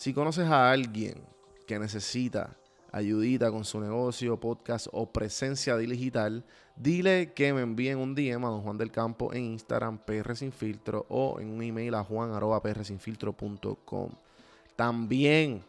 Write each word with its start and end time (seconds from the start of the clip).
Si 0.00 0.14
conoces 0.14 0.48
a 0.48 0.70
alguien 0.70 1.20
que 1.66 1.78
necesita 1.78 2.56
ayudita 2.90 3.50
con 3.50 3.66
su 3.66 3.78
negocio, 3.80 4.40
podcast 4.40 4.86
o 4.92 5.12
presencia 5.12 5.76
digital, 5.76 6.46
dile 6.74 7.34
que 7.34 7.52
me 7.52 7.60
envíen 7.60 7.98
un 7.98 8.14
DM 8.14 8.42
a 8.46 8.48
Don 8.48 8.62
Juan 8.62 8.78
del 8.78 8.90
Campo 8.90 9.34
en 9.34 9.44
Instagram, 9.44 9.98
PR 9.98 10.34
Sin 10.36 10.52
Filtro, 10.52 11.04
o 11.10 11.38
en 11.38 11.50
un 11.50 11.62
email 11.62 11.94
a 11.96 12.02
juan.prsinfiltro.com. 12.02 14.10
También 14.74 15.62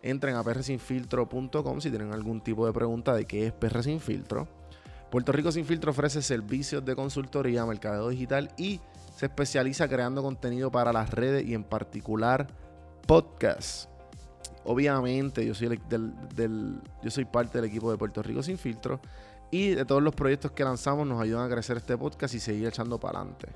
entren 0.00 0.36
a 0.36 0.42
prsinfiltro.com 0.42 1.80
si 1.82 1.90
tienen 1.90 2.14
algún 2.14 2.40
tipo 2.40 2.64
de 2.64 2.72
pregunta 2.72 3.14
de 3.14 3.26
qué 3.26 3.48
es 3.48 3.52
PR 3.52 3.82
Sin 3.82 4.00
Filtro. 4.00 4.48
Puerto 5.10 5.30
Rico 5.30 5.52
Sin 5.52 5.66
Filtro 5.66 5.90
ofrece 5.90 6.22
servicios 6.22 6.82
de 6.86 6.96
consultoría, 6.96 7.66
mercadeo 7.66 8.08
digital 8.08 8.50
y 8.56 8.80
se 9.14 9.26
especializa 9.26 9.88
creando 9.88 10.22
contenido 10.22 10.72
para 10.72 10.90
las 10.90 11.10
redes 11.10 11.46
y 11.46 11.52
en 11.52 11.64
particular 11.64 12.61
podcast. 13.12 13.90
Obviamente 14.64 15.44
yo 15.44 15.54
soy, 15.54 15.78
del, 15.86 16.80
yo 17.02 17.10
soy 17.10 17.26
parte 17.26 17.60
del 17.60 17.68
equipo 17.68 17.90
de 17.90 17.98
Puerto 17.98 18.22
Rico 18.22 18.42
Sin 18.42 18.56
Filtro 18.56 19.02
y 19.50 19.74
de 19.74 19.84
todos 19.84 20.02
los 20.02 20.14
proyectos 20.14 20.52
que 20.52 20.64
lanzamos 20.64 21.06
nos 21.06 21.20
ayudan 21.20 21.44
a 21.44 21.52
crecer 21.52 21.76
este 21.76 21.98
podcast 21.98 22.34
y 22.34 22.40
seguir 22.40 22.68
echando 22.68 22.98
para 22.98 23.18
adelante. 23.18 23.48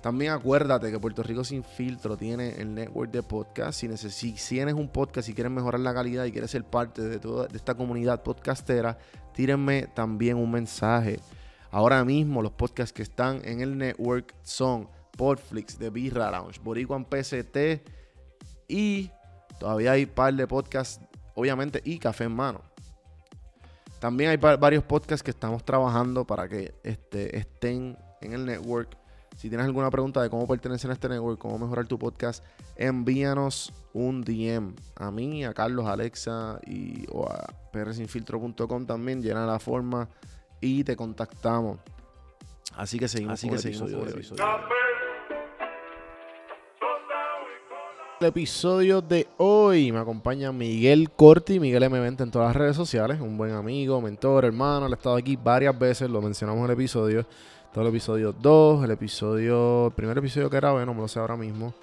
También 0.00 0.32
acuérdate 0.32 0.90
que 0.90 0.98
Puerto 0.98 1.22
Rico 1.22 1.44
Sin 1.44 1.62
Filtro 1.64 2.16
tiene 2.16 2.54
el 2.58 2.74
network 2.74 3.10
de 3.10 3.22
podcast. 3.22 3.78
Si, 3.78 3.94
si 3.98 4.32
tienes 4.32 4.72
un 4.72 4.88
podcast 4.88 5.28
y 5.28 5.34
quieres 5.34 5.52
mejorar 5.52 5.80
la 5.80 5.92
calidad 5.92 6.24
y 6.24 6.32
quieres 6.32 6.50
ser 6.50 6.64
parte 6.64 7.02
de 7.02 7.18
toda 7.18 7.46
esta 7.52 7.74
comunidad 7.74 8.22
podcastera, 8.22 8.96
tírenme 9.34 9.86
también 9.88 10.38
un 10.38 10.50
mensaje. 10.50 11.20
Ahora 11.70 12.02
mismo 12.06 12.40
los 12.40 12.52
podcasts 12.52 12.94
que 12.94 13.02
están 13.02 13.42
en 13.44 13.60
el 13.60 13.76
network 13.76 14.34
son 14.44 14.88
Podflix, 15.14 15.78
de 15.78 15.90
Birra 15.90 16.30
Lounge, 16.30 16.58
Boricuan 16.64 17.04
PCT 17.04 18.03
y 18.68 19.10
todavía 19.58 19.92
hay 19.92 20.04
un 20.04 20.10
par 20.10 20.34
de 20.34 20.46
podcasts, 20.46 21.00
obviamente, 21.34 21.80
y 21.84 21.98
Café 21.98 22.24
en 22.24 22.32
Mano. 22.32 22.62
También 23.98 24.30
hay 24.30 24.36
varios 24.36 24.84
podcasts 24.84 25.22
que 25.22 25.30
estamos 25.30 25.64
trabajando 25.64 26.26
para 26.26 26.48
que 26.48 26.74
este, 26.82 27.38
estén 27.38 27.96
en 28.20 28.32
el 28.34 28.44
network. 28.44 28.96
Si 29.36 29.48
tienes 29.48 29.66
alguna 29.66 29.90
pregunta 29.90 30.22
de 30.22 30.30
cómo 30.30 30.46
pertenecer 30.46 30.90
a 30.90 30.92
este 30.92 31.08
network, 31.08 31.38
cómo 31.38 31.58
mejorar 31.58 31.86
tu 31.86 31.98
podcast, 31.98 32.44
envíanos 32.76 33.72
un 33.92 34.22
DM 34.22 34.74
a 34.96 35.10
mí, 35.10 35.44
a 35.44 35.54
Carlos, 35.54 35.86
Alexa 35.86 36.60
y, 36.66 37.06
o 37.10 37.26
a 37.28 37.46
prsinfiltro.com 37.72 38.86
también. 38.86 39.22
Llena 39.22 39.46
la 39.46 39.58
forma 39.58 40.08
y 40.60 40.84
te 40.84 40.96
contactamos. 40.96 41.78
Así 42.76 42.98
que 42.98 43.08
seguimos 43.08 43.34
Así 43.34 43.48
que 43.48 43.58
seguimos 43.58 43.90
el 43.90 44.08
episodio 44.08 44.44
el 48.20 48.26
episodio 48.26 49.00
de 49.00 49.26
hoy. 49.38 49.90
Me 49.92 49.98
acompaña 49.98 50.52
Miguel 50.52 51.10
Corti, 51.10 51.58
Miguel 51.58 51.82
M20 51.82 52.22
en 52.22 52.30
todas 52.30 52.48
las 52.48 52.56
redes 52.56 52.76
sociales, 52.76 53.20
un 53.20 53.36
buen 53.36 53.52
amigo, 53.52 54.00
mentor, 54.00 54.44
hermano. 54.44 54.86
Él 54.86 54.92
ha 54.92 54.96
estado 54.96 55.16
aquí 55.16 55.36
varias 55.36 55.76
veces, 55.78 56.10
lo 56.10 56.22
mencionamos 56.22 56.60
en 56.60 56.66
el 56.66 56.70
episodio. 56.72 57.26
Todo 57.72 57.82
el 57.82 57.90
episodio 57.90 58.32
2, 58.32 58.84
el 58.84 58.90
episodio, 58.92 59.86
el 59.86 59.92
primer 59.92 60.18
episodio 60.18 60.48
que 60.48 60.56
era, 60.56 60.72
bueno, 60.72 60.86
no 60.86 60.94
me 60.94 61.00
lo 61.00 61.08
sé 61.08 61.18
ahora 61.18 61.36
mismo. 61.36 61.74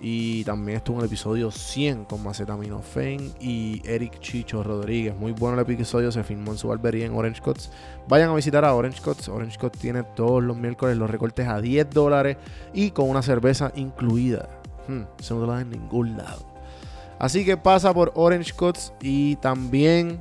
Y 0.00 0.44
también 0.44 0.78
estuvo 0.78 0.96
en 0.96 1.00
el 1.02 1.06
episodio 1.06 1.50
100 1.50 2.06
con 2.06 2.22
Macetaminofen 2.24 3.34
y 3.38 3.82
Eric 3.84 4.18
Chicho 4.18 4.62
Rodríguez. 4.62 5.14
Muy 5.14 5.32
bueno 5.32 5.60
el 5.60 5.70
episodio, 5.70 6.10
se 6.10 6.24
filmó 6.24 6.52
en 6.52 6.58
su 6.58 6.68
barbería 6.68 7.04
en 7.04 7.14
Orange 7.14 7.42
Cuts. 7.42 7.70
Vayan 8.08 8.30
a 8.30 8.34
visitar 8.34 8.64
a 8.64 8.74
Orange 8.74 9.02
Cuts. 9.02 9.28
Orange 9.28 9.58
Cuts 9.58 9.78
tiene 9.78 10.02
todos 10.02 10.42
los 10.42 10.56
miércoles 10.56 10.96
los 10.96 11.10
recortes 11.10 11.46
a 11.46 11.60
10 11.60 11.90
dólares 11.90 12.38
y 12.72 12.90
con 12.90 13.10
una 13.10 13.22
cerveza 13.22 13.72
incluida. 13.76 14.59
Hmm, 14.90 15.04
eso 15.20 15.36
no 15.36 15.46
lo 15.46 15.52
dan 15.52 15.62
en 15.62 15.70
ningún 15.70 16.16
lado. 16.16 16.44
Así 17.20 17.44
que 17.44 17.56
pasa 17.56 17.94
por 17.94 18.10
Orange 18.16 18.52
Cuts 18.52 18.92
y 19.00 19.36
también 19.36 20.20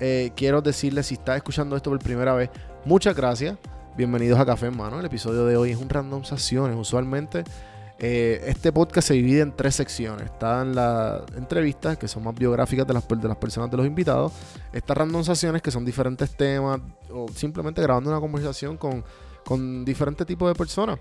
eh, 0.00 0.30
quiero 0.34 0.62
decirles, 0.62 1.06
si 1.06 1.14
estás 1.14 1.36
escuchando 1.36 1.76
esto 1.76 1.90
por 1.90 1.98
primera 1.98 2.32
vez, 2.32 2.48
muchas 2.86 3.14
gracias. 3.14 3.58
Bienvenidos 3.98 4.40
a 4.40 4.46
Café 4.46 4.66
en 4.66 4.76
Mano. 4.76 4.98
El 4.98 5.04
episodio 5.04 5.44
de 5.44 5.58
hoy 5.58 5.72
es 5.72 5.76
un 5.76 5.90
randomizaciones. 5.90 6.74
Usualmente 6.74 7.44
eh, 7.98 8.44
este 8.46 8.72
podcast 8.72 9.08
se 9.08 9.14
divide 9.14 9.42
en 9.42 9.54
tres 9.54 9.74
secciones. 9.74 10.24
Están 10.26 10.74
las 10.74 11.22
entrevistas, 11.36 11.98
que 11.98 12.08
son 12.08 12.22
más 12.24 12.34
biográficas 12.34 12.86
de 12.86 12.94
las, 12.94 13.06
de 13.06 13.28
las 13.28 13.36
personas 13.36 13.70
de 13.70 13.76
los 13.76 13.86
invitados. 13.86 14.32
Estas 14.72 14.96
randomizaciones, 14.96 15.60
que 15.60 15.70
son 15.70 15.84
diferentes 15.84 16.34
temas, 16.34 16.80
o 17.12 17.26
simplemente 17.34 17.82
grabando 17.82 18.08
una 18.08 18.20
conversación 18.20 18.78
con, 18.78 19.04
con 19.44 19.84
diferentes 19.84 20.26
tipos 20.26 20.48
de 20.48 20.54
personas. 20.54 20.98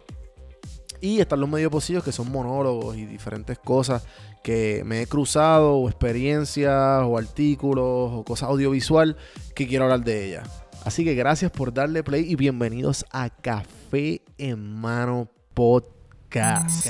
Y 1.02 1.20
están 1.20 1.40
los 1.40 1.50
medios 1.50 1.72
posibles 1.72 2.04
que 2.04 2.12
son 2.12 2.32
monólogos 2.32 2.98
y 2.98 3.06
diferentes 3.06 3.58
cosas 3.60 4.06
que 4.44 4.84
me 4.86 5.02
he 5.02 5.08
cruzado, 5.08 5.76
o 5.76 5.90
experiencias, 5.90 7.04
o 7.04 7.18
artículos, 7.18 8.12
o 8.14 8.24
cosas 8.26 8.50
audiovisual 8.50 9.18
que 9.56 9.68
quiero 9.68 9.86
hablar 9.86 10.02
de 10.02 10.26
ellas. 10.26 10.64
Así 10.86 11.04
que 11.04 11.16
gracias 11.16 11.52
por 11.52 11.74
darle 11.74 12.04
play 12.04 12.32
y 12.32 12.36
bienvenidos 12.36 13.06
a 13.12 13.30
Café 13.30 14.22
en 14.38 14.80
Mano 14.80 15.28
Podcast. 15.54 16.88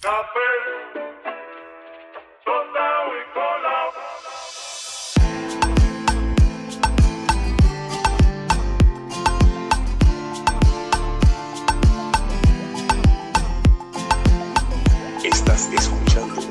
Café. 0.00 0.93
Estás 15.64 15.86
escuchando 15.86 16.42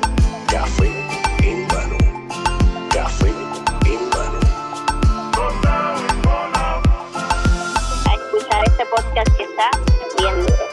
Café 0.50 0.90
en 1.38 1.66
mano. 1.68 1.96
Café 2.92 3.28
en 3.86 4.08
mano. 4.10 4.40
A 8.06 8.14
escuchar 8.14 8.64
este 8.66 8.84
podcast 8.86 9.36
que 9.36 9.44
está 9.44 9.70
bien 10.18 10.40
duro. 10.40 10.64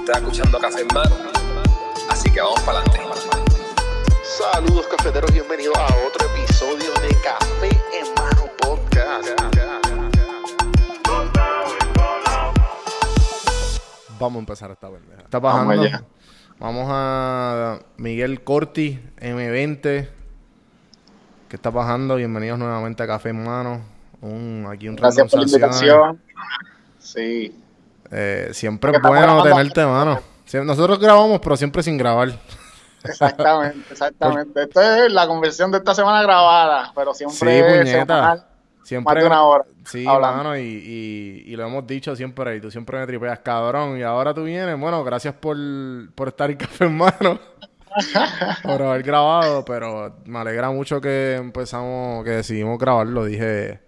Estás 0.00 0.16
escuchando 0.16 0.58
Café 0.58 0.80
en 0.80 0.88
mano. 0.92 1.16
Así 2.10 2.28
que 2.30 2.40
vamos 2.40 2.60
para 2.62 2.80
adelante. 2.80 3.00
Saludos 4.24 4.86
cafeteros, 4.88 5.32
bienvenidos 5.32 5.78
a 5.78 5.86
otro 6.08 6.26
episodio 6.34 6.92
de 7.02 7.14
Café 7.22 7.68
en 7.94 8.14
Mano 8.14 8.25
Vamos 14.18 14.36
a 14.36 14.40
empezar 14.40 14.70
esta 14.70 14.88
pendeja. 14.90 15.22
Está 15.22 15.38
bajando. 15.38 15.68
Vamos 15.74 15.86
allá. 15.86 16.02
Vamos 16.58 16.86
a 16.90 17.78
Miguel 17.98 18.42
Corti, 18.42 18.98
M20. 19.20 20.08
¿Qué 21.48 21.56
está 21.56 21.70
pasando? 21.70 22.16
Bienvenidos 22.16 22.58
nuevamente 22.58 23.02
a 23.02 23.06
Café 23.06 23.28
en 23.30 23.44
Mano. 23.44 23.80
Un, 24.22 24.66
aquí 24.70 24.88
un 24.88 24.96
Gracias 24.96 25.30
por 25.30 25.40
la 25.40 25.46
invitación. 25.46 26.20
Sí. 26.98 27.54
Eh, 28.10 28.50
siempre 28.52 28.92
es 28.92 29.02
bueno 29.02 29.20
grabando. 29.20 29.42
tenerte, 29.44 29.84
mano. 29.84 30.20
Nosotros 30.64 30.98
grabamos, 30.98 31.40
pero 31.40 31.56
siempre 31.56 31.82
sin 31.82 31.98
grabar. 31.98 32.30
Exactamente, 33.04 33.86
exactamente. 33.92 34.62
Esta 34.62 35.04
es 35.06 35.12
la 35.12 35.26
conversión 35.26 35.70
de 35.70 35.78
esta 35.78 35.94
semana 35.94 36.22
grabada, 36.22 36.90
pero 36.94 37.12
siempre 37.12 37.36
Sí, 37.36 37.48
es 37.48 37.78
puñeta. 37.78 38.14
semanal, 38.14 38.46
Siempre, 38.86 39.14
más 39.16 39.20
de 39.20 39.26
una 39.26 39.42
hora. 39.42 39.64
Sí, 39.84 40.06
hablando. 40.06 40.44
mano, 40.44 40.56
y, 40.56 40.60
y, 40.62 41.42
y 41.44 41.56
lo 41.56 41.66
hemos 41.66 41.84
dicho 41.88 42.14
siempre, 42.14 42.54
y 42.54 42.60
tú 42.60 42.70
siempre 42.70 43.00
me 43.00 43.06
tripeas, 43.08 43.40
cabrón, 43.40 43.98
y 43.98 44.02
ahora 44.02 44.32
tú 44.32 44.44
vienes, 44.44 44.78
bueno, 44.78 45.02
gracias 45.02 45.34
por, 45.34 45.56
por 46.14 46.28
estar 46.28 46.52
en 46.52 46.56
Café 46.56 46.84
en 46.84 46.96
Mano, 46.96 47.40
por 48.62 48.82
haber 48.82 49.02
grabado, 49.02 49.64
pero 49.64 50.18
me 50.26 50.38
alegra 50.38 50.70
mucho 50.70 51.00
que 51.00 51.34
empezamos, 51.34 52.22
que 52.22 52.30
decidimos 52.30 52.78
grabarlo, 52.78 53.24
dije, 53.24 53.80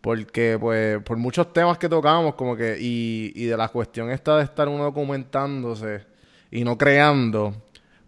porque 0.00 0.56
pues 0.58 1.02
por 1.02 1.18
muchos 1.18 1.52
temas 1.52 1.76
que 1.76 1.90
tocamos, 1.90 2.34
como 2.34 2.56
que, 2.56 2.78
y, 2.80 3.32
y 3.36 3.44
de 3.48 3.56
la 3.58 3.68
cuestión 3.68 4.10
esta 4.10 4.38
de 4.38 4.44
estar 4.44 4.66
uno 4.68 4.84
documentándose 4.84 6.06
y 6.50 6.64
no 6.64 6.78
creando, 6.78 7.54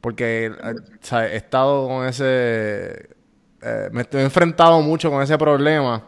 porque 0.00 0.46
eh, 0.46 0.52
o 0.54 1.04
sea, 1.04 1.26
he 1.26 1.36
estado 1.36 1.86
con 1.86 2.06
ese, 2.06 3.10
eh, 3.60 3.90
me 3.92 4.02
he 4.10 4.22
enfrentado 4.22 4.80
mucho 4.80 5.10
con 5.10 5.22
ese 5.22 5.36
problema. 5.36 6.06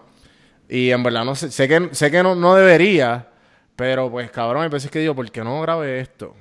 Y 0.73 0.91
en 0.91 1.03
verdad 1.03 1.27
no 1.27 1.35
sé, 1.35 1.51
sé 1.51 1.69
que, 1.69 1.91
sé 1.93 2.11
que 2.11 2.23
no, 2.23 2.35
no 2.35 2.55
debería, 2.55 3.27
pero 3.77 4.11
pues 4.11 4.31
cabrón, 4.31 4.63
hay 4.63 4.71
veces 4.71 4.91
que 4.91 5.01
digo, 5.01 5.15
¿por 5.15 5.31
qué 5.31 5.45
no 5.45 5.61
grabé 5.61 6.01
esto? 6.01 6.35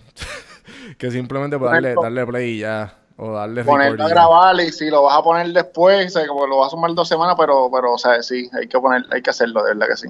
que 0.98 1.12
simplemente 1.12 1.60
pues, 1.60 1.70
darle, 1.70 1.96
darle 2.02 2.26
play 2.26 2.52
y 2.52 2.60
ya, 2.60 2.98
o 3.18 3.34
darle 3.34 3.66
Ponerlo 3.66 4.06
a 4.06 4.08
grabar 4.08 4.56
y 4.62 4.72
si 4.72 4.90
lo 4.90 5.04
vas 5.04 5.18
a 5.18 5.22
poner 5.22 5.48
después, 5.48 6.16
o 6.16 6.20
sea, 6.20 6.26
como 6.30 6.48
lo 6.48 6.60
vas 6.60 6.68
a 6.68 6.70
sumar 6.70 6.94
dos 6.94 7.10
semanas, 7.10 7.36
pero, 7.38 7.70
pero, 7.74 7.92
o 7.92 7.98
sea, 7.98 8.24
sí, 8.24 8.50
hay 8.58 8.70
que 8.70 8.80
poner, 8.80 9.04
hay 9.12 9.22
que 9.22 9.32
hacerlo, 9.32 9.66
de 9.66 9.74
verdad 9.74 9.88
que 9.90 9.98
sí. 9.98 10.08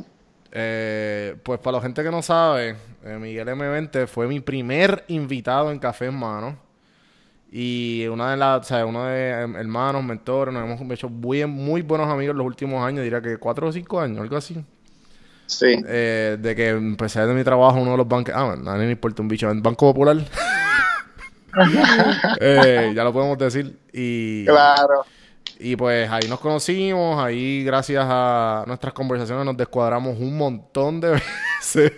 Eh, 0.51 1.35
pues 1.41 1.59
para 1.59 1.77
la 1.77 1.81
gente 1.81 2.03
que 2.03 2.11
no 2.11 2.21
sabe, 2.21 2.75
eh, 3.03 3.17
Miguel 3.19 3.47
M20 3.47 4.05
fue 4.05 4.27
mi 4.27 4.39
primer 4.39 5.03
invitado 5.07 5.71
en 5.71 5.79
Café 5.79 6.05
en 6.05 6.19
Mano. 6.19 6.57
Y 7.53 8.07
una 8.07 8.31
de 8.31 8.37
las, 8.37 8.61
o 8.61 8.63
sea, 8.63 8.85
uno 8.85 9.05
de 9.05 9.41
em, 9.41 9.55
hermanos, 9.57 10.03
mentores, 10.03 10.53
nos 10.53 10.63
hemos 10.79 10.91
hecho 10.93 11.09
muy, 11.09 11.45
muy 11.45 11.81
buenos 11.81 12.07
amigos 12.07 12.35
los 12.35 12.45
últimos 12.45 12.81
años, 12.85 13.03
diría 13.03 13.21
que 13.21 13.37
cuatro 13.37 13.67
o 13.67 13.71
cinco 13.73 13.99
años, 13.99 14.19
algo 14.21 14.37
así. 14.37 14.63
Sí. 15.47 15.75
Eh, 15.85 16.37
de 16.39 16.55
que 16.55 16.69
empecé 16.69 17.25
de 17.25 17.33
mi 17.33 17.43
trabajo 17.43 17.77
uno 17.81 17.91
de 17.91 17.97
los 17.97 18.07
bancos. 18.07 18.33
Ah, 18.33 18.53
a 18.53 18.55
nadie 18.55 18.85
le 18.85 18.91
importa 18.93 19.21
un 19.21 19.27
bicho. 19.27 19.51
Banco 19.53 19.87
Popular. 19.93 20.17
Eh, 22.39 22.93
ya 22.95 23.03
lo 23.03 23.11
podemos 23.11 23.37
decir. 23.37 23.77
Y, 23.91 24.45
Claro. 24.45 25.05
y 25.59 25.75
pues 25.75 26.09
ahí 26.09 26.27
nos 26.29 26.39
conocimos. 26.39 27.21
Ahí, 27.21 27.63
gracias 27.65 28.05
a 28.07 28.63
nuestras 28.67 28.93
conversaciones, 28.93 29.45
nos 29.45 29.57
descuadramos 29.57 30.17
un 30.17 30.37
montón 30.37 31.01
de 31.01 31.11
veces. 31.59 31.91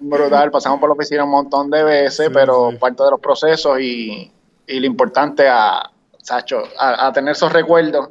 Brutal, 0.00 0.50
pasamos 0.50 0.78
por 0.80 0.88
la 0.88 0.94
oficina 0.94 1.24
un 1.24 1.30
montón 1.30 1.70
de 1.70 1.82
veces, 1.84 2.28
Sí, 2.28 2.32
pero 2.32 2.70
sí. 2.70 2.76
parte 2.78 3.02
de 3.02 3.10
los 3.10 3.20
procesos 3.20 3.78
y, 3.80 4.30
y 4.68 4.80
lo 4.80 4.86
importante 4.86 5.48
a, 5.48 5.90
Sacho, 6.22 6.62
a, 6.78 7.06
a 7.06 7.12
tener 7.12 7.32
esos 7.32 7.52
recuerdos 7.52 8.10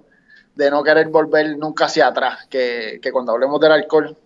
de 0.56 0.72
no 0.72 0.84
querer 0.84 1.08
volver 1.10 1.58
nunca 1.58 1.86
hacia 1.86 2.08
atrás, 2.08 2.48
que, 2.50 3.00
que 3.02 3.12
cuando 3.12 3.32
hablemos 3.34 3.60
del 3.62 3.72
alcohol, 3.74 4.18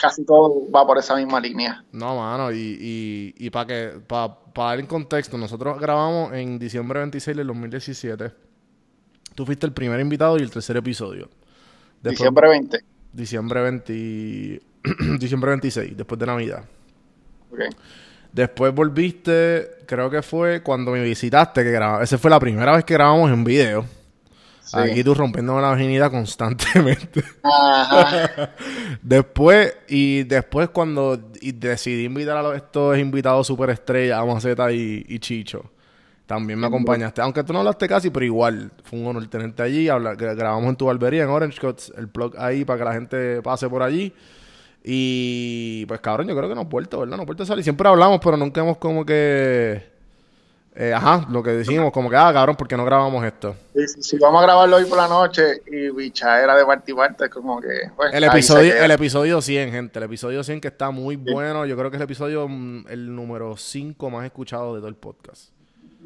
casi 0.00 0.24
todo 0.24 0.70
va 0.70 0.86
por 0.86 0.98
esa 0.98 1.14
misma 1.14 1.38
línea. 1.38 1.84
No, 1.92 2.16
mano, 2.16 2.50
y, 2.50 3.34
y, 3.38 3.46
y 3.46 3.50
para 3.50 3.66
que, 3.66 4.00
para 4.06 4.34
dar 4.54 4.80
en 4.80 4.86
contexto, 4.86 5.36
nosotros 5.38 5.78
grabamos 5.78 6.32
en 6.32 6.58
diciembre 6.58 6.98
26 7.00 7.36
del 7.36 7.46
2017. 7.46 8.32
Tú 9.34 9.46
fuiste 9.46 9.66
el 9.66 9.72
primer 9.72 10.00
invitado 10.00 10.36
y 10.38 10.42
el 10.42 10.50
tercer 10.50 10.76
episodio. 10.78 11.28
Después- 12.02 12.18
Diciembre 12.18 12.48
20. 12.48 12.78
Diciembre 13.12 13.62
20, 13.62 14.62
diciembre 15.18 15.50
26, 15.52 15.96
después 15.96 16.18
de 16.18 16.26
Navidad. 16.26 16.64
Ok. 17.52 17.60
Después 18.32 18.74
volviste, 18.74 19.70
creo 19.86 20.10
que 20.10 20.22
fue 20.22 20.62
cuando 20.62 20.92
me 20.92 21.02
visitaste, 21.02 21.64
que 21.64 21.70
grabamos. 21.70 22.02
Esa 22.02 22.18
fue 22.18 22.30
la 22.30 22.38
primera 22.38 22.74
vez 22.76 22.84
que 22.84 22.94
grabamos 22.94 23.30
en 23.30 23.44
video. 23.44 23.84
Sí. 24.60 24.76
Aquí 24.78 25.02
tú 25.02 25.14
rompiéndome 25.14 25.62
la 25.62 25.70
virginidad 25.70 26.10
constantemente. 26.10 27.24
Ajá. 27.42 28.50
Después, 29.02 29.74
y 29.88 30.24
después 30.24 30.68
cuando 30.68 31.18
y 31.40 31.52
decidí 31.52 32.04
invitar 32.04 32.36
a 32.36 32.42
los, 32.42 32.56
estos 32.56 32.98
invitados 32.98 33.46
superestrellas, 33.46 34.18
a 34.18 34.24
Maceta 34.26 34.70
y, 34.70 35.06
y 35.08 35.18
Chicho, 35.20 35.70
también 36.28 36.58
me 36.58 36.66
acompañaste. 36.66 37.22
Aunque 37.22 37.42
tú 37.42 37.54
no 37.54 37.60
hablaste 37.60 37.88
casi, 37.88 38.10
pero 38.10 38.26
igual, 38.26 38.70
fue 38.84 38.98
un 38.98 39.06
honor 39.06 39.26
tenerte 39.28 39.62
allí. 39.62 39.86
Grabamos 39.86 40.68
en 40.68 40.76
tu 40.76 40.84
barbería, 40.84 41.22
en 41.22 41.30
Orange 41.30 41.58
Cuts, 41.58 41.90
el 41.96 42.04
blog 42.04 42.34
ahí 42.38 42.66
para 42.66 42.78
que 42.78 42.84
la 42.84 42.92
gente 42.92 43.40
pase 43.40 43.66
por 43.66 43.82
allí. 43.82 44.12
Y 44.84 45.84
pues 45.86 46.00
cabrón, 46.00 46.28
yo 46.28 46.36
creo 46.36 46.48
que 46.48 46.54
nos 46.54 46.68
vuelto, 46.68 47.00
¿verdad? 47.00 47.16
Nos 47.16 47.26
vuelto 47.26 47.42
a 47.42 47.46
salir. 47.46 47.62
Siempre 47.64 47.88
hablamos, 47.88 48.20
pero 48.22 48.36
nunca 48.36 48.60
hemos 48.60 48.78
como 48.78 49.04
que... 49.04 49.82
eh, 50.74 50.94
ajá, 50.94 51.26
lo 51.30 51.42
que 51.42 51.50
decimos, 51.50 51.92
como 51.92 52.08
que, 52.08 52.16
ah, 52.16 52.32
cabrón, 52.32 52.56
¿por 52.56 52.68
qué 52.68 52.76
no 52.76 52.84
grabamos 52.84 53.22
esto? 53.24 53.54
Sí, 53.74 53.86
sí, 54.00 54.18
vamos 54.18 54.40
a 54.40 54.46
grabarlo 54.46 54.76
hoy 54.76 54.84
por 54.84 54.96
la 54.96 55.08
noche 55.08 55.62
y 55.66 55.90
bicha 55.90 56.40
era 56.40 56.56
de 56.56 56.64
parte 56.64 56.92
y 56.92 56.94
parte, 56.94 57.28
como 57.28 57.60
que... 57.60 57.90
pues, 57.96 58.14
El 58.14 58.24
episodio, 58.24 58.74
el 58.76 58.90
episodio 58.90 59.42
100, 59.42 59.72
gente. 59.72 59.98
El 59.98 60.04
episodio 60.04 60.42
100 60.44 60.60
que 60.60 60.68
está 60.68 60.90
muy 60.90 61.16
bueno. 61.16 61.66
Yo 61.66 61.76
creo 61.76 61.90
que 61.90 61.96
es 61.96 62.00
el 62.00 62.04
episodio 62.04 62.46
mm, 62.48 62.86
el 62.88 63.14
número 63.14 63.56
5 63.56 64.10
más 64.10 64.24
escuchado 64.24 64.74
de 64.74 64.80
todo 64.80 64.88
el 64.88 64.94
podcast. 64.96 65.50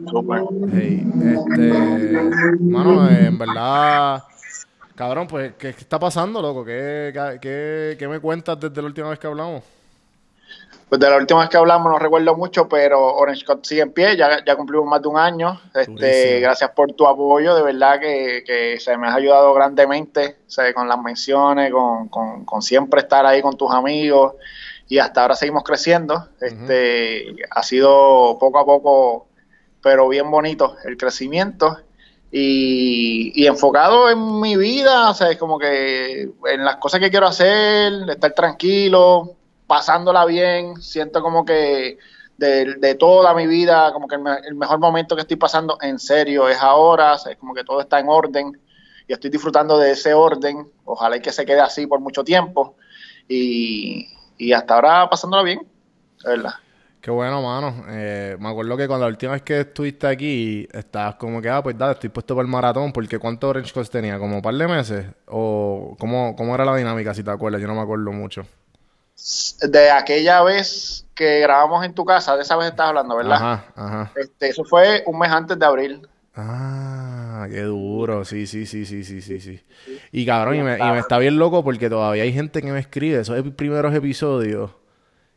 Súper. 0.08 0.42
Hey, 0.72 1.06
este... 1.22 1.72
Mano, 2.60 3.08
en 3.08 3.38
verdad... 3.38 4.22
Cabrón, 4.94 5.26
pues, 5.26 5.52
¿qué, 5.58 5.72
qué 5.74 5.80
está 5.80 5.98
pasando, 5.98 6.42
loco? 6.42 6.64
¿Qué, 6.64 7.12
qué, 7.40 7.96
qué 7.98 8.08
me 8.08 8.20
cuentas 8.20 8.58
desde 8.60 8.80
la 8.82 8.88
última 8.88 9.08
vez 9.10 9.18
que 9.18 9.26
hablamos? 9.26 9.62
Pues 10.88 11.00
de 11.00 11.08
la 11.08 11.16
última 11.16 11.40
vez 11.40 11.48
que 11.48 11.56
hablamos 11.56 11.90
no 11.90 11.98
recuerdo 11.98 12.36
mucho, 12.36 12.68
pero 12.68 13.14
Orange 13.14 13.46
Cut 13.46 13.64
sigue 13.64 13.80
en 13.80 13.92
pie, 13.92 14.14
ya, 14.14 14.44
ya 14.44 14.54
cumplimos 14.56 14.86
más 14.86 15.00
de 15.00 15.08
un 15.08 15.16
año. 15.16 15.58
Este, 15.74 15.90
Durísimo. 15.90 16.40
gracias 16.42 16.70
por 16.72 16.92
tu 16.92 17.06
apoyo, 17.06 17.54
de 17.54 17.62
verdad 17.62 17.98
que, 17.98 18.44
que 18.46 18.78
se 18.78 18.98
me 18.98 19.08
has 19.08 19.14
ayudado 19.16 19.54
grandemente, 19.54 20.36
o 20.46 20.50
sea, 20.50 20.72
con 20.74 20.86
las 20.88 20.98
menciones, 21.00 21.72
con, 21.72 22.08
con- 22.08 22.44
con 22.44 22.60
siempre 22.60 23.00
estar 23.00 23.24
ahí 23.24 23.40
con 23.40 23.56
tus 23.56 23.70
amigos 23.70 24.34
y 24.86 24.98
hasta 24.98 25.22
ahora 25.22 25.34
seguimos 25.34 25.64
creciendo. 25.64 26.28
Este, 26.38 27.36
ha 27.50 27.62
sido 27.62 28.36
poco 28.38 28.58
a 28.58 28.66
poco, 28.66 29.28
pero 29.82 30.06
bien 30.10 30.30
bonito 30.30 30.76
el 30.84 30.98
crecimiento. 30.98 31.78
Y, 32.34 33.46
enfocado 33.46 34.08
en 34.10 34.40
mi 34.40 34.56
vida, 34.56 35.10
o 35.10 35.14
sea, 35.14 35.30
es 35.30 35.38
como 35.38 35.58
que 35.58 36.22
en 36.46 36.64
las 36.64 36.76
cosas 36.76 37.00
que 37.00 37.10
quiero 37.10 37.26
hacer, 37.26 37.92
estar 38.08 38.32
tranquilo, 38.32 39.36
pasándola 39.66 40.24
bien, 40.24 40.80
siento 40.80 41.20
como 41.22 41.44
que 41.44 41.98
de, 42.38 42.74
de 42.76 42.94
toda 42.94 43.34
mi 43.34 43.46
vida, 43.46 43.92
como 43.92 44.08
que 44.08 44.14
el, 44.16 44.22
me- 44.22 44.38
el 44.46 44.54
mejor 44.54 44.78
momento 44.78 45.14
que 45.14 45.22
estoy 45.22 45.36
pasando 45.36 45.76
en 45.82 45.98
serio 45.98 46.48
es 46.48 46.58
ahora, 46.58 47.14
o 47.14 47.18
sea, 47.18 47.32
es 47.32 47.38
como 47.38 47.54
que 47.54 47.64
todo 47.64 47.80
está 47.82 48.00
en 48.00 48.08
orden 48.08 48.58
y 49.06 49.12
estoy 49.12 49.30
disfrutando 49.30 49.78
de 49.78 49.92
ese 49.92 50.14
orden, 50.14 50.70
ojalá 50.84 51.16
y 51.18 51.20
que 51.20 51.32
se 51.32 51.44
quede 51.44 51.60
así 51.60 51.86
por 51.86 52.00
mucho 52.00 52.24
tiempo 52.24 52.76
y, 53.28 54.08
y 54.38 54.52
hasta 54.52 54.74
ahora 54.74 55.08
pasándola 55.10 55.42
bien, 55.42 55.66
verdad. 56.24 56.54
Qué 57.02 57.10
bueno, 57.10 57.42
mano. 57.42 57.84
Eh, 57.88 58.36
me 58.38 58.48
acuerdo 58.48 58.76
que 58.76 58.86
cuando 58.86 59.06
la 59.06 59.10
última 59.10 59.32
vez 59.32 59.42
que 59.42 59.62
estuviste 59.62 60.06
aquí, 60.06 60.68
estabas 60.72 61.16
como 61.16 61.42
que, 61.42 61.50
ah, 61.50 61.60
pues 61.60 61.76
dale, 61.76 61.94
estoy 61.94 62.10
puesto 62.10 62.36
para 62.36 62.46
el 62.46 62.50
maratón, 62.50 62.92
porque 62.92 63.18
¿cuánto 63.18 63.48
Orange 63.48 63.72
Coast 63.72 63.92
tenía? 63.92 64.20
¿Como 64.20 64.36
un 64.36 64.42
par 64.42 64.54
de 64.54 64.68
meses? 64.68 65.06
¿O 65.26 65.96
cómo, 65.98 66.36
cómo 66.36 66.54
era 66.54 66.64
la 66.64 66.76
dinámica, 66.76 67.12
si 67.12 67.24
te 67.24 67.32
acuerdas? 67.32 67.60
Yo 67.60 67.66
no 67.66 67.74
me 67.74 67.80
acuerdo 67.80 68.12
mucho. 68.12 68.46
De 69.68 69.90
aquella 69.90 70.44
vez 70.44 71.04
que 71.16 71.40
grabamos 71.40 71.84
en 71.84 71.92
tu 71.92 72.04
casa, 72.04 72.36
de 72.36 72.42
esa 72.42 72.56
vez 72.56 72.68
estás 72.68 72.90
hablando, 72.90 73.16
¿verdad? 73.16 73.32
Ajá, 73.32 73.64
ajá. 73.74 74.12
Este, 74.14 74.50
eso 74.50 74.62
fue 74.64 75.02
un 75.04 75.18
mes 75.18 75.32
antes 75.32 75.58
de 75.58 75.66
abril. 75.66 76.08
Ah, 76.36 77.48
qué 77.50 77.62
duro. 77.62 78.24
Sí, 78.24 78.46
sí, 78.46 78.64
sí, 78.64 78.86
sí, 78.86 79.02
sí, 79.02 79.20
sí, 79.22 79.40
sí. 79.40 79.60
Y 80.12 80.24
cabrón, 80.24 80.54
y 80.54 80.62
me, 80.62 80.78
y 80.78 80.82
me 80.92 81.00
está 81.00 81.18
bien 81.18 81.36
loco 81.36 81.64
porque 81.64 81.90
todavía 81.90 82.22
hay 82.22 82.32
gente 82.32 82.62
que 82.62 82.70
me 82.70 82.78
escribe 82.78 83.18
esos 83.18 83.42
primeros 83.56 83.92
episodios. 83.92 84.70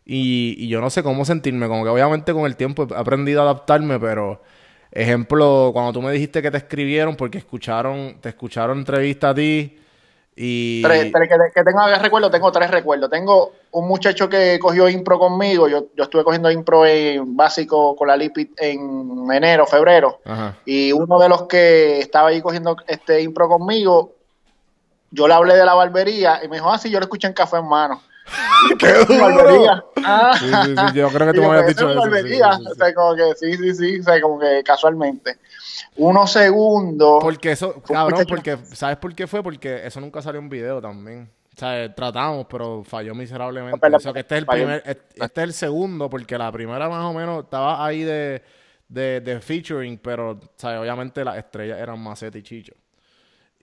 Y, 0.06 0.56
y 0.57 0.68
yo 0.68 0.81
no 0.81 0.90
sé 0.90 1.04
cómo 1.04 1.25
sentirme. 1.25 1.68
Como 1.68 1.84
que 1.84 1.90
obviamente 1.90 2.34
con 2.34 2.46
el 2.46 2.56
tiempo 2.56 2.88
he 2.90 2.96
aprendido 2.96 3.42
a 3.42 3.44
adaptarme, 3.46 4.00
pero... 4.00 4.42
Ejemplo, 4.92 5.72
cuando 5.74 5.92
tú 5.92 6.02
me 6.02 6.10
dijiste 6.13 6.42
que 6.42 6.50
te 6.50 6.56
escribieron 6.56 7.18
porque 7.18 7.38
escucharon, 7.38 8.16
te 8.22 8.30
escucharon 8.30 8.78
entrevista 8.78 9.31
a 9.31 9.36
ti 9.36 9.78
y... 10.38 10.81
Tres- 10.84 11.12
tres- 11.12 11.28
que, 11.28 11.36
que 11.54 11.63
tengo 11.66 11.81
recuerdo, 12.02 12.31
tengo 12.31 12.50
tres 12.50 12.72
recuerdos. 12.72 13.10
Tengo 13.10 13.52
un 13.72 13.90
muchacho 13.90 14.30
que 14.30 14.57
cogió 14.57 14.88
impro 14.88 15.19
conmigo. 15.19 15.68
Yo, 15.68 15.88
yo 15.98 16.04
estuve 16.06 16.24
cogiendo 16.24 16.50
impro 16.50 16.86
en 16.86 17.36
básico 17.36 17.94
con 17.94 18.07
la 18.07 18.16
Lipit 18.16 18.54
en 18.57 19.30
enero, 19.34 19.66
febrero. 19.66 20.22
Ajá. 20.24 20.56
Y 20.63 20.94
uno 20.94 21.19
de 21.19 21.28
los 21.28 21.42
que 21.42 22.00
estaba 22.00 22.30
ahí 22.30 22.42
cogiendo 22.42 22.78
este 22.88 23.22
impro 23.22 23.50
conmigo, 23.50 24.13
yo 25.12 25.28
le 25.28 25.34
hablé 25.34 25.57
de 25.57 25.66
la 25.66 25.74
barbería 25.74 26.40
y 26.42 26.48
me 26.48 26.56
dijo, 26.56 26.72
ah, 26.72 26.78
sí, 26.78 26.90
yo 26.90 27.00
lo 27.00 27.06
escuché 27.06 27.28
en 27.28 27.34
café 27.34 27.57
en 27.57 27.68
mano. 27.68 28.02
¡Qué 28.80 28.94
duro! 29.06 29.92
Ah. 30.04 30.33
Sí, 30.39 30.45
sí, 30.48 30.75
sí, 30.75 30.94
yo 30.95 31.09
creo 31.09 31.28
que 31.31 31.33
tú 31.33 31.42
me 31.42 31.47
habías 31.47 31.69
"Esa 31.69 31.69
dicho 31.69 31.90
es 31.90 31.95
eso. 31.95 32.04
sí, 32.04 32.09
barbería". 32.09 32.54
sí, 32.54 32.64
sí, 32.64 32.71
O 32.71 32.76
sea, 32.76 32.94
como 32.94 33.16
que 33.16 33.35
sí, 33.35 33.54
sí, 33.57 33.76
sí, 33.76 34.00
o 34.00 34.04
sea, 34.04 34.21
como 34.21 34.40
que 34.40 34.64
casualmente. 34.64 35.38
Uno 35.97 36.28
segundo. 36.28 37.19
Porque 37.21 37.52
eso, 37.52 37.81
cabrón, 37.81 38.26
porque, 38.28 38.57
¿sabes 38.73 38.97
por 38.97 39.14
qué 39.16 39.28
fue? 39.28 39.42
Porque 39.44 39.85
eso 39.85 40.00
nunca 40.02 40.21
salió 40.21 40.40
en 40.40 40.50
video 40.50 40.81
también. 40.81 41.30
O 41.56 41.57
sea, 41.59 41.94
tratamos, 41.95 42.47
pero 42.50 42.83
falló 42.83 43.16
miserablemente. 43.16 43.80
Perdón, 43.80 43.97
o 43.97 44.00
sea, 44.02 44.11
que 44.14 44.19
este 44.19 44.35
es 44.35 44.40
el 44.42 44.45
falló. 44.45 44.64
primer, 44.64 44.83
este 44.85 45.42
es 45.42 45.47
el 45.47 45.54
segundo, 45.54 46.09
porque 46.09 46.38
la 46.38 46.52
primera 46.52 46.90
más 46.90 47.06
o 47.06 47.14
menos 47.14 47.45
estaba 47.45 47.85
ahí 47.85 48.04
de, 48.04 48.44
de, 48.90 49.21
de 49.21 49.40
featuring, 49.40 49.97
pero, 50.00 50.38
¿sabes? 50.57 50.80
Obviamente 50.81 51.23
las 51.23 51.38
estrellas 51.38 51.80
eran 51.80 51.97
Maceta 52.00 52.38
y 52.38 52.44
Chicho. 52.44 52.73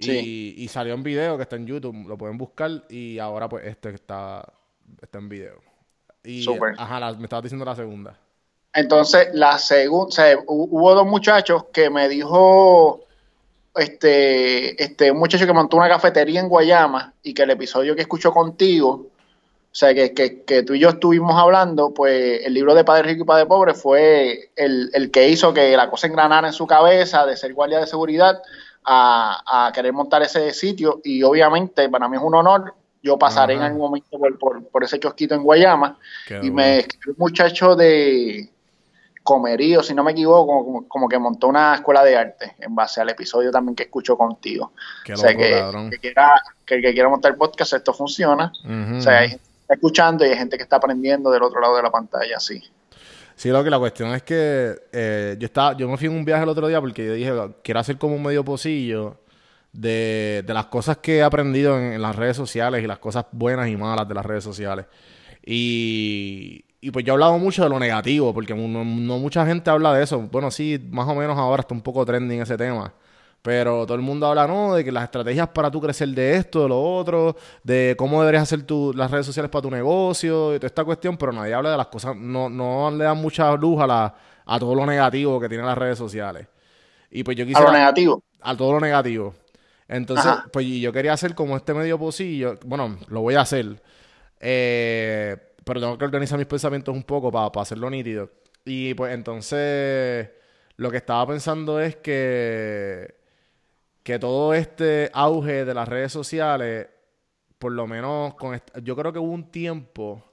Y, 0.03 0.05
Sí. 0.05 0.55
y 0.59 0.69
salió 0.69 0.95
en 0.95 1.03
video, 1.03 1.37
que 1.37 1.43
está 1.45 1.57
en 1.57 1.67
YouTube, 1.67 2.07
lo 2.09 2.19
pueden 2.19 2.37
buscar, 2.39 2.71
y 2.89 3.19
ahora 3.19 3.49
pues 3.49 3.65
este 3.67 3.91
que 3.91 3.95
está, 3.97 4.47
está 5.01 5.19
en 5.19 5.29
video. 5.29 5.61
Y, 6.25 6.47
ajá, 6.79 7.01
la- 7.01 7.13
me 7.15 7.25
estabas 7.25 7.43
diciendo 7.45 7.65
la 7.65 7.75
segunda. 7.77 8.17
Entonces, 8.75 9.29
la 9.35 9.59
segunda, 9.59 10.09
o 10.09 10.11
sea, 10.11 10.37
hu- 10.39 10.69
hubo 10.71 10.95
dos 10.95 11.07
muchachos 11.07 11.65
que 11.73 11.91
me 11.91 12.09
dijo, 12.09 13.05
este, 13.75 14.83
este, 14.83 15.11
un 15.11 15.19
muchacho 15.19 15.47
que 15.47 15.53
montó 15.53 15.77
una 15.77 15.89
cafetería 15.89 16.41
en 16.41 16.49
Guayama 16.49 17.15
y 17.23 17.35
que 17.35 17.43
el 17.43 17.51
episodio 17.51 17.95
que 17.95 18.03
escuchó 18.03 18.33
contigo, 18.33 18.91
o 18.91 19.75
sea, 19.75 19.95
que, 19.95 20.13
que, 20.13 20.43
que 20.43 20.63
tú 20.63 20.75
y 20.75 20.81
yo 20.81 20.91
estuvimos 20.91 21.35
hablando, 21.41 21.93
pues 21.95 22.45
el 22.45 22.53
libro 22.55 22.75
de 22.75 22.85
Padre 22.85 23.05
Rico 23.11 23.23
y 23.25 23.27
Padre 23.27 23.47
Pobre 23.47 23.75
fue 23.75 24.51
el, 24.57 24.91
el 24.93 25.11
que 25.11 25.29
hizo 25.29 25.55
que 25.55 25.75
la 25.77 25.89
cosa 25.91 26.07
engranara 26.07 26.49
en 26.49 26.53
su 26.53 26.67
cabeza 26.67 27.25
de 27.25 27.37
ser 27.37 27.55
guardia 27.55 27.81
de 27.81 27.87
seguridad 27.87 28.43
a, 28.85 29.67
a 29.67 29.73
querer 29.73 29.93
montar 29.93 30.23
ese 30.23 30.53
sitio 30.53 31.01
y 31.05 31.23
obviamente 31.23 31.89
para 31.89 32.09
mí 32.09 32.17
es 32.17 32.23
un 32.23 32.35
honor. 32.35 32.75
Yo 33.03 33.19
pasaré 33.19 33.55
en 33.55 33.63
algún 33.63 33.81
momento 33.81 34.17
por, 34.17 34.39
por, 34.39 34.69
por 34.69 34.85
ese 34.85 35.01
kiosquito 35.01 35.35
en 35.35 35.43
Guayama 35.43 35.99
Qué 36.25 36.39
y 36.41 36.53
me 36.53 36.79
escribió 36.79 37.15
un 37.15 37.17
muchacho 37.19 37.75
de 37.75 38.49
Comerío, 39.25 39.83
si 39.83 39.95
no 39.95 40.05
me 40.05 40.13
equivoco, 40.13 40.65
como, 40.65 40.89
como 40.89 41.09
que 41.09 41.19
montó 41.19 41.49
una 41.49 41.75
escuela 41.75 42.05
de 42.05 42.17
arte 42.17 42.57
en 42.59 42.75
base 42.75 43.01
al 43.01 43.09
episodio 43.09 43.51
también 43.51 43.75
que 43.75 43.85
escucho 43.85 44.17
contigo. 44.17 44.73
Qué 45.05 45.15
o 45.15 45.17
sea, 45.17 45.33
loco, 45.33 45.43
que, 45.43 45.91
que 45.91 45.99
quiera, 45.99 46.41
que 46.65 46.75
el 46.77 46.83
que 46.83 46.93
quiera 46.93 47.09
montar 47.09 47.37
podcast, 47.37 47.73
esto 47.75 47.93
funciona. 47.93 48.53
O 48.97 49.01
sea, 49.01 49.19
hay 49.19 49.31
gente 49.31 49.45
que 49.45 49.61
está 49.63 49.75
escuchando 49.75 50.25
y 50.25 50.29
hay 50.29 50.37
gente 50.37 50.57
que 50.57 50.63
está 50.63 50.77
aprendiendo 50.77 51.31
del 51.31 51.43
otro 51.43 51.61
lado 51.61 51.77
de 51.77 51.83
la 51.83 51.91
pantalla, 51.91 52.39
sí. 52.41 52.63
Sí, 53.35 53.49
lo 53.51 53.65
que 53.65 53.71
la 53.71 53.79
cuestión 53.79 54.15
es 54.15 54.23
que 54.23 54.75
eh, 54.93 55.37
yo 55.39 55.47
estaba, 55.47 55.77
yo 55.77 55.89
me 55.89 55.97
fui 55.97 56.07
en 56.07 56.15
un 56.15 56.25
viaje 56.25 56.43
el 56.43 56.49
otro 56.49 56.69
día 56.69 56.81
porque 56.81 57.07
yo 57.07 57.15
dije, 57.15 57.33
quiero 57.63 57.81
hacer 57.81 57.99
como 57.99 58.15
un 58.15 58.23
medio 58.23 58.45
pocillo 58.45 59.19
de, 59.73 60.45
de 60.47 60.55
las 60.55 60.67
cosas 60.67 60.99
que 60.99 61.19
he 61.19 61.23
aprendido 61.23 61.79
en, 61.79 61.95
en 61.95 62.03
las 62.03 62.15
redes 62.15 62.37
sociales 62.37 62.83
y 62.85 62.87
las 62.87 62.99
cosas 62.99 63.27
buenas 63.33 63.69
y 63.69 63.77
malas 63.77 64.07
de 64.07 64.15
las 64.15 64.25
redes 64.25 64.45
sociales. 64.45 64.87
Y, 65.45 66.65
y 66.81 66.91
pues 66.91 67.05
yo 67.05 67.13
he 67.13 67.15
hablado 67.15 67.39
mucho 67.39 67.63
de 67.63 67.69
lo 67.69 67.79
negativo, 67.79 68.35
porque 68.35 68.55
no, 68.55 68.85
no 68.85 69.19
mucha 69.19 69.47
gente 69.47 69.71
habla 69.71 69.95
de 69.95 70.03
eso. 70.03 70.21
Bueno, 70.21 70.51
sí, 70.51 70.85
más 70.91 71.09
o 71.09 71.15
menos 71.15 71.39
ahora 71.39 71.61
está 71.61 71.75
un 71.75 71.81
poco 71.81 72.05
trending 72.05 72.41
ese 72.43 72.57
tema. 72.57 72.93
Pero 73.43 73.85
todo 73.87 73.97
el 73.97 74.03
mundo 74.03 74.27
habla, 74.29 74.47
¿no? 74.47 74.75
De 74.75 74.85
que 74.85 74.93
las 74.93 75.05
estrategias 75.05 75.49
para 75.49 75.69
tú 75.71 75.81
crecer 75.81 76.09
de 76.11 76.37
esto, 76.37 76.63
de 76.63 76.69
lo 76.69 76.81
otro, 76.81 77.37
de 77.65 77.97
cómo 77.99 78.21
deberías 78.21 78.45
hacer 78.45 78.63
tu, 78.63 78.93
las 78.95 79.11
redes 79.11 79.27
sociales 79.27 79.51
para 79.51 79.63
tu 79.63 79.71
negocio, 79.71 80.55
y 80.55 80.59
toda 80.59 80.69
esta 80.69 80.85
cuestión, 80.85 81.17
pero 81.17 81.33
nadie 81.33 81.53
habla 81.53 81.73
de 81.73 81.77
las 81.77 81.89
cosas, 81.89 82.15
no, 82.17 82.49
no 82.49 82.91
le 82.93 83.03
dan 83.05 83.19
mucha 83.19 83.53
luz 83.57 83.81
a, 83.83 83.87
la, 83.87 84.15
a 84.47 84.59
todo 84.61 84.75
lo 84.77 84.87
negativo 84.87 85.41
que 85.41 85.49
tienen 85.49 85.67
las 85.67 85.77
redes 85.77 85.99
sociales. 85.99 86.47
Y 87.11 87.25
pues 87.25 87.37
yo 87.37 87.45
A 87.45 87.47
quisiera... 87.49 87.71
lo 87.71 87.77
negativo. 87.77 88.23
A 88.41 88.57
todo 88.57 88.73
lo 88.75 88.81
negativo. 88.81 89.35
Entonces, 89.89 90.27
Ajá. 90.27 90.47
pues 90.53 90.65
yo 90.67 90.93
quería 90.93 91.13
hacer 91.13 91.35
como 91.35 91.57
este 91.57 91.75
medio 91.75 91.99
pocillo, 91.99 92.59
bueno, 92.65 92.97
lo 93.09 93.21
voy 93.23 93.35
a 93.35 93.41
hacer, 93.43 93.83
eh, 94.41 95.37
pero 95.65 95.81
tengo 95.81 95.99
que 95.99 96.05
organizar 96.05 96.39
mis 96.39 96.47
pensamientos 96.47 96.95
un 96.95 97.03
poco 97.03 97.31
para, 97.33 97.51
para 97.51 97.63
hacerlo 97.63 97.91
nítido. 97.91 98.31
Y 98.65 98.95
pues 98.95 99.13
entonces, 99.13 100.31
lo 100.77 100.91
que 100.91 100.97
estaba 100.99 101.27
pensando 101.27 101.81
es 101.81 101.97
que, 101.97 103.15
que 104.03 104.19
todo 104.19 104.55
este 104.55 105.11
auge 105.13 105.65
de 105.65 105.75
las 105.75 105.89
redes 105.89 106.13
sociales, 106.13 106.89
por 107.59 107.73
lo 107.73 107.87
menos 107.87 108.35
con 108.35 108.61
yo 108.83 108.97
creo 108.97 109.13
que 109.13 109.19
hubo 109.19 109.31
un 109.33 109.51
tiempo, 109.51 110.25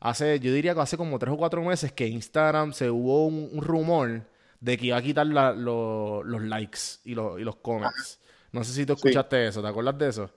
hace, 0.00 0.40
yo 0.40 0.52
diría 0.52 0.74
que 0.74 0.80
hace 0.80 0.96
como 0.96 1.18
tres 1.18 1.34
o 1.34 1.36
cuatro 1.36 1.62
meses, 1.62 1.92
que 1.92 2.06
Instagram 2.06 2.72
se 2.72 2.90
hubo 2.90 3.26
un, 3.26 3.50
un 3.52 3.62
rumor 3.62 4.22
de 4.60 4.76
que 4.78 4.86
iba 4.86 4.96
a 4.96 5.02
quitar 5.02 5.26
la- 5.26 5.52
lo- 5.52 6.22
los 6.22 6.42
likes 6.42 6.78
y, 7.04 7.14
los- 7.14 7.38
y 7.40 7.44
los 7.44 7.56
comments. 7.56 8.18
No 8.52 8.64
sé 8.64 8.72
si 8.72 8.84
tú 8.86 8.94
Sí. 8.94 9.00
escuchaste 9.08 9.48
eso, 9.48 9.62
¿te 9.62 9.68
acuerdas 9.68 9.96
de 9.98 10.08
eso? 10.08 10.30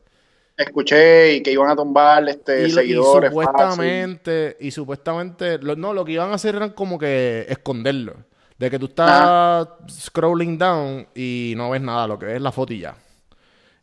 Escuché 0.55 1.33
y 1.35 1.41
que 1.43 1.51
iban 1.51 1.69
a 1.71 1.75
tumbar 1.75 2.27
este, 2.29 2.59
y, 2.59 2.61
lo- 2.63 2.67
y 2.67 2.71
seguidores. 2.71 3.31
fácil. 3.33 3.47
supuestamente, 3.51 4.57
y 4.59 4.71
supuestamente, 4.71 5.57
lo- 5.59 5.75
no, 5.75 5.93
lo 5.93 6.05
que 6.05 6.11
iban 6.11 6.29
a 6.31 6.35
hacer 6.35 6.55
era 6.55 6.73
como 6.75 6.99
que 6.99 7.45
esconderlo. 7.49 8.15
De 8.63 8.69
que 8.71 8.79
tú 8.79 8.85
estás 8.85 9.67
scrolling 9.89 10.57
down 10.57 11.05
y 11.15 11.53
no 11.57 11.69
ves 11.71 11.81
nada, 11.81 12.07
lo 12.07 12.17
que 12.17 12.27
ves 12.27 12.35
es 12.37 12.41
la 12.41 12.51
foto 12.51 12.71
y 12.73 12.79
ya. 12.79 12.95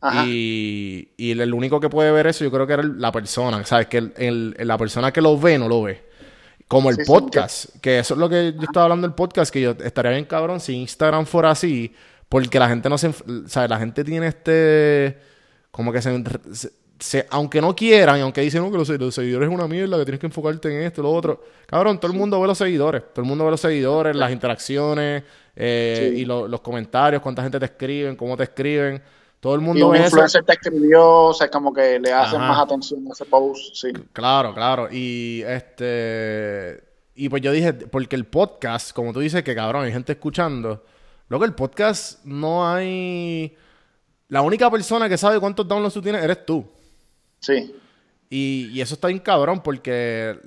Ajá. 0.01 0.23
Y, 0.25 1.09
y 1.17 1.31
el, 1.31 1.41
el 1.41 1.53
único 1.53 1.79
que 1.79 1.87
puede 1.89 2.11
ver 2.11 2.25
eso, 2.25 2.43
yo 2.43 2.49
creo 2.51 2.65
que 2.65 2.73
era 2.73 2.81
el- 2.81 2.99
la 2.99 3.11
persona, 3.11 3.63
¿sabes? 3.65 3.85
Que 3.87 3.97
el- 4.15 4.55
la 4.57 4.77
persona 4.77 5.11
que 5.13 5.21
lo 5.21 5.37
ve 5.39 5.59
no 5.59 5.67
lo 5.67 5.83
ve. 5.83 6.03
Como 6.67 6.89
el 6.89 6.95
Sí, 6.95 7.03
sí, 7.03 7.07
podcast, 7.11 7.65
que 7.81 7.99
eso 7.99 8.13
es 8.15 8.19
lo 8.19 8.27
que 8.29 8.53
yo 8.55 8.61
estaba 8.63 8.85
hablando 8.85 9.05
del 9.07 9.13
podcast, 9.13 9.53
que 9.53 9.61
yo 9.61 9.71
estaría 9.83 10.11
bien 10.13 10.25
cabrón 10.25 10.59
si 10.59 10.73
Instagram 10.73 11.25
fuera 11.25 11.51
así, 11.51 11.93
porque 12.29 12.57
la 12.57 12.69
gente 12.69 12.89
no 12.89 12.97
se, 12.97 13.13
¿sabes? 13.45 13.69
La 13.69 13.77
gente 13.77 14.03
tiene 14.03 14.25
este, 14.27 15.19
como 15.69 15.91
que 15.91 16.01
se, 16.01 16.23
se- 16.53 16.71
se- 17.01 17.25
aunque 17.31 17.59
no 17.59 17.75
quieran, 17.75 18.17
y 18.19 18.21
aunque 18.21 18.41
dicen 18.41 18.61
"No, 18.63 18.71
que 18.71 18.77
los, 18.77 18.87
los 18.87 19.13
seguidores 19.15 19.49
es 19.49 19.53
una 19.53 19.67
mierda, 19.67 19.97
que 19.97 20.05
tienes 20.05 20.19
que 20.19 20.27
enfocarte 20.27 20.69
en 20.73 20.83
esto, 20.83 21.01
lo 21.01 21.11
otro, 21.11 21.43
cabrón, 21.65 21.99
todo 21.99 22.11
el 22.11 22.17
mundo 22.17 22.39
ve 22.39 22.47
los 22.47 22.57
seguidores, 22.57 23.03
todo 23.13 23.23
el 23.23 23.27
mundo 23.27 23.43
ve 23.43 23.51
los 23.51 23.59
seguidores, 23.59 24.15
las 24.15 24.31
interacciones, 24.31 25.23
eh, 25.55 26.11
Sí. 26.13 26.21
y 26.21 26.25
lo- 26.25 26.47
los 26.47 26.61
comentarios, 26.61 27.21
cuánta 27.21 27.41
gente 27.41 27.59
te 27.59 27.65
escriben, 27.65 28.15
cómo 28.15 28.37
te 28.37 28.43
escriben, 28.43 29.01
todo 29.39 29.55
el 29.55 29.61
Y 29.61 29.63
mundo 29.63 29.87
un 29.87 29.91
ve 29.93 29.97
eso. 29.97 30.07
influencer 30.07 30.43
te 30.45 30.53
escribió, 30.53 31.03
o 31.25 31.33
sea, 31.33 31.49
como 31.49 31.73
que 31.73 31.99
le 31.99 32.13
hacen 32.13 32.39
Ajá. 32.39 32.47
más 32.49 32.59
atención 32.61 33.03
a 33.09 33.11
ese 33.13 33.25
post, 33.25 33.73
sí. 33.75 33.87
Claro, 34.13 34.53
claro. 34.53 34.87
Y 34.91 35.41
este. 35.45 36.83
Y 37.15 37.27
pues 37.29 37.41
yo 37.41 37.51
dije, 37.51 37.73
porque 37.73 38.15
el 38.15 38.25
podcast, 38.25 38.93
como 38.93 39.11
tú 39.13 39.19
dices, 39.19 39.43
que 39.43 39.53
cabrón, 39.55 39.83
hay 39.85 39.91
gente 39.91 40.13
escuchando. 40.13 40.83
Luego 41.27 41.45
el 41.45 41.53
podcast 41.53 42.23
no 42.25 42.67
hay. 42.67 43.55
La 44.29 44.41
única 44.41 44.69
persona 44.71 45.09
que 45.09 45.17
sabe 45.17 45.39
cuántos 45.39 45.67
downloads 45.67 45.93
tú 45.93 46.01
tienes 46.01 46.23
eres 46.23 46.45
tú. 46.45 46.65
Sí, 47.41 47.75
Y, 48.29 48.69
y 48.71 48.81
eso 48.81 48.93
está 48.95 49.07
bien 49.07 49.19
cabrón 49.19 49.61
porque. 49.61 50.39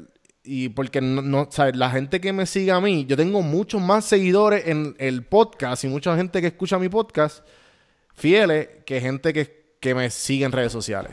Y 0.46 0.68
porque 0.68 1.00
no, 1.00 1.22
no- 1.22 1.48
¿sabes? 1.50 1.74
la 1.76 1.90
gente 1.90 2.20
que 2.20 2.32
me 2.32 2.44
sigue 2.46 2.70
a 2.70 2.80
mí, 2.80 3.06
yo 3.06 3.16
tengo 3.16 3.40
muchos 3.42 3.80
más 3.80 4.04
seguidores 4.04 4.66
en 4.66 4.94
el 4.98 5.24
podcast 5.24 5.84
y 5.84 5.88
mucha 5.88 6.14
gente 6.16 6.40
que 6.42 6.48
escucha 6.48 6.78
mi 6.78 6.88
podcast 6.90 7.44
fieles 8.14 8.68
que 8.86 9.00
gente 9.00 9.32
que, 9.32 9.74
que 9.80 9.94
me 9.94 10.10
sigue 10.10 10.44
en 10.44 10.52
redes 10.52 10.70
sociales. 10.72 11.12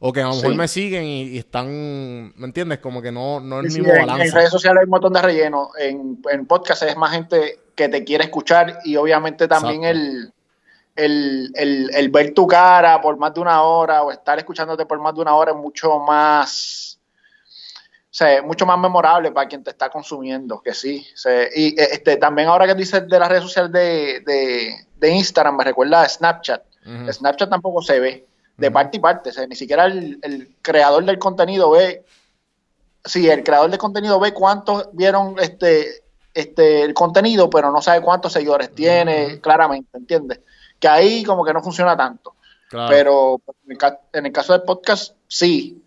O 0.00 0.12
que 0.12 0.20
a 0.20 0.28
lo 0.28 0.34
mejor 0.36 0.52
Sí. 0.52 0.56
me 0.56 0.68
siguen 0.68 1.04
y, 1.04 1.22
y 1.24 1.38
están, 1.38 2.32
¿me 2.36 2.44
entiendes? 2.46 2.78
Como 2.78 3.02
que 3.02 3.10
no, 3.10 3.40
no 3.40 3.58
es 3.58 3.64
el 3.66 3.70
Sí, 3.72 3.78
mismo 3.80 3.94
en, 3.94 4.00
en 4.02 4.06
balance. 4.06 4.34
redes 4.36 4.50
sociales 4.50 4.80
hay 4.80 4.84
un 4.84 4.90
montón 4.90 5.12
de 5.12 5.22
relleno. 5.22 5.70
En, 5.76 6.20
en 6.30 6.46
podcast 6.46 6.84
es 6.84 6.96
más 6.96 7.10
gente 7.10 7.58
que 7.74 7.88
te 7.88 8.04
quiere 8.04 8.22
escuchar 8.24 8.78
y 8.84 8.94
obviamente 8.94 9.48
también 9.48 9.82
Exacto. 9.82 9.98
el, 10.00 10.32
el, 10.98 11.50
el, 11.54 11.90
el 11.94 12.08
ver 12.10 12.34
tu 12.34 12.46
cara 12.46 13.00
por 13.00 13.16
más 13.16 13.32
de 13.32 13.40
una 13.40 13.62
hora 13.62 14.02
o 14.02 14.10
estar 14.10 14.38
escuchándote 14.38 14.84
por 14.84 15.00
más 15.00 15.14
de 15.14 15.20
una 15.20 15.34
hora 15.34 15.52
es 15.52 15.56
mucho 15.56 15.98
más, 15.98 17.00
o 18.02 18.14
sea, 18.14 18.42
mucho 18.42 18.66
más 18.66 18.78
memorable 18.78 19.30
para 19.30 19.48
quien 19.48 19.64
te 19.64 19.70
está 19.70 19.88
consumiendo, 19.88 20.60
que 20.60 20.74
sí. 20.74 21.06
O 21.14 21.16
sea, 21.16 21.48
y 21.54 21.74
este, 21.78 22.16
también 22.16 22.48
ahora 22.48 22.66
que 22.66 22.74
dices 22.74 23.08
de 23.08 23.18
las 23.18 23.28
redes 23.28 23.44
sociales 23.44 23.72
de, 23.72 24.20
de, 24.26 24.86
de 24.96 25.10
Instagram, 25.10 25.56
me 25.56 25.64
recuerda 25.64 26.02
a 26.02 26.08
Snapchat. 26.08 26.62
Snapchat 27.10 27.50
tampoco 27.50 27.82
se 27.82 28.00
ve 28.00 28.26
de 28.56 28.70
parte 28.70 28.96
y 28.96 29.00
parte, 29.00 29.30
o 29.30 29.32
sea, 29.32 29.46
ni 29.46 29.54
siquiera 29.54 29.84
el, 29.84 30.18
el 30.22 30.56
creador 30.62 31.04
del 31.04 31.18
contenido 31.18 31.70
ve 31.70 32.04
sí, 33.04 33.28
el 33.28 33.42
creador 33.42 33.70
de 33.70 33.78
contenido 33.78 34.20
ve 34.20 34.32
cuántos 34.32 34.88
vieron 34.92 35.36
este, 35.40 36.02
este, 36.34 36.82
el 36.82 36.94
contenido, 36.94 37.50
pero 37.50 37.72
no 37.72 37.80
sabe 37.82 38.02
cuántos 38.02 38.32
seguidores 38.32 38.74
tiene 38.74 39.40
claramente, 39.40 39.96
¿entiendes? 39.96 40.40
Que 40.78 40.88
ahí 40.88 41.24
como 41.24 41.44
que 41.44 41.52
no 41.52 41.62
funciona 41.62 41.96
tanto. 41.96 42.34
Claro. 42.68 42.88
Pero 42.88 43.40
en 44.12 44.26
el, 44.26 44.32
caso 44.32 44.52
del 44.52 44.62
podcast, 44.62 45.14
sí. 45.26 45.82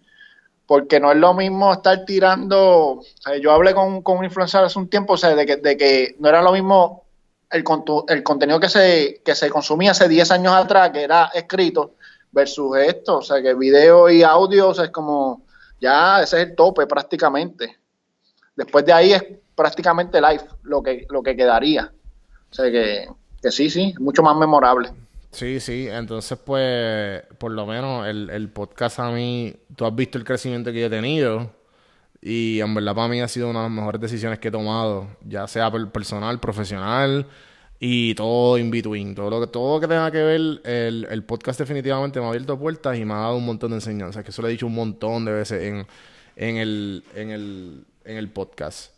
Porque 0.66 1.00
no 1.00 1.12
es 1.12 1.18
lo 1.18 1.34
mismo 1.34 1.74
estar 1.74 2.06
tirando. 2.06 2.60
o 2.60 3.04
sea, 3.20 3.38
yo 3.38 3.52
hablé 3.52 3.74
con, 3.74 4.02
con 4.02 4.18
un 4.18 4.26
influencer 4.26 4.64
hace 4.64 4.80
un 4.80 4.90
tiempo, 4.90 5.14
o 5.14 5.18
sea, 5.18 5.36
de 5.36 5.46
que, 5.46 5.58
de 5.58 5.78
que 5.78 6.16
no 6.20 6.30
era 6.30 6.42
lo 6.42 6.52
mismo 6.52 7.04
el, 7.52 7.64
el 8.08 8.24
contenido 8.24 8.60
que 8.60 8.70
se, 8.70 9.22
que 9.24 9.36
se 9.36 9.50
consumía 9.50 9.92
hace 9.92 10.08
10 10.08 10.32
años 10.32 10.54
atrás, 10.54 10.92
que 10.92 11.04
era 11.04 11.32
escrito, 11.34 11.96
versus 12.32 12.78
esto. 12.78 13.18
O 13.18 13.22
sea, 13.22 13.42
que 13.42 13.54
video 13.54 14.10
y 14.10 14.24
audio, 14.24 14.70
o 14.70 14.74
sea, 14.74 14.86
es 14.86 14.92
como. 14.92 15.44
Ya, 15.80 16.22
ese 16.22 16.42
es 16.42 16.50
el 16.50 16.56
tope 16.56 16.86
prácticamente. 16.86 17.80
Después 18.56 18.86
de 18.86 18.94
ahí 18.94 19.14
es 19.14 19.24
prácticamente 19.56 20.22
live 20.22 20.46
lo 20.64 20.82
que, 20.82 21.06
lo 21.10 21.24
que 21.24 21.36
quedaría. 21.36 21.92
O 22.50 22.54
sea, 22.54 22.70
que, 22.70 23.08
que 23.42 23.52
sí, 23.52 23.70
sí, 23.70 23.94
mucho 24.00 24.24
más 24.24 24.36
memorable. 24.38 24.92
Sí, 25.32 25.62
sí, 25.62 25.88
entonces 25.90 26.38
pues 26.46 27.24
por 27.38 27.52
lo 27.52 27.66
menos 27.66 28.06
el, 28.08 28.30
el 28.30 28.50
podcast 28.50 29.00
a 29.00 29.12
mí, 29.12 29.56
tú 29.76 29.86
has 29.86 29.96
visto 29.96 30.18
el 30.18 30.26
crecimiento 30.26 30.72
que 30.74 30.82
yo 30.82 30.88
he 30.88 30.90
tenido 30.90 31.52
y 32.22 32.60
en 32.62 32.74
verdad 32.76 32.96
para 32.96 33.08
mí 33.10 33.22
ha 33.22 33.28
sido 33.30 33.50
una 33.50 33.60
de 33.62 33.66
las 33.66 33.72
mejores 33.74 34.02
decisiones 34.02 34.40
que 34.40 34.50
he 34.50 34.52
tomado, 34.52 35.08
ya 35.26 35.48
sea 35.48 35.72
per- 35.72 35.90
personal, 35.92 36.40
profesional 36.40 37.28
y 37.80 38.16
todo 38.16 38.58
in 38.58 38.72
between, 38.72 39.16
todo 39.16 39.30
lo 39.30 39.42
que, 39.42 39.48
todo 39.48 39.76
lo 39.76 39.82
que 39.82 39.88
tenga 39.88 40.12
que 40.12 40.20
ver, 40.24 40.42
el, 40.66 41.08
el 41.10 41.24
podcast 41.26 41.60
definitivamente 41.60 42.20
me 42.20 42.26
ha 42.28 42.30
abierto 42.30 42.60
puertas 42.60 42.98
y 42.98 43.06
me 43.06 43.14
ha 43.14 43.18
dado 43.20 43.38
un 43.38 43.46
montón 43.46 43.72
de 43.72 43.78
enseñanzas, 43.78 44.24
que 44.24 44.32
eso 44.32 44.42
lo 44.42 44.50
he 44.50 44.52
dicho 44.52 44.68
un 44.68 44.76
montón 44.76 45.26
de 45.26 45.34
veces 45.34 45.64
en, 45.64 45.88
en, 46.36 46.58
el, 46.58 47.04
en, 47.16 47.32
el, 47.32 47.86
en 48.06 48.18
el 48.18 48.30
podcast. 48.32 48.94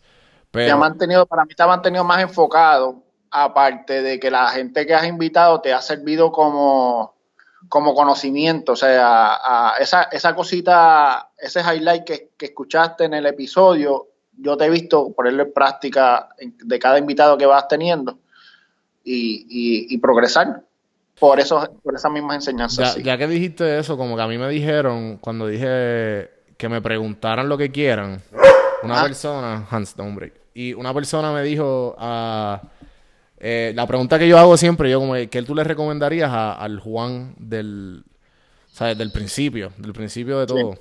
te 0.64 0.72
ha 0.72 0.76
Pero, 0.76 0.78
mantenido, 0.78 1.26
para 1.26 1.46
mí 1.46 1.54
te 1.56 1.64
ha 1.64 1.68
mantenido 1.68 2.04
más 2.04 2.22
enfocado, 2.22 3.04
aparte 3.34 4.02
de 4.04 4.20
que 4.20 4.30
la 4.30 4.48
gente 4.50 4.86
que 4.86 4.94
has 4.94 5.08
invitado 5.08 5.60
te 5.60 5.74
ha 5.74 5.82
servido 5.82 6.32
como, 6.32 7.16
como 7.68 7.96
conocimiento, 7.96 8.74
o 8.74 8.76
sea, 8.76 9.34
a- 9.36 9.76
esa, 9.80 10.04
esa 10.04 10.36
cosita, 10.36 11.30
ese 11.38 11.62
highlight 11.62 12.04
que, 12.04 12.30
que 12.38 12.46
escuchaste 12.48 13.06
en 13.06 13.16
el 13.16 13.26
episodio, 13.26 14.08
yo 14.38 14.56
te 14.56 14.66
he 14.66 14.70
visto 14.70 15.12
ponerlo 15.14 15.44
en 15.44 15.54
práctica 15.54 16.30
de 16.40 16.80
cada 16.80 16.98
invitado 17.00 17.38
que 17.38 17.46
vas 17.46 17.68
teniendo 17.68 18.20
y, 19.04 19.46
y- 19.50 19.94
y 19.94 19.98
progresar 19.98 20.62
por, 21.20 21.40
eso, 21.40 21.68
por 21.84 21.96
esas 21.96 22.12
mismas 22.12 22.36
enseñanzas. 22.36 22.88
Ya, 22.90 22.94
sí. 22.94 23.04
ya 23.04 23.18
que 23.18 23.28
dijiste 23.28 23.78
eso, 23.80 23.98
como 23.98 24.16
que 24.16 24.22
a 24.22 24.28
mí 24.28 24.38
me 24.38 24.50
dijeron, 24.50 25.18
cuando 25.18 25.48
dije 25.48 26.30
que 26.58 26.70
me 26.70 26.82
preguntaran 26.82 27.50
lo 27.50 27.58
que 27.58 27.72
quieran, 27.72 28.22
una 28.84 29.00
Ah. 29.02 29.04
persona, 29.04 29.68
Hans, 29.70 29.96
break, 29.98 30.34
y 30.54 30.74
una 30.74 30.94
persona 30.94 31.32
me 31.32 31.42
dijo, 31.44 31.96
ah, 31.98 32.62
eh, 33.46 33.74
la 33.76 33.86
pregunta 33.86 34.18
que 34.18 34.28
yo 34.28 34.38
hago 34.40 34.56
siempre, 34.56 34.90
yo 34.90 35.00
como, 35.02 35.14
¿qué 35.16 35.44
tú 35.46 35.54
le 35.54 35.64
recomendarías 35.66 36.30
a- 36.32 36.54
al 36.54 36.80
Juan 36.80 37.36
del, 37.38 38.04
¿sabes? 38.72 38.98
del 38.98 39.12
principio, 39.12 39.72
del 39.78 39.92
principio 39.92 40.40
de 40.40 40.48
Sí. 40.48 40.54
todo? 40.62 40.80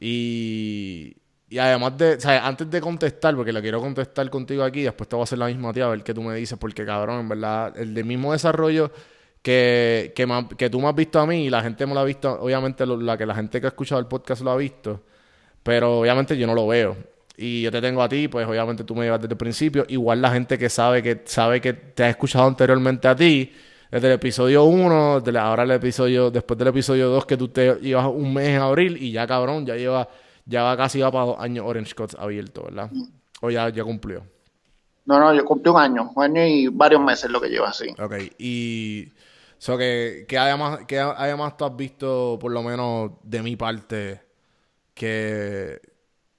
Y, 0.00 1.16
y 1.50 1.58
además 1.58 1.96
de, 1.98 2.20
¿sabes? 2.20 2.40
antes 2.42 2.70
de 2.70 2.80
contestar, 2.80 3.34
porque 3.36 3.52
lo 3.52 3.60
quiero 3.60 3.80
contestar 3.80 4.28
contigo 4.30 4.62
aquí, 4.64 4.82
después 4.82 5.08
te 5.08 5.16
voy 5.16 5.22
a 5.22 5.24
hacer 5.24 5.38
la 5.38 5.46
misma 5.46 5.72
tía, 5.72 5.86
a 5.86 5.88
ver 5.90 6.02
qué 6.02 6.14
tú 6.14 6.22
me 6.22 6.34
dices, 6.34 6.56
porque 6.58 6.84
cabrón, 6.86 7.20
en 7.20 7.28
verdad, 7.28 7.76
el 7.76 7.94
del 7.94 8.04
mismo 8.04 8.32
desarrollo 8.32 8.90
que, 9.42 10.12
que, 10.14 10.26
me 10.26 10.48
que 10.56 10.70
tú 10.70 10.80
me 10.80 10.88
has 10.88 10.94
visto 10.94 11.18
a 11.20 11.26
mí 11.26 11.46
y 11.46 11.50
la 11.50 11.62
gente 11.62 11.84
me 11.86 11.94
lo 11.94 12.00
ha 12.00 12.04
visto, 12.04 12.40
obviamente 12.40 12.86
lo- 12.86 12.96
la 13.00 13.16
que 13.18 13.26
la 13.26 13.34
gente 13.34 13.60
que 13.60 13.66
ha 13.66 13.70
escuchado 13.70 14.00
el 14.00 14.06
podcast 14.06 14.42
lo 14.42 14.50
ha 14.52 14.56
visto, 14.56 15.02
pero 15.62 16.00
obviamente 16.00 16.36
yo 16.38 16.46
no 16.46 16.54
lo 16.54 16.66
veo. 16.66 16.96
Y 17.40 17.62
yo 17.62 17.70
te 17.70 17.80
tengo 17.80 18.02
a 18.02 18.08
ti, 18.08 18.26
pues 18.26 18.48
obviamente 18.48 18.82
tú 18.82 18.96
me 18.96 19.04
llevas 19.04 19.20
desde 19.20 19.34
el 19.34 19.38
principio. 19.38 19.84
Igual 19.88 20.20
la 20.20 20.32
gente 20.32 20.58
que 20.58 20.68
sabe 20.68 21.04
que 21.04 21.22
sabe 21.24 21.60
que 21.60 21.72
te 21.72 22.02
ha 22.02 22.10
escuchado 22.10 22.48
anteriormente 22.48 23.06
a 23.06 23.14
ti, 23.14 23.52
desde 23.92 24.08
el 24.08 24.14
episodio 24.14 24.64
1, 24.64 25.22
ahora 25.38 25.62
el 25.62 25.70
episodio, 25.70 26.32
después 26.32 26.58
del 26.58 26.68
episodio 26.68 27.08
2 27.10 27.26
que 27.26 27.36
tú 27.36 27.46
te 27.46 27.76
llevas 27.76 28.06
un 28.06 28.34
mes 28.34 28.48
en 28.48 28.60
abril 28.60 28.96
y 29.00 29.12
ya 29.12 29.24
cabrón, 29.24 29.64
ya 29.64 29.76
lleva, 29.76 30.08
ya 30.46 30.64
va 30.64 30.76
casi 30.76 30.98
va 30.98 31.12
para 31.12 31.26
dos 31.26 31.36
años 31.38 31.64
Orange 31.64 31.94
Cuts 31.94 32.16
abierto, 32.18 32.64
¿verdad? 32.64 32.90
O 33.40 33.50
ya, 33.50 33.68
ya 33.68 33.84
cumplió. 33.84 34.24
No, 35.06 35.20
no, 35.20 35.32
yo 35.32 35.44
cumplí 35.44 35.70
un 35.70 35.78
año, 35.80 36.10
un 36.16 36.24
año 36.24 36.44
y 36.44 36.66
varios 36.66 37.00
meses 37.00 37.30
lo 37.30 37.40
que 37.40 37.48
lleva 37.48 37.68
así. 37.68 37.94
Ok, 38.02 38.14
y... 38.38 39.12
So 39.58 39.76
que, 39.76 40.24
que, 40.28 40.38
además, 40.38 40.80
que 40.86 40.98
además 41.00 41.56
tú 41.56 41.64
has 41.64 41.76
visto, 41.76 42.38
por 42.40 42.52
lo 42.52 42.62
menos 42.62 43.12
de 43.24 43.42
mi 43.42 43.56
parte, 43.56 44.20
que, 44.94 45.80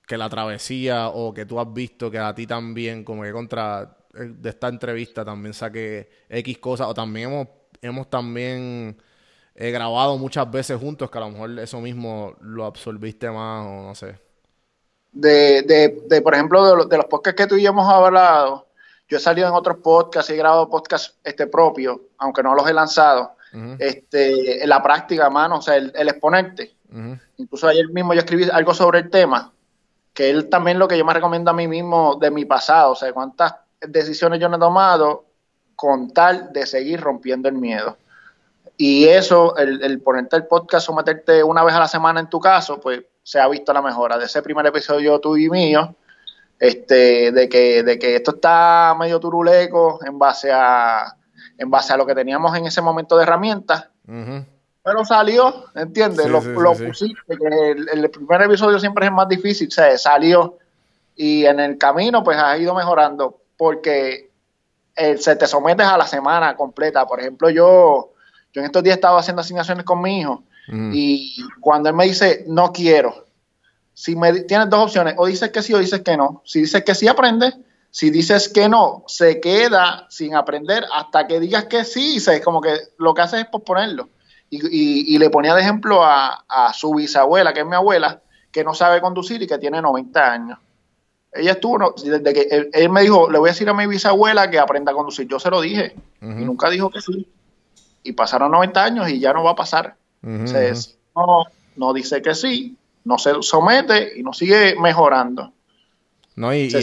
que 0.10 0.18
la 0.18 0.28
travesía 0.28 1.10
o 1.10 1.32
que 1.32 1.46
tú 1.46 1.60
has 1.60 1.72
visto 1.72 2.10
que 2.10 2.18
a 2.18 2.34
ti 2.34 2.48
también, 2.48 3.04
como 3.04 3.22
que 3.22 3.32
contra 3.32 3.96
eh, 4.16 4.34
de 4.40 4.50
esta 4.50 4.68
entrevista 4.68 5.24
también 5.24 5.54
saqué 5.54 6.10
X 6.28 6.58
cosas 6.58 6.88
o 6.88 6.96
también 6.96 7.30
hemos, 7.30 7.48
hemos 7.80 8.10
también 8.10 8.98
eh, 9.54 9.70
grabado 9.70 10.18
muchas 10.18 10.50
veces 10.50 10.80
juntos 10.80 11.12
que 11.12 11.18
a 11.20 11.22
lo 11.22 11.30
mejor 11.30 11.60
eso 11.60 11.80
mismo 11.80 12.36
lo 12.42 12.66
absorbiste 12.66 13.30
más 13.30 13.68
o 13.68 13.84
no 13.84 13.94
sé. 13.94 14.18
De, 15.12 15.62
de, 15.62 16.02
de 16.08 16.22
por 16.24 16.34
ejemplo, 16.34 16.88
de, 16.88 16.98
los 16.98 17.06
podcasts 17.06 17.40
que 17.40 17.48
tú 17.48 17.58
y 17.58 17.62
yo 17.62 17.70
hemos 17.70 17.88
hablado, 17.88 18.68
yo 19.08 19.18
he 19.18 19.20
salido 19.20 19.48
en 19.48 19.54
otros 19.54 19.78
podcasts, 19.78 20.32
he 20.32 20.36
grabado 20.36 20.72
podcasts 20.72 21.20
este, 21.24 21.46
propios, 21.46 22.00
aunque 22.18 22.42
no 22.42 22.56
los 22.56 22.68
he 22.68 22.74
lanzado. 22.74 23.36
este, 23.78 24.64
en 24.64 24.70
la 24.70 24.82
práctica, 24.82 25.30
mano, 25.30 25.58
o 25.58 25.62
sea, 25.62 25.76
el, 25.76 25.92
exponente. 25.94 26.74
Incluso 27.38 27.68
ayer 27.68 27.88
mismo 27.90 28.16
yo 28.16 28.22
escribí 28.22 28.50
algo 28.52 28.74
sobre 28.74 29.00
el 29.00 29.12
tema, 29.12 29.54
que 30.20 30.30
él 30.30 30.50
también 30.50 30.78
lo 30.78 30.90
que 30.90 30.98
yo 30.98 31.06
me 31.06 31.14
recomiendo 31.14 31.50
a 31.50 31.54
mí 31.54 31.66
mismo 31.70 32.18
de 32.20 32.30
mi 32.30 32.44
pasado, 32.44 32.92
o 32.92 32.96
sea, 32.96 33.14
cuántas 33.14 33.56
decisiones 33.80 34.38
yo 34.42 34.50
no 34.50 34.58
he 34.58 34.60
tomado 34.60 35.28
con 35.78 36.12
tal 36.12 36.52
de 36.52 36.66
seguir 36.66 37.00
rompiendo 37.00 37.48
el 37.48 37.56
miedo. 37.56 37.96
Y 38.76 39.06
eso, 39.08 39.56
el, 39.56 40.02
ponerte 40.02 40.36
el 40.36 40.46
podcast, 40.46 40.88
someterte 40.88 41.42
una 41.42 41.64
vez 41.64 41.74
a 41.74 41.80
la 41.80 41.88
semana 41.88 42.20
en 42.20 42.30
tu 42.30 42.38
caso, 42.38 42.82
pues 42.82 43.02
se 43.24 43.40
ha 43.40 43.48
visto 43.48 43.72
la 43.72 43.82
mejora. 43.82 44.18
De 44.18 44.26
ese 44.26 44.42
primer 44.42 44.66
episodio 44.66 45.22
tuyo 45.22 45.46
y 45.46 45.50
mío, 45.50 45.96
este, 46.60 47.32
de 47.32 47.48
que, 47.48 47.84
de 47.84 47.98
que 47.98 48.18
esto 48.18 48.32
está 48.32 48.98
medio 49.00 49.22
turuleco 49.22 50.02
en 50.06 50.20
base 50.20 50.52
a, 50.52 51.16
en 51.58 51.70
base 51.72 51.94
a 51.94 51.98
lo 51.98 52.06
que 52.06 52.14
teníamos 52.14 52.58
en 52.58 52.66
ese 52.66 52.82
momento 52.82 53.16
de 53.16 53.24
herramientas. 53.24 53.88
Pero 54.84 55.06
salió, 55.06 55.66
¿entiendes? 55.76 56.28
lo, 56.28 56.42
pusiste, 56.42 57.22
el, 57.28 58.10
primer 58.10 58.42
episodio 58.44 58.80
siempre 58.80 59.06
es 59.06 59.12
más 59.12 59.28
difícil, 59.28 59.72
se 59.72 59.98
salió. 59.98 60.58
Y 61.16 61.46
en 61.46 61.60
el 61.60 61.78
camino, 61.78 62.24
pues 62.24 62.38
ha 62.38 62.58
ido 62.58 62.74
mejorando 62.74 63.42
porque 63.58 64.32
eh, 64.96 65.18
se 65.18 65.36
te 65.36 65.48
sometes 65.48 65.86
a 65.86 65.98
la 65.98 66.08
semana 66.08 66.56
completa. 66.56 67.06
Por 67.06 67.20
ejemplo, 67.20 67.50
yo, 67.50 68.14
yo 68.54 68.62
en 68.62 68.66
estos 68.66 68.84
días 68.84 68.96
estaba 68.96 69.20
haciendo 69.20 69.42
asignaciones 69.42 69.84
con 69.84 70.02
mi 70.02 70.22
hijo 70.22 70.44
mm. 70.70 70.92
y 70.94 71.36
cuando 71.60 71.90
él 71.90 71.96
me 71.96 72.06
dice 72.06 72.46
no 72.48 72.72
quiero, 72.72 73.28
si 74.00 74.16
me 74.16 74.32
tienes 74.44 74.70
dos 74.70 74.86
opciones, 74.86 75.16
o 75.18 75.26
dices 75.26 75.52
que 75.52 75.62
sí 75.62 75.74
o 75.74 75.78
dices 75.78 76.02
que 76.04 76.16
no. 76.16 76.42
Si 76.46 76.62
dices 76.62 76.86
que 76.86 76.96
sí, 76.96 77.10
aprende. 77.10 77.54
Si 77.92 78.12
dices 78.12 78.48
que 78.48 78.70
no, 78.70 79.04
se 79.08 79.42
queda 79.42 80.08
sin 80.10 80.36
aprender 80.36 80.86
hasta 80.94 81.28
que 81.28 81.38
digas 81.42 81.66
que 81.66 81.84
sí. 81.84 82.18
Y 82.18 82.40
como 82.40 82.62
que 82.62 82.78
lo 82.98 83.14
que 83.14 83.22
hace 83.24 83.42
es 83.42 83.48
posponerlo. 83.48 84.08
Y, 84.52 85.16
y, 85.16 85.18
le 85.20 85.30
ponía 85.30 85.54
de 85.54 85.62
ejemplo 85.62 86.04
a, 86.04 86.44
a, 86.48 86.74
su 86.74 86.96
bisabuela, 86.96 87.54
que 87.54 87.60
es 87.60 87.66
mi 87.68 87.76
abuela, 87.76 88.22
que 88.52 88.64
no 88.64 88.74
sabe 88.74 89.00
conducir 89.00 89.42
y 89.44 89.48
que 89.48 89.60
tiene 89.60 89.80
90 89.80 90.32
años. 90.32 90.60
Ella 91.32 91.52
estuvo, 91.52 91.94
desde 92.04 92.34
que 92.34 92.70
él, 92.74 92.90
me 92.90 93.02
dijo, 93.02 93.30
le 93.30 93.38
voy 93.38 93.50
a 93.50 93.54
decir 93.54 93.70
a 93.70 93.74
mi 93.74 93.86
bisabuela 93.86 94.50
que 94.50 94.58
aprenda 94.58 94.92
a 94.92 94.96
conducir. 94.96 95.28
Yo 95.28 95.40
se 95.40 95.52
lo 95.52 95.62
dije 95.62 95.96
y 96.22 96.26
nunca 96.26 96.70
dijo 96.70 96.90
que 96.90 97.02
sí. 97.02 97.28
Y 98.02 98.14
pasaron 98.14 98.52
90 98.52 98.84
años 98.84 99.10
y 99.10 99.20
ya 99.20 99.34
no 99.34 99.44
va 99.44 99.52
a 99.52 99.56
pasar. 99.56 99.96
no, 101.16 101.46
no 101.76 101.94
dice 101.94 102.22
que 102.22 102.34
sí, 102.34 102.76
no 103.04 103.20
se 103.20 103.34
somete 103.42 104.18
y 104.18 104.24
no 104.24 104.34
sigue 104.34 104.76
mejorando. 104.80 105.54
No, 106.36 106.54
y, 106.54 106.74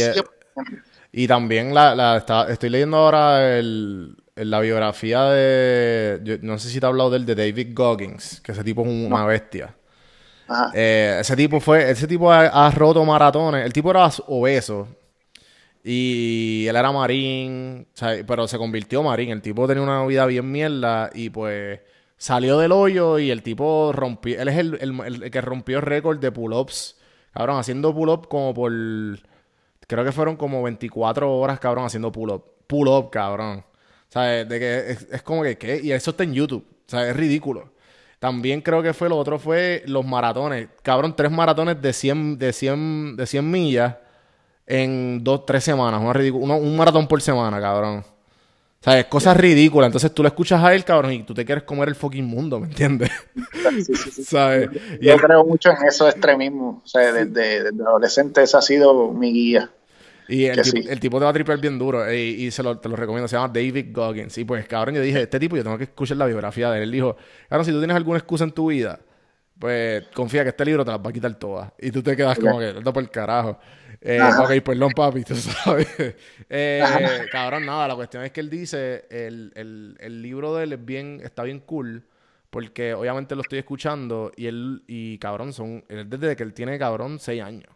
y, 1.13 1.27
también 1.27 1.75
la, 1.75 2.25
estoy 2.49 2.69
leyendo 2.69 2.99
ahora 2.99 3.59
el, 3.59 4.17
la 4.37 4.61
biografía 4.61 5.25
de, 5.25 6.39
no 6.43 6.59
sé 6.59 6.69
si 6.69 6.79
te 6.79 6.87
he 6.87 6.89
hablado 6.89 7.11
del 7.11 7.25
de 7.25 7.35
David 7.35 7.69
Goggins, 7.73 8.41
que 8.43 8.53
ese 8.53 8.63
tipo 8.63 8.83
es 8.83 8.89
una 8.89 9.25
bestia. 9.25 9.75
Eh, 10.75 11.19
ese 11.21 11.35
tipo 11.35 11.59
fue, 11.59 11.91
ese 11.91 12.07
tipo 12.07 12.31
ha, 12.31 12.71
roto 12.71 13.05
maratones. 13.05 13.65
El 13.65 13.73
tipo 13.73 13.91
era 13.91 14.09
obeso. 14.29 14.89
Y 15.83 16.67
él 16.69 16.77
era 16.77 16.91
marín, 16.93 17.87
pero 18.27 18.47
se 18.47 18.59
convirtió 18.59 19.03
marín. 19.03 19.31
El 19.31 19.43
tipo 19.43 19.67
tenía 19.67 19.83
una 19.83 20.05
vida 20.05 20.27
bien 20.27 20.51
mierda 20.51 21.11
y 21.15 21.31
pues 21.31 21.81
salió 22.17 22.59
del 22.59 22.73
hoyo 22.73 23.19
y 23.19 23.31
el 23.31 23.43
tipo 23.43 23.93
rompió. 23.93 24.41
Él 24.41 24.49
es 24.49 24.59
el, 24.59 25.31
que 25.31 25.41
rompió 25.41 25.79
el 25.79 25.83
récord 25.83 26.19
de 26.19 26.33
pull-ups. 26.33 26.99
Cabrón, 27.33 27.59
haciendo 27.59 27.95
pull-up 27.95 28.29
como 28.29 28.53
por. 28.53 28.73
Creo 29.87 30.05
que 30.05 30.13
fueron 30.13 30.37
como 30.37 30.63
24 30.63 31.33
horas, 31.33 31.61
cabrón, 31.61 31.87
haciendo 31.87 32.11
pull-up. 32.13 32.45
Pull-up, 32.67 33.11
cabrón. 33.11 33.65
¿Sabes? 34.17 34.49
De 34.49 34.59
que 34.59 34.91
es, 34.93 35.07
es, 35.13 35.21
como 35.21 35.43
que, 35.43 35.59
¿qué? 35.59 35.79
Y 35.83 35.93
eso 35.93 36.13
está 36.13 36.25
en 36.25 36.33
YouTube. 36.33 36.65
Sea, 36.87 37.07
es 37.07 37.15
ridículo. 37.15 37.69
También 38.19 38.63
creo 38.63 38.83
que 38.83 38.95
fue 38.95 39.11
lo 39.11 39.19
otro 39.19 39.39
fue 39.39 39.83
los 39.85 40.07
maratones. 40.07 40.69
Cabrón, 40.83 41.15
tres 41.15 41.31
maratones 41.31 41.83
de 41.83 41.93
100, 41.93 42.39
de 42.39 42.55
100, 42.55 43.17
de 43.17 43.27
100 43.27 43.51
millas 43.51 43.95
en 44.67 45.23
dos, 45.23 45.45
tres 45.45 45.65
semanas. 45.65 46.01
un 46.01 46.77
maratón 46.79 47.07
por 47.07 47.21
semana, 47.21 47.61
cabrón. 47.61 47.99
O 47.99 48.05
sea, 48.81 48.99
es 48.99 49.05
cosas 49.05 49.37
ridículas. 49.37 49.89
Entonces 49.89 50.11
tú 50.15 50.23
le 50.23 50.31
escuchas 50.31 50.65
a 50.65 50.75
él, 50.75 50.83
cabrón, 50.83 51.13
y 51.13 51.23
tú 51.23 51.35
te 51.35 51.45
quieres 51.45 51.65
comer 51.65 51.91
el 51.91 51.95
fucking 51.95 52.25
mundo, 52.25 52.59
¿me 52.59 52.69
entiendes? 52.69 53.11
¿Sabes? 54.25 54.71
Yo 54.99 55.15
creo 55.19 55.45
mucho 55.45 55.69
en 55.73 55.87
eso 55.87 56.09
extremismo. 56.09 56.81
O 56.83 56.89
sea, 56.89 57.13
desde, 57.13 57.65
desde 57.65 57.83
adolescente 57.83 58.43
esa 58.43 58.61
ha 58.61 58.63
sido 58.63 59.13
mi 59.13 59.31
guía. 59.35 59.71
Y 60.29 60.47
el, 60.47 61.01
tipo, 61.01 61.19
te 61.19 61.25
va 61.25 61.31
a 61.31 61.33
tripear 61.33 61.59
bien 61.61 61.79
duro. 61.79 62.07
Eh, 62.07 62.25
y, 62.25 62.51
se 62.51 62.63
lo, 62.63 62.79
te 62.79 62.89
lo 62.89 62.97
recomiendo. 62.97 63.29
Se 63.29 63.37
llama 63.37 63.49
David 63.49 63.87
Goggins. 63.93 64.37
Y 64.39 64.45
pues, 64.45 64.67
cabrón, 64.67 64.95
yo 64.97 65.01
dije, 65.01 65.23
este 65.23 65.39
tipo 65.39 65.57
yo 65.57 65.63
tengo 65.63 65.79
que 65.79 65.85
escuchar 65.85 66.17
la 66.17 66.27
biografía 66.27 66.71
de 66.71 66.79
él. 66.79 66.83
Él 66.85 66.93
dijo, 66.93 67.17
cabrón, 67.49 67.65
si 67.65 67.73
tú 67.73 67.79
tienes 67.79 67.97
alguna 67.97 68.19
excusa 68.19 68.45
en 68.45 68.53
tu 68.53 68.69
vida, 68.69 69.01
pues 69.59 70.05
confía 70.15 70.43
que 70.43 70.51
este 70.51 70.65
libro 70.65 70.85
te 70.85 70.91
la 70.91 70.99
va 70.99 71.11
a 71.11 71.13
quitar 71.13 71.35
todas. 71.35 71.73
Y 71.79 71.91
tú 71.91 72.03
te 72.03 72.17
quedas 72.17 72.39
como 72.39 72.59
que, 72.59 72.69
anda 72.69 72.93
por 72.93 73.03
el 73.03 73.11
carajo. 73.11 73.59
Eh, 74.01 74.21
ok, 74.23 74.63
perdón, 74.63 74.93
papi, 74.95 75.25
tú 75.25 75.35
sabes. 75.37 75.89
eh, 76.51 76.83
cabrón, 77.33 77.65
nada, 77.65 77.89
la 77.89 77.95
cuestión 77.95 78.25
es 78.25 78.31
que 78.33 78.41
él 78.41 78.51
dice, 78.51 79.07
el, 79.11 79.53
el, 79.55 79.97
el 80.01 80.23
libro 80.23 80.55
de 80.55 80.65
él 80.65 80.73
es 80.73 80.85
bien, 80.85 81.21
está 81.23 81.43
bien 81.45 81.61
cool. 81.61 82.05
Porque 82.51 82.95
obviamente 82.95 83.35
lo 83.35 83.43
estoy 83.43 83.59
escuchando 83.59 84.33
y 84.35 84.47
él, 84.47 84.83
y 84.87 85.19
cabrón, 85.19 85.53
son, 85.53 85.85
él 85.89 86.09
desde 86.09 86.37
que 86.37 86.43
él 86.43 86.55
tiene, 86.55 86.79
cabrón, 86.79 87.19
seis 87.19 87.43
años. 87.43 87.76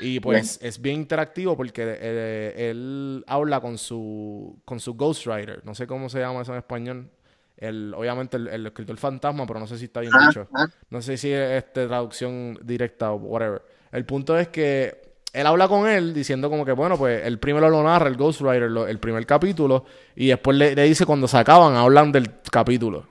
Y 0.00 0.20
pues 0.20 0.58
es 0.60 0.80
bien 0.80 0.96
interactivo 0.96 1.56
porque 1.56 1.82
eh, 1.86 2.70
él 2.70 3.24
habla 3.26 3.60
con 3.60 3.78
su, 3.78 4.58
con 4.64 4.80
su 4.80 4.94
ghostwriter. 4.94 5.64
No 5.64 5.74
sé 5.74 5.86
cómo 5.86 6.08
se 6.08 6.20
llama 6.20 6.42
eso 6.42 6.52
en 6.52 6.58
español. 6.58 7.10
El, 7.56 7.94
obviamente 7.96 8.36
el, 8.36 8.66
escritor 8.66 8.96
fantasma, 8.96 9.46
pero 9.46 9.60
no 9.60 9.66
sé 9.66 9.78
si 9.78 9.84
está 9.84 10.00
bien 10.00 10.12
dicho. 10.26 10.48
No 10.90 11.00
sé 11.00 11.16
si 11.16 11.32
es 11.32 11.62
este, 11.62 11.86
traducción 11.86 12.58
directa 12.62 13.12
o 13.12 13.16
whatever. 13.16 13.62
El 13.92 14.04
punto 14.04 14.36
es 14.36 14.48
que 14.48 15.14
él 15.32 15.46
habla 15.46 15.68
con 15.68 15.88
él 15.88 16.12
diciendo 16.12 16.50
como 16.50 16.64
que, 16.64 16.72
bueno, 16.72 16.98
pues 16.98 17.24
el 17.24 17.38
primero 17.38 17.68
lo 17.70 17.82
narra, 17.82 18.08
el 18.08 18.16
ghostwriter, 18.16 18.70
el 18.88 18.98
primer 18.98 19.24
capítulo, 19.26 19.84
y 20.16 20.28
después 20.28 20.56
le, 20.56 20.74
dice 20.74 21.06
cuando 21.06 21.28
se 21.28 21.38
acaban, 21.38 21.76
hablan 21.76 22.10
del 22.10 22.30
capítulo. 22.50 23.06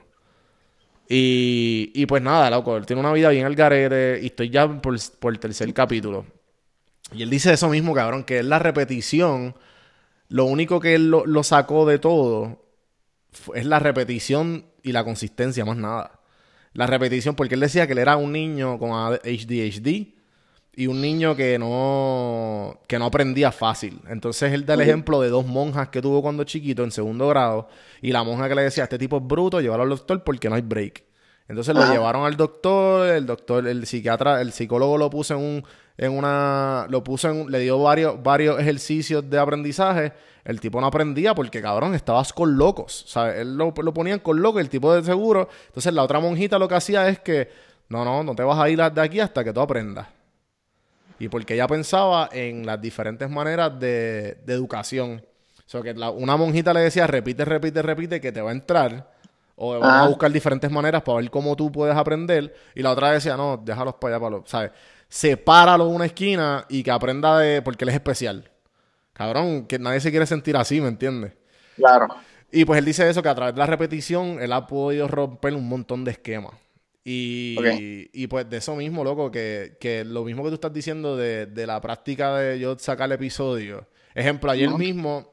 Y, 1.08 1.90
y 1.94 2.06
pues 2.06 2.22
nada, 2.22 2.50
loco, 2.50 2.76
él 2.76 2.86
tiene 2.86 3.00
una 3.00 3.12
vida 3.12 3.28
bien 3.30 3.44
al 3.44 3.54
garete 3.54 4.20
y 4.22 4.26
estoy 4.26 4.50
ya 4.50 4.66
por, 4.68 4.96
por 5.18 5.32
el 5.32 5.38
tercer 5.38 5.72
capítulo. 5.74 6.24
Y 7.14 7.22
él 7.22 7.30
dice 7.30 7.52
eso 7.52 7.68
mismo, 7.68 7.94
cabrón, 7.94 8.24
que 8.24 8.40
es 8.40 8.44
la 8.44 8.58
repetición. 8.58 9.54
Lo 10.28 10.44
único 10.46 10.80
que 10.80 10.94
él 10.94 11.10
lo, 11.10 11.42
sacó 11.42 11.86
de 11.86 11.98
todo 11.98 12.64
es 13.54 13.66
la 13.66 13.78
repetición 13.78 14.66
y 14.82 14.92
la 14.92 15.04
consistencia, 15.04 15.64
más 15.64 15.76
nada. 15.76 16.20
La 16.72 16.86
repetición, 16.86 17.36
porque 17.36 17.54
él 17.54 17.60
decía 17.60 17.86
que 17.86 17.92
él 17.92 17.98
era 17.98 18.16
un 18.16 18.32
niño 18.32 18.78
con 18.78 18.90
ADHD 18.90 20.14
y 20.76 20.88
un 20.88 21.00
niño 21.00 21.36
que 21.36 21.56
no, 21.56 22.80
que 22.88 22.98
no 22.98 23.06
aprendía 23.06 23.52
fácil. 23.52 24.00
Entonces 24.08 24.52
él 24.52 24.66
da 24.66 24.74
el 24.74 24.80
ejemplo 24.80 25.20
de 25.20 25.28
dos 25.28 25.46
monjas 25.46 25.90
que 25.90 26.02
tuvo 26.02 26.20
cuando 26.20 26.42
chiquito 26.42 26.82
en 26.82 26.90
segundo 26.90 27.28
grado 27.28 27.68
y 28.02 28.10
la 28.10 28.24
monja 28.24 28.48
que 28.48 28.56
le 28.56 28.62
decía, 28.62 28.84
este 28.84 28.98
tipo 28.98 29.18
es 29.18 29.26
bruto, 29.26 29.60
llévalo 29.60 29.84
al 29.84 29.88
doctor 29.90 30.24
porque 30.24 30.48
no 30.48 30.56
hay 30.56 30.62
break. 30.62 31.04
Entonces 31.46 31.74
lo 31.74 31.86
llevaron 31.92 32.24
al 32.24 32.36
doctor, 32.36 33.08
el 33.08 33.26
doctor, 33.26 33.68
el 33.68 33.86
psiquiatra, 33.86 34.40
el 34.40 34.52
psicólogo 34.52 34.96
lo 34.96 35.10
puso 35.10 35.34
en 35.34 35.40
un 35.40 35.64
en 35.96 36.12
una. 36.12 36.86
Lo 36.90 37.02
puso 37.04 37.28
en. 37.30 37.50
Le 37.50 37.58
dio 37.60 37.80
varios, 37.82 38.22
varios 38.22 38.58
ejercicios 38.60 39.28
de 39.28 39.38
aprendizaje. 39.38 40.12
El 40.44 40.60
tipo 40.60 40.80
no 40.80 40.86
aprendía 40.88 41.34
porque, 41.34 41.62
cabrón, 41.62 41.94
estabas 41.94 42.32
con 42.32 42.56
locos. 42.56 43.04
Sea, 43.06 43.34
él 43.36 43.56
lo, 43.56 43.72
lo 43.76 43.94
ponían 43.94 44.18
con 44.18 44.42
locos, 44.42 44.60
el 44.60 44.68
tipo 44.68 44.94
de 44.94 45.02
seguro. 45.02 45.48
Entonces 45.66 45.92
la 45.94 46.02
otra 46.02 46.20
monjita 46.20 46.58
lo 46.58 46.68
que 46.68 46.74
hacía 46.74 47.08
es 47.08 47.18
que. 47.20 47.48
No, 47.88 48.04
no, 48.04 48.22
no 48.24 48.34
te 48.34 48.42
vas 48.42 48.58
a 48.58 48.68
ir 48.70 48.78
de 48.80 49.00
aquí 49.00 49.20
hasta 49.20 49.44
que 49.44 49.52
tú 49.52 49.60
aprendas. 49.60 50.06
Y 51.18 51.28
porque 51.28 51.54
ella 51.54 51.66
pensaba 51.66 52.28
en 52.32 52.66
las 52.66 52.80
diferentes 52.80 53.28
maneras 53.30 53.78
de, 53.78 54.38
de 54.44 54.52
educación. 54.52 55.22
O 55.58 55.62
sea, 55.70 55.80
que 55.82 55.94
la- 55.94 56.10
una 56.10 56.36
monjita 56.36 56.72
le 56.74 56.80
decía, 56.80 57.06
repite, 57.06 57.44
repite, 57.44 57.82
repite, 57.82 58.20
que 58.20 58.32
te 58.32 58.40
va 58.40 58.50
a 58.50 58.52
entrar. 58.52 59.12
O 59.56 59.70
vamos 59.78 59.88
a 59.92 59.98
Ajá. 59.98 60.06
buscar 60.08 60.32
diferentes 60.32 60.70
maneras 60.70 61.02
para 61.02 61.18
ver 61.18 61.30
cómo 61.30 61.54
tú 61.54 61.70
puedes 61.70 61.94
aprender. 61.96 62.54
Y 62.74 62.82
la 62.82 62.90
otra 62.90 63.12
decía, 63.12 63.36
no, 63.36 63.56
déjalos 63.56 63.94
para 63.94 64.16
allá, 64.16 64.20
para 64.24 64.36
los, 64.38 64.50
¿sabes? 64.50 64.72
Sepáralo 65.18 65.86
en 65.88 65.94
una 65.94 66.06
esquina 66.06 66.66
y 66.68 66.82
que 66.82 66.90
aprenda 66.90 67.38
de, 67.38 67.62
porque 67.62 67.84
él 67.84 67.90
es 67.90 67.94
especial. 67.94 68.50
Cabrón, 69.12 69.64
que 69.68 69.78
nadie 69.78 70.00
se 70.00 70.10
quiere 70.10 70.26
sentir 70.26 70.56
así, 70.56 70.80
¿me 70.80 70.88
entiendes? 70.88 71.34
Claro. 71.76 72.08
Y 72.50 72.64
pues 72.64 72.80
él 72.80 72.84
dice 72.84 73.08
eso, 73.08 73.22
que 73.22 73.28
a 73.28 73.34
través 73.36 73.54
de 73.54 73.60
la 73.60 73.66
repetición 73.66 74.42
él 74.42 74.52
ha 74.52 74.66
podido 74.66 75.06
romper 75.06 75.54
un 75.54 75.68
montón 75.68 76.04
de 76.04 76.10
esquemas. 76.10 76.54
Y, 77.04 77.56
y 78.12 78.26
pues 78.26 78.50
de 78.50 78.56
eso 78.56 78.74
mismo, 78.74 79.04
loco, 79.04 79.30
que, 79.30 79.76
que 79.78 80.04
lo 80.04 80.24
mismo 80.24 80.42
que 80.42 80.48
tú 80.48 80.54
estás 80.54 80.72
diciendo 80.72 81.16
de, 81.16 81.46
de 81.46 81.64
la 81.64 81.80
práctica 81.80 82.36
de 82.38 82.58
yo 82.58 82.76
sacar 82.76 83.06
el 83.06 83.12
episodio. 83.12 83.86
Ejemplo, 84.16 84.50
ayer 84.50 84.68
mismo 84.70 85.30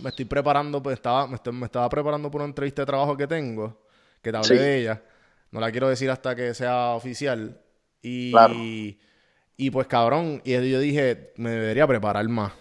me 0.00 0.10
estoy 0.10 0.26
preparando, 0.26 0.80
pues 0.80 0.94
estaba, 0.94 1.26
me, 1.26 1.34
estoy- 1.34 1.54
me 1.54 1.66
estaba 1.66 1.88
preparando 1.88 2.30
por 2.30 2.40
una 2.40 2.48
entrevista 2.50 2.82
de 2.82 2.86
trabajo 2.86 3.16
que 3.16 3.26
tengo, 3.26 3.84
que 4.22 4.30
te 4.30 4.36
hablé 4.36 4.48
Sí. 4.48 4.54
de 4.62 4.78
ella. 4.78 5.02
No 5.50 5.58
la 5.58 5.72
quiero 5.72 5.88
decir 5.88 6.08
hasta 6.08 6.36
que 6.36 6.54
sea 6.54 6.90
oficial. 6.90 7.60
Y, 8.08 8.30
Claro. 8.30 8.54
y 8.54 9.70
pues 9.72 9.86
cabrón, 9.88 10.40
y 10.44 10.52
yo 10.52 10.78
dije, 10.80 11.32
me 11.36 11.50
debería 11.50 11.86
preparar 11.88 12.28
más. 12.28 12.52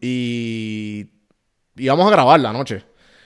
Y 0.00 1.06
íbamos 1.76 2.06
a 2.06 2.10
grabar 2.10 2.40
la 2.40 2.52
noche. 2.52 2.84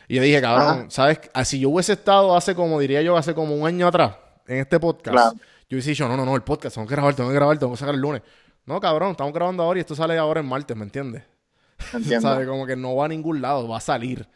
Y 0.08 0.16
yo 0.16 0.22
dije, 0.22 0.40
cabrón, 0.40 0.66
Ajá. 0.80 0.86
¿sabes? 0.90 1.20
Ah, 1.32 1.44
Si 1.44 1.58
yo 1.58 1.70
hubiese 1.70 1.94
estado 1.94 2.36
hace 2.36 2.54
como, 2.54 2.78
diría 2.78 3.02
yo, 3.02 3.16
hace 3.16 3.34
como 3.34 3.54
un 3.56 3.66
año 3.66 3.86
atrás, 3.88 4.14
en 4.46 4.58
este 4.58 4.78
podcast, 4.78 5.14
Claro. 5.16 5.32
yo 5.68 5.76
hubiese 5.76 5.90
dicho, 5.90 6.06
no, 6.06 6.16
no, 6.16 6.24
no, 6.24 6.36
el 6.36 6.42
podcast, 6.42 6.74
tengo 6.76 6.86
que 6.86 6.94
grabar, 6.94 7.14
tengo 7.14 7.30
que 7.30 7.34
grabar, 7.34 7.58
tengo 7.58 7.72
que 7.72 7.78
sacar 7.78 7.94
el 7.94 8.00
lunes. 8.00 8.22
No, 8.66 8.78
cabrón, 8.80 9.12
estamos 9.12 9.32
grabando 9.32 9.62
ahora 9.62 9.78
y 9.78 9.80
esto 9.80 9.94
sale 9.94 10.16
ahora 10.18 10.40
en 10.40 10.46
martes, 10.46 10.76
¿me 10.76 10.84
entiendes? 10.84 11.22
Entiendo. 11.94 12.28
¿Sabes? 12.28 12.46
Como 12.46 12.66
que 12.66 12.76
no 12.76 12.94
va 12.94 13.06
a 13.06 13.08
ningún 13.08 13.40
lado, 13.40 13.66
va 13.68 13.78
a 13.78 13.80
salir. 13.80 14.28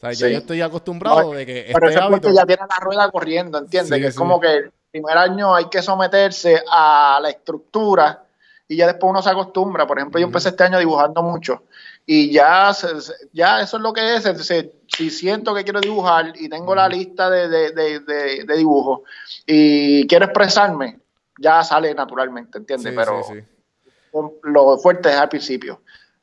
¿Sabes? 0.00 0.18
Ya 0.18 0.26
Sí. 0.28 0.32
yo 0.34 0.38
estoy 0.38 0.60
acostumbrado 0.60 1.22
No, 1.22 1.30
de 1.32 1.44
que 1.46 1.70
Pero 1.72 1.88
este 1.88 1.98
eso 1.98 2.04
es 2.04 2.10
porque 2.10 2.26
hábito... 2.28 2.40
ya 2.40 2.46
tiene 2.46 2.62
la 2.68 2.76
rueda 2.84 3.10
corriendo, 3.10 3.58
¿entiendes? 3.58 3.94
Sí, 3.96 4.00
que 4.00 4.06
es 4.08 4.14
como 4.14 4.38
que 4.40 4.70
primer 4.90 5.16
año 5.18 5.54
hay 5.54 5.66
que 5.68 5.82
someterse 5.82 6.62
a 6.70 7.18
la 7.22 7.30
estructura 7.30 8.24
y 8.66 8.76
ya 8.76 8.86
después 8.86 9.10
uno 9.10 9.22
se 9.22 9.30
acostumbra. 9.30 9.86
Por 9.86 9.98
ejemplo, 9.98 10.20
yo 10.20 10.26
empecé 10.26 10.50
este 10.50 10.64
año 10.64 10.78
dibujando 10.78 11.22
mucho 11.22 11.64
y 12.06 12.30
ya, 12.32 12.72
ya 13.32 13.60
eso 13.60 13.76
es 13.76 13.82
lo 13.82 13.92
que 13.92 14.16
es. 14.16 14.24
Si 14.88 15.10
siento 15.10 15.54
que 15.54 15.64
quiero 15.64 15.80
dibujar 15.80 16.32
y 16.36 16.48
tengo 16.48 16.74
la 16.74 16.88
lista 16.88 17.28
de, 17.30 17.48
de, 17.48 17.72
de, 17.72 18.00
de- 18.00 18.44
de 18.44 18.56
dibujos 18.56 19.00
y 19.46 20.06
quiero 20.06 20.24
expresarme, 20.26 20.98
ya 21.38 21.62
sale 21.62 21.94
naturalmente, 21.94 22.58
¿entiendes? 22.58 22.90
Sí, 22.92 22.96
Pero 22.96 23.22
sí, 23.22 23.34
sí. 23.34 24.18
lo 24.44 24.76
fuerte 24.78 25.10
es 25.10 25.16
al 25.16 25.28
principio. 25.28 25.82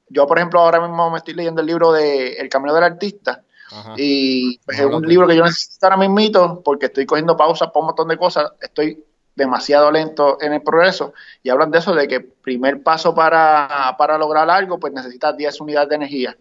Yo, 0.10 0.28
por 0.28 0.38
ejemplo, 0.38 0.60
ahora 0.60 0.80
mismo 0.82 1.10
me 1.10 1.17
estoy 1.17 1.34
leyendo 1.34 1.62
el 1.62 1.67
libro 1.67 1.91
de 1.91 2.34
El 2.34 2.47
Camino 2.49 2.73
del 2.75 2.84
Artista. 2.84 3.41
Ajá. 3.71 3.93
Y 3.97 4.60
pues, 4.60 4.80
es 4.80 4.86
un 4.86 5.08
libro 5.08 5.28
que 5.28 5.36
yo 5.36 5.43
necesito 5.43 5.86
ahora 5.86 5.97
mismito 5.97 6.62
porque 6.63 6.88
estoy 6.88 7.06
cogiendo 7.06 7.36
pausas 7.36 7.69
para 7.69 7.80
un 7.82 7.86
montón 7.88 8.08
de 8.08 8.17
cosas. 8.17 8.51
Estoy 8.62 9.04
demasiado 9.36 9.91
lento 9.91 10.38
en 10.41 10.54
el 10.54 10.62
progreso. 10.62 11.13
Y 11.43 11.49
hablan 11.49 11.71
de 11.71 11.80
eso, 11.80 11.93
de 11.93 12.08
que 12.08 12.21
primer 12.21 12.82
paso 12.82 13.13
para, 13.13 13.95
para 13.97 14.17
lograr 14.17 14.49
algo, 14.49 14.80
pues 14.80 14.93
necesitas 14.93 15.36
10 15.36 15.62
unidades 15.62 15.89
de 15.89 15.95
energía. 15.95 16.38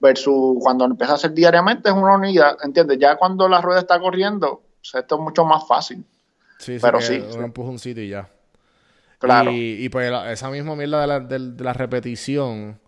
Versus 0.00 0.56
cuando 0.60 0.84
empiezas 0.84 1.12
a 1.12 1.14
hacer 1.14 1.32
diariamente 1.32 1.88
es 1.88 1.94
una 1.94 2.16
unidad, 2.16 2.56
¿entiendes? 2.62 2.98
Ya 2.98 3.16
cuando 3.16 3.48
la 3.48 3.60
rueda 3.60 3.80
está 3.80 3.98
corriendo, 3.98 4.62
esto 4.82 5.14
es 5.14 5.20
mucho 5.20 5.44
más 5.44 5.66
fácil. 5.66 6.04
Sí, 6.58 6.74
sí, 6.74 6.78
pero 6.82 7.00
sí, 7.00 7.18
Un 7.18 7.32
sí. 7.32 7.38
empujoncito 7.38 8.00
y 8.00 8.08
ya. 8.08 8.28
Claro. 9.18 9.50
Y, 9.50 9.84
y 9.84 9.88
pues 9.88 10.12
esa 10.28 10.50
misma 10.50 10.76
mierda 10.76 11.00
de 11.00 11.06
la, 11.06 11.20
de 11.20 11.64
la 11.64 11.72
repetición, 11.72 12.80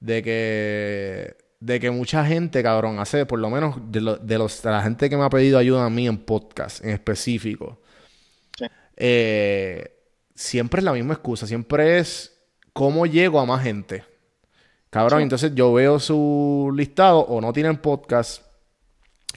de 0.00 0.22
que, 0.22 1.36
de 1.60 1.80
que 1.80 1.90
mucha 1.90 2.24
gente, 2.24 2.62
cabrón, 2.62 2.98
hace, 3.00 3.26
por 3.26 3.38
lo 3.38 3.50
menos 3.50 3.76
de, 3.90 4.00
lo- 4.00 4.16
de 4.16 4.38
los, 4.38 4.62
de 4.62 4.70
la 4.70 4.82
gente 4.82 5.10
que 5.10 5.16
me 5.16 5.24
ha 5.24 5.30
pedido 5.30 5.58
ayuda 5.58 5.84
a 5.84 5.90
mí 5.90 6.06
en 6.06 6.18
podcast 6.18 6.84
en 6.84 6.90
específico, 6.90 7.80
Sí. 8.56 8.66
eh, 8.96 9.92
siempre 10.34 10.78
es 10.80 10.84
la 10.84 10.92
misma 10.92 11.14
excusa, 11.14 11.46
siempre 11.46 11.98
es 11.98 12.36
cómo 12.72 13.06
llego 13.06 13.40
a 13.40 13.46
más 13.46 13.62
gente. 13.62 14.04
Cabrón, 14.90 15.20
Sí. 15.20 15.22
entonces 15.24 15.54
yo 15.54 15.72
veo 15.72 15.98
su 16.00 16.72
listado 16.74 17.20
o 17.20 17.40
no 17.40 17.52
tienen 17.52 17.76
podcast, 17.78 18.42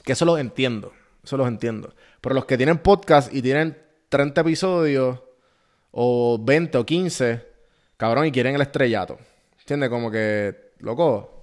que 0.04 0.12
eso 0.12 0.24
los 0.24 0.38
entiendo, 0.40 0.92
eso 1.22 1.36
los 1.36 1.46
entiendo. 1.48 1.94
Pero 2.20 2.34
los 2.34 2.44
que 2.46 2.56
tienen 2.56 2.78
podcast 2.78 3.32
y 3.34 3.42
tienen 3.42 3.76
30 4.08 4.40
episodios 4.42 5.20
o 5.90 6.38
20 6.40 6.78
o 6.78 6.86
15, 6.86 7.44
cabrón, 7.96 8.26
y 8.26 8.32
quieren 8.32 8.54
el 8.54 8.62
estrellato. 8.62 9.18
¿Entiendes? 9.60 9.90
Como 9.90 10.10
que, 10.10 10.72
loco, 10.78 11.41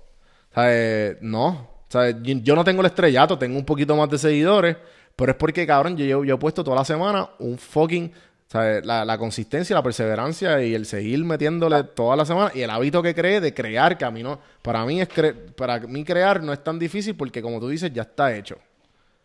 ¿sabes? 0.53 1.17
No. 1.21 1.67
¿Sabes? 1.89 2.15
Yo, 2.21 2.35
yo 2.43 2.55
no 2.55 2.63
tengo 2.63 2.81
el 2.81 2.87
estrellato, 2.87 3.37
tengo 3.37 3.57
un 3.57 3.65
poquito 3.65 3.95
más 3.95 4.09
de 4.09 4.17
seguidores, 4.17 4.77
pero 5.15 5.31
es 5.31 5.37
porque, 5.37 5.65
cabrón, 5.65 5.97
yo, 5.97 6.05
yo, 6.05 6.23
yo 6.23 6.35
he 6.35 6.37
puesto 6.37 6.63
toda 6.63 6.77
la 6.77 6.85
semana 6.85 7.29
un 7.39 7.57
fucking, 7.57 8.11
¿sabes? 8.47 8.85
La, 8.85 9.03
la 9.05 9.17
consistencia, 9.17 9.75
la 9.75 9.81
perseverancia 9.83 10.61
y 10.63 10.75
el 10.75 10.85
seguir 10.85 11.23
metiéndole 11.25 11.83
toda 11.83 12.15
la 12.15 12.25
semana 12.25 12.51
y 12.53 12.61
el 12.61 12.69
hábito 12.69 13.01
que 13.01 13.15
cree 13.15 13.41
de 13.41 13.53
crear, 13.53 13.97
que 13.97 14.05
a 14.05 14.11
mí 14.11 14.21
no, 14.21 14.39
para 14.61 14.85
mí 14.85 15.01
es 15.01 15.09
cre- 15.09 15.51
para 15.55 15.79
mí 15.79 16.03
crear 16.03 16.43
no 16.43 16.53
es 16.53 16.63
tan 16.63 16.77
difícil 16.77 17.15
porque 17.15 17.41
como 17.41 17.59
tú 17.59 17.69
dices, 17.69 17.91
ya 17.91 18.03
está 18.03 18.35
hecho. 18.35 18.57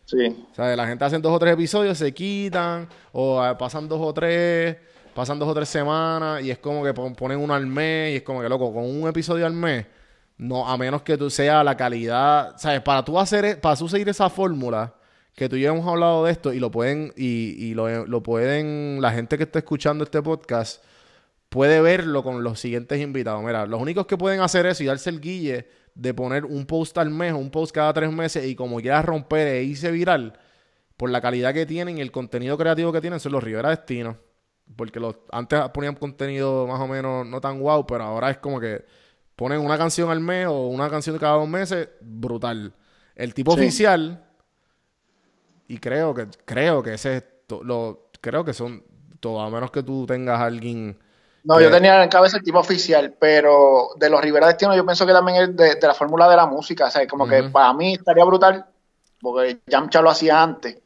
Sí, 0.07 0.47
sea, 0.55 0.77
la 0.77 0.87
gente 0.87 1.05
hace 1.05 1.19
dos 1.19 1.33
o 1.33 1.39
tres 1.39 1.55
episodios, 1.55 1.97
se 1.97 2.13
quitan, 2.13 2.87
o 3.13 3.43
eh, 3.45 3.55
pasan 3.59 3.89
dos 3.89 4.01
o 4.03 4.13
tres, 4.13 4.77
pasan 5.15 5.39
dos 5.39 5.49
o 5.49 5.55
tres 5.55 5.69
semanas, 5.69 6.43
y 6.43 6.51
es 6.51 6.59
como 6.59 6.85
que 6.85 6.93
pon- 6.93 7.15
ponen 7.15 7.39
uno 7.39 7.55
al 7.55 7.67
mes, 7.67 8.13
y 8.13 8.17
es 8.17 8.23
como 8.23 8.43
que, 8.43 8.49
loco, 8.51 8.73
con 8.73 8.85
un 8.85 9.09
episodio 9.09 9.47
al 9.47 9.55
mes, 9.55 9.87
no, 10.37 10.68
a 10.68 10.77
menos 10.77 11.03
que 11.03 11.16
tú 11.16 11.31
sea 11.31 11.62
la 11.64 11.77
calidad, 11.77 12.55
¿sabes? 12.59 12.81
Para 12.83 13.05
tú 13.05 13.18
hacer, 13.18 13.44
e- 13.44 13.57
para 13.57 13.77
tú 13.77 13.88
seguir 13.88 14.09
esa 14.09 14.29
fórmula, 14.31 14.94
que 15.35 15.49
tú 15.49 15.57
y 15.57 15.64
hemos 15.66 15.87
hablado 15.87 16.25
de 16.25 16.33
esto, 16.33 16.53
y 16.53 16.61
lo 16.61 16.70
pueden, 16.70 17.12
y, 17.16 17.55
y 17.59 17.75
lo, 17.75 18.07
lo 18.07 18.23
pueden, 18.23 18.99
la 19.01 19.12
gente 19.12 19.37
que 19.37 19.44
está 19.44 19.59
escuchando 19.61 20.05
este 20.05 20.23
podcast, 20.23 20.83
puede 21.49 21.81
verlo 21.81 22.23
con 22.23 22.42
los 22.42 22.59
siguientes 22.61 23.01
invitados. 23.01 23.42
Mira, 23.44 23.66
los 23.66 23.81
únicos 23.81 24.07
que 24.07 24.16
pueden 24.18 24.40
hacer 24.40 24.66
eso 24.66 24.83
y 24.83 24.87
darse 24.87 25.11
el 25.11 25.20
guille 25.20 25.68
de 25.94 26.12
poner 26.14 26.44
un 26.44 26.66
post 26.66 26.99
al 26.99 27.11
mes 27.11 27.33
un 27.33 27.51
post 27.51 27.73
cada 27.73 27.92
tres 27.92 28.11
meses 28.12 28.44
y 28.47 28.57
como 28.57 28.81
quieras 28.81 29.05
romper 29.05 29.47
e 29.47 29.62
irse 29.62 29.92
viral 29.92 30.37
por 30.97 31.11
la 31.11 31.20
calidad 31.20 31.55
que 31.55 31.66
tienen 31.66 31.99
y 31.99 32.01
el 32.01 32.11
contenido 32.11 32.59
creativo 32.59 32.92
que 32.92 33.01
tienen 33.01 33.20
son 33.20 33.33
los 33.33 33.44
Rivera 33.44 33.70
Destino. 33.70 34.16
Porque 34.77 34.99
los, 34.99 35.16
antes 35.31 35.61
ponían 35.73 35.94
contenido 35.94 36.66
más 36.66 36.81
o 36.81 36.88
menos 36.88 37.27
no 37.27 37.40
tan 37.40 37.61
guau, 37.61 37.87
pero 37.87 38.05
ahora 38.05 38.31
es 38.31 38.38
como 38.38 38.59
que 38.59 38.85
ponen 39.37 39.61
una 39.61 39.77
canción 39.79 40.11
al 40.11 40.20
mes 40.20 40.47
o 40.47 40.66
una 40.68 40.88
canción 40.90 41.18
cada 41.18 41.35
dos 41.37 41.49
meses, 41.49 41.88
brutal. 42.01 42.73
El 43.14 43.35
tipo 43.35 43.53
Sí. 43.55 43.61
oficial, 43.61 44.25
y 45.68 45.79
creo 45.79 46.14
que, 46.14 46.27
creo 46.44 46.83
que 46.83 46.94
ese 46.94 47.16
es 47.18 47.25
lo, 47.62 48.09
creo 48.20 48.44
que 48.44 48.53
son 48.53 48.83
todo, 49.20 49.40
a 49.40 49.51
menos 49.51 49.70
que 49.70 49.83
tú 49.83 50.07
tengas 50.07 50.40
a 50.40 50.44
alguien 50.47 50.99
No, 51.44 51.57
que- 51.59 51.64
yo 51.64 51.70
tenía 51.70 52.03
en 52.03 52.09
cabeza 52.09 52.37
el 52.38 52.42
tipo 52.42 52.59
oficial, 52.59 53.14
pero 53.18 53.88
de 53.97 54.11
los 54.11 54.20
Rivera 54.20 54.49
Destino 54.49 54.75
yo 54.77 54.85
pienso 54.85 55.07
que 55.07 55.12
también 55.12 55.42
es 55.42 55.57
de, 55.57 55.75
de 55.77 55.87
la 55.87 55.94
fórmula 55.94 56.29
de 56.29 56.37
la 56.37 56.47
música, 56.47 56.87
o 56.87 56.90
sea, 56.90 57.07
como 57.07 57.27
que 57.27 57.44
para 57.44 57.73
mí 57.73 57.94
estaría 57.94 58.25
brutal, 58.25 58.66
porque 59.20 59.61
Yamcha 59.66 60.01
lo 60.03 60.11
hacía 60.11 60.42
antes, 60.42 60.79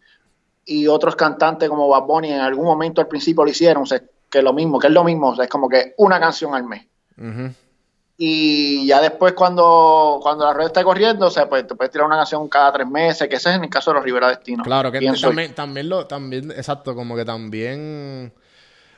y 0.65 0.87
otros 0.87 1.17
cantantes 1.17 1.69
como 1.69 1.89
Bad 1.89 2.03
Bunny 2.03 2.33
en 2.33 2.41
algún 2.41 2.67
momento 2.67 3.01
al 3.01 3.09
principio 3.09 3.45
lo 3.45 3.51
hicieron, 3.51 3.83
o 3.85 3.87
sea, 3.87 4.01
que 4.31 4.39
es 4.39 4.45
lo 4.45 4.53
mismo, 4.53 4.79
que 4.79 4.89
es 4.89 4.93
lo 4.93 5.03
mismo, 5.05 5.31
o 5.31 5.35
sea, 5.35 5.45
es 5.45 5.51
como 5.51 5.69
que 5.69 5.95
una 5.99 6.21
canción 6.21 6.55
al 6.55 6.65
mes. 6.65 6.87
Y 8.21 8.85
ya 8.85 9.01
después 9.01 9.33
cuando, 9.35 10.19
cuando 10.21 10.45
la 10.45 10.53
red 10.53 10.67
está 10.67 10.83
corriendo, 10.83 11.29
o 11.29 11.31
sea, 11.31 11.49
pues 11.49 11.65
te 11.69 11.77
puedes 11.77 11.93
tirar 11.93 12.05
una 12.05 12.17
canción 12.17 12.49
cada 12.49 12.73
tres 12.73 12.89
meses, 12.89 13.29
que 13.29 13.37
ese 13.37 13.51
es 13.51 13.57
en 13.57 13.63
el 13.63 13.71
caso 13.71 13.93
de 13.93 13.95
los 13.95 14.05
Rivera 14.05 14.29
Destino. 14.29 14.65
Claro, 14.65 14.91
que 14.91 15.01
yo. 15.01 15.15
también, 15.15 15.55
también 15.55 15.89
lo, 15.89 16.05
también, 16.09 16.51
exacto, 16.51 16.97
como 16.97 17.15
que 17.15 17.25
también, 17.25 18.35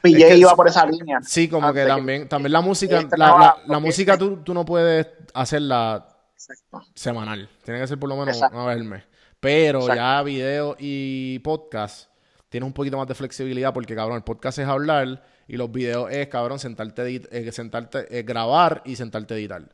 PJ 0.01 0.17
es 0.17 0.25
que 0.25 0.39
iba 0.39 0.57
por 0.57 0.69
esa 0.69 0.87
línea. 0.87 1.19
sí, 1.23 1.49
como 1.49 1.71
que 1.75 1.85
también, 1.85 2.31
también 2.31 2.51
la 2.51 2.63
música, 2.63 2.99
este 2.99 3.19
la, 3.19 3.59
música 3.79 4.17
tú, 4.17 4.39
tú 4.39 4.55
no 4.55 4.65
puedes 4.65 5.07
hacerla 5.35 6.09
Exacto. 6.33 6.81
semanal, 6.95 7.47
tiene 7.63 7.79
que 7.79 7.89
ser 7.89 7.99
por 7.99 8.09
lo 8.09 8.17
menos 8.17 8.35
Exacto. 8.37 8.57
una 8.57 8.69
vez 8.69 8.77
al 8.79 8.85
mes. 8.85 9.05
Pero 9.39 9.81
Exacto. 9.81 9.97
ya 9.97 10.23
video 10.23 10.77
y 10.79 11.41
podcast 11.41 12.11
tienes 12.49 12.67
un 12.67 12.73
poquito 12.73 12.97
más 12.97 13.07
de 13.07 13.15
flexibilidad 13.15 13.75
porque, 13.75 13.95
cabrón, 13.95 14.17
el 14.17 14.23
podcast 14.23 14.59
es 14.59 14.67
hablar 14.67 15.23
y 15.53 15.57
los 15.57 15.71
videos 15.71 16.11
es, 16.11 16.29
cabrón, 16.29 16.59
sentarte, 16.59 17.03
edit- 17.03 17.29
eh, 17.33 17.51
sentarte, 17.53 18.07
eh, 18.19 18.23
grabar 18.23 18.83
y 18.85 18.97
sentarte 18.97 19.35
a 19.35 19.37
editar. 19.37 19.63
O 19.63 19.65
sea, 19.65 19.73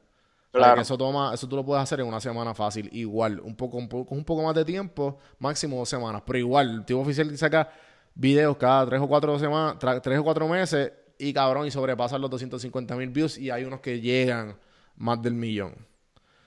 Claro. 0.53 0.75
que 0.77 0.81
eso 0.83 0.97
toma, 0.97 1.35
eso 1.35 1.47
tú 1.47 1.55
lo 1.57 1.65
puedes 1.65 1.83
hacer 1.83 2.01
en 2.01 2.07
una 2.07 2.19
semana 2.21 2.55
fácil, 2.55 2.89
igual, 2.93 3.41
un 3.41 3.55
poco, 3.55 3.77
un 3.77 3.89
poco, 3.89 4.07
con 4.07 4.19
un 4.19 4.25
poco 4.25 4.43
más 4.43 4.55
de 4.55 4.65
tiempo, 4.65 5.19
máximo 5.39 5.77
dos 5.77 5.89
semanas, 5.89 6.23
pero 6.27 6.39
igual, 6.39 6.71
el 6.71 6.85
tipo 6.87 7.01
oficial 7.01 7.37
saca 7.37 7.69
videos 8.15 8.57
cada 8.57 8.87
tres 8.87 9.01
o 9.03 9.07
cuatro 9.07 9.39
semanas, 9.39 9.77
tres 10.03 10.19
o 10.19 10.25
cuatro 10.25 10.49
meses, 10.49 10.93
y 11.19 11.33
cabrón, 11.35 11.67
y 11.67 11.71
sobrepasan 11.71 12.21
los 12.23 12.31
250 12.31 12.97
mil 12.97 13.11
views, 13.11 13.37
y 13.37 13.51
hay 13.51 13.65
unos 13.65 13.81
que 13.81 14.01
llegan 14.01 14.57
más 14.97 15.21
del 15.21 15.35
millón. 15.35 15.75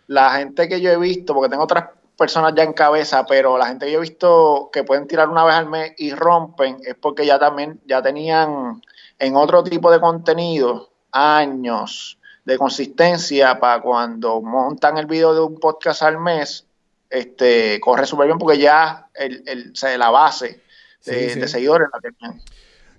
la 0.07 0.31
gente 0.37 0.67
que 0.67 0.81
yo 0.81 0.89
he 0.89 0.97
visto, 0.97 1.35
porque 1.35 1.49
tengo 1.51 1.63
otras 1.65 1.85
personas 2.17 2.53
ya 2.55 2.63
en 2.63 2.73
cabeza, 2.73 3.23
pero 3.27 3.59
la 3.59 3.67
gente 3.67 3.85
que 3.85 3.91
yo 3.91 3.99
he 3.99 4.01
visto 4.01 4.69
que 4.73 4.83
pueden 4.83 5.05
tirar 5.07 5.29
una 5.29 5.45
vez 5.45 5.53
al 5.53 5.69
mes 5.69 5.93
y 5.99 6.11
rompen, 6.15 6.77
es 6.83 6.95
porque 6.95 7.27
ya 7.27 7.37
también, 7.37 7.79
ya 7.85 8.01
tenían 8.01 8.81
en 9.19 9.35
otro 9.35 9.63
tipo 9.63 9.91
de 9.91 9.99
contenido 9.99 10.89
años 11.11 12.17
de 12.45 12.57
consistencia 12.57 13.59
para 13.59 13.81
cuando 13.81 14.41
montan 14.41 14.97
el 14.97 15.05
video 15.05 15.33
de 15.33 15.41
un 15.41 15.59
podcast 15.59 16.01
al 16.01 16.17
mes, 16.19 16.65
este, 17.09 17.79
corre 17.79 18.05
súper 18.05 18.27
bien 18.27 18.39
porque 18.39 18.57
ya 18.57 19.07
el, 19.13 19.43
el, 19.45 19.99
la 19.99 20.09
base 20.09 20.61
de, 21.05 21.27
Sí, 21.27 21.29
sí. 21.33 21.39
de 21.39 21.47
seguidores 21.47 21.87
la 21.93 21.99
tenían. 21.99 22.41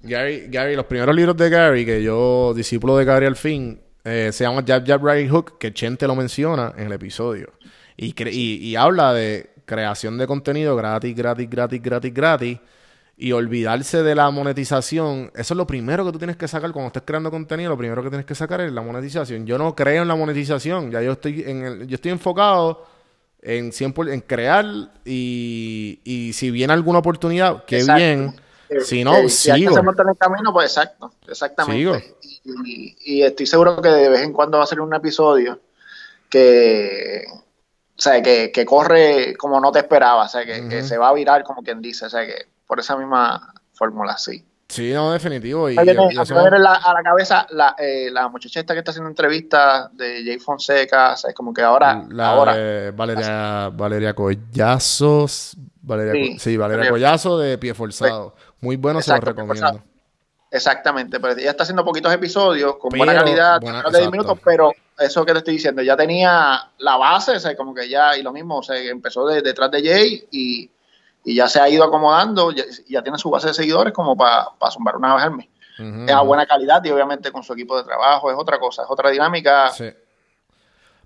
Gary, 0.03 0.47
Gary, 0.49 0.77
los 0.77 0.87
primeros 0.87 1.15
libros 1.15 1.37
de 1.37 1.51
Gary, 1.51 1.85
que 1.85 2.03
yo, 2.03 2.55
discípulo 2.55 2.97
de 2.97 3.05
Gary 3.05 3.27
al 3.27 3.37
fin, 3.37 3.81
eh, 4.05 4.31
se 4.33 4.45
llama 4.45 4.65
Jab 4.67 4.87
Jab 4.87 5.05
Right 5.07 5.31
Hook, 5.31 5.59
que 5.59 5.75
Chente 5.75 6.07
lo 6.07 6.15
menciona 6.15 6.73
en 6.77 6.87
el 6.87 6.93
episodio. 6.93 7.53
Y, 7.97 8.15
y, 8.31 8.69
y 8.69 8.77
habla 8.77 9.13
de 9.13 9.51
creación 9.67 10.17
de 10.17 10.27
contenido 10.27 10.75
gratis, 10.75 11.15
gratis, 11.15 11.49
gratis, 11.51 11.83
gratis, 11.83 12.15
gratis. 12.15 12.59
Y 13.23 13.33
olvidarse 13.33 14.03
de 14.03 14.15
la 14.15 14.31
monetización. 14.31 15.31
Eso 15.35 15.53
es 15.53 15.57
lo 15.59 15.67
primero 15.67 16.07
que 16.07 16.13
tú 16.13 16.19
tienes 16.19 16.39
que 16.39 16.49
sacar 16.49 16.73
cuando 16.73 16.87
estés 16.87 17.03
creando 17.05 17.31
contenido. 17.31 17.69
Lo 17.69 17.77
primero 17.77 18.03
que 18.03 18.09
tienes 18.09 18.25
que 18.25 18.35
sacar 18.35 18.63
es 18.63 18.73
la 18.73 18.81
monetización. 18.81 19.45
Yo 19.45 19.59
no 19.59 19.77
creo 19.77 20.01
en 20.01 20.09
la 20.09 20.17
monetización. 20.17 20.91
Ya 20.91 21.03
yo 21.03 21.13
estoy, 21.13 21.43
en 21.47 21.65
el- 21.65 21.87
yo 21.87 21.97
estoy 21.97 22.13
enfocado 22.13 22.87
en, 23.43 23.73
100%, 23.73 24.11
en 24.15 24.21
crear. 24.23 24.65
Y, 25.05 26.01
y 26.03 26.33
si 26.33 26.51
viene 26.51 26.73
alguna 26.73 27.01
oportunidad, 27.01 27.65
qué 27.67 27.81
Exacto. 27.81 27.99
bien. 27.99 28.35
Eh, 28.71 28.81
Si 28.81 29.05
no, 29.05 29.15
eh, 29.17 29.29
si 29.29 29.51
hay 29.51 29.65
que 29.65 29.69
sigo. 29.69 29.79
en 29.81 30.09
el 30.09 30.17
camino, 30.17 30.53
pues 30.53 30.69
exacto, 30.69 31.13
exactamente. 31.29 32.17
Sigo. 32.23 32.65
Y, 32.65 32.97
y 33.05 33.23
estoy 33.23 33.45
seguro 33.47 33.83
que 33.83 33.89
de 33.91 34.09
vez 34.09 34.23
en 34.23 34.33
cuando 34.33 34.57
va 34.59 34.65
a 34.65 34.67
ser 34.67 34.81
un 34.81 34.95
episodio 34.95 35.61
que, 36.31 37.25
o 37.31 38.01
sea, 38.01 38.23
que, 38.23 38.51
que 38.53 38.65
corre 38.65 39.37
como 39.37 39.61
no 39.61 39.73
te 39.73 39.81
esperaba, 39.81 40.25
o 40.25 40.29
sea, 40.29 40.45
que, 40.47 40.69
que 40.69 40.83
se 40.83 40.97
va 40.97 41.09
a 41.11 41.13
virar 41.13 41.43
como 41.45 41.63
quien 41.63 41.83
dice, 41.83 42.07
o 42.07 42.11
sea, 42.11 42.25
que 42.27 42.47
por 42.71 42.79
esa 42.81 42.97
misma 42.97 43.53
fórmula, 43.75 44.17
sí. 44.17 44.45
Sí, 44.69 44.93
no, 44.93 45.11
definitivo. 45.11 45.69
Y, 45.69 45.77
a 45.77 45.83
la- 45.85 46.75
a 46.75 46.95
la 46.95 47.03
cabeza 47.03 47.45
la, 47.51 47.75
eh, 47.77 48.09
la 48.13 48.29
muchacha 48.29 48.61
esta 48.61 48.73
que 48.73 48.79
está 48.79 48.93
haciendo 48.93 49.11
entrevistas 49.11 49.89
de 49.97 50.23
Jay 50.25 50.39
Fonseca, 50.39 51.15
o 51.15 51.17
sea, 51.17 51.31
es 51.31 51.35
como 51.35 51.53
que 51.53 51.61
ahora, 51.63 52.05
la 52.09 52.29
ahora, 52.29 52.53
Valeria, 52.95 53.69
Valeria 53.71 54.15
Collazos. 54.15 55.57
Valeria, 55.83 56.13
Sí, 56.13 56.39
sí, 56.39 56.57
Valeria 56.57 56.77
Valeria. 56.89 56.91
Collazo 56.93 57.39
de 57.39 57.59
Pie 57.59 57.75
Forzado. 57.75 58.37
Muy 58.61 58.77
bueno, 58.77 59.03
se 59.03 59.11
lo 59.11 59.17
Exacto, 59.17 59.43
recomiendo. 59.43 59.83
Exactamente, 60.53 61.19
pero 61.21 61.37
ella 61.39 61.51
está 61.51 61.63
haciendo 61.63 61.85
poquitos 61.85 62.13
episodios 62.13 62.77
con 62.77 62.91
buena 62.91 63.13
Pero, 63.13 63.25
calidad, 63.25 63.61
buena- 63.61 63.79
de 63.79 63.83
10 63.85 63.95
exacto. 63.99 64.11
minutos, 64.11 64.39
pero 64.45 64.73
eso 64.99 65.25
que 65.25 65.33
te 65.33 65.39
estoy 65.39 65.55
diciendo, 65.55 65.81
ya 65.83 65.97
tenía 65.97 66.61
la 66.79 66.97
base, 66.97 67.33
o 67.33 67.41
sea, 67.41 67.57
como 67.57 67.73
que 67.75 67.89
ya, 67.89 68.17
y 68.17 68.23
lo 68.23 68.33
mismo, 68.33 68.59
o 68.59 68.63
sea, 68.63 68.77
empezó 68.79 69.27
de- 69.27 69.43
detrás 69.43 69.71
de 69.71 69.83
Jay 69.83 70.25
y, 70.31 70.71
y 71.25 71.35
ya 71.35 71.49
se 71.49 71.61
ha 71.61 71.69
ido 71.69 71.85
acomodando, 71.85 72.51
ya, 72.53 72.65
ya 72.89 73.03
tiene 73.03 73.19
su 73.19 73.31
base 73.31 73.49
de 73.49 73.55
seguidores 73.55 73.93
como 73.93 74.17
para 74.17 74.47
zumbar 74.71 74.97
una. 74.97 75.17
Ujú, 75.79 76.05
Es 76.07 76.13
a 76.13 76.21
buena 76.23 76.47
calidad 76.47 76.85
y 76.85 76.91
obviamente 76.91 77.31
con 77.33 77.43
su 77.43 77.53
equipo 77.55 77.77
de 77.77 77.85
trabajo 77.85 78.31
es 78.31 78.37
otra 78.39 78.59
cosa, 78.59 78.83
es 78.83 78.89
otra 78.91 79.11
dinámica. 79.11 79.71
Sí. 79.71 79.89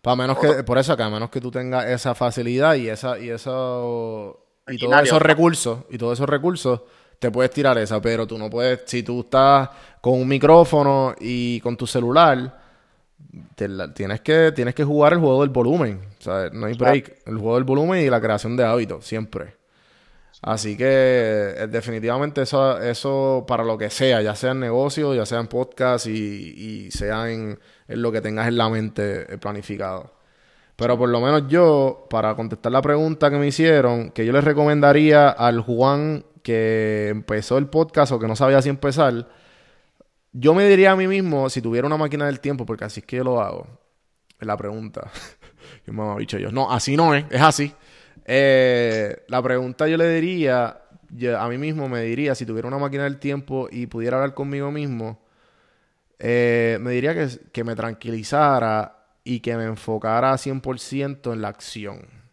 Para 0.02 0.16
menos 0.16 0.38
que, 0.38 0.62
por 0.64 0.76
eso 0.78 0.96
que 0.96 1.02
a 1.02 1.08
menos 1.08 1.30
que 1.30 1.40
tú 1.40 1.50
tengas 1.50 1.86
esa 1.86 2.14
facilidad 2.14 2.74
y 2.74 2.88
esa, 2.88 3.18
y 3.18 3.30
eso, 3.30 4.38
y 4.68 4.76
todos 4.78 4.92
esos 5.02 5.22
recursos, 5.22 5.78
y 5.90 5.96
todos 5.98 6.12
esos 6.18 6.28
recursos, 6.28 6.80
te 7.18 7.30
puedes 7.30 7.50
tirar 7.52 7.78
esa, 7.78 8.00
pero 8.02 8.26
tú 8.26 8.36
no 8.36 8.50
puedes, 8.50 8.82
si 8.84 9.02
tú 9.02 9.20
estás 9.20 9.70
con 10.02 10.14
un 10.20 10.28
micrófono 10.28 11.14
y 11.18 11.58
con 11.60 11.76
tu 11.76 11.86
celular, 11.86 12.60
te 13.54 13.66
la- 13.68 13.94
tienes 13.94 14.20
que, 14.20 14.52
tienes 14.52 14.74
que 14.74 14.84
jugar 14.84 15.14
el 15.14 15.20
juego 15.20 15.40
del 15.40 15.50
volumen. 15.50 16.06
O 16.18 16.22
sea, 16.22 16.50
no 16.52 16.66
hay 16.66 16.74
break. 16.74 17.22
El 17.26 17.38
juego 17.38 17.54
del 17.54 17.64
volumen 17.64 18.04
y 18.04 18.10
la 18.10 18.20
creación 18.20 18.56
de 18.56 18.64
hábitos, 18.64 19.06
siempre. 19.06 19.56
Así 20.46 20.76
que 20.76 20.84
eh, 21.56 21.66
definitivamente 21.68 22.42
eso, 22.42 23.44
para 23.48 23.64
lo 23.64 23.78
que 23.78 23.88
sea, 23.88 24.20
ya 24.20 24.34
sea 24.34 24.50
en 24.50 24.60
negocio, 24.60 25.14
ya 25.14 25.24
sea 25.24 25.40
en 25.40 25.46
podcast 25.46 26.06
y, 26.06 26.90
sea 26.90 27.30
en, 27.30 27.58
lo 27.88 28.12
que 28.12 28.20
tengas 28.20 28.48
en 28.48 28.58
la 28.58 28.68
mente 28.68 29.32
eh, 29.32 29.38
planificado. 29.38 30.12
Pero 30.76 30.98
por 30.98 31.08
lo 31.08 31.20
menos 31.22 31.48
yo, 31.48 32.06
para 32.10 32.34
contestar 32.36 32.72
la 32.72 32.82
pregunta 32.82 33.30
que 33.30 33.38
me 33.38 33.46
hicieron, 33.46 34.10
que 34.10 34.26
yo 34.26 34.32
les 34.32 34.44
recomendaría 34.44 35.30
al 35.30 35.60
Juan 35.62 36.26
que 36.42 37.08
empezó 37.08 37.56
el 37.56 37.68
podcast 37.68 38.12
o 38.12 38.18
que 38.18 38.28
no 38.28 38.36
sabía 38.36 38.60
si 38.60 38.68
empezar, 38.68 39.26
yo 40.32 40.52
me 40.52 40.68
diría 40.68 40.92
a 40.92 40.96
mí 40.96 41.06
mismo, 41.08 41.48
si 41.48 41.62
tuviera 41.62 41.86
una 41.86 41.96
máquina 41.96 42.26
del 42.26 42.40
tiempo, 42.40 42.66
porque 42.66 42.84
así 42.84 43.00
es 43.00 43.06
que 43.06 43.16
yo 43.16 43.24
lo 43.24 43.40
hago, 43.40 43.66
es 44.38 44.46
la 44.46 44.58
pregunta. 44.58 45.10
Qué 45.86 45.92
mamabicho 45.92 46.36
yo. 46.36 46.52
No, 46.52 46.70
así 46.70 46.98
no 46.98 47.14
es, 47.14 47.24
es 47.30 47.40
así. 47.40 47.72
Eh, 48.24 49.24
la 49.28 49.42
pregunta 49.42 49.86
yo 49.88 49.96
le 49.96 50.08
diría, 50.08 50.82
a 51.38 51.48
mí 51.48 51.58
mismo 51.58 51.88
me 51.88 52.02
diría, 52.02 52.34
si 52.34 52.46
tuviera 52.46 52.68
una 52.68 52.78
máquina 52.78 53.04
del 53.04 53.18
tiempo 53.18 53.68
y 53.70 53.86
pudiera 53.86 54.16
hablar 54.16 54.34
conmigo 54.34 54.70
mismo, 54.70 55.20
eh, 56.18 56.78
me 56.80 56.92
diría 56.92 57.14
que, 57.14 57.28
que 57.52 57.64
me 57.64 57.76
tranquilizara 57.76 59.04
y 59.24 59.40
que 59.40 59.56
me 59.56 59.64
enfocara 59.64 60.36
100% 60.36 61.32
en 61.32 61.42
la 61.42 61.48
acción. 61.48 62.24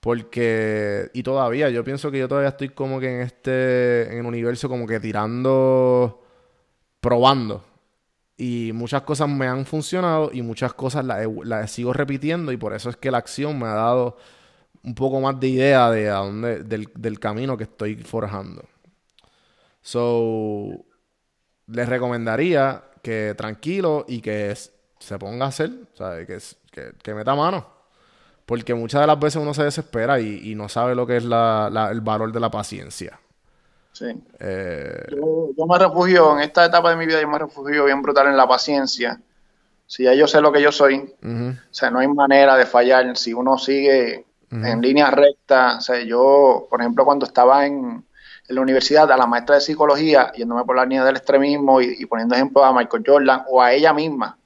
Porque, 0.00 1.10
y 1.12 1.22
todavía, 1.22 1.68
yo 1.70 1.84
pienso 1.84 2.10
que 2.10 2.18
yo 2.18 2.28
todavía 2.28 2.50
estoy 2.50 2.70
como 2.70 3.00
que 3.00 3.14
en 3.14 3.20
este, 3.20 4.10
en 4.10 4.18
el 4.20 4.26
universo 4.26 4.68
como 4.68 4.86
que 4.86 4.98
tirando, 4.98 6.22
probando. 7.00 7.64
Y 8.38 8.72
muchas 8.72 9.02
cosas 9.02 9.28
me 9.28 9.46
han 9.46 9.66
funcionado 9.66 10.30
y 10.32 10.42
muchas 10.42 10.72
cosas 10.72 11.04
las, 11.04 11.26
las 11.44 11.70
sigo 11.70 11.92
repitiendo 11.92 12.52
y 12.52 12.56
por 12.56 12.72
eso 12.74 12.88
es 12.88 12.96
que 12.96 13.10
la 13.10 13.18
acción 13.18 13.58
me 13.58 13.66
ha 13.66 13.74
dado 13.74 14.16
un 14.84 14.94
poco 14.94 15.20
más 15.20 15.38
de 15.40 15.48
idea 15.48 15.90
de 15.90 16.08
a 16.10 16.16
dónde, 16.16 16.62
del, 16.64 16.88
del 16.94 17.18
camino 17.20 17.56
que 17.56 17.64
estoy 17.64 17.96
forjando. 17.96 18.64
So, 19.82 20.84
les 21.66 21.88
recomendaría 21.88 22.82
que 23.02 23.34
tranquilo 23.36 24.04
y 24.08 24.20
que 24.20 24.54
se 24.98 25.18
ponga 25.18 25.46
a 25.46 25.48
hacer, 25.48 25.70
¿sabes? 25.94 26.26
Que, 26.26 26.38
que, 26.70 26.92
que 27.02 27.14
meta 27.14 27.34
mano. 27.34 27.66
Porque 28.46 28.74
muchas 28.74 29.00
de 29.02 29.06
las 29.06 29.18
veces 29.20 29.40
uno 29.42 29.54
se 29.54 29.64
desespera 29.64 30.20
y, 30.20 30.50
y 30.52 30.54
no 30.54 30.68
sabe 30.68 30.94
lo 30.94 31.06
que 31.06 31.18
es 31.18 31.24
la- 31.24 31.70
la- 31.72 31.90
el 31.90 32.00
valor 32.00 32.32
de 32.32 32.40
la 32.40 32.50
paciencia. 32.50 33.18
Sí. 33.92 34.06
Eh, 34.38 35.06
Yo, 35.10 35.50
yo 35.56 35.66
me 35.66 35.78
refugio, 35.78 36.34
en 36.36 36.40
esta 36.40 36.64
etapa 36.66 36.90
de 36.90 36.96
mi 36.96 37.06
vida, 37.06 37.20
yo 37.20 37.28
me 37.28 37.38
refugio 37.38 37.84
bien 37.86 38.02
brutal 38.02 38.28
en 38.28 38.36
la 38.36 38.48
paciencia. 38.48 39.20
Si 39.86 40.04
ya 40.04 40.14
yo 40.14 40.26
sé 40.28 40.40
lo 40.40 40.52
que 40.52 40.62
yo 40.62 40.72
soy, 40.72 40.96
ujú, 41.22 41.50
O 41.50 41.74
sea, 41.74 41.90
no 41.90 41.98
hay 42.00 42.08
manera 42.08 42.56
de 42.56 42.66
fallar 42.66 43.16
si 43.16 43.34
uno 43.34 43.58
sigue 43.58 44.26
En 44.50 44.80
línea 44.80 45.10
recta. 45.10 45.76
O 45.78 45.80
sea, 45.80 46.02
yo, 46.02 46.66
por 46.68 46.80
ejemplo, 46.80 47.04
cuando 47.04 47.24
estaba 47.24 47.66
en, 47.66 48.04
en 48.48 48.54
la 48.54 48.60
universidad, 48.60 49.10
a 49.12 49.16
la 49.16 49.26
maestra 49.26 49.54
de 49.56 49.60
psicología, 49.60 50.32
yéndome 50.32 50.64
por 50.64 50.76
la 50.76 50.84
línea 50.84 51.04
del 51.04 51.16
extremismo 51.16 51.80
y, 51.80 51.96
y 51.98 52.06
poniendo 52.06 52.34
ejemplo 52.34 52.64
a 52.64 52.72
Michael 52.72 53.04
Jordan 53.06 53.44
o 53.48 53.62
a 53.62 53.72
ella 53.72 53.92
misma, 53.92 54.36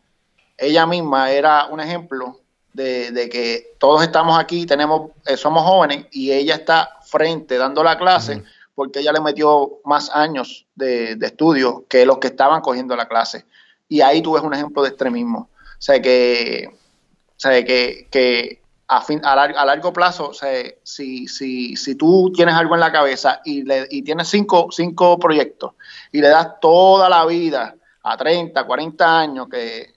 ella 0.58 0.86
misma 0.86 1.30
era 1.30 1.66
un 1.66 1.80
ejemplo 1.80 2.40
de, 2.72 3.12
de 3.12 3.28
que 3.28 3.76
todos 3.78 4.02
estamos 4.02 4.38
aquí, 4.38 4.66
tenemos, 4.66 5.12
eh, 5.26 5.36
somos 5.36 5.62
jóvenes 5.62 6.06
y 6.10 6.32
ella 6.32 6.56
está 6.56 6.90
frente 7.02 7.56
dando 7.56 7.82
la 7.82 7.96
clase 7.96 8.42
porque 8.74 9.00
ella 9.00 9.12
le 9.12 9.20
metió 9.20 9.78
más 9.84 10.10
años 10.10 10.66
de, 10.74 11.16
de 11.16 11.26
estudio 11.26 11.86
que 11.88 12.04
los 12.04 12.18
que 12.18 12.28
estaban 12.28 12.60
cogiendo 12.60 12.96
la 12.96 13.06
clase. 13.06 13.46
Y 13.88 14.00
ahí 14.00 14.20
tú 14.20 14.32
ves 14.32 14.42
un 14.42 14.52
ejemplo 14.52 14.82
de 14.82 14.88
extremismo. 14.88 15.48
O 15.52 15.80
sea, 15.84 16.02
que, 16.02 16.68
o 16.68 17.38
sea, 17.38 17.64
que, 17.64 18.08
que 18.10 18.62
a, 18.86 19.00
fin, 19.02 19.20
a, 19.24 19.34
lar- 19.34 19.56
a 19.56 19.64
largo 19.64 19.92
plazo, 19.92 20.28
o 20.28 20.34
sea, 20.34 20.62
si, 20.82 21.26
si, 21.26 21.76
si 21.76 21.94
tú 21.94 22.30
tienes 22.34 22.54
algo 22.54 22.74
en 22.74 22.80
la 22.80 22.92
cabeza 22.92 23.40
y, 23.44 23.62
le, 23.62 23.86
y 23.90 24.02
tienes 24.02 24.28
cinco, 24.28 24.68
cinco 24.70 25.18
proyectos 25.18 25.72
y 26.12 26.20
le 26.20 26.28
das 26.28 26.60
toda 26.60 27.08
la 27.08 27.24
vida 27.24 27.74
a 28.02 28.16
30, 28.16 28.64
40 28.64 29.20
años 29.20 29.48
que 29.48 29.94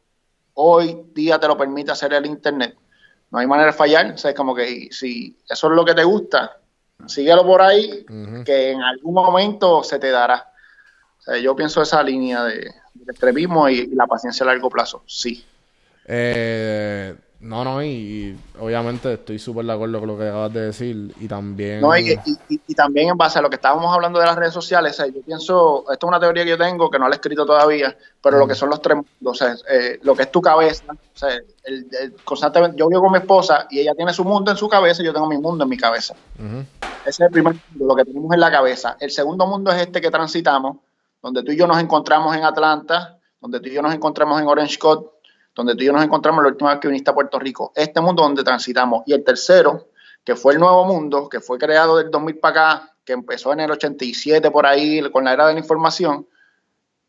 hoy 0.54 1.04
día 1.14 1.40
te 1.40 1.48
lo 1.48 1.58
permite 1.58 1.92
hacer 1.92 2.14
el 2.14 2.26
Internet, 2.26 2.76
no 3.30 3.40
hay 3.40 3.48
manera 3.48 3.68
de 3.72 3.78
fallar. 3.78 4.12
O 4.12 4.18
sea, 4.18 4.32
es 4.32 4.38
como 4.38 4.56
que 4.56 4.88
si 4.92 5.38
eso 5.48 5.68
es 5.68 5.74
lo 5.74 5.84
que 5.84 5.94
te 5.94 6.04
gusta, 6.04 6.58
síguelo 7.06 7.46
por 7.46 7.62
ahí, 7.62 8.06
que 8.46 8.72
en 8.72 8.82
algún 8.82 9.14
momento 9.14 9.84
se 9.84 10.00
te 10.00 10.10
dará. 10.10 10.52
O 11.20 11.22
sea, 11.22 11.38
yo 11.38 11.56
pienso 11.56 11.82
esa 11.82 12.02
línea 12.02 12.44
de, 12.46 12.72
extremismo 13.08 13.70
y, 13.70 13.80
y 13.80 13.96
la 13.96 14.08
paciencia 14.08 14.44
a 14.46 14.48
largo 14.48 14.70
plazo, 14.70 15.04
sí. 15.06 15.46
Eh, 16.06 17.14
no, 17.40 17.64
no, 17.64 17.84
y, 17.84 17.88
y 17.88 18.40
obviamente 18.60 19.14
estoy 19.14 19.38
súper 19.40 19.66
de 19.66 19.74
acuerdo 19.74 20.00
con 20.00 20.08
lo 20.08 20.18
que 20.18 20.28
acabas 20.28 20.52
de 20.54 20.62
decir. 20.62 21.14
Y 21.20 21.28
también. 21.28 21.82
No, 21.82 21.96
y, 21.98 22.12
y- 22.26 22.38
y- 22.50 22.62
y 22.68 22.74
también 22.74 23.10
en 23.10 23.18
base 23.18 23.38
a 23.40 23.42
lo 23.42 23.50
que 23.50 23.56
estábamos 23.58 23.94
hablando 23.94 24.20
de 24.20 24.26
las 24.26 24.36
redes 24.36 24.54
sociales, 24.54 24.94
o 24.94 24.96
sea, 24.96 25.08
yo 25.08 25.22
pienso, 25.22 25.86
esto 25.92 26.08
es 26.08 26.10
una 26.10 26.20
teoría 26.20 26.44
que 26.44 26.50
yo 26.52 26.58
tengo, 26.58 26.90
que 26.90 26.98
no 27.00 27.08
la 27.08 27.16
he 27.16 27.18
escrito 27.18 27.46
todavía, 27.46 27.96
pero 28.22 28.38
lo 28.40 28.48
que 28.48 28.56
son 28.56 28.70
los 28.70 28.82
tres 28.82 28.96
mundos, 28.98 29.12
o 29.22 29.34
sea, 29.36 29.56
eh, 29.70 30.00
lo 30.02 30.16
que 30.16 30.24
es 30.24 30.32
tu 30.32 30.42
cabeza, 30.42 30.84
o 30.92 30.96
sea, 31.18 31.30
el- 31.64 31.88
el- 32.02 32.14
constantemente, 32.24 32.78
yo 32.78 32.88
vivo 32.88 33.02
con 33.02 33.12
mi 33.12 33.20
esposa 33.20 33.68
y 33.70 33.80
ella 33.80 33.94
tiene 33.96 34.14
su 34.14 34.24
mundo 34.24 34.50
en 34.52 34.58
su 34.58 34.68
cabeza 34.68 35.02
y 35.02 35.06
yo 35.06 35.14
tengo 35.14 35.28
mi 35.28 35.38
mundo 35.38 35.64
en 35.64 35.70
mi 35.70 35.78
cabeza. 35.78 36.16
Ese 37.06 37.10
es 37.10 37.20
el 37.22 37.30
primer 37.32 37.54
mundo, 37.54 37.86
lo 37.88 37.96
que 37.96 38.04
tenemos 38.06 38.34
en 38.34 38.40
la 38.40 38.52
cabeza. 38.52 38.98
El 39.00 39.12
segundo 39.12 39.46
mundo 39.48 39.72
es 39.72 39.82
este 39.82 40.02
que 40.02 40.10
transitamos, 40.12 40.78
donde 41.22 41.44
tú 41.44 41.52
y 41.52 41.58
yo 41.58 41.68
nos 41.68 41.80
encontramos 41.80 42.36
en 42.36 42.44
Atlanta, 42.44 43.18
donde 43.40 43.60
tú 43.60 43.70
y 43.70 43.74
yo 43.74 43.82
nos 43.82 43.94
encontramos 43.94 44.42
en 44.42 44.48
Orange 44.48 44.78
Coast, 44.80 45.06
donde 45.58 45.76
tú 45.76 45.82
y 45.82 45.88
yo 45.88 45.94
nos 45.94 46.04
encontramos 46.04 46.44
la 46.44 46.50
última 46.50 46.72
vez 46.72 46.80
que 46.80 46.88
viniste 46.88 47.10
a 47.10 47.14
Puerto 47.14 47.40
Rico. 47.40 47.72
Este 47.76 48.00
mundo 48.00 48.22
donde 48.22 48.44
transitamos. 48.44 49.04
Y 49.08 49.14
el 49.14 49.24
tercero, 49.24 49.88
que 50.24 50.36
fue 50.36 50.54
el 50.54 50.60
nuevo 50.60 50.86
mundo, 50.86 51.28
que 51.28 51.42
fue 51.42 51.58
creado 51.58 51.98
del 51.98 52.12
2000 52.12 52.38
para 52.38 52.52
acá, 52.76 52.94
que 53.04 53.14
empezó 53.14 53.54
en 53.54 53.62
el 53.62 53.72
87 53.72 54.52
por 54.52 54.66
ahí 54.66 55.02
con 55.12 55.24
la 55.24 55.34
era 55.34 55.48
de 55.48 55.54
la 55.54 55.60
información, 55.60 56.28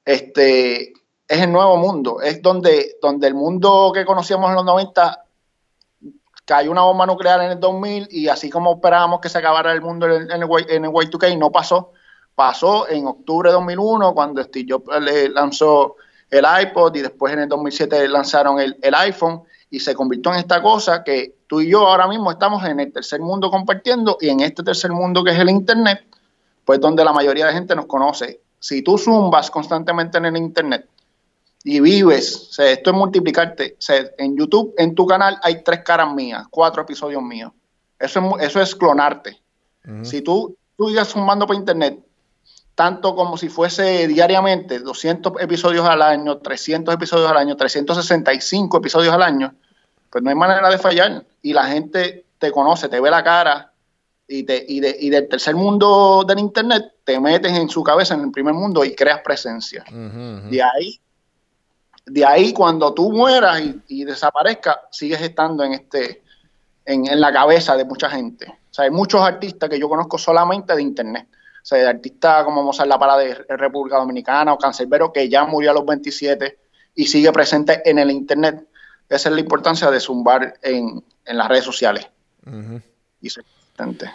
este, 0.04 0.92
es 1.28 1.42
el 1.42 1.52
nuevo 1.52 1.76
mundo, 1.76 2.22
es 2.22 2.40
donde, 2.40 2.96
donde 3.02 3.26
el 3.26 3.34
mundo 3.34 3.90
que 3.92 4.06
conocíamos 4.06 4.48
en 4.48 4.56
los 4.56 4.64
90 4.64 5.24
cayó 6.46 6.70
una 6.70 6.82
bomba 6.82 7.04
nuclear 7.04 7.42
en 7.42 7.50
el 7.50 7.60
2000 7.60 8.08
y 8.10 8.28
así 8.28 8.48
como 8.48 8.76
esperábamos 8.76 9.20
que 9.20 9.28
se 9.28 9.36
acabara 9.36 9.72
el 9.72 9.82
mundo 9.82 10.06
en 10.06 10.22
el, 10.22 10.30
en 10.30 10.42
el, 10.42 10.70
en 10.70 10.84
el 10.86 10.90
Y2K, 10.90 11.36
no 11.36 11.52
pasó. 11.52 11.92
Pasó 12.34 12.88
en 12.88 13.06
octubre 13.06 13.50
de 13.50 13.54
2001 13.54 14.14
cuando 14.14 14.42
Steve 14.42 14.66
Jobs 14.70 15.02
le 15.02 15.28
lanzó 15.28 15.96
el 16.30 16.44
iPod 16.62 16.94
y 16.96 17.02
después 17.02 17.32
en 17.32 17.40
el 17.40 17.48
2007 17.48 18.08
lanzaron 18.08 18.60
el, 18.60 18.76
el 18.82 18.94
iPhone 18.94 19.42
y 19.70 19.80
se 19.80 19.94
convirtió 19.94 20.32
en 20.32 20.38
esta 20.38 20.62
cosa 20.62 21.04
que 21.04 21.34
tú 21.46 21.60
y 21.60 21.70
yo 21.70 21.86
ahora 21.86 22.06
mismo 22.08 22.30
estamos 22.30 22.64
en 22.64 22.80
el 22.80 22.92
tercer 22.92 23.20
mundo 23.20 23.50
compartiendo 23.50 24.18
y 24.20 24.28
en 24.28 24.40
este 24.40 24.62
tercer 24.62 24.92
mundo 24.92 25.22
que 25.24 25.30
es 25.30 25.38
el 25.38 25.50
Internet, 25.50 26.04
pues 26.64 26.80
donde 26.80 27.04
la 27.04 27.12
mayoría 27.12 27.46
de 27.46 27.52
gente 27.52 27.74
nos 27.74 27.86
conoce. 27.86 28.40
Si 28.58 28.82
tú 28.82 28.98
zumbas 28.98 29.50
constantemente 29.50 30.18
en 30.18 30.26
el 30.26 30.36
Internet 30.36 30.88
y 31.64 31.80
vives, 31.80 32.48
o 32.50 32.52
sea, 32.52 32.70
esto 32.70 32.90
es 32.90 32.96
multiplicarte, 32.96 33.76
o 33.78 33.82
sea, 33.82 34.04
en 34.16 34.36
YouTube, 34.36 34.74
en 34.78 34.94
tu 34.94 35.06
canal 35.06 35.38
hay 35.42 35.62
tres 35.62 35.80
caras 35.84 36.12
mías, 36.14 36.46
cuatro 36.50 36.82
episodios 36.82 37.22
míos. 37.22 37.52
Eso 37.98 38.36
es, 38.38 38.46
eso 38.46 38.60
es 38.60 38.74
clonarte. 38.74 39.40
Si 40.02 40.20
tú, 40.20 40.54
tú 40.76 40.90
ibas 40.90 41.08
zumbando 41.08 41.46
por 41.46 41.56
Internet, 41.56 41.98
tanto 42.78 43.16
como 43.16 43.36
si 43.36 43.48
fuese 43.48 44.06
diariamente 44.06 44.78
200 44.78 45.32
episodios 45.40 45.84
al 45.84 46.00
año, 46.00 46.38
300 46.38 46.94
episodios 46.94 47.28
al 47.28 47.36
año, 47.36 47.56
365 47.56 48.76
episodios 48.78 49.12
al 49.12 49.22
año, 49.24 49.52
pues 50.08 50.22
no 50.22 50.30
hay 50.30 50.36
manera 50.36 50.70
de 50.70 50.78
fallar. 50.78 51.24
Y 51.42 51.52
la 51.54 51.64
gente 51.64 52.26
te 52.38 52.52
conoce, 52.52 52.88
te 52.88 53.00
ve 53.00 53.10
la 53.10 53.24
cara 53.24 53.72
y, 54.28 54.44
te, 54.44 54.64
y, 54.68 54.78
de- 54.78 54.96
y 55.00 55.10
del 55.10 55.26
tercer 55.28 55.56
mundo 55.56 56.24
del 56.24 56.38
Internet 56.38 56.84
te 57.02 57.18
metes 57.18 57.50
en 57.52 57.68
su 57.68 57.82
cabeza 57.82 58.14
en 58.14 58.20
el 58.20 58.30
primer 58.30 58.54
mundo 58.54 58.84
y 58.84 58.94
creas 58.94 59.22
presencia. 59.24 59.84
De 60.48 60.62
ahí, 60.62 61.00
de 62.06 62.24
ahí 62.24 62.52
cuando 62.52 62.94
tú 62.94 63.10
mueras 63.10 63.60
y, 63.60 63.82
y 63.88 64.04
desaparezcas, 64.04 64.76
sigues 64.92 65.20
estando 65.20 65.64
en 65.64 65.72
este, 65.72 66.22
en, 66.84 67.08
en 67.08 67.20
la 67.20 67.32
cabeza 67.32 67.76
de 67.76 67.84
mucha 67.84 68.08
gente. 68.08 68.46
O 68.70 68.72
sea, 68.72 68.84
hay 68.84 68.92
muchos 68.92 69.20
artistas 69.20 69.68
que 69.68 69.80
yo 69.80 69.88
conozco 69.88 70.16
solamente 70.16 70.76
de 70.76 70.82
internet. 70.82 71.26
Sea, 71.68 71.78
de 71.80 71.86
artistas 71.86 72.44
como 72.44 72.62
Mozart 72.62 72.88
La 72.88 72.98
Parada 72.98 73.20
de 73.20 73.56
República 73.58 73.98
Dominicana 73.98 74.54
o 74.54 74.58
Cancerbero, 74.58 75.12
que 75.12 75.28
ya 75.28 75.44
murió 75.44 75.72
a 75.72 75.74
los 75.74 75.84
27 75.84 76.58
y 76.94 77.06
sigue 77.06 77.30
presente 77.30 77.82
en 77.84 77.98
el 77.98 78.10
internet. 78.10 78.66
Esa 79.06 79.28
es 79.28 79.34
la 79.34 79.40
importancia 79.42 79.90
de 79.90 80.00
zumbar 80.00 80.54
en, 80.62 81.04
en 81.26 81.36
las 81.36 81.46
redes 81.46 81.64
sociales. 81.64 82.08
Y 83.20 83.28
ser 83.28 83.44
consistente. 83.44 84.10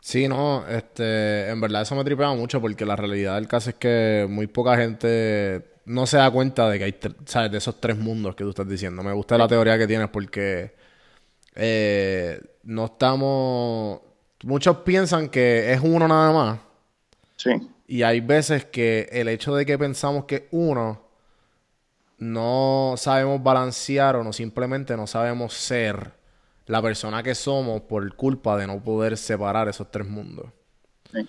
Sí, 0.00 0.28
no, 0.28 0.64
este, 0.68 1.48
en 1.48 1.60
verdad 1.60 1.82
eso 1.82 1.96
me 1.96 2.04
tripea 2.04 2.32
mucho 2.32 2.60
porque 2.60 2.86
la 2.86 2.94
realidad 2.94 3.34
del 3.34 3.48
caso 3.48 3.70
es 3.70 3.76
que 3.76 4.28
muy 4.30 4.46
poca 4.46 4.76
gente 4.76 5.64
no 5.86 6.06
se 6.06 6.18
da 6.18 6.30
cuenta 6.30 6.68
de 6.68 6.78
que 6.78 6.84
hay, 6.84 6.94
¿sabes? 7.24 7.50
De 7.50 7.58
esos 7.58 7.80
tres 7.80 7.98
mundos 7.98 8.36
que 8.36 8.44
tú 8.44 8.50
estás 8.50 8.68
diciendo. 8.68 9.02
Me 9.02 9.12
gusta 9.12 9.36
la 9.36 9.48
teoría 9.48 9.76
que 9.76 9.88
tienes 9.88 10.10
porque 10.10 10.76
eh, 11.56 12.40
no 12.62 12.84
estamos... 12.84 14.00
Muchos 14.44 14.76
piensan 14.78 15.28
que 15.28 15.72
es 15.72 15.80
uno 15.82 16.06
nada 16.06 16.32
más 16.32 16.73
Sí, 17.44 17.50
y 17.86 18.02
hay 18.02 18.20
veces 18.20 18.64
que 18.64 19.08
el 19.12 19.28
hecho 19.28 19.54
de 19.54 19.66
que 19.66 19.78
pensamos 19.78 20.24
que 20.24 20.48
uno 20.52 21.02
no 22.18 22.94
sabemos 22.96 23.42
balancear 23.42 24.16
o 24.16 24.24
no 24.24 24.32
simplemente 24.32 24.96
no 24.96 25.06
sabemos 25.06 25.54
ser 25.54 26.12
la 26.66 26.80
persona 26.80 27.22
que 27.22 27.34
somos 27.34 27.82
por 27.82 28.14
culpa 28.16 28.56
de 28.56 28.66
no 28.66 28.82
poder 28.82 29.16
separar 29.16 29.68
esos 29.68 29.90
tres 29.90 30.06
mundos. 30.08 30.46
sí. 31.12 31.28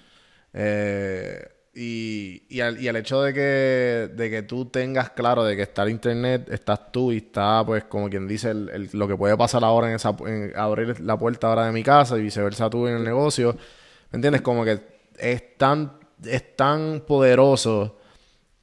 Eh, 0.54 1.48
y, 1.78 2.44
y, 2.50 2.62
al- 2.62 2.80
y 2.82 2.88
el 2.88 2.96
hecho 2.96 3.22
de 3.22 3.34
que, 3.34 4.10
de 4.16 4.30
que 4.30 4.44
tú 4.44 4.66
tengas 4.68 5.10
claro 5.10 5.44
de 5.44 5.56
que 5.58 5.64
está 5.64 5.84
el 5.84 5.90
internet, 5.90 6.48
estás 6.50 6.92
tú 6.92 7.12
y 7.12 7.18
está, 7.18 7.64
pues, 7.66 7.84
como 7.86 8.10
quien 8.10 8.28
dice, 8.28 8.52
el- 8.52 8.70
el- 8.70 8.90
lo 8.94 9.08
que 9.10 9.18
puede 9.18 9.36
pasar 9.38 9.64
ahora 9.66 9.90
en 9.90 9.96
esa, 9.96 10.16
en 10.26 10.54
abrir 10.56 11.00
la 11.02 11.18
puerta 11.18 11.48
ahora 11.48 11.66
de 11.66 11.74
mi 11.74 11.84
casa 11.84 12.18
y 12.18 12.22
viceversa 12.22 12.70
tú 12.70 12.88
en 12.88 12.96
el 12.98 13.04
negocio. 13.04 13.58
¿Me 14.12 14.18
entiendes? 14.18 14.42
Como 14.42 14.64
que 14.64 14.80
es 15.18 15.58
tan, 15.58 15.94
es 16.24 16.56
tan 16.56 17.02
poderoso 17.08 17.98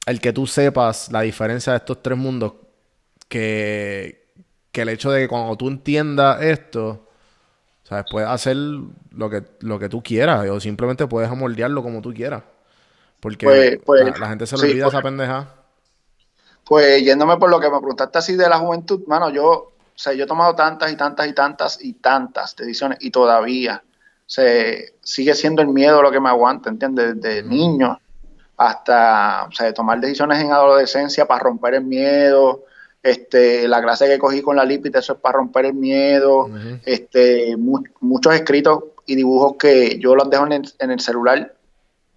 el 0.05 0.19
que 0.19 0.33
tú 0.33 0.47
sepas 0.47 1.11
la 1.11 1.21
diferencia 1.21 1.73
de 1.73 1.77
estos 1.77 2.01
tres 2.01 2.17
mundos 2.17 2.53
que, 3.27 4.27
que 4.71 4.81
el 4.81 4.89
hecho 4.89 5.11
de 5.11 5.21
que 5.21 5.27
cuando 5.27 5.55
tú 5.55 5.67
entiendas 5.67 6.41
esto, 6.41 7.07
¿sabes? 7.83 8.05
Puedes 8.11 8.29
hacer 8.29 8.55
lo 8.55 9.29
que, 9.29 9.43
lo 9.61 9.79
que 9.79 9.89
tú 9.89 10.01
quieras 10.03 10.47
o 10.49 10.59
simplemente 10.59 11.07
puedes 11.07 11.29
amoldearlo 11.29 11.81
como 11.83 12.01
tú 12.01 12.13
quieras. 12.13 12.43
Porque 13.19 13.45
Pues- 13.45 13.79
pues, 13.85 14.03
la, 14.05 14.17
la 14.17 14.29
gente 14.29 14.45
se 14.45 14.55
le 14.57 14.61
sí, 14.63 14.67
olvida 14.71 14.85
pues- 14.85 14.93
esa 14.93 15.01
pendeja. 15.03 15.53
Pues 16.65 17.03
yéndome 17.03 17.37
por 17.37 17.49
lo 17.49 17.59
que 17.59 17.69
me 17.69 17.77
preguntaste 17.79 18.17
así 18.17 18.35
de 18.37 18.47
la 18.47 18.57
juventud, 18.57 19.01
mano, 19.07 19.29
yo, 19.29 19.49
o 19.49 19.73
sea, 19.95 20.13
yo 20.13 20.23
he 20.23 20.27
tomado 20.27 20.55
tantas 20.55 20.91
y 20.91 20.95
tantas 20.95 21.27
y 21.27 21.33
tantas 21.33 21.83
y 21.83 21.93
tantas 21.93 22.55
decisiones 22.55 22.99
y 23.01 23.11
todavía 23.11 23.83
se 24.25 24.93
sigue 25.01 25.35
siendo 25.35 25.61
el 25.61 25.67
miedo 25.67 26.01
lo 26.01 26.11
que 26.11 26.19
me 26.19 26.29
aguanta, 26.29 26.69
¿entiendes? 26.69 27.21
Desde 27.21 27.43
niño 27.43 27.99
hasta, 28.57 29.45
o 29.49 29.51
sea, 29.51 29.73
tomar 29.73 29.99
decisiones 29.99 30.39
en 30.39 30.51
adolescencia 30.51 31.25
para 31.25 31.43
romper 31.43 31.75
el 31.75 31.83
miedo, 31.85 32.63
este, 33.01 33.67
la 33.67 33.81
clase 33.81 34.07
que 34.07 34.17
cogí 34.19 34.41
con 34.41 34.55
la 34.55 34.63
lípida, 34.63 34.99
eso 34.99 35.13
es 35.13 35.19
para 35.19 35.37
romper 35.37 35.65
el 35.65 35.73
miedo, 35.73 36.49
este, 36.85 37.57
mu- 37.57 37.83
muchos 37.99 38.33
escritos 38.33 38.83
y 39.05 39.15
dibujos 39.15 39.55
que 39.57 39.97
yo 39.99 40.15
los 40.15 40.29
dejo 40.29 40.45
en 40.45 40.53
el, 40.53 40.73
en 40.79 40.91
el 40.91 40.99
celular 41.01 41.53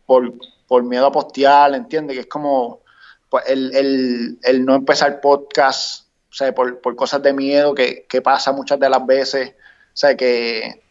por, 0.04 0.32
por 0.68 0.84
miedo 0.84 1.06
a 1.06 1.12
postear, 1.12 1.74
¿entiendes? 1.74 2.14
Que 2.14 2.20
es 2.20 2.26
como 2.28 2.80
pues, 3.28 3.44
el, 3.48 3.74
el, 3.74 4.38
el 4.42 4.64
no 4.64 4.76
empezar 4.76 5.20
podcast, 5.20 6.06
o 6.30 6.32
sea, 6.32 6.54
por, 6.54 6.80
por 6.80 6.94
cosas 6.94 7.20
de 7.22 7.32
miedo 7.32 7.74
que, 7.74 8.06
que 8.08 8.22
pasa 8.22 8.52
muchas 8.52 8.78
de 8.78 8.88
las 8.90 9.04
veces, 9.04 9.50
o 9.50 9.96
sea, 9.96 10.16
que 10.16 10.82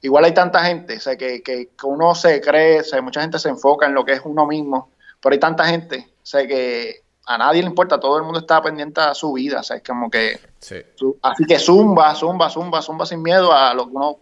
igual 0.00 0.24
hay 0.24 0.32
tanta 0.32 0.64
gente, 0.64 0.96
o 0.96 1.00
sea, 1.00 1.16
que, 1.16 1.42
que, 1.42 1.70
que 1.76 1.86
uno 1.86 2.14
se 2.14 2.40
cree, 2.40 2.80
o 2.80 2.84
sea, 2.84 3.02
mucha 3.02 3.20
gente 3.20 3.38
se 3.38 3.48
enfoca 3.48 3.86
en 3.86 3.94
lo 3.94 4.04
que 4.04 4.12
es 4.12 4.20
uno 4.24 4.46
mismo, 4.46 4.90
pero 5.20 5.32
hay 5.32 5.40
tanta 5.40 5.64
gente, 5.64 6.08
o 6.22 6.26
sea, 6.26 6.46
que 6.46 7.02
a 7.26 7.38
nadie 7.38 7.62
le 7.62 7.68
importa, 7.68 8.00
todo 8.00 8.16
el 8.16 8.24
mundo 8.24 8.40
está 8.40 8.62
pendiente 8.62 9.00
a 9.00 9.14
su 9.14 9.32
vida, 9.32 9.60
o 9.60 9.62
sea, 9.62 9.76
es 9.76 9.82
como 9.82 10.10
que 10.10 10.38
Sí. 10.60 10.76
Así 11.22 11.44
que 11.44 11.58
zumba, 11.58 12.14
zumba, 12.14 12.50
zumba, 12.50 12.82
zumba 12.82 13.06
sin 13.06 13.22
miedo 13.22 13.52
a 13.52 13.74
lo 13.74 13.86
que 13.86 13.96
uno 13.96 14.18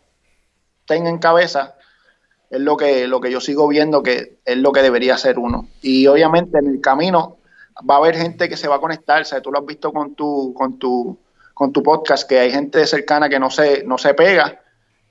tenga 0.87 1.09
en 1.09 1.19
cabeza. 1.19 1.77
Es 2.51 2.61
lo 2.61 2.77
que, 2.77 3.09
lo 3.09 3.21
que 3.21 3.31
yo 3.31 3.41
sigo 3.41 3.67
viendo 3.67 4.03
que 4.03 4.39
es 4.45 4.57
lo 4.57 4.71
que 4.73 4.83
debería 4.83 5.17
ser 5.17 5.39
uno. 5.39 5.69
Y 5.83 6.07
obviamente 6.07 6.59
en 6.59 6.69
el 6.69 6.81
camino 6.81 7.39
va 7.89 7.95
a 7.95 7.99
haber 7.99 8.17
gente 8.17 8.49
que 8.49 8.57
se 8.57 8.69
va 8.69 8.77
a 8.77 8.81
conectar. 8.81 9.23
O 9.23 9.25
sea, 9.25 9.41
tú 9.41 9.51
lo 9.51 9.59
has 9.59 9.67
visto 9.67 9.93
con 9.93 10.15
tu, 10.15 10.55
con 10.55 10.79
tu, 10.79 11.19
con 11.55 11.73
tu 11.73 11.83
podcast, 11.83 12.29
que 12.29 12.39
hay 12.39 12.51
gente 12.51 12.87
cercana 12.87 13.29
que 13.29 13.41
no 13.41 13.51
se, 13.51 13.83
no 13.85 13.99
se 13.99 14.15
pega. 14.15 14.61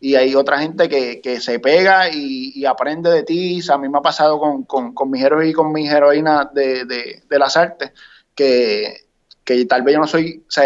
Y 0.05 0.13
hay 0.13 0.35
otra 0.35 0.59
gente 0.59 0.87
que, 0.87 1.19
que 1.19 1.41
se 1.41 1.57
pega 1.57 2.13
y, 2.13 2.63
aprende 2.63 3.09
de 3.09 3.23
ti. 3.23 3.59
A 3.71 3.79
mí 3.79 3.89
me 3.89 3.97
ha 3.97 4.01
pasado 4.03 4.37
con, 4.37 4.61
con, 4.61 5.09
mis 5.09 5.23
héroes 5.23 5.49
y 5.49 5.53
con 5.53 5.73
mis 5.73 5.91
heroínas 5.91 6.53
de, 6.53 6.85
de, 6.85 7.39
las 7.39 7.57
artes, 7.57 7.91
que, 8.35 8.97
que 9.43 9.65
tal 9.65 9.81
vez 9.81 9.95
yo 9.95 9.99
no 9.99 10.05
soy, 10.05 10.43
o 10.47 10.51
sea, 10.51 10.65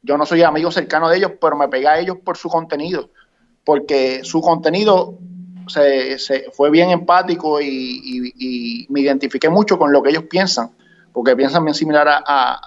yo 0.00 0.16
no 0.16 0.24
soy 0.24 0.44
amigo 0.44 0.70
cercano 0.70 1.10
de 1.10 1.18
ellos, 1.18 1.32
pero 1.38 1.56
me 1.56 1.68
pegué 1.68 1.88
a 1.88 1.98
ellos 1.98 2.16
por 2.24 2.38
su 2.38 2.48
contenido, 2.48 3.10
porque 3.64 4.24
su 4.24 4.40
contenido 4.40 5.18
se, 5.68 6.18
se 6.18 6.50
fue 6.50 6.70
bien 6.70 6.88
empático 6.88 7.60
y, 7.60 7.68
y- 7.68 8.86
me 8.88 9.00
identifiqué 9.00 9.50
mucho 9.50 9.76
con 9.78 9.92
lo 9.92 10.02
que 10.02 10.08
ellos 10.08 10.24
piensan, 10.30 10.70
porque 11.12 11.36
piensan 11.36 11.66
bien 11.66 11.74
similar 11.74 12.08
a, 12.08 12.22
a- 12.26 12.60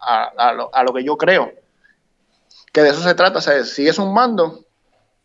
a- 0.00 0.32
a- 0.48 0.52
lo, 0.54 0.72
lo 0.84 0.92
que 0.92 1.04
yo 1.04 1.16
creo. 1.16 1.52
Que 2.72 2.82
de 2.82 2.88
eso 2.88 3.00
se 3.00 3.14
trata, 3.14 3.38
o 3.38 3.40
sea, 3.40 3.62
sigues 3.62 4.00
un 4.00 4.12
mando 4.12 4.65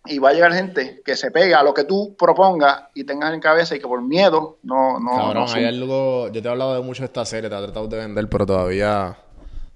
y 0.05 0.17
va 0.17 0.29
a 0.29 0.33
llegar 0.33 0.53
gente 0.53 1.01
que 1.05 1.15
se 1.15 1.29
pega 1.31 1.59
a 1.59 1.63
lo 1.63 1.73
que 1.73 1.83
tú 1.83 2.15
propongas 2.17 2.85
y 2.93 3.03
tengas 3.03 3.33
en 3.33 3.39
cabeza 3.39 3.75
y 3.75 3.79
que 3.79 3.87
por 3.87 4.01
miedo 4.01 4.57
no... 4.63 4.99
no, 4.99 5.11
Cabrón, 5.11 5.45
no 5.45 5.53
hay 5.53 5.65
algo. 5.65 6.31
Yo 6.31 6.41
te 6.41 6.47
he 6.47 6.51
hablado 6.51 6.75
de 6.75 6.81
mucho 6.81 7.03
de 7.03 7.07
esta 7.07 7.25
serie, 7.25 7.49
te 7.49 7.55
he 7.55 7.59
tratado 7.59 7.87
de 7.87 7.97
vender, 7.97 8.27
pero 8.27 8.45
todavía 8.45 9.17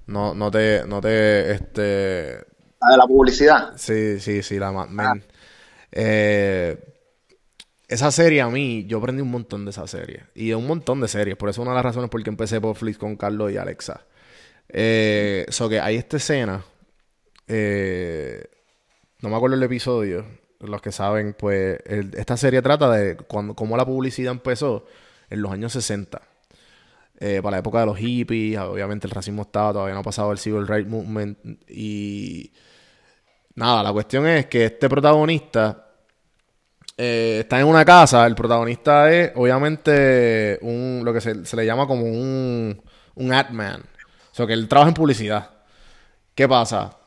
no, 0.07 0.33
no 0.33 0.49
te, 0.49 0.83
no 0.87 0.99
te, 0.99 1.51
este, 1.51 2.37
la 2.81 2.91
de 2.91 2.97
la 2.97 3.07
publicidad. 3.07 3.73
Sí, 3.75 4.19
sí, 4.19 4.41
sí, 4.43 4.59
la 4.59 4.71
Mad 4.71 4.89
Men. 4.89 5.23
Eh, 5.91 6.77
esa 7.87 8.11
serie 8.11 8.41
a 8.41 8.49
mí, 8.49 8.85
yo 8.87 8.97
aprendí 8.97 9.21
un 9.21 9.31
montón 9.31 9.63
de 9.65 9.71
esa 9.71 9.87
serie. 9.87 10.23
Y 10.33 10.49
de 10.49 10.55
un 10.55 10.67
montón 10.67 11.01
de 11.01 11.07
series. 11.07 11.37
Por 11.37 11.49
eso 11.49 11.61
una 11.61 11.71
de 11.71 11.75
las 11.75 11.85
razones 11.85 12.09
por 12.09 12.21
que 12.23 12.29
empecé 12.29 12.59
por 12.59 12.75
Flix 12.75 12.97
con 12.97 13.15
Carlos 13.15 13.51
y 13.51 13.57
Alexa. 13.57 14.01
Eh, 14.69 15.45
so 15.49 15.69
que 15.69 15.79
hay 15.79 15.95
esta 15.97 16.17
escena. 16.17 16.63
eh, 17.47 18.43
no 19.25 19.31
me 19.31 19.37
acuerdo 19.37 19.55
el 19.55 19.63
episodio. 19.63 20.23
Los 20.59 20.81
que 20.81 20.91
saben, 20.91 21.35
pues, 21.37 21.79
esta 21.85 22.37
serie 22.37 22.61
trata 22.61 22.91
de 22.91 23.17
cuando, 23.17 23.55
cómo 23.55 23.75
la 23.75 23.85
publicidad 23.85 24.31
empezó 24.31 24.85
en 25.29 25.41
los 25.41 25.51
años 25.51 25.73
60 25.73 26.21
eh, 27.19 27.39
para 27.41 27.55
la 27.55 27.59
época 27.59 27.79
de 27.79 27.85
los 27.87 27.97
hippies, 27.97 28.59
obviamente 28.59 29.07
el 29.07 29.11
racismo 29.11 29.41
estaba, 29.43 29.73
todavía 29.73 29.93
no 29.95 30.01
ha 30.01 30.03
pasado 30.03 30.31
el 30.31 30.37
Civil 30.37 30.67
Rights 30.67 30.87
Movement 30.89 31.37
y 31.69 32.51
nada, 33.55 33.81
la 33.83 33.91
cuestión 33.91 34.27
es 34.27 34.45
que 34.45 34.65
este 34.65 34.87
protagonista 34.87 35.87
eh, 36.97 37.39
está 37.41 37.59
en 37.59 37.67
una 37.67 37.83
casa, 37.83 38.25
el 38.27 38.35
protagonista 38.35 39.11
es 39.11 39.31
obviamente 39.35 40.59
un, 40.61 41.01
lo 41.03 41.13
que 41.13 41.21
se, 41.21 41.45
se 41.45 41.55
le 41.55 41.65
llama 41.65 41.87
como 41.87 42.03
un, 42.05 42.81
un 43.15 43.33
ad 43.33 43.49
man, 43.49 43.81
O 44.31 44.35
sea, 44.35 44.45
que 44.45 44.53
él 44.53 44.67
trabaja 44.67 44.89
en 44.89 44.95
publicidad. 44.95 45.49
¿Qué 46.35 46.47
pasa? 46.47 46.97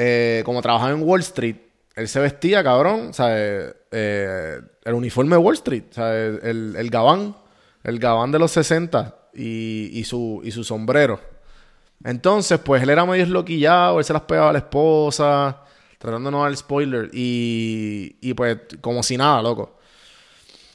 Eh, 0.00 0.42
como 0.44 0.62
trabajaba 0.62 0.92
en 0.92 1.02
Wall 1.02 1.20
Street, 1.20 1.56
él 1.98 2.06
se 2.08 2.20
vestía, 2.20 2.62
cabrón, 2.62 3.12
sea, 3.12 3.28
eh, 3.30 4.60
el 4.84 4.94
uniforme 4.94 5.34
de 5.34 5.42
Wall 5.42 5.54
Street, 5.54 5.84
sea, 5.90 6.14
el, 6.16 6.76
el 6.76 6.90
gabán, 6.90 7.36
el 7.82 7.98
gabán 7.98 8.30
de 8.30 8.38
los 8.38 8.52
60 8.52 9.16
y, 9.34 9.90
y, 9.92 10.04
su, 10.04 10.40
y 10.44 10.52
su 10.52 10.62
sombrero. 10.62 11.20
Entonces, 12.04 12.60
pues 12.60 12.82
él 12.84 12.90
era 12.90 13.04
medio 13.04 13.24
esloquillado, 13.24 13.98
él 13.98 14.04
se 14.04 14.12
las 14.12 14.22
pegaba 14.22 14.50
a 14.50 14.52
la 14.52 14.60
esposa, 14.60 15.64
tratando 15.98 16.30
de 16.30 16.36
no 16.36 16.44
dar 16.44 16.56
spoiler, 16.56 17.10
y, 17.12 18.16
y 18.20 18.32
pues 18.34 18.58
como 18.80 19.02
si 19.02 19.16
nada, 19.16 19.42
loco. 19.42 19.78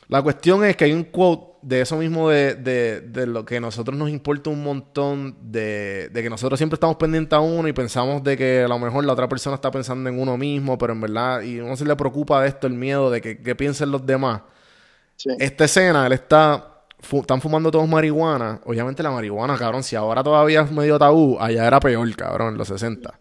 La 0.10 0.22
cuestión 0.22 0.66
es 0.66 0.76
que 0.76 0.84
hay 0.84 0.92
un 0.92 1.06
quote 1.06 1.53
de 1.64 1.82
eso 1.82 1.98
mismo 1.98 2.30
de, 2.30 2.56
de, 2.56 3.02
de 3.02 3.26
lo 3.26 3.46
que 3.46 3.58
a 3.58 3.60
nosotros 3.60 3.98
nos 3.98 4.10
importa 4.10 4.50
un 4.50 4.64
montón, 4.64 5.38
de, 5.42 6.10
de, 6.10 6.24
que 6.24 6.30
nosotros 6.30 6.60
siempre 6.60 6.76
estamos 6.76 6.98
pendientes 6.98 7.36
a 7.36 7.40
uno 7.40 7.68
y 7.68 7.74
pensamos 7.74 8.24
de 8.24 8.38
que 8.38 8.64
a 8.64 8.68
lo 8.68 8.78
mejor 8.80 9.06
la 9.06 9.14
otra 9.14 9.30
persona 9.30 9.56
está 9.56 9.72
pensando 9.72 10.10
en 10.10 10.20
uno 10.20 10.38
mismo, 10.38 10.78
pero 10.78 10.94
en 10.94 11.02
verdad, 11.02 11.42
y 11.42 11.60
uno 11.60 11.76
se 11.76 11.86
le 11.86 11.96
preocupa 11.96 12.42
de 12.42 12.50
esto, 12.50 12.68
el 12.68 12.74
miedo 12.74 13.10
de 13.10 13.22
que, 13.22 13.42
que 13.42 13.56
piensen 13.56 13.92
los 13.92 14.06
demás. 14.06 14.42
Sí. 15.16 15.30
Esta 15.40 15.66
escena, 15.66 16.06
él 16.06 16.14
está, 16.14 16.84
están 17.00 17.42
fumando 17.42 17.72
todos 17.72 17.88
marihuana. 17.88 18.60
Obviamente 18.66 19.02
la 19.02 19.12
marihuana, 19.12 19.58
cabrón, 19.58 19.84
si 19.84 19.96
ahora 19.96 20.24
todavía 20.24 20.62
es 20.62 20.72
medio 20.72 21.00
tabú, 21.00 21.38
allá 21.40 21.66
era 21.66 21.80
peor, 21.80 22.14
cabrón, 22.16 22.50
en 22.54 22.58
los 22.58 22.68
60. 22.68 23.20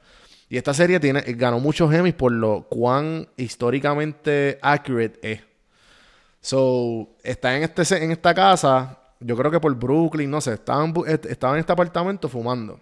Y 0.49 0.59
esta 0.59 0.75
serie 0.75 1.01
tiene, 1.01 1.23
ganó 1.29 1.61
muchos 1.61 1.93
Emmys 1.95 2.15
por 2.15 2.31
lo 2.31 2.67
cuán 2.69 3.29
históricamente 3.37 4.59
accurate 4.61 5.19
es. 5.23 5.52
So, 6.43 7.09
está 7.23 7.57
en, 7.57 7.63
este, 7.63 8.05
en 8.05 8.11
esta 8.11 8.35
casa, 8.35 8.99
yo 9.21 9.37
creo 9.37 9.51
que 9.51 9.61
por 9.61 9.75
Brooklyn, 9.77 10.29
no 10.29 10.41
sé, 10.41 10.55
estaba 10.55 10.85
en, 10.85 10.93
estaba 11.29 11.55
en 11.55 11.61
este 11.61 11.73
apartamento 11.73 12.29
fumando. 12.29 12.81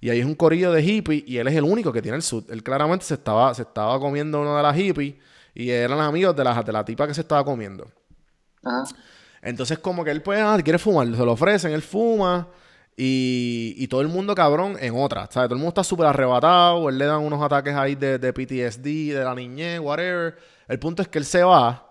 Y 0.00 0.08
ahí 0.08 0.20
es 0.20 0.24
un 0.24 0.36
corillo 0.36 0.72
de 0.72 0.82
hippies 0.82 1.24
y 1.26 1.36
él 1.36 1.48
es 1.48 1.56
el 1.56 1.64
único 1.64 1.92
que 1.92 2.00
tiene 2.00 2.16
el 2.16 2.22
sud. 2.22 2.44
Él 2.50 2.62
claramente 2.62 3.04
se 3.04 3.14
estaba, 3.14 3.52
se 3.52 3.62
estaba 3.62 3.98
comiendo 3.98 4.40
una 4.40 4.56
de 4.56 4.62
las 4.62 4.76
hippies 4.76 5.16
y 5.54 5.70
eran 5.70 6.00
amigos 6.00 6.34
de 6.36 6.44
la, 6.44 6.62
de 6.62 6.72
la 6.72 6.84
tipa 6.84 7.06
que 7.06 7.12
se 7.12 7.20
estaba 7.20 7.44
comiendo. 7.44 7.90
Ajá. 8.64 8.84
Entonces, 9.42 9.78
como 9.78 10.04
que 10.04 10.10
él, 10.12 10.22
pues, 10.22 10.40
ah, 10.40 10.56
quiere 10.62 10.78
fumar, 10.78 11.06
se 11.06 11.24
lo 11.24 11.32
ofrecen, 11.32 11.72
él 11.72 11.82
fuma. 11.82 12.48
Y, 12.96 13.74
y 13.78 13.88
todo 13.88 14.02
el 14.02 14.08
mundo, 14.08 14.34
cabrón, 14.34 14.76
en 14.78 14.94
otra. 14.94 15.22
¿sabes? 15.30 15.48
Todo 15.48 15.54
el 15.54 15.60
mundo 15.60 15.70
está 15.70 15.84
súper 15.84 16.06
arrebatado. 16.06 16.88
Él 16.88 16.98
le 16.98 17.06
dan 17.06 17.20
unos 17.20 17.42
ataques 17.42 17.74
ahí 17.74 17.94
de, 17.94 18.18
de 18.18 18.32
PTSD, 18.32 19.14
de 19.14 19.24
la 19.24 19.34
niñez, 19.34 19.80
whatever. 19.80 20.36
El 20.68 20.78
punto 20.78 21.02
es 21.02 21.08
que 21.08 21.18
él 21.18 21.24
se 21.24 21.42
va. 21.42 21.89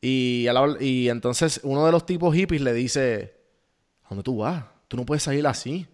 Y, 0.00 0.46
y 0.80 1.08
entonces 1.08 1.60
uno 1.62 1.84
de 1.86 1.92
los 1.92 2.06
tipos 2.06 2.34
hippies 2.34 2.62
le 2.62 2.72
dice: 2.72 3.34
¿A 4.04 4.08
dónde 4.10 4.22
tú 4.24 4.38
vas? 4.38 4.64
Tú 4.88 4.96
no 4.96 5.04
puedes 5.04 5.22
salir 5.22 5.46
así. 5.46 5.86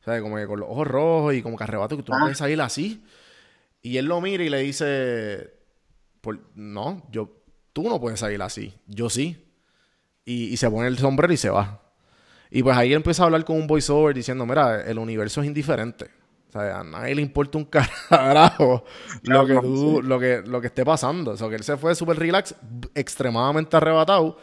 O 0.00 0.04
sea, 0.04 0.20
como 0.22 0.36
que 0.36 0.46
con 0.46 0.60
los 0.60 0.68
ojos 0.70 0.86
rojos 0.86 1.34
y 1.34 1.42
como 1.42 1.56
que 1.58 1.64
arrebato, 1.64 1.96
que 1.96 2.02
tú 2.02 2.12
no 2.12 2.18
Ah. 2.18 2.22
puedes 2.22 2.38
salir 2.38 2.60
así. 2.60 3.02
Y 3.82 3.96
él 3.98 4.06
lo 4.06 4.20
mira 4.20 4.42
y 4.42 4.48
le 4.48 4.60
dice: 4.60 5.52
"Por- 6.20 6.40
No, 6.54 7.06
yo, 7.10 7.36
tú 7.72 7.82
no 7.88 8.00
puedes 8.00 8.20
salir 8.20 8.40
así. 8.42 8.72
Yo 8.86 9.10
sí 9.10 9.46
y, 10.24 10.44
y 10.44 10.56
se 10.56 10.70
pone 10.70 10.88
el 10.88 10.96
sombrero 10.98 11.32
y 11.32 11.36
se 11.36 11.50
va. 11.50 11.82
Y 12.50 12.62
pues 12.62 12.76
ahí 12.76 12.92
empieza 12.94 13.22
a 13.22 13.26
hablar 13.26 13.44
con 13.44 13.56
un 13.56 13.66
voiceover 13.66 14.14
diciendo, 14.14 14.44
mira, 14.46 14.82
el 14.82 14.98
universo 14.98 15.40
es 15.40 15.46
indiferente. 15.46 16.10
O 16.50 16.52
sea, 16.52 16.80
a 16.80 16.84
nadie 16.84 17.14
le 17.14 17.22
importa 17.22 17.58
un 17.58 17.64
carajo 18.10 18.84
lo 19.22 19.46
que, 19.46 19.54
tú, 19.54 20.02
lo 20.02 20.18
que, 20.18 20.42
lo 20.44 20.60
que 20.60 20.66
esté 20.66 20.84
pasando. 20.84 21.30
O 21.30 21.36
sea, 21.36 21.48
que 21.48 21.54
él 21.54 21.62
se 21.62 21.76
fue 21.76 21.94
súper 21.94 22.18
relax, 22.18 22.54
extremadamente 22.94 23.76
arrebatado, 23.76 24.36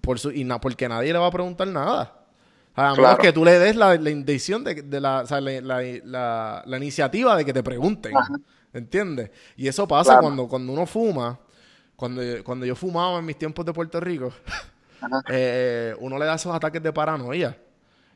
por 0.00 0.18
su, 0.18 0.30
y 0.30 0.44
na- 0.44 0.60
porque 0.60 0.88
nadie 0.88 1.12
le 1.12 1.18
va 1.18 1.26
a 1.26 1.30
preguntar 1.30 1.68
nada. 1.68 2.22
O 2.72 2.74
sea, 2.74 2.90
a 2.90 2.94
menos 2.94 3.18
que 3.18 3.32
tú 3.32 3.44
le 3.44 3.58
des 3.58 3.76
la, 3.76 3.94
la 3.96 4.10
intención 4.10 4.64
de, 4.64 4.74
de 4.82 5.00
la, 5.00 5.20
o 5.22 5.26
sea, 5.26 5.40
la, 5.40 5.60
la- 5.60 6.62
la- 6.64 6.76
iniciativa 6.76 7.36
de 7.36 7.44
que 7.44 7.52
te 7.52 7.62
pregunten. 7.62 8.16
Ajá. 8.16 8.34
¿Entiendes? 8.72 9.30
Y 9.56 9.68
eso 9.68 9.86
pasa 9.88 10.12
Claro. 10.12 10.22
cuando, 10.22 10.48
cuando 10.48 10.72
uno 10.72 10.86
fuma. 10.86 11.38
Cuando, 11.96 12.22
cuando 12.44 12.66
yo 12.66 12.74
fumaba 12.76 13.18
en 13.18 13.24
mis 13.24 13.38
tiempos 13.38 13.64
de 13.64 13.72
Puerto 13.72 13.98
Rico, 14.00 14.30
eh, 15.30 15.94
uno 16.00 16.18
le 16.18 16.26
da 16.26 16.34
esos 16.34 16.54
ataques 16.54 16.82
de 16.82 16.92
paranoia. 16.92 17.56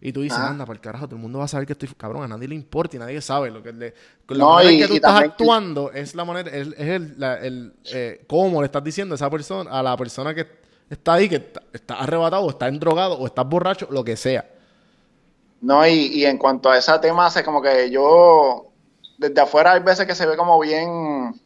Y 0.03 0.13
tú 0.13 0.23
dices, 0.23 0.39
anda, 0.39 0.65
para 0.65 0.77
el 0.77 0.81
carajo, 0.81 1.07
todo 1.07 1.17
el 1.17 1.23
mundo 1.23 1.41
va 1.41 1.45
a 1.45 1.49
saber 1.49 1.67
que 1.67 1.75
estoy... 1.75 1.89
Cabrón, 1.97 2.23
a 2.23 2.29
nadie 2.29 2.49
le 2.49 2.55
importa 2.55 2.97
y 2.97 2.99
nadie 2.99 3.21
sabe. 3.21 3.51
Lo 3.51 3.63
que 3.63 3.71
le, 3.73 3.95
la 4.29 4.39
No, 4.39 4.51
manera 4.55 4.71
en 4.71 4.77
y- 4.77 4.79
que 4.81 4.87
tú 4.89 4.93
y 4.95 4.97
estás 4.97 5.13
también- 5.13 5.31
actuando 5.33 5.93
es 5.93 6.15
la 6.15 6.25
manera... 6.25 6.51
Es, 6.51 6.69
es 6.69 6.79
el, 6.89 7.15
la- 7.21 7.37
el, 7.39 7.75
eh, 7.93 8.25
cómo 8.27 8.63
le 8.63 8.67
estás 8.67 8.83
diciendo 8.83 9.13
a 9.15 9.17
esa 9.17 9.29
persona, 9.29 9.71
a 9.71 9.83
la 9.83 9.95
persona 9.99 10.35
que 10.35 10.47
está 10.89 11.13
ahí, 11.15 11.29
que 11.29 11.37
está, 11.37 11.63
está 11.73 11.95
arrebatado, 12.01 12.45
o 12.45 12.51
está 12.51 12.69
endrogado, 12.69 13.19
o 13.19 13.27
está 13.27 13.43
borracho, 13.43 13.89
lo 13.91 14.03
que 14.03 14.17
sea. 14.17 14.49
No, 15.61 15.87
y, 15.87 15.93
y 16.07 16.25
en 16.25 16.39
cuanto 16.39 16.71
a 16.71 16.79
ese 16.79 16.99
tema, 17.01 17.27
hace 17.27 17.45
como 17.45 17.61
que 17.61 17.91
yo, 17.91 18.69
desde 19.19 19.39
afuera 19.41 19.73
hay 19.73 19.81
veces 19.83 20.07
que 20.07 20.15
se 20.15 20.25
ve 20.25 20.35
como 20.35 20.59
bien, 20.61 21.39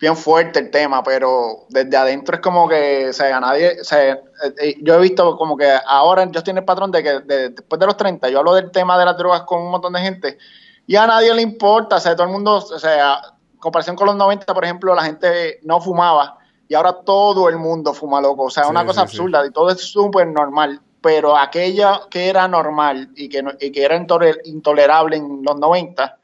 bien 0.00 0.16
fuerte 0.16 0.58
el 0.58 0.70
tema, 0.70 1.02
pero 1.02 1.66
desde 1.68 1.96
adentro 1.96 2.36
es 2.36 2.40
como 2.40 2.66
que, 2.68 3.08
o 3.10 3.12
sea, 3.12 3.36
a 3.36 3.40
nadie, 3.40 3.80
o 3.80 3.84
sea, 3.84 4.12
eh, 4.12 4.22
eh, 4.58 4.74
yo 4.80 4.94
he 4.94 4.98
visto 5.00 5.36
como 5.36 5.56
que 5.56 5.70
ahora 5.86 6.24
yo 6.30 6.38
estoy 6.38 6.52
en 6.52 6.58
el 6.58 6.64
patrón 6.64 6.90
de 6.90 7.02
que 7.02 7.20
de- 7.20 7.48
después 7.50 7.78
de 7.78 7.86
los 7.86 7.96
30, 7.98 8.28
yo 8.30 8.38
hablo 8.38 8.54
del 8.54 8.70
tema 8.70 8.98
de 8.98 9.04
las 9.04 9.16
drogas 9.18 9.42
con 9.42 9.60
un 9.60 9.70
montón 9.70 9.92
de 9.92 10.00
gente 10.00 10.38
y 10.86 10.96
a 10.96 11.06
nadie 11.06 11.34
le 11.34 11.42
importa, 11.42 11.96
o 11.96 12.00
sea, 12.00 12.16
todo 12.16 12.26
el 12.26 12.32
mundo, 12.32 12.54
o 12.56 12.78
sea, 12.78 13.20
en 13.52 13.58
comparación 13.58 13.94
con 13.94 14.06
los 14.06 14.16
90, 14.16 14.54
por 14.54 14.64
ejemplo, 14.64 14.94
la 14.94 15.02
gente 15.02 15.60
no 15.64 15.80
fumaba 15.82 16.38
y 16.66 16.74
ahora 16.74 16.94
todo 17.04 17.48
el 17.50 17.58
mundo 17.58 17.92
fuma 17.92 18.20
loco, 18.22 18.44
o 18.44 18.50
sea, 18.50 18.64
Sí, 18.64 18.70
una 18.70 18.86
cosa 18.86 19.02
sí, 19.02 19.08
sí. 19.08 19.16
absurda 19.18 19.44
y 19.46 19.50
todo 19.50 19.68
es 19.68 19.82
súper 19.82 20.26
normal, 20.28 20.80
pero 21.02 21.36
aquella 21.36 22.00
que 22.08 22.28
era 22.30 22.48
normal 22.48 23.10
y 23.16 23.28
que, 23.28 23.42
no- 23.42 23.52
y 23.60 23.70
que 23.70 23.84
era 23.84 23.96
intole- 23.98 24.40
intolerable 24.44 25.16
en 25.16 25.42
los 25.42 25.58
90, 25.58 26.16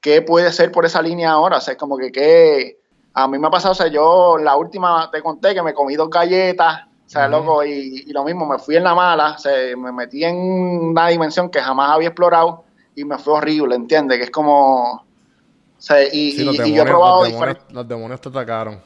¿qué 0.00 0.22
puede 0.22 0.52
ser 0.52 0.72
por 0.72 0.84
esa 0.86 1.02
línea 1.02 1.30
ahora? 1.30 1.58
O 1.58 1.60
sea, 1.60 1.72
es 1.72 1.78
como 1.78 1.96
que, 1.96 2.10
que 2.12 2.78
a 3.14 3.28
mí 3.28 3.38
me 3.38 3.46
ha 3.48 3.50
pasado, 3.50 3.72
o 3.72 3.74
sea, 3.74 3.88
yo 3.88 4.38
la 4.38 4.56
última 4.56 5.10
te 5.10 5.22
conté 5.22 5.54
que 5.54 5.62
me 5.62 5.74
comí 5.74 5.96
dos 5.96 6.08
galletas, 6.10 6.82
o 7.06 7.08
sea, 7.10 7.26
loco, 7.28 7.64
y, 7.64 8.04
y 8.06 8.12
lo 8.12 8.22
mismo, 8.24 8.46
me 8.46 8.58
fui 8.58 8.76
en 8.76 8.84
la 8.84 8.94
mala, 8.94 9.32
o 9.32 9.38
sea, 9.38 9.52
me 9.76 9.90
metí 9.90 10.24
en 10.24 10.36
una 10.36 11.08
dimensión 11.08 11.50
que 11.50 11.60
jamás 11.60 11.90
había 11.90 12.08
explorado 12.08 12.64
y 12.94 13.04
me 13.04 13.18
fue 13.18 13.34
horrible, 13.34 13.74
¿entiendes? 13.74 14.18
Que 14.18 14.24
es 14.24 14.30
como... 14.30 14.92
O 14.94 15.82
sea, 15.82 16.02
y, 16.04 16.32
Sí, 16.32 16.48
y- 16.48 16.74
yo 16.74 16.82
he 16.82 16.86
probado 16.86 17.22
los, 17.24 17.32
diferentes... 17.32 17.66
demonios, 17.66 17.74
los 17.74 17.88
demonios 17.88 18.20
te 18.20 18.28
atacaron. 18.28 18.80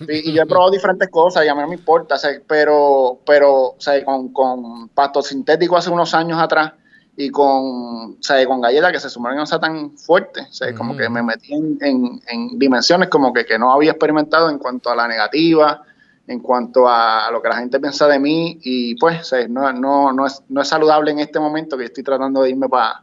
Y, 0.00 0.30
y 0.30 0.32
yo 0.32 0.42
he 0.42 0.46
probado 0.46 0.70
diferentes 0.70 1.08
cosas 1.10 1.44
y 1.44 1.48
a 1.48 1.54
mí 1.54 1.60
no 1.60 1.68
me 1.68 1.74
importa, 1.74 2.14
o 2.14 2.18
sea, 2.18 2.30
pero, 2.46 3.18
pero 3.26 3.52
o 3.70 3.76
sea, 3.78 4.02
con, 4.04 4.28
con 4.32 4.88
pasto 4.90 5.20
sintético 5.20 5.76
hace 5.76 5.90
unos 5.90 6.14
años 6.14 6.38
atrás 6.40 6.72
y 7.20 7.30
con, 7.30 8.12
o 8.12 8.16
sea, 8.20 8.46
con 8.46 8.60
galletas 8.60 8.92
que 8.92 9.00
se 9.00 9.10
sumaron 9.10 9.38
no 9.38 9.44
sea 9.46 9.58
tan 9.58 9.90
fuerte, 9.98 10.42
o 10.48 10.52
sea, 10.52 10.72
como 10.74 10.96
que 10.96 11.08
me 11.08 11.20
metí 11.22 11.52
en, 11.52 11.76
en- 11.80 12.22
en 12.28 12.58
dimensiones 12.58 13.08
como 13.08 13.32
que, 13.32 13.44
que 13.44 13.58
no 13.58 13.72
había 13.72 13.90
experimentado 13.90 14.48
en 14.50 14.58
cuanto 14.58 14.88
a 14.88 14.94
la 14.94 15.08
negativa, 15.08 15.82
en 16.28 16.38
cuanto 16.40 16.86
a, 16.88 17.26
a 17.26 17.30
lo 17.32 17.42
que 17.42 17.48
la 17.48 17.56
gente 17.56 17.80
piensa 17.80 18.06
de 18.06 18.18
mí 18.20 18.58
y 18.62 18.94
pues 18.96 19.20
o 19.20 19.24
sea, 19.24 19.48
no, 19.48 19.72
no, 19.72 20.12
no, 20.12 20.26
es, 20.26 20.42
no 20.48 20.60
es 20.62 20.68
saludable 20.68 21.10
en 21.10 21.18
este 21.18 21.40
momento 21.40 21.76
que 21.76 21.86
estoy 21.86 22.04
tratando 22.04 22.42
de 22.42 22.50
irme 22.50 22.68
para 22.68 23.02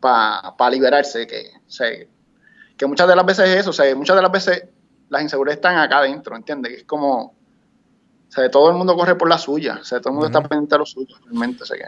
para 0.00 0.70
liberarse, 0.70 1.26
que, 1.26 1.50
que 2.76 2.86
muchas 2.86 3.08
de 3.08 3.16
las 3.16 3.24
veces 3.24 3.48
es 3.48 3.60
eso, 3.60 3.70
o 3.70 3.72
sea, 3.72 3.96
muchas 3.96 4.14
de 4.16 4.20
las 4.22 4.30
veces 4.30 4.64
las 5.08 5.22
inseguridades 5.22 5.56
están 5.56 5.78
acá 5.78 5.98
adentro, 5.98 6.36
¿entiendes? 6.36 6.72
Que 6.72 6.78
es 6.80 6.84
como, 6.84 7.22
o 7.22 7.34
sea, 8.28 8.50
todo 8.50 8.68
el 8.68 8.76
mundo 8.76 8.94
corre 8.96 9.14
por 9.14 9.28
la 9.30 9.38
suya, 9.38 9.78
o 9.80 9.84
sea, 9.84 10.00
todo 10.00 10.10
el 10.10 10.14
mundo 10.16 10.26
está 10.26 10.42
pendiente 10.46 10.74
de 10.74 10.78
lo 10.80 10.84
suyo, 10.84 11.14
realmente, 11.24 11.62
o 11.62 11.66
sea, 11.66 11.78
que, 11.78 11.84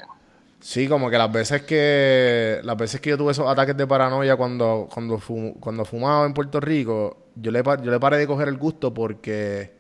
Sí, 0.61 0.89
como 0.89 1.11
que 1.11 1.19
las 1.19 1.31
veces 1.31 1.63
que 1.63 2.61
las 2.65 2.77
veces 2.77 3.01
que 3.01 3.11
yo 3.11 3.19
tuve 3.19 3.33
esos 3.33 3.47
ataques 3.49 3.77
de 3.77 3.87
paranoia 3.87 4.37
cuando 4.37 4.89
cuando 4.93 5.19
fu- 5.19 5.55
cuando 5.61 5.85
fumaba 5.85 6.27
en 6.27 6.35
Puerto 6.35 6.61
Rico, 6.61 7.29
yo 7.37 7.51
le 7.51 7.63
yo 7.63 7.91
le 7.91 8.01
paré 8.01 8.17
de 8.19 8.27
coger 8.27 8.49
el 8.49 8.57
gusto 8.57 8.93
porque 8.93 9.77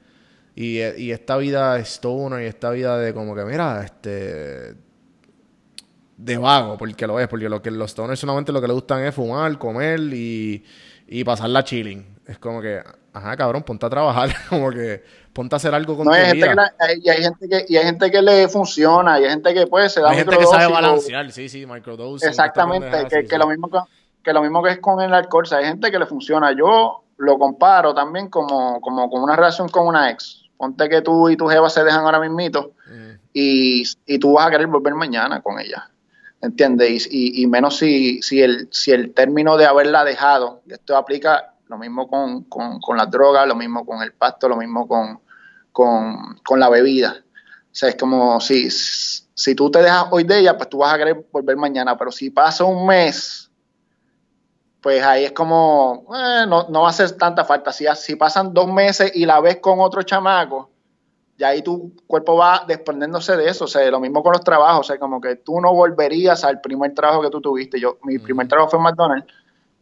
y, 0.54 0.78
y 0.80 1.12
esta 1.12 1.36
vida 1.38 1.78
stoner 1.80 2.42
y 2.44 2.46
esta 2.46 2.70
vida 2.70 2.98
de 2.98 3.14
como 3.14 3.34
que 3.36 3.44
mira, 3.44 3.84
este 3.84 4.76
de 6.16 6.38
vago, 6.38 6.78
porque 6.78 7.06
lo 7.06 7.20
es, 7.20 7.28
porque 7.28 7.48
lo 7.48 7.60
que 7.60 7.70
los 7.70 7.90
stoners 7.90 8.18
solamente 8.18 8.52
lo 8.52 8.60
que 8.60 8.66
le 8.68 8.72
gustan 8.74 9.02
es 9.04 9.14
fumar, 9.14 9.58
comer 9.58 10.00
y, 10.12 10.64
y 11.06 11.24
pasarla 11.24 11.62
chilling. 11.64 12.04
Es 12.26 12.38
como 12.38 12.60
que, 12.62 12.82
ajá, 13.16 13.36
cabrón, 13.36 13.62
ponte 13.62 13.86
a 13.86 13.90
trabajar, 13.90 14.30
como 14.48 14.70
que 14.70 15.02
ponte 15.32 15.54
a 15.54 15.58
hacer 15.58 15.74
algo 15.74 15.96
con 15.96 16.06
no, 16.06 16.10
tu 16.12 16.16
hay 16.16 16.26
gente 16.26 16.36
vida. 16.36 16.48
que 16.50 16.54
la- 16.54 16.74
hay- 16.78 17.00
y 17.02 17.08
hay 17.10 17.22
gente 17.22 17.48
que 17.48 17.64
y 17.68 17.76
hay 17.76 17.84
gente 17.84 18.10
que 18.10 18.22
le 18.22 18.48
funciona, 18.48 19.20
y 19.20 19.24
hay 19.24 19.30
gente 19.30 19.54
que 19.54 19.66
pues 19.66 19.92
se 19.92 20.00
da 20.00 20.10
Hay 20.10 20.18
gente 20.18 20.36
que 20.36 20.46
sabe 20.46 20.66
o- 20.66 20.70
balancear, 20.72 21.30
sí, 21.32 21.48
sí, 21.48 21.66
microdosing. 21.66 22.28
Exactamente, 22.28 22.88
esta 22.88 23.08
que, 23.22 23.26
sí. 23.28 23.36
lo 23.36 23.46
mismo 23.46 23.68
que, 23.70 23.78
que 24.22 24.32
lo 24.32 24.42
mismo 24.42 24.62
que 24.62 24.70
es 24.70 24.78
con 24.78 25.00
el 25.00 25.12
alcohol, 25.14 25.44
o 25.44 25.46
sea, 25.46 25.58
hay 25.58 25.66
gente 25.66 25.90
que 25.90 25.98
le 25.98 26.06
funciona. 26.06 26.52
Yo 26.52 27.02
lo 27.18 27.38
comparo 27.38 27.94
también 27.94 28.28
como, 28.28 28.80
como 28.80 29.08
con 29.08 29.22
una 29.22 29.36
relación 29.36 29.68
con 29.68 29.86
una 29.86 30.10
ex. 30.10 30.42
Ponte 30.58 30.88
que 30.88 31.02
tú 31.02 31.28
y 31.28 31.36
tu 31.36 31.46
jeva 31.48 31.68
se 31.70 31.84
dejan 31.84 32.04
ahora 32.04 32.20
mismito 32.20 32.72
Mm. 32.88 33.10
y, 33.32 33.82
y 34.06 34.18
tú 34.18 34.32
vas 34.34 34.46
a 34.46 34.50
querer 34.50 34.66
volver 34.68 34.94
mañana 34.94 35.40
con 35.42 35.58
ella. 35.60 35.90
¿Entiendes? 36.40 37.08
Y, 37.10 37.42
y, 37.42 37.46
menos 37.46 37.78
si, 37.78 38.20
si, 38.22 38.42
el, 38.42 38.68
si 38.70 38.92
el 38.92 39.12
término 39.14 39.56
de 39.56 39.66
haberla 39.66 40.04
dejado, 40.04 40.60
y 40.66 40.74
esto 40.74 40.96
aplica 40.96 41.54
lo 41.68 41.78
mismo 41.78 42.08
con, 42.08 42.44
con, 42.44 42.80
con 42.80 42.96
las 42.96 43.10
drogas, 43.10 43.46
lo 43.46 43.54
mismo 43.54 43.84
con 43.84 44.02
el 44.02 44.12
pasto, 44.12 44.48
lo 44.48 44.56
mismo 44.56 44.86
con, 44.86 45.20
con, 45.72 46.38
con 46.44 46.60
la 46.60 46.68
bebida. 46.68 47.16
O 47.20 47.78
sea, 47.78 47.88
es 47.88 47.96
como 47.96 48.40
si, 48.40 48.70
si 48.70 49.54
tú 49.54 49.70
te 49.70 49.82
dejas 49.82 50.06
hoy 50.10 50.24
de 50.24 50.38
ella, 50.38 50.56
pues 50.56 50.68
tú 50.68 50.78
vas 50.78 50.94
a 50.94 50.98
querer 50.98 51.26
volver 51.30 51.56
mañana, 51.56 51.96
pero 51.96 52.10
si 52.10 52.30
pasa 52.30 52.64
un 52.64 52.86
mes, 52.86 53.50
pues 54.80 55.02
ahí 55.02 55.24
es 55.24 55.32
como, 55.32 56.06
eh, 56.14 56.46
no, 56.46 56.68
no 56.68 56.82
va 56.82 56.86
a 56.86 56.90
hacer 56.90 57.12
tanta 57.12 57.44
falta. 57.44 57.72
Si, 57.72 57.84
si 57.96 58.16
pasan 58.16 58.54
dos 58.54 58.68
meses 58.68 59.10
y 59.14 59.26
la 59.26 59.40
ves 59.40 59.56
con 59.56 59.80
otro 59.80 60.02
chamaco, 60.02 60.70
ya 61.36 61.48
ahí 61.48 61.62
tu 61.62 61.92
cuerpo 62.06 62.36
va 62.36 62.64
desprendiéndose 62.66 63.36
de 63.36 63.48
eso. 63.48 63.64
O 63.64 63.68
sea, 63.68 63.90
lo 63.90 64.00
mismo 64.00 64.22
con 64.22 64.32
los 64.32 64.42
trabajos. 64.42 64.80
O 64.80 64.84
sea, 64.84 64.98
como 64.98 65.20
que 65.20 65.36
tú 65.36 65.60
no 65.60 65.74
volverías 65.74 66.44
al 66.44 66.60
primer 66.60 66.94
trabajo 66.94 67.22
que 67.22 67.30
tú 67.30 67.40
tuviste. 67.40 67.78
Yo, 67.78 67.98
mi 68.04 68.18
primer 68.18 68.48
trabajo 68.48 68.70
fue 68.70 68.78
en 68.78 68.84
McDonald's. 68.84 69.26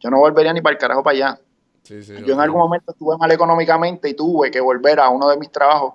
Yo 0.01 0.11
no 0.11 0.19
volvería 0.19 0.53
ni 0.53 0.61
para 0.61 0.73
el 0.73 0.79
carajo 0.79 1.03
para 1.03 1.17
allá. 1.17 1.41
Yo 1.85 2.35
en 2.35 2.41
algún 2.41 2.61
momento 2.61 2.93
estuve 2.93 3.17
mal 3.19 3.31
económicamente 3.31 4.09
y 4.09 4.15
tuve 4.15 4.51
que 4.51 4.61
volver 4.61 5.01
a 5.01 5.09
uno 5.11 5.29
de 5.29 5.37
mis 5.37 5.51
trabajos. 5.51 5.95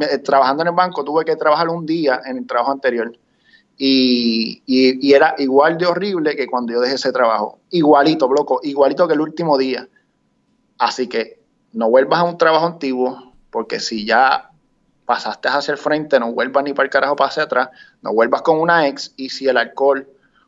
Eh, 0.00 0.18
trabajando 0.18 0.62
en 0.62 0.68
el 0.68 0.74
banco, 0.74 1.04
tuve 1.04 1.24
que 1.24 1.36
trabajar 1.36 1.68
un 1.68 1.86
día 1.86 2.20
en 2.24 2.38
el 2.38 2.46
trabajo 2.46 2.72
anterior. 2.72 3.16
Y, 3.76 4.62
y, 4.66 5.12
era 5.12 5.34
igual 5.38 5.78
de 5.78 5.86
horrible 5.86 6.36
que 6.36 6.46
cuando 6.46 6.72
yo 6.72 6.80
dejé 6.80 6.94
ese 6.94 7.12
trabajo. 7.12 7.58
Igualito, 7.70 8.28
bloco, 8.28 8.60
igualito 8.62 9.08
que 9.08 9.14
el 9.14 9.20
último 9.20 9.58
día. 9.58 9.88
Así 10.78 11.08
que 11.08 11.40
no 11.72 11.90
vuelvas 11.90 12.20
a 12.20 12.24
un 12.24 12.38
trabajo 12.38 12.66
antiguo, 12.66 13.32
porque 13.50 13.80
si 13.80 14.04
ya 14.04 14.50
pasaste 15.06 15.48
hacia 15.48 15.72
el 15.72 15.78
frente, 15.78 16.20
no 16.20 16.32
vuelvas 16.32 16.64
ni 16.64 16.72
para 16.72 16.84
el 16.84 16.90
carajo 16.90 17.16
para 17.16 17.28
hacia 17.28 17.44
atrás, 17.44 17.70
no 18.02 18.12
vuelvas 18.12 18.42
con 18.42 18.60
una 18.60 18.86
ex 18.86 19.12
y 19.16 19.28
si 19.30 19.48
el 19.48 19.56
alcohol 19.56 20.06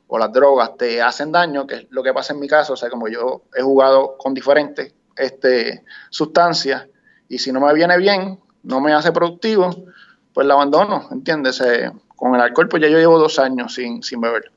o 0.08 0.18
las 0.18 0.32
drogas 0.32 0.76
te 0.76 1.02
hacen 1.02 1.32
daño, 1.32 1.66
que 1.66 1.74
es 1.74 1.86
lo 1.90 2.02
que 2.02 2.12
pasa 2.12 2.32
en 2.32 2.40
mi 2.40 2.48
caso, 2.48 2.74
o 2.74 2.76
sea, 2.76 2.88
como 2.88 3.08
yo 3.08 3.42
he 3.54 3.62
jugado 3.62 4.16
con 4.16 4.34
diferentes 4.34 4.94
este, 5.16 5.84
sustancias 6.10 6.86
y 7.28 7.38
si 7.38 7.52
no 7.52 7.60
me 7.60 7.72
viene 7.74 7.96
bien, 7.98 8.38
no 8.62 8.80
me 8.80 8.92
hace 8.92 9.12
productivo, 9.12 9.70
pues 10.32 10.46
la 10.46 10.54
abandono, 10.54 11.08
¿entiendes? 11.10 11.60
Eh, 11.60 11.90
con 12.14 12.34
el 12.34 12.40
alcohol, 12.40 12.68
pues 12.68 12.82
ya 12.82 12.88
yo 12.88 12.98
llevo 12.98 13.18
dos 13.18 13.38
años 13.38 13.74
sin, 13.74 14.02
sin 14.02 14.20
beber. 14.20 14.50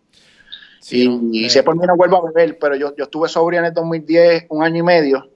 y, 0.92 1.46
eh. 1.46 1.50
si 1.50 1.62
por 1.62 1.76
mí 1.76 1.86
no 1.86 1.96
vuelvo 1.96 2.18
a 2.18 2.32
beber, 2.32 2.58
pero 2.60 2.76
yo, 2.76 2.96
yo 2.96 3.06
estuve 3.06 3.28
sobria 3.28 3.60
en 3.60 3.66
el 3.66 3.74
2010, 3.74 4.46
un 4.50 4.64
año 4.64 4.78
y 4.78 4.84
medio, 4.84 5.30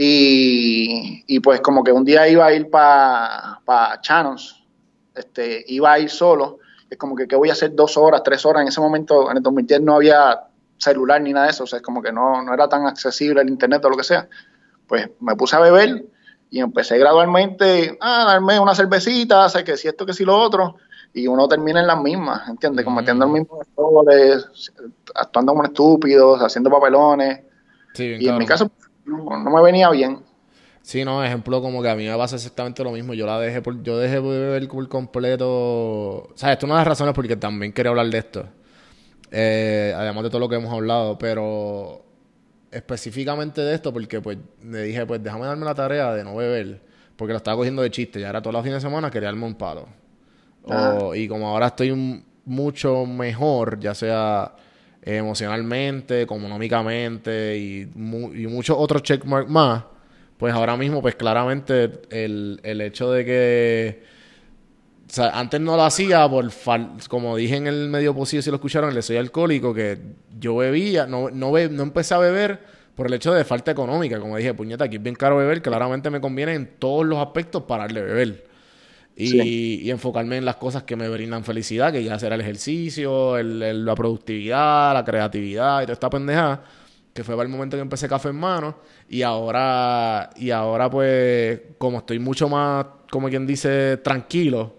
y, 0.00 1.40
pues 1.40 1.60
como 1.60 1.82
que 1.82 1.90
un 1.90 2.04
día 2.04 2.28
iba 2.28 2.46
a 2.46 2.54
ir 2.54 2.70
para 2.70 3.60
pa 3.64 4.00
Chanos, 4.00 4.64
este, 5.12 5.64
iba 5.66 5.92
a 5.92 5.98
ir 5.98 6.08
solo, 6.08 6.60
es 6.90 6.98
como 6.98 7.14
que 7.14 7.26
¿qué 7.26 7.36
voy 7.36 7.50
a 7.50 7.52
hacer 7.52 7.74
dos 7.74 7.96
horas, 7.96 8.22
tres 8.22 8.44
horas? 8.46 8.62
En 8.62 8.68
ese 8.68 8.80
momento, 8.80 9.30
en 9.30 9.36
el 9.36 9.42
2010 9.42 9.82
no 9.82 9.96
había 9.96 10.40
celular 10.78 11.20
ni 11.20 11.32
nada 11.32 11.46
de 11.46 11.52
eso, 11.52 11.64
o 11.64 11.66
sea, 11.66 11.78
es 11.78 11.82
como 11.82 12.02
que 12.02 12.12
no, 12.12 12.42
no 12.42 12.54
era 12.54 12.68
tan 12.68 12.86
accesible 12.86 13.42
el 13.42 13.48
internet 13.48 13.84
o 13.84 13.90
lo 13.90 13.96
que 13.96 14.04
sea. 14.04 14.28
Pues 14.86 15.08
me 15.20 15.36
puse 15.36 15.56
a 15.56 15.60
beber 15.60 16.06
y 16.50 16.60
empecé 16.60 16.98
gradualmente 16.98 17.98
a 18.00 18.24
darme 18.24 18.58
una 18.58 18.74
cervecita, 18.74 19.48
sé 19.48 19.64
que 19.64 19.76
si 19.76 19.88
esto, 19.88 20.06
que 20.06 20.14
si 20.14 20.24
lo 20.24 20.36
otro, 20.38 20.76
y 21.12 21.26
uno 21.26 21.48
termina 21.48 21.80
en 21.80 21.86
las 21.86 22.00
mismas, 22.00 22.48
¿entiendes? 22.48 22.84
Cometiendo 22.84 23.24
los 23.26 23.34
mismos 23.34 23.66
errores, 23.76 24.72
actuando 25.14 25.52
como 25.52 25.64
estúpidos, 25.64 26.40
haciendo 26.40 26.70
papelones. 26.70 27.40
y 27.96 28.28
en 28.28 28.38
mi 28.38 28.46
caso, 28.46 28.70
no, 29.04 29.38
me 29.38 29.62
venía 29.62 29.90
bien. 29.90 30.20
Sí, 30.88 31.04
no, 31.04 31.22
ejemplo, 31.22 31.60
como 31.60 31.82
que 31.82 31.90
a 31.90 31.94
mí 31.94 32.06
me 32.08 32.16
pasa 32.16 32.36
exactamente 32.36 32.82
lo 32.82 32.92
mismo. 32.92 33.12
Yo 33.12 33.26
la 33.26 33.38
dejé 33.38 33.60
por, 33.60 33.82
yo 33.82 33.98
dejé 33.98 34.14
de 34.14 34.20
beber 34.22 34.68
por 34.68 34.88
completo. 34.88 36.30
¿Sabes? 36.34 36.54
Esto 36.54 36.64
es 36.64 36.70
una 36.70 36.76
de 36.76 36.80
las 36.80 36.88
razones 36.88 37.12
porque 37.12 37.36
también 37.36 37.74
quería 37.74 37.90
hablar 37.90 38.06
de 38.06 38.16
esto. 38.16 38.48
Eh, 39.30 39.92
además 39.94 40.24
de 40.24 40.30
todo 40.30 40.38
lo 40.40 40.48
que 40.48 40.56
hemos 40.56 40.72
hablado, 40.72 41.18
pero 41.18 42.06
específicamente 42.70 43.60
de 43.60 43.74
esto, 43.74 43.92
porque 43.92 44.22
pues 44.22 44.38
me 44.62 44.80
dije, 44.80 45.04
pues 45.04 45.22
déjame 45.22 45.44
darme 45.44 45.66
la 45.66 45.74
tarea 45.74 46.14
de 46.14 46.24
no 46.24 46.36
beber, 46.36 46.80
porque 47.16 47.34
lo 47.34 47.36
estaba 47.36 47.58
cogiendo 47.58 47.82
de 47.82 47.90
chiste. 47.90 48.18
Ya 48.18 48.30
era 48.30 48.40
todos 48.40 48.54
los 48.54 48.62
fines 48.62 48.82
de 48.82 48.88
semana, 48.88 49.10
quería 49.10 49.28
darme 49.28 49.44
un 49.44 49.56
palo. 49.56 49.88
Ah. 50.70 51.10
y 51.14 51.28
como 51.28 51.48
ahora 51.48 51.66
estoy 51.66 52.24
mucho 52.46 53.04
mejor, 53.04 53.78
ya 53.78 53.94
sea 53.94 54.54
emocionalmente, 55.02 56.22
económicamente 56.22 57.58
y, 57.58 57.82
y 57.82 58.46
muchos 58.46 58.74
otros 58.78 59.02
checkmarks 59.02 59.50
más, 59.50 59.84
pues 60.38 60.54
ahora 60.54 60.76
mismo, 60.76 61.02
pues 61.02 61.16
claramente 61.16 62.00
el, 62.10 62.60
el 62.62 62.80
hecho 62.80 63.10
de 63.10 63.24
que 63.24 64.18
o 65.08 65.10
sea, 65.10 65.30
antes 65.30 65.58
no 65.58 65.74
lo 65.74 65.84
hacía 65.84 66.28
por 66.28 66.50
como 67.08 67.36
dije 67.36 67.56
en 67.56 67.66
el 67.66 67.88
medio 67.88 68.14
posible 68.14 68.42
si 68.42 68.50
lo 68.50 68.56
escucharon, 68.56 68.94
le 68.94 69.00
soy 69.00 69.16
alcohólico, 69.16 69.72
que 69.72 69.98
yo 70.38 70.56
bebía, 70.56 71.06
no, 71.06 71.30
no, 71.30 71.52
no 71.52 71.82
empecé 71.82 72.12
a 72.14 72.18
beber 72.18 72.60
por 72.94 73.06
el 73.06 73.14
hecho 73.14 73.32
de 73.32 73.44
falta 73.44 73.70
económica. 73.70 74.20
Como 74.20 74.36
dije, 74.36 74.52
puñeta, 74.52 74.84
aquí 74.84 74.96
es 74.96 75.02
bien 75.02 75.14
caro 75.14 75.38
beber, 75.38 75.62
claramente 75.62 76.10
me 76.10 76.20
conviene 76.20 76.54
en 76.54 76.66
todos 76.78 77.06
los 77.06 77.18
aspectos 77.18 77.62
pararle 77.62 78.02
de 78.02 78.06
beber. 78.06 78.48
Y, 79.16 79.90
enfocarme 79.90 80.36
en 80.36 80.44
las 80.44 80.56
cosas 80.56 80.82
que 80.82 80.94
me 80.94 81.08
brindan 81.08 81.42
felicidad, 81.42 81.90
que 81.90 82.04
ya 82.04 82.18
será 82.18 82.34
el 82.34 82.40
ejercicio, 82.42 83.38
el, 83.38 83.84
la 83.84 83.94
productividad, 83.94 84.92
la 84.94 85.04
creatividad 85.04 85.80
y 85.80 85.84
toda 85.84 85.94
esta 85.94 86.10
pendeja, 86.10 86.60
que 87.18 87.24
fue 87.24 87.34
para 87.34 87.48
el 87.48 87.52
momento 87.52 87.76
que 87.76 87.80
empecé 87.80 88.08
café 88.08 88.28
en 88.28 88.36
mano. 88.36 88.76
Y 89.08 89.22
ahora, 89.22 90.30
y 90.36 90.52
ahora 90.52 90.88
pues, 90.88 91.60
como 91.76 91.98
estoy 91.98 92.20
mucho 92.20 92.48
más, 92.48 92.86
como 93.10 93.28
quien 93.28 93.44
dice, 93.44 93.96
tranquilo, 93.96 94.76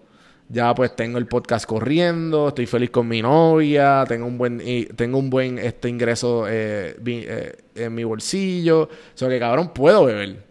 ya 0.48 0.74
pues 0.74 0.96
tengo 0.96 1.18
el 1.18 1.26
podcast 1.26 1.66
corriendo, 1.66 2.48
estoy 2.48 2.64
feliz 2.64 2.88
con 2.88 3.06
mi 3.06 3.20
novia, 3.20 4.06
tengo 4.08 4.24
un 4.24 4.38
buen, 4.38 4.58
tengo 4.96 5.18
un 5.18 5.28
buen 5.28 5.58
este 5.58 5.90
ingreso 5.90 6.46
eh, 6.48 6.96
eh, 7.06 7.58
en 7.74 7.94
mi 7.94 8.04
bolsillo. 8.04 8.84
O 8.84 8.88
sea 9.12 9.28
que 9.28 9.38
cabrón, 9.38 9.74
puedo 9.74 10.06
beber. 10.06 10.42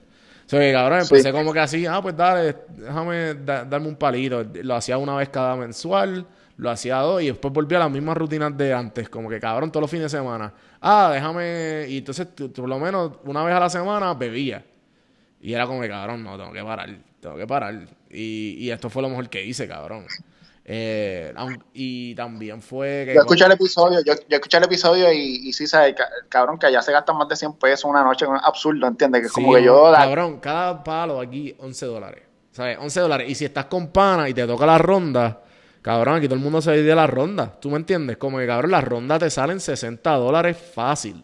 O 0.46 0.50
sea, 0.50 0.60
que 0.60 0.72
cabrón, 0.72 1.00
empecé 1.02 1.32
como 1.32 1.52
que 1.52 1.60
así, 1.60 1.88
ah, 1.88 2.04
pues 2.04 2.16
dale, 2.16 2.56
déjame 2.78 3.34
darme 3.34 3.88
un 3.88 3.96
palito. 3.96 4.46
Lo 4.62 4.76
hacía 4.76 5.00
una 5.00 5.16
vez 5.16 5.30
cada 5.30 5.56
mensual, 5.56 6.28
lo 6.58 6.70
hacía 6.70 6.98
dos 6.98 7.24
y 7.24 7.28
después 7.28 7.52
volví 7.52 7.74
a 7.74 7.80
las 7.80 7.90
mismas 7.90 8.16
rutinas 8.16 8.56
de 8.56 8.76
antes, 8.76 9.10
como 9.10 9.28
que 9.28 9.40
cabrón 9.40 9.72
todos 9.72 9.82
los 9.82 9.90
fines 9.90 10.12
de 10.12 10.20
semana. 10.20 10.54
Ah, 10.82 11.12
déjame. 11.14 11.86
Y 11.90 11.98
entonces, 12.00 12.28
por 12.28 12.68
lo 12.68 12.80
menos 12.80 13.14
una 13.26 13.44
vez 13.44 13.56
a 13.56 13.60
la 13.60 13.70
semana 13.70 14.14
bebía. 14.14 14.66
Y 15.42 15.54
era 15.54 15.66
como 15.66 15.82
que 15.82 15.90
cabrón, 15.90 16.24
no, 16.24 16.38
tengo 16.38 16.52
que 16.52 16.64
parar, 16.64 16.90
tengo 17.22 17.38
que 17.38 17.48
parar. 17.48 17.88
Y, 18.10 18.56
y 18.60 18.72
esto 18.72 18.90
fue 18.90 19.02
lo 19.02 19.10
mejor 19.10 19.30
que 19.30 19.44
hice, 19.44 19.68
cabrón. 19.68 20.06
Eh, 20.72 21.34
y 21.74 22.14
también 22.14 22.62
fue 22.62 23.06
que... 23.08 23.16
Yo 23.16 23.22
escuché 23.22 23.46
el 23.46 23.54
episodio, 23.54 24.02
yo, 24.06 24.14
yo 24.14 24.36
escuché 24.36 24.58
el 24.58 24.66
episodio 24.66 25.12
y, 25.12 25.48
y 25.48 25.54
sí, 25.54 25.66
sabes, 25.66 25.96
cabrón, 26.30 26.60
que 26.60 26.68
allá 26.68 26.80
se 26.84 26.92
gastan 26.92 27.18
más 27.18 27.28
de 27.28 27.36
100 27.36 27.54
pesos 27.54 27.86
una 27.86 28.04
noche, 28.04 28.26
es 28.26 28.32
absurdo, 28.44 28.86
¿entiendes? 28.86 29.24
Que 29.24 29.30
como 29.30 29.56
que 29.56 29.64
yo... 29.64 29.92
Cabrón, 29.92 30.40
cada 30.40 30.84
palo 30.84 31.20
aquí 31.20 31.56
11 31.58 31.86
dólares, 31.88 32.24
¿sabes? 32.52 32.78
11 32.80 33.00
dólares. 33.00 33.30
Y 33.32 33.34
si 33.34 33.46
estás 33.46 33.66
con 33.66 33.88
pana 33.88 34.30
y 34.30 34.36
te 34.36 34.46
toca 34.46 34.68
la 34.68 34.78
ronda, 34.78 35.42
cabrón, 35.90 36.18
aquí 36.18 36.28
todo 36.28 36.36
el 36.36 36.44
mundo 36.44 36.62
se 36.62 36.72
divide 36.74 36.94
la 36.94 37.08
ronda, 37.08 37.52
¿tú 37.60 37.72
me 37.72 37.78
entiendes? 37.78 38.18
Como 38.18 38.38
que, 38.38 38.46
cabrón, 38.46 38.70
la 38.70 38.82
ronda 38.82 39.18
te 39.18 39.30
salen 39.32 39.60
60 39.60 40.12
dólares 40.18 40.56
fácil, 40.56 41.24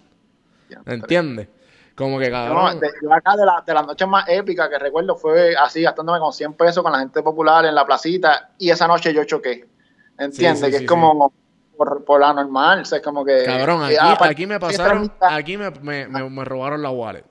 ¿entiendes? 0.88 1.50
Como 1.94 2.18
que 2.18 2.32
cabrón. 2.32 2.82
yo 3.02 3.14
acá 3.14 3.36
de, 3.38 3.46
la, 3.46 3.64
de 3.66 3.74
las 3.76 3.86
noches 3.86 4.08
más 4.08 4.28
épicas 4.28 4.68
que 4.68 4.80
recuerdo 4.80 5.16
fue 5.16 5.56
así, 5.56 5.84
gastándome 5.84 6.20
con 6.20 6.34
100 6.34 6.54
pesos 6.54 6.82
con 6.82 6.92
la 6.92 6.98
gente 6.98 7.22
popular 7.22 7.64
en 7.66 7.76
la 7.76 7.86
placita 7.86 8.54
y 8.58 8.72
esa 8.72 8.88
noche 8.88 9.14
yo 9.14 9.24
choqué. 9.24 9.68
¿Entiendes? 10.18 10.72
que 10.72 10.78
es 10.78 10.88
como 10.88 11.32
por, 11.78 12.20
la 12.20 12.34
normal. 12.34 12.82
O 12.82 12.86
sea, 12.86 13.04
como 13.04 13.24
que. 13.24 13.44
Cabrón, 13.46 13.84
aquí, 13.84 13.96
ah, 14.00 14.18
aquí 14.20 14.48
me 14.48 14.60
pasaron. 14.60 15.12
Aquí 15.22 15.58
me, 15.58 15.70
me, 15.70 16.08
me, 16.08 16.46
robaron 16.46 16.82
la 16.82 16.90
wallet. 16.90 17.26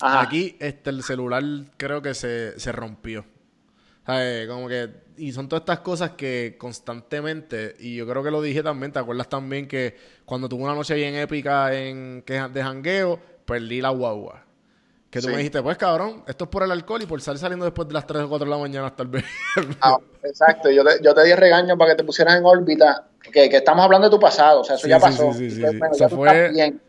Aquí 0.00 0.56
este, 0.58 0.90
el 0.90 1.02
celular 1.02 1.42
creo 1.76 2.00
que 2.00 2.14
se, 2.14 2.58
se 2.58 2.72
rompió. 2.72 3.26
Como 4.04 4.68
que. 4.68 5.01
Y 5.16 5.32
son 5.32 5.48
todas 5.48 5.62
estas 5.62 5.80
cosas 5.80 6.10
que 6.12 6.56
constantemente. 6.58 7.76
Y 7.78 7.96
yo 7.96 8.06
creo 8.06 8.22
que 8.22 8.30
lo 8.30 8.40
dije 8.40 8.62
también. 8.62 8.92
¿Te 8.92 8.98
acuerdas 8.98 9.28
también 9.28 9.68
que 9.68 9.96
cuando 10.24 10.48
tuve 10.48 10.62
una 10.62 10.74
noche 10.74 10.94
bien 10.94 11.14
épica 11.14 11.74
en 11.74 12.22
que 12.26 12.34
de 12.34 12.62
jangueo? 12.62 13.32
perdí 13.44 13.80
la 13.80 13.90
guagua. 13.90 14.44
Que 15.10 15.20
tú 15.20 15.28
me 15.28 15.36
dijiste, 15.36 15.62
pues 15.62 15.76
cabrón, 15.76 16.24
esto 16.26 16.44
es 16.44 16.50
por 16.50 16.62
el 16.62 16.70
alcohol 16.70 17.02
y 17.02 17.06
por 17.06 17.20
salir 17.20 17.38
saliendo 17.38 17.66
después 17.66 17.86
de 17.86 17.92
las 17.92 18.06
3 18.06 18.22
o 18.22 18.28
4 18.30 18.46
de 18.46 18.50
la 18.50 18.56
mañana 18.56 18.86
hasta 18.86 19.02
el 19.02 19.10
vez. 19.10 19.24
ah, 19.82 19.98
exacto, 20.22 20.70
yo 20.70 20.82
te, 20.82 21.02
yo 21.02 21.14
te 21.14 21.24
di 21.24 21.34
regaño 21.34 21.76
para 21.76 21.90
que 21.90 21.96
te 21.98 22.04
pusieras 22.04 22.36
en 22.36 22.46
órbita, 22.46 23.08
que, 23.22 23.50
que 23.50 23.58
estamos 23.58 23.84
hablando 23.84 24.08
de 24.08 24.10
tu 24.10 24.18
pasado, 24.18 24.60
o 24.60 24.64
sea, 24.64 24.76
eso 24.76 24.88
ya 24.88 24.98
pasó. 24.98 25.30
Sí, 25.34 25.50
sí, 25.50 25.62
fue... 26.08 26.50
bien, 26.52 26.80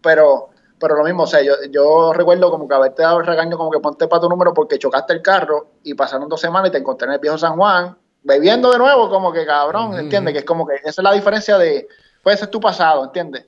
pero, 0.00 0.48
pero 0.78 0.96
lo 0.96 1.04
mismo, 1.04 1.22
o 1.24 1.26
sea, 1.26 1.42
yo, 1.42 1.54
yo 1.70 2.12
recuerdo 2.12 2.50
como 2.50 2.68
que 2.68 2.74
haberte 2.74 3.02
dado 3.02 3.20
el 3.20 3.26
regaño 3.26 3.56
como 3.56 3.70
que 3.70 3.80
ponte 3.80 4.08
para 4.08 4.20
tu 4.20 4.28
número 4.28 4.52
porque 4.52 4.78
chocaste 4.78 5.12
el 5.12 5.22
carro 5.22 5.68
y 5.82 5.94
pasaron 5.94 6.28
dos 6.28 6.40
semanas 6.40 6.68
y 6.68 6.72
te 6.72 6.78
encontré 6.78 7.06
en 7.06 7.14
el 7.14 7.18
viejo 7.18 7.38
San 7.38 7.56
Juan, 7.56 7.96
bebiendo 8.22 8.70
de 8.70 8.78
nuevo, 8.78 9.08
como 9.08 9.32
que 9.32 9.46
cabrón, 9.46 9.98
¿entiendes? 9.98 10.32
Que 10.32 10.40
es 10.40 10.44
como 10.44 10.66
que 10.66 10.74
esa 10.76 10.88
es 10.88 10.98
la 10.98 11.12
diferencia 11.12 11.58
de, 11.58 11.88
puede 12.22 12.36
ser 12.36 12.48
tu 12.48 12.60
pasado, 12.60 13.04
¿entiendes? 13.04 13.46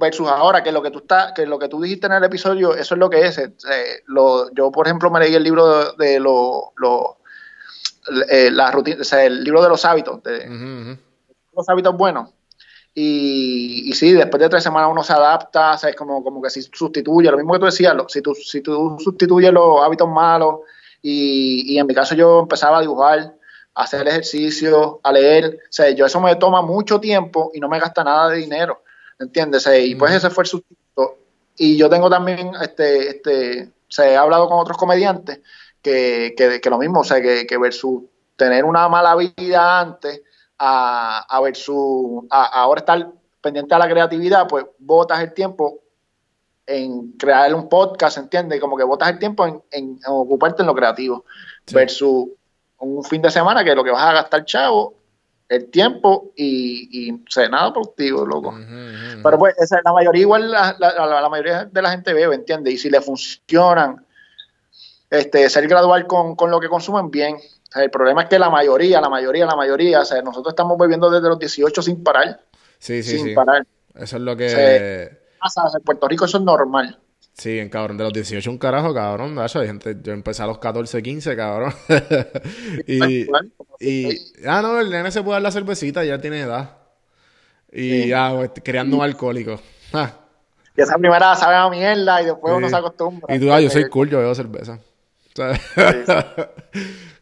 versus 0.00 0.28
ahora, 0.28 0.62
que 0.62 0.72
lo 0.72 0.82
que 0.82 0.90
tú 0.90 1.00
está, 1.00 1.32
que 1.34 1.46
lo 1.46 1.58
que 1.58 1.68
tú 1.68 1.80
dijiste 1.80 2.06
en 2.06 2.14
el 2.14 2.24
episodio, 2.24 2.74
eso 2.74 2.94
es 2.94 2.98
lo 2.98 3.10
que 3.10 3.26
es. 3.26 3.38
Eh, 3.38 3.52
lo, 4.06 4.50
yo, 4.52 4.72
por 4.72 4.86
ejemplo, 4.86 5.10
me 5.10 5.20
leí 5.20 5.34
el 5.34 5.44
libro 5.44 5.92
de, 5.92 6.18
lo, 6.18 6.72
eh, 8.28 8.50
la 8.50 8.70
rutina, 8.70 9.02
o 9.02 9.04
sea, 9.04 9.24
el 9.24 9.44
libro 9.44 9.62
de 9.62 9.68
los 9.68 9.84
hábitos, 9.84 10.22
de 10.22 10.98
los 11.52 11.68
hábitos 11.68 11.96
buenos. 11.96 12.30
Y, 12.94 13.88
y 13.88 13.92
sí, 13.92 14.12
después 14.12 14.40
de 14.40 14.48
tres 14.48 14.62
semanas 14.62 14.90
uno 14.90 15.02
se 15.02 15.12
adapta, 15.12 15.74
o 15.74 15.96
como, 15.96 16.24
como 16.24 16.42
que 16.42 16.50
si 16.50 16.62
sustituye, 16.62 17.30
lo 17.30 17.36
mismo 17.36 17.52
que 17.52 17.60
tú 17.60 17.66
decías, 17.66 17.94
si 18.08 18.20
tú, 18.20 18.34
si 18.34 18.60
tú 18.60 18.96
sustituyes 18.98 19.52
los 19.52 19.80
hábitos 19.80 20.08
malos, 20.08 20.60
y, 21.02 21.74
y 21.74 21.78
en 21.78 21.86
mi 21.86 21.94
caso 21.94 22.14
yo 22.14 22.40
empezaba 22.40 22.78
a 22.78 22.80
dibujar, 22.82 23.34
a 23.74 23.82
hacer 23.82 24.06
ejercicio, 24.08 25.00
a 25.02 25.12
leer. 25.12 25.60
O 25.64 25.72
sea, 25.72 25.90
yo 25.90 26.06
eso 26.06 26.20
me 26.20 26.34
toma 26.36 26.62
mucho 26.62 27.00
tiempo 27.00 27.50
y 27.54 27.60
no 27.60 27.68
me 27.68 27.78
gasta 27.78 28.04
nada 28.04 28.28
de 28.30 28.38
dinero, 28.38 28.82
¿entiendes? 29.18 29.66
O 29.66 29.70
sea, 29.70 29.78
y 29.78 29.94
pues 29.94 30.12
ese 30.12 30.30
fue 30.30 30.44
el 30.44 30.48
sustituto. 30.48 31.18
Y 31.56 31.76
yo 31.76 31.88
tengo 31.88 32.10
también, 32.10 32.52
este, 32.62 33.08
este, 33.08 33.70
se 33.88 34.12
he 34.12 34.16
hablado 34.16 34.48
con 34.48 34.58
otros 34.58 34.76
comediantes 34.76 35.40
que, 35.82 36.34
que, 36.36 36.60
que 36.60 36.70
lo 36.70 36.78
mismo, 36.78 37.00
o 37.00 37.04
sea, 37.04 37.20
que, 37.20 37.46
que 37.46 37.58
versus 37.58 38.02
tener 38.36 38.64
una 38.64 38.88
mala 38.88 39.16
vida 39.16 39.80
antes 39.80 40.22
a, 40.62 41.24
a 41.26 41.40
versus 41.40 42.24
a, 42.28 42.44
ahora 42.62 42.80
estar 42.80 43.10
pendiente 43.40 43.74
a 43.74 43.78
la 43.78 43.88
creatividad, 43.88 44.46
pues 44.46 44.66
botas 44.78 45.20
el 45.22 45.32
tiempo 45.32 45.80
en 46.66 47.12
crear 47.12 47.52
un 47.54 47.68
podcast, 47.68 48.18
¿entiendes? 48.18 48.60
Como 48.60 48.76
que 48.76 48.84
botas 48.84 49.08
el 49.08 49.18
tiempo 49.18 49.46
en, 49.46 49.62
en 49.70 49.98
ocuparte 50.06 50.62
en 50.62 50.66
lo 50.66 50.74
creativo 50.74 51.24
versus 51.72 52.26
un 52.78 53.02
fin 53.04 53.22
de 53.22 53.30
semana 53.30 53.64
que 53.64 53.74
lo 53.74 53.82
que 53.82 53.90
vas 53.90 54.04
a 54.04 54.12
gastar, 54.12 54.44
chavo, 54.44 54.94
el 55.48 55.70
tiempo 55.70 56.30
y, 56.36 57.08
y 57.08 57.24
sea, 57.28 57.48
nada 57.48 57.72
productivo, 57.72 58.26
loco. 58.26 58.54
Pero 59.22 59.38
pues 59.38 59.56
esa, 59.58 59.80
la 59.82 59.92
mayoría 59.92 60.22
igual, 60.22 60.50
la, 60.50 60.76
la, 60.78 61.20
la, 61.20 61.28
mayoría 61.28 61.64
de 61.64 61.82
la 61.82 61.90
gente 61.90 62.12
bebe, 62.12 62.34
¿entiendes? 62.34 62.74
Y 62.74 62.78
si 62.78 62.90
le 62.90 63.00
funcionan, 63.00 64.06
este, 65.08 65.48
ser 65.48 65.66
gradual 65.66 66.06
con, 66.06 66.36
con 66.36 66.50
lo 66.50 66.60
que 66.60 66.68
consumen, 66.68 67.10
bien. 67.10 67.36
O 67.70 67.72
sea, 67.72 67.84
el 67.84 67.90
problema 67.90 68.22
es 68.22 68.28
que 68.28 68.38
la 68.38 68.50
mayoría, 68.50 69.00
la 69.00 69.08
mayoría, 69.08 69.46
la 69.46 69.54
mayoría, 69.54 70.00
o 70.00 70.04
sea, 70.04 70.20
nosotros 70.22 70.52
estamos 70.52 70.76
bebiendo 70.76 71.08
desde 71.08 71.28
los 71.28 71.38
18 71.38 71.82
sin 71.82 72.02
parar. 72.02 72.40
Sí, 72.78 73.02
sí, 73.02 73.18
sin 73.18 73.26
sí. 73.28 73.34
parar. 73.34 73.64
Eso 73.94 74.16
es 74.16 74.22
lo 74.22 74.36
que... 74.36 74.46
O 74.46 74.48
sea, 75.48 75.62
pasa, 75.62 75.78
en 75.78 75.84
Puerto 75.84 76.08
Rico 76.08 76.24
eso 76.24 76.38
es 76.38 76.44
normal. 76.44 76.98
Sí, 77.32 77.58
en 77.58 77.68
cabrón, 77.70 77.96
de 77.96 78.04
los 78.04 78.12
18 78.12 78.50
un 78.50 78.58
carajo, 78.58 78.92
cabrón. 78.92 79.38
Hay 79.38 79.48
gente, 79.66 79.96
yo 80.02 80.12
empecé 80.12 80.42
a 80.42 80.46
los 80.46 80.58
14, 80.58 81.00
15, 81.02 81.36
cabrón. 81.36 81.72
y, 82.86 83.26
y, 83.78 84.18
ah, 84.46 84.60
no, 84.62 84.80
el 84.80 84.90
nene 84.90 85.10
se 85.10 85.22
puede 85.22 85.36
dar 85.36 85.42
la 85.42 85.50
cervecita, 85.52 86.04
ya 86.04 86.18
tiene 86.20 86.40
edad. 86.40 86.76
Y 87.72 88.02
Sí. 88.02 88.08
ya, 88.08 88.32
pues, 88.34 88.50
creando 88.64 88.96
un 88.96 89.02
alcohólico. 89.04 89.60
Ah, 89.92 90.12
Y 90.76 90.82
esa 90.82 90.96
primera 90.98 91.34
sabe 91.34 91.56
a 91.56 91.68
mierda 91.68 92.22
y 92.22 92.26
después 92.26 92.52
Sí. 92.52 92.58
uno 92.58 92.68
se 92.68 92.76
acostumbra. 92.76 93.34
Y 93.34 93.40
tú, 93.40 93.52
ah, 93.52 93.60
yo 93.60 93.70
soy 93.70 93.88
cool, 93.88 94.08
yo 94.08 94.18
bebo 94.18 94.34
cerveza. 94.34 94.74
O 94.74 95.34
sea, 95.34 95.54
sí. 95.54 96.80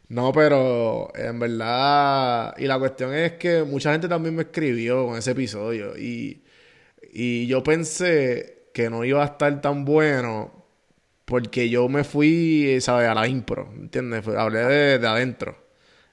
No, 0.09 0.31
pero 0.33 1.11
en 1.15 1.39
verdad, 1.39 2.55
y 2.57 2.65
la 2.65 2.79
cuestión 2.79 3.13
es 3.13 3.33
que 3.33 3.63
mucha 3.63 3.91
gente 3.91 4.07
también 4.07 4.35
me 4.35 4.43
escribió 4.43 5.05
con 5.05 5.17
ese 5.17 5.31
episodio 5.31 5.95
y, 5.97 6.43
y 7.13 7.47
yo 7.47 7.63
pensé 7.63 8.69
que 8.73 8.89
no 8.89 9.05
iba 9.05 9.23
a 9.23 9.27
estar 9.27 9.61
tan 9.61 9.85
bueno 9.85 10.65
porque 11.25 11.69
yo 11.69 11.89
me 11.89 12.03
fui, 12.03 12.79
¿sabes? 12.81 13.07
A 13.09 13.15
la 13.15 13.27
impro, 13.27 13.71
¿entiendes? 13.75 14.27
Hablé 14.27 14.59
de, 14.61 14.99
de 14.99 15.07
adentro 15.07 15.57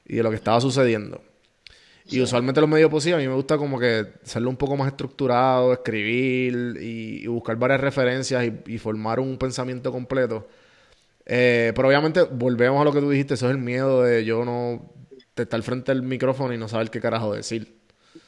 y 0.06 0.16
de 0.16 0.22
lo 0.22 0.30
que 0.30 0.36
estaba 0.36 0.60
sucediendo. 0.60 1.22
Y 2.08 2.20
usualmente 2.20 2.60
los 2.60 2.70
medios 2.70 2.90
posibles 2.90 3.18
a 3.18 3.22
mí 3.22 3.28
me 3.28 3.34
gusta 3.34 3.58
como 3.58 3.78
que 3.80 4.06
hacerlo 4.24 4.50
un 4.50 4.56
poco 4.56 4.76
más 4.76 4.88
estructurado, 4.88 5.72
escribir 5.72 6.76
y, 6.80 7.24
y 7.24 7.26
buscar 7.26 7.56
varias 7.56 7.80
referencias 7.80 8.44
y, 8.46 8.74
y 8.74 8.78
formar 8.78 9.20
un 9.20 9.38
pensamiento 9.38 9.90
completo. 9.92 10.46
Eh, 11.26 11.72
pero 11.74 11.88
obviamente 11.88 12.22
volvemos 12.22 12.80
a 12.80 12.84
lo 12.84 12.92
que 12.92 13.00
tú 13.00 13.10
dijiste, 13.10 13.34
eso 13.34 13.46
es 13.46 13.52
el 13.52 13.58
miedo 13.58 14.02
de 14.02 14.24
yo 14.24 14.44
no 14.44 14.92
de 15.34 15.42
estar 15.42 15.60
frente 15.62 15.92
al 15.92 16.02
micrófono 16.02 16.54
y 16.54 16.58
no 16.58 16.68
saber 16.68 16.88
qué 16.90 17.00
carajo 17.00 17.34
decir. 17.34 17.76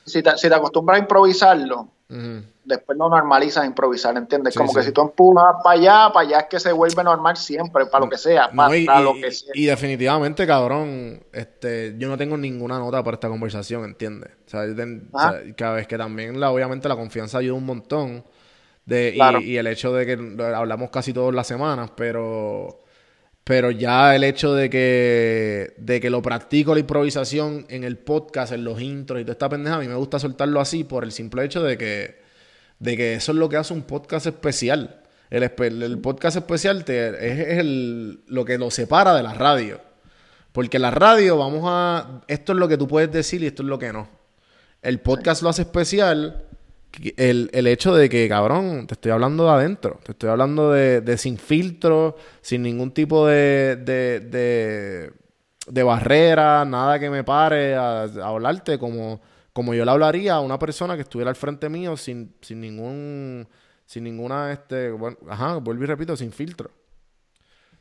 Si, 0.04 0.22
te, 0.22 0.36
si 0.36 0.48
te 0.48 0.54
acostumbras 0.54 0.98
a 0.98 1.02
improvisarlo, 1.02 1.88
después 2.64 2.98
no 2.98 3.08
normalizas 3.08 3.64
improvisar, 3.66 4.16
¿entiendes? 4.16 4.52
Sí, 4.54 4.58
Como 4.58 4.74
que 4.74 4.82
si 4.82 4.92
tú 4.92 5.02
empujas 5.02 5.56
para 5.62 5.78
allá, 5.78 6.12
para 6.12 6.26
allá 6.28 6.38
es 6.40 6.46
que 6.46 6.60
se 6.60 6.72
vuelve 6.72 7.02
normal 7.04 7.36
siempre, 7.36 7.86
para 7.86 8.04
lo 8.04 8.10
que 8.10 8.18
sea, 8.18 8.50
para 8.50 8.68
No, 8.68 8.74
y, 8.74 8.84
lo 8.84 9.16
y- 9.16 9.20
que 9.22 9.30
sea. 9.32 9.52
y 9.54 9.66
definitivamente, 9.66 10.46
cabrón, 10.46 11.22
este, 11.32 11.94
yo 11.98 12.08
no 12.08 12.18
tengo 12.18 12.36
ninguna 12.36 12.78
nota 12.78 13.02
para 13.04 13.14
esta 13.14 13.28
conversación, 13.28 13.84
¿entiendes? 13.84 14.30
O 14.46 14.50
sea, 14.50 14.66
yo 14.66 14.74
ten- 14.74 15.08
o 15.12 15.18
Ajá. 15.18 15.32
sea, 15.42 15.54
cada 15.56 15.74
vez 15.74 15.86
que 15.86 15.96
también, 15.96 16.40
la, 16.40 16.50
obviamente, 16.50 16.88
la 16.88 16.96
confianza 16.96 17.38
ayuda 17.38 17.54
un 17.54 17.64
montón. 17.66 18.24
De, 18.84 19.10
y- 19.10 19.14
Claro. 19.16 19.40
y, 19.40 19.56
el 19.58 19.66
hecho 19.66 19.92
de 19.92 20.06
que 20.06 20.16
lo 20.16 20.44
hablamos 20.56 20.90
casi 20.90 21.12
todas 21.12 21.34
las 21.34 21.46
semanas, 21.46 21.90
pero, 21.94 22.80
pero 23.48 23.70
ya 23.70 24.14
el 24.14 24.24
hecho 24.24 24.52
de 24.54 24.68
que, 24.68 25.72
de 25.78 26.00
que 26.02 26.10
lo 26.10 26.20
practico 26.20 26.74
la 26.74 26.80
improvisación 26.80 27.64
en 27.70 27.82
el 27.82 27.96
podcast, 27.96 28.52
en 28.52 28.62
los 28.62 28.78
intros 28.78 29.22
y 29.22 29.24
toda 29.24 29.32
esta 29.32 29.48
pendeja, 29.48 29.76
a 29.76 29.78
mí 29.78 29.88
me 29.88 29.94
gusta 29.94 30.18
soltarlo 30.18 30.60
así 30.60 30.84
por 30.84 31.02
el 31.02 31.12
simple 31.12 31.46
hecho 31.46 31.62
de 31.62 31.78
que, 31.78 32.20
de 32.78 32.94
que 32.94 33.14
eso 33.14 33.32
es 33.32 33.38
lo 33.38 33.48
que 33.48 33.56
hace 33.56 33.72
un 33.72 33.84
podcast 33.84 34.26
especial. 34.26 35.00
El, 35.30 35.44
el 35.82 35.98
podcast 35.98 36.36
especial 36.36 36.84
te- 36.84 37.08
es, 37.08 37.38
es 37.48 37.58
el- 37.60 38.20
lo 38.26 38.44
que 38.44 38.58
lo 38.58 38.70
separa 38.70 39.14
de 39.14 39.22
la 39.22 39.32
radio. 39.32 39.80
Porque 40.52 40.78
la 40.78 40.90
radio, 40.90 41.38
vamos 41.38 41.62
a. 41.64 42.20
Esto 42.28 42.52
es 42.52 42.58
lo 42.58 42.68
que 42.68 42.76
tú 42.76 42.86
puedes 42.86 43.10
decir 43.10 43.42
y 43.42 43.46
esto 43.46 43.62
es 43.62 43.68
lo 43.70 43.78
que 43.78 43.94
no. 43.94 44.10
El 44.82 45.00
podcast 45.00 45.40
lo 45.42 45.48
hace 45.48 45.62
especial. 45.62 46.44
El, 47.16 47.66
hecho 47.66 47.94
de 47.94 48.08
que, 48.08 48.28
cabrón, 48.28 48.86
te 48.86 48.94
estoy 48.94 49.12
hablando 49.12 49.44
de 49.44 49.50
adentro. 49.50 50.00
Te 50.04 50.12
estoy 50.12 50.30
hablando 50.30 50.72
de, 50.72 51.18
sin 51.18 51.38
filtro, 51.38 52.16
sin 52.40 52.62
ningún 52.62 52.92
tipo 52.92 53.26
de, 53.26 53.76
de, 53.76 54.20
de, 54.20 55.12
de 55.66 55.82
barrera, 55.82 56.64
nada 56.64 56.98
que 56.98 57.10
me 57.10 57.24
pare 57.24 57.74
a, 57.74 58.02
a 58.02 58.28
hablarte 58.28 58.78
como, 58.78 59.20
como 59.52 59.74
yo 59.74 59.84
le 59.84 59.90
hablaría 59.90 60.34
a 60.34 60.40
una 60.40 60.58
persona 60.58 60.96
que 60.96 61.02
estuviera 61.02 61.30
al 61.30 61.36
frente 61.36 61.68
mío 61.68 61.96
sin, 61.96 62.34
sin 62.40 62.60
ningún. 62.60 63.48
Sin 63.86 64.04
ninguna, 64.04 64.52
este, 64.52 64.90
bueno, 64.90 65.16
ajá, 65.30 65.56
vuelvo 65.56 65.82
y 65.82 65.86
repito, 65.86 66.14
sin 66.14 66.30
filtro. 66.30 66.70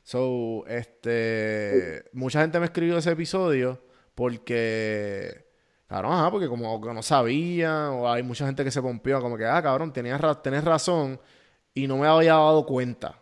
So, 0.04 0.66
este, 0.68 2.06
mucha 2.14 2.40
gente 2.40 2.62
me 2.62 2.66
escribió 2.68 2.98
ese 2.98 3.12
episodio 3.12 3.84
porque, 4.16 5.47
cabrón, 5.88 6.14
ajá, 6.14 6.32
porque 6.32 6.48
como 6.48 6.80
que 6.82 6.94
no 6.94 7.02
sabía, 7.02 7.92
o 7.92 8.10
hay 8.10 8.24
mucha 8.24 8.46
gente 8.46 8.64
que 8.64 8.72
se 8.72 8.82
pompió, 8.82 9.22
como 9.22 9.38
que, 9.38 9.46
ah, 9.46 9.62
cabrón, 9.62 9.92
tenías, 9.94 10.20
ra- 10.20 10.42
tenés 10.42 10.64
razón 10.64 11.20
y 11.74 11.88
no 11.88 11.98
me 11.98 12.08
había 12.08 12.34
dado 12.34 12.66
cuenta. 12.66 13.16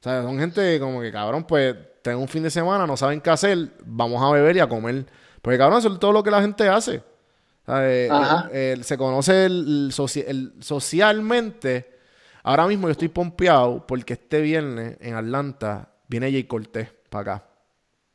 O 0.00 0.02
sea, 0.02 0.22
son 0.22 0.38
gente 0.38 0.78
como 0.80 1.00
que, 1.00 1.10
cabrón, 1.12 1.44
pues, 1.44 1.74
tengo 2.02 2.20
un 2.20 2.28
fin 2.28 2.42
de 2.44 2.50
semana, 2.50 2.86
no 2.86 2.96
saben 2.96 3.20
qué 3.20 3.30
hacer, 3.30 3.70
vamos 3.84 4.22
a 4.22 4.30
beber 4.30 4.56
y 4.56 4.60
a 4.60 4.68
comer. 4.68 5.06
Porque, 5.42 5.58
cabrón, 5.58 5.78
eso 5.80 5.92
es 5.92 5.98
todo 5.98 6.12
lo 6.12 6.22
que 6.22 6.30
la 6.30 6.40
gente 6.40 6.68
hace. 6.68 6.98
O 6.98 7.72
sea, 7.72 7.90
eh, 7.90 8.08
Ajá. 8.10 8.48
eh, 8.52 8.72
el- 8.76 8.84
se 8.84 8.96
conoce 8.96 9.46
el, 9.46 9.86
el 9.86 9.92
soci- 9.92 10.24
el- 10.26 10.52
socialmente. 10.60 11.98
Ahora 12.44 12.66
mismo 12.68 12.86
yo 12.86 12.92
estoy 12.92 13.08
pompeado 13.08 13.84
porque 13.86 14.12
este 14.14 14.40
viernes 14.40 14.96
en 15.00 15.14
Atlanta 15.14 15.88
viene 16.08 16.30
Jay 16.30 16.44
Cortés 16.44 16.88
para 17.10 17.34
acá. 17.34 17.45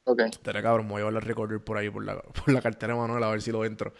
Ok. 0.04 0.22
Estaré 0.32 0.62
cabrón, 0.64 0.88
me 0.88 0.93
voy 0.93 1.02
a 1.02 1.06
llevar 1.06 1.22
el 1.24 1.28
recorder 1.28 1.64
por 1.64 1.78
ahí, 1.78 1.89
por 1.89 2.04
la, 2.04 2.20
por 2.22 2.52
la 2.54 2.62
cartera 2.62 2.93
de 2.93 2.99
Manuel, 2.99 3.24
a 3.24 3.30
ver 3.30 3.41
si 3.41 3.52
lo 3.52 3.64
entro. 3.66 3.93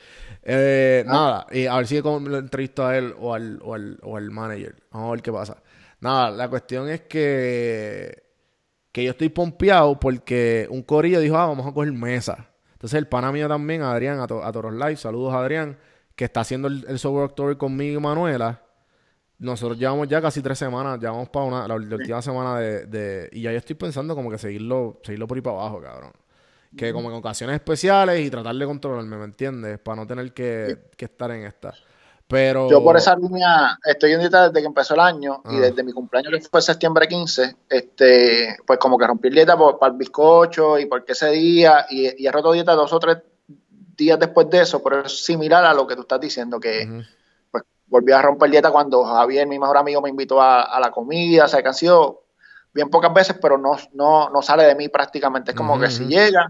Eh, 0.44 1.04
Nada, 1.06 1.46
y 1.52 1.68
a 1.68 1.76
ver 1.78 1.88
si 1.88 2.02
lo 2.02 2.38
entrevisto 2.38 2.86
a 2.86 2.98
él 2.98 3.14
o 3.20 3.34
al, 3.34 3.60
o, 3.64 3.74
al, 3.76 4.00
o 4.02 4.18
al 4.18 4.32
manager. 4.32 4.76
Vamos 4.92 5.10
a 5.10 5.12
ver 5.12 5.22
qué 5.22 5.32
pasa. 5.32 5.62
Nada, 6.00 6.32
la 6.32 6.50
cuestión 6.50 6.90
es 6.90 7.02
que, 7.02 8.24
que 8.92 9.04
yo 9.04 9.12
estoy 9.12 9.30
pompeado 9.30 10.00
porque 10.00 10.68
un 10.72 10.82
corillo 10.84 11.20
dijo, 11.20 11.38
ah, 11.38 11.46
vamos 11.48 11.68
a 11.68 11.74
coger 11.74 11.92
mesa. 11.94 12.50
Entonces 12.74 12.98
el 12.98 13.08
pana 13.08 13.32
mío 13.32 13.48
también, 13.48 13.84
Adrián, 13.84 14.20
a, 14.20 14.28
To- 14.28 14.44
a 14.44 14.52
Toros 14.52 14.74
Live, 14.74 14.96
saludos 14.98 15.34
Adrián, 15.36 15.78
que 16.16 16.26
está 16.26 16.42
haciendo 16.42 16.68
el, 16.68 16.84
el 16.88 16.98
Sober 17.00 17.24
October 17.26 17.58
conmigo 17.58 18.00
y 18.00 18.04
Manuela. 18.04 18.64
Nosotros 19.42 19.78
llevamos 19.78 20.08
ya 20.08 20.22
casi 20.22 20.42
tres 20.42 20.58
semanas, 20.58 21.00
llevamos 21.00 21.28
para 21.30 21.46
una, 21.46 21.68
la, 21.68 21.78
la 21.78 21.96
última 21.96 22.22
semana 22.22 22.60
de, 22.60 22.86
de- 22.86 23.30
Y 23.34 23.42
ya 23.42 23.52
yo 23.52 23.58
estoy 23.58 23.76
pensando 23.76 24.16
como 24.16 24.30
que 24.30 24.38
seguirlo, 24.38 25.00
seguirlo 25.04 25.28
por 25.28 25.38
ahí 25.38 25.42
para 25.42 25.58
abajo, 25.58 25.82
cabrón. 25.82 26.12
Que 26.78 26.94
como 26.94 27.10
en 27.10 27.16
ocasiones 27.18 27.56
especiales 27.56 28.20
y 28.26 28.30
tratar 28.30 28.56
de 28.56 28.66
controlarme, 28.66 29.18
¿me 29.18 29.26
entiendes? 29.26 29.78
Para 29.80 29.98
no 29.98 30.08
tener 30.08 30.32
que, 30.34 30.78
que 30.96 31.06
estar 31.06 31.30
en 31.32 31.44
esta. 31.46 31.74
Pero... 32.28 32.70
Yo 32.70 32.82
por 32.82 32.96
esa 32.96 33.14
línea 33.16 33.78
estoy 33.84 34.14
en 34.14 34.20
dieta 34.22 34.48
desde 34.48 34.62
que 34.62 34.68
empezó 34.68 34.94
el 34.94 35.02
año 35.02 35.42
y 35.52 35.58
Ah. 35.58 35.60
desde 35.62 35.84
mi 35.84 35.92
cumpleaños 35.92 36.32
que 36.32 36.40
fue 36.48 36.62
septiembre 36.62 37.08
15, 37.08 37.56
este, 37.68 38.58
pues 38.66 38.80
como 38.80 38.98
que 38.98 39.06
rompí 39.06 39.30
dieta 39.30 39.58
por, 39.58 39.78
para 39.80 39.92
el 39.92 39.98
bizcocho 39.98 40.80
y 40.80 40.86
porque 40.86 41.12
ese 41.12 41.30
día 41.32 41.88
y, 41.90 42.24
y 42.24 42.28
he 42.28 42.32
roto 42.32 42.54
dieta 42.54 42.72
dos 42.74 42.94
o 42.94 43.00
tres 43.00 43.18
días 43.98 44.18
después 44.18 44.50
de 44.50 44.62
eso, 44.62 44.82
pero 44.82 45.04
es 45.06 45.26
similar 45.26 45.66
a 45.66 45.74
lo 45.74 45.86
que 45.86 45.96
tú 45.96 46.02
estás 46.04 46.22
diciendo, 46.22 46.58
que 46.58 47.04
volví 47.92 48.12
a 48.14 48.22
romper 48.22 48.50
dieta 48.50 48.72
cuando 48.72 49.04
Javier, 49.04 49.46
mi 49.48 49.60
mejor 49.60 49.78
amigo, 49.78 50.02
me 50.02 50.10
invitó 50.10 50.42
a, 50.42 50.64
a 50.64 50.80
la 50.80 50.90
comida, 50.92 51.46
o 51.46 51.48
sea 51.48 51.62
que 51.62 51.68
han 51.68 51.74
sido 51.74 52.24
bien 52.74 52.90
pocas 52.90 53.14
veces, 53.14 53.36
pero 53.42 53.58
no, 53.58 53.76
no, 53.94 54.30
no 54.30 54.42
sale 54.42 54.64
de 54.64 54.76
mí 54.76 54.88
prácticamente, 54.88 55.52
es 55.52 55.58
como 55.58 55.78
que 55.78 55.92
si 55.92 56.06
llega, 56.06 56.50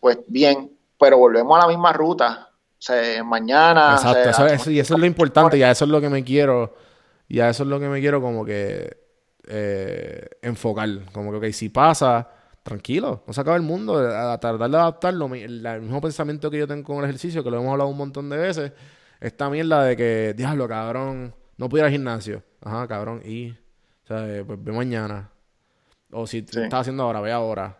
pues 0.00 0.18
bien, 0.28 0.70
pero 0.98 1.18
volvemos 1.18 1.58
a 1.58 1.62
la 1.62 1.68
misma 1.68 1.92
ruta. 1.92 2.48
O 2.52 2.80
sea, 2.80 3.24
mañana. 3.24 3.96
o 3.96 3.98
sea, 3.98 4.10
Exacto, 4.12 4.30
eso, 4.30 4.46
eso- 4.46 4.70
y 4.70 4.78
eso 4.78 4.94
es 4.94 5.00
lo 5.00 5.06
importante, 5.14 5.58
y 5.58 5.62
a 5.64 5.72
eso 5.72 5.84
es 5.84 5.90
lo 5.90 6.00
que 6.00 6.08
me 6.08 6.22
quiero, 6.22 6.76
y 7.26 7.40
a 7.40 7.48
eso 7.50 7.64
es 7.64 7.68
lo 7.68 7.80
que 7.80 7.88
me 7.88 7.98
quiero 8.00 8.20
como 8.22 8.44
que 8.44 8.96
eh, 9.48 10.28
enfocar, 10.42 10.88
como 11.12 11.32
que, 11.32 11.48
ok, 11.48 11.52
si 11.52 11.70
pasa, 11.70 12.28
tranquilo, 12.62 13.24
no 13.26 13.32
se 13.32 13.40
acaba 13.40 13.56
el 13.56 13.62
mundo, 13.62 13.98
a 13.98 14.38
tardar 14.38 14.70
de 14.70 14.76
adaptarlo, 14.76 15.26
el 15.34 15.80
mismo 15.80 16.00
pensamiento 16.00 16.50
que 16.52 16.58
yo 16.58 16.68
tengo 16.68 16.84
con 16.84 16.98
el 16.98 17.04
ejercicio, 17.04 17.42
que 17.42 17.50
lo 17.50 17.56
hemos 17.58 17.72
hablado 17.72 17.90
un 17.90 17.96
montón 17.96 18.28
de 18.30 18.36
veces, 18.36 18.72
esta 19.20 19.50
mierda 19.50 19.84
de 19.84 19.96
que, 19.96 20.34
diablo, 20.36 20.68
cabrón, 20.68 21.34
no 21.56 21.68
puedo 21.68 21.82
ir 21.82 21.86
al 21.86 21.92
gimnasio, 21.92 22.42
ajá, 22.62 22.86
cabrón, 22.88 23.22
y, 23.24 23.50
o 23.50 24.06
sea, 24.06 24.26
eh, 24.28 24.44
pues 24.44 24.62
ve 24.62 24.72
mañana, 24.72 25.30
o 26.12 26.26
si 26.26 26.42
te 26.42 26.52
Sí. 26.52 26.60
estás 26.60 26.82
haciendo 26.82 27.04
ahora, 27.04 27.20
ve 27.20 27.32
ahora. 27.32 27.78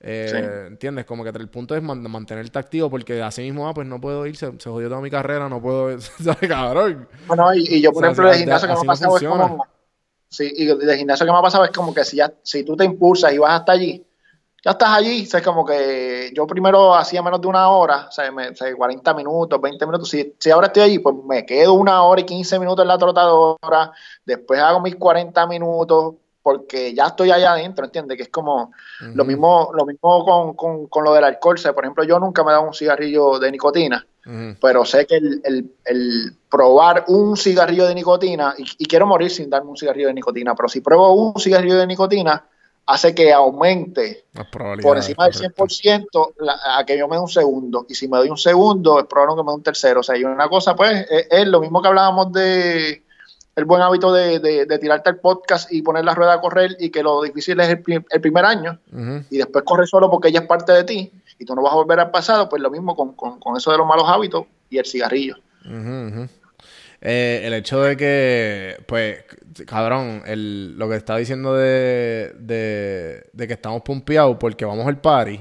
Eh, 0.00 0.64
¿Entiendes? 0.66 1.04
Como 1.04 1.22
que 1.22 1.30
el 1.30 1.48
punto 1.48 1.76
es 1.76 1.82
man- 1.82 2.02
mantenerte 2.10 2.58
activo 2.58 2.90
porque 2.90 3.22
así 3.22 3.42
mismo, 3.42 3.68
ah, 3.68 3.74
pues 3.74 3.86
no 3.86 4.00
puedo 4.00 4.26
ir, 4.26 4.36
se, 4.36 4.52
se 4.58 4.68
jodió 4.68 4.88
toda 4.88 5.00
mi 5.00 5.10
carrera, 5.10 5.48
no 5.48 5.62
puedo, 5.62 5.98
¿sabes, 6.00 6.48
cabrón? 6.48 7.08
Bueno, 7.26 7.54
y, 7.54 7.76
y 7.76 7.80
yo, 7.80 7.92
por 7.92 8.04
O 8.04 8.12
sea, 8.14 8.24
ejemplo, 8.24 8.30
de 8.30 8.38
gimnasio 8.38 8.66
que 8.68 8.72
me 8.74 8.78
ha 8.78 8.82
no 8.82 8.86
pasado 8.86 9.16
es 9.16 9.22
como. 9.24 9.66
Sí, 10.28 10.52
y 10.56 10.64
de 10.66 10.96
gimnasio 10.96 11.26
que 11.26 11.32
me 11.32 11.38
ha 11.38 11.42
pasado 11.42 11.64
es 11.64 11.70
como 11.70 11.94
que 11.94 12.04
si 12.04 12.16
ya, 12.16 12.32
si 12.42 12.64
tú 12.64 12.74
te 12.76 12.84
impulsas 12.84 13.32
y 13.32 13.38
vas 13.38 13.60
hasta 13.60 13.72
allí, 13.72 14.04
ya 14.64 14.70
estás 14.72 14.90
allí, 14.90 15.24
o 15.24 15.26
sea, 15.26 15.40
es 15.40 15.46
como 15.46 15.64
que 15.64 16.30
yo 16.34 16.46
primero 16.46 16.94
hacía 16.94 17.22
menos 17.22 17.40
de 17.40 17.48
una 17.48 17.68
hora, 17.68 18.06
o 18.08 18.12
sea, 18.12 18.30
me- 18.30 18.50
o 18.50 18.54
sea, 18.54 18.74
40 18.74 19.12
minutos, 19.14 19.60
20 19.60 19.84
minutos. 19.86 20.08
Si, 20.08 20.34
si 20.38 20.50
ahora 20.50 20.68
estoy 20.68 20.82
allí, 20.84 20.98
pues 21.00 21.16
me 21.26 21.44
quedo 21.44 21.74
una 21.74 22.02
hora 22.02 22.20
y 22.20 22.24
15 22.24 22.58
minutos 22.58 22.82
en 22.82 22.88
la 22.88 22.98
trotadora, 22.98 23.92
después 24.24 24.60
hago 24.60 24.80
mis 24.80 24.96
40 24.96 25.46
minutos, 25.46 26.14
porque 26.42 26.92
ya 26.92 27.06
estoy 27.06 27.30
allá 27.30 27.52
adentro, 27.52 27.84
¿entiendes? 27.84 28.16
Que 28.16 28.24
es 28.24 28.28
como 28.28 28.72
lo 29.14 29.24
mismo, 29.24 29.70
lo 29.74 29.84
mismo 29.86 30.24
con, 30.24 30.54
con, 30.54 30.86
con 30.88 31.04
lo 31.04 31.12
del 31.14 31.22
alcohol. 31.24 31.54
O 31.54 31.58
sea, 31.58 31.72
por 31.72 31.84
ejemplo, 31.84 32.02
yo 32.04 32.18
nunca 32.18 32.42
me 32.42 32.50
he 32.50 32.54
dado 32.54 32.66
un 32.66 32.74
cigarrillo 32.74 33.38
de 33.38 33.50
nicotina 33.52 34.06
pero 34.60 34.84
sé 34.84 35.04
que 35.06 35.16
el, 35.16 35.40
el- 35.44 35.74
el 35.84 36.36
probar 36.48 37.04
un 37.08 37.36
cigarrillo 37.36 37.86
de 37.88 37.94
nicotina, 37.96 38.54
y, 38.58 38.64
y 38.78 38.86
quiero 38.86 39.04
morir 39.06 39.30
sin 39.30 39.50
darme 39.50 39.70
un 39.70 39.76
cigarrillo 39.76 40.06
de 40.08 40.14
nicotina, 40.14 40.54
pero 40.54 40.68
si 40.68 40.80
pruebo 40.80 41.12
un 41.12 41.40
cigarrillo 41.40 41.76
de 41.76 41.86
nicotina, 41.88 42.44
hace 42.86 43.14
que 43.14 43.32
aumente 43.32 44.24
por 44.82 44.96
encima 44.96 45.24
del 45.24 45.32
correcto. 45.34 45.90
100% 46.10 46.32
la- 46.38 46.58
a 46.78 46.84
que 46.84 46.98
yo 46.98 47.06
me 47.08 47.16
dé 47.16 47.22
un 47.22 47.28
segundo. 47.28 47.86
Y 47.88 47.94
si 47.94 48.08
me 48.08 48.18
doy 48.18 48.28
un 48.30 48.36
segundo, 48.36 48.98
es 48.98 49.06
probable 49.06 49.36
que 49.36 49.42
me 49.44 49.50
dé 49.52 49.54
un 49.56 49.62
tercero. 49.62 50.00
O 50.00 50.02
sea, 50.02 50.16
y 50.16 50.24
una 50.24 50.48
cosa, 50.48 50.74
pues, 50.74 51.06
es, 51.10 51.26
es 51.30 51.46
lo 51.46 51.60
mismo 51.60 51.80
que 51.80 51.88
hablábamos 51.88 52.32
de 52.32 53.02
el 53.54 53.64
buen 53.66 53.82
hábito 53.82 54.12
de, 54.12 54.38
de- 54.40 54.64
de 54.66 54.78
tirarte 54.78 55.10
al 55.10 55.16
podcast 55.20 55.70
y 55.72 55.82
poner 55.82 56.04
la 56.04 56.14
rueda 56.14 56.32
a 56.34 56.40
correr 56.40 56.74
y 56.80 56.88
que 56.90 57.02
lo 57.02 57.20
difícil 57.22 57.60
es 57.60 57.68
el, 57.68 57.82
pri- 57.82 58.04
el 58.08 58.20
primer 58.20 58.44
año 58.46 58.78
y 59.30 59.36
después 59.36 59.62
corre 59.64 59.86
solo 59.86 60.10
porque 60.10 60.28
ella 60.28 60.40
es 60.40 60.46
parte 60.46 60.72
de 60.72 60.84
ti 60.84 61.12
y 61.38 61.44
tú 61.44 61.54
no 61.54 61.60
vas 61.62 61.72
a 61.74 61.76
volver 61.76 62.00
al 62.00 62.10
pasado, 62.10 62.48
pues 62.48 62.62
lo 62.62 62.70
mismo 62.70 62.96
con, 62.96 63.12
con- 63.12 63.38
con 63.38 63.56
eso 63.56 63.70
de 63.70 63.76
los 63.78 63.86
malos 63.86 64.04
hábitos 64.08 64.46
y 64.70 64.78
el 64.78 64.86
cigarrillo. 64.86 65.36
Eh, 67.04 67.42
el 67.44 67.52
hecho 67.54 67.82
de 67.82 67.96
que, 67.96 68.76
pues, 68.86 69.24
cabrón, 69.66 70.22
el, 70.24 70.78
lo 70.78 70.88
que 70.88 70.94
está 70.96 71.16
diciendo 71.16 71.54
de, 71.56 72.32
de, 72.38 73.26
de 73.32 73.46
que 73.48 73.54
estamos 73.54 73.82
pompeados 73.82 74.36
porque 74.38 74.64
vamos 74.64 74.86
al 74.86 75.00
party 75.00 75.40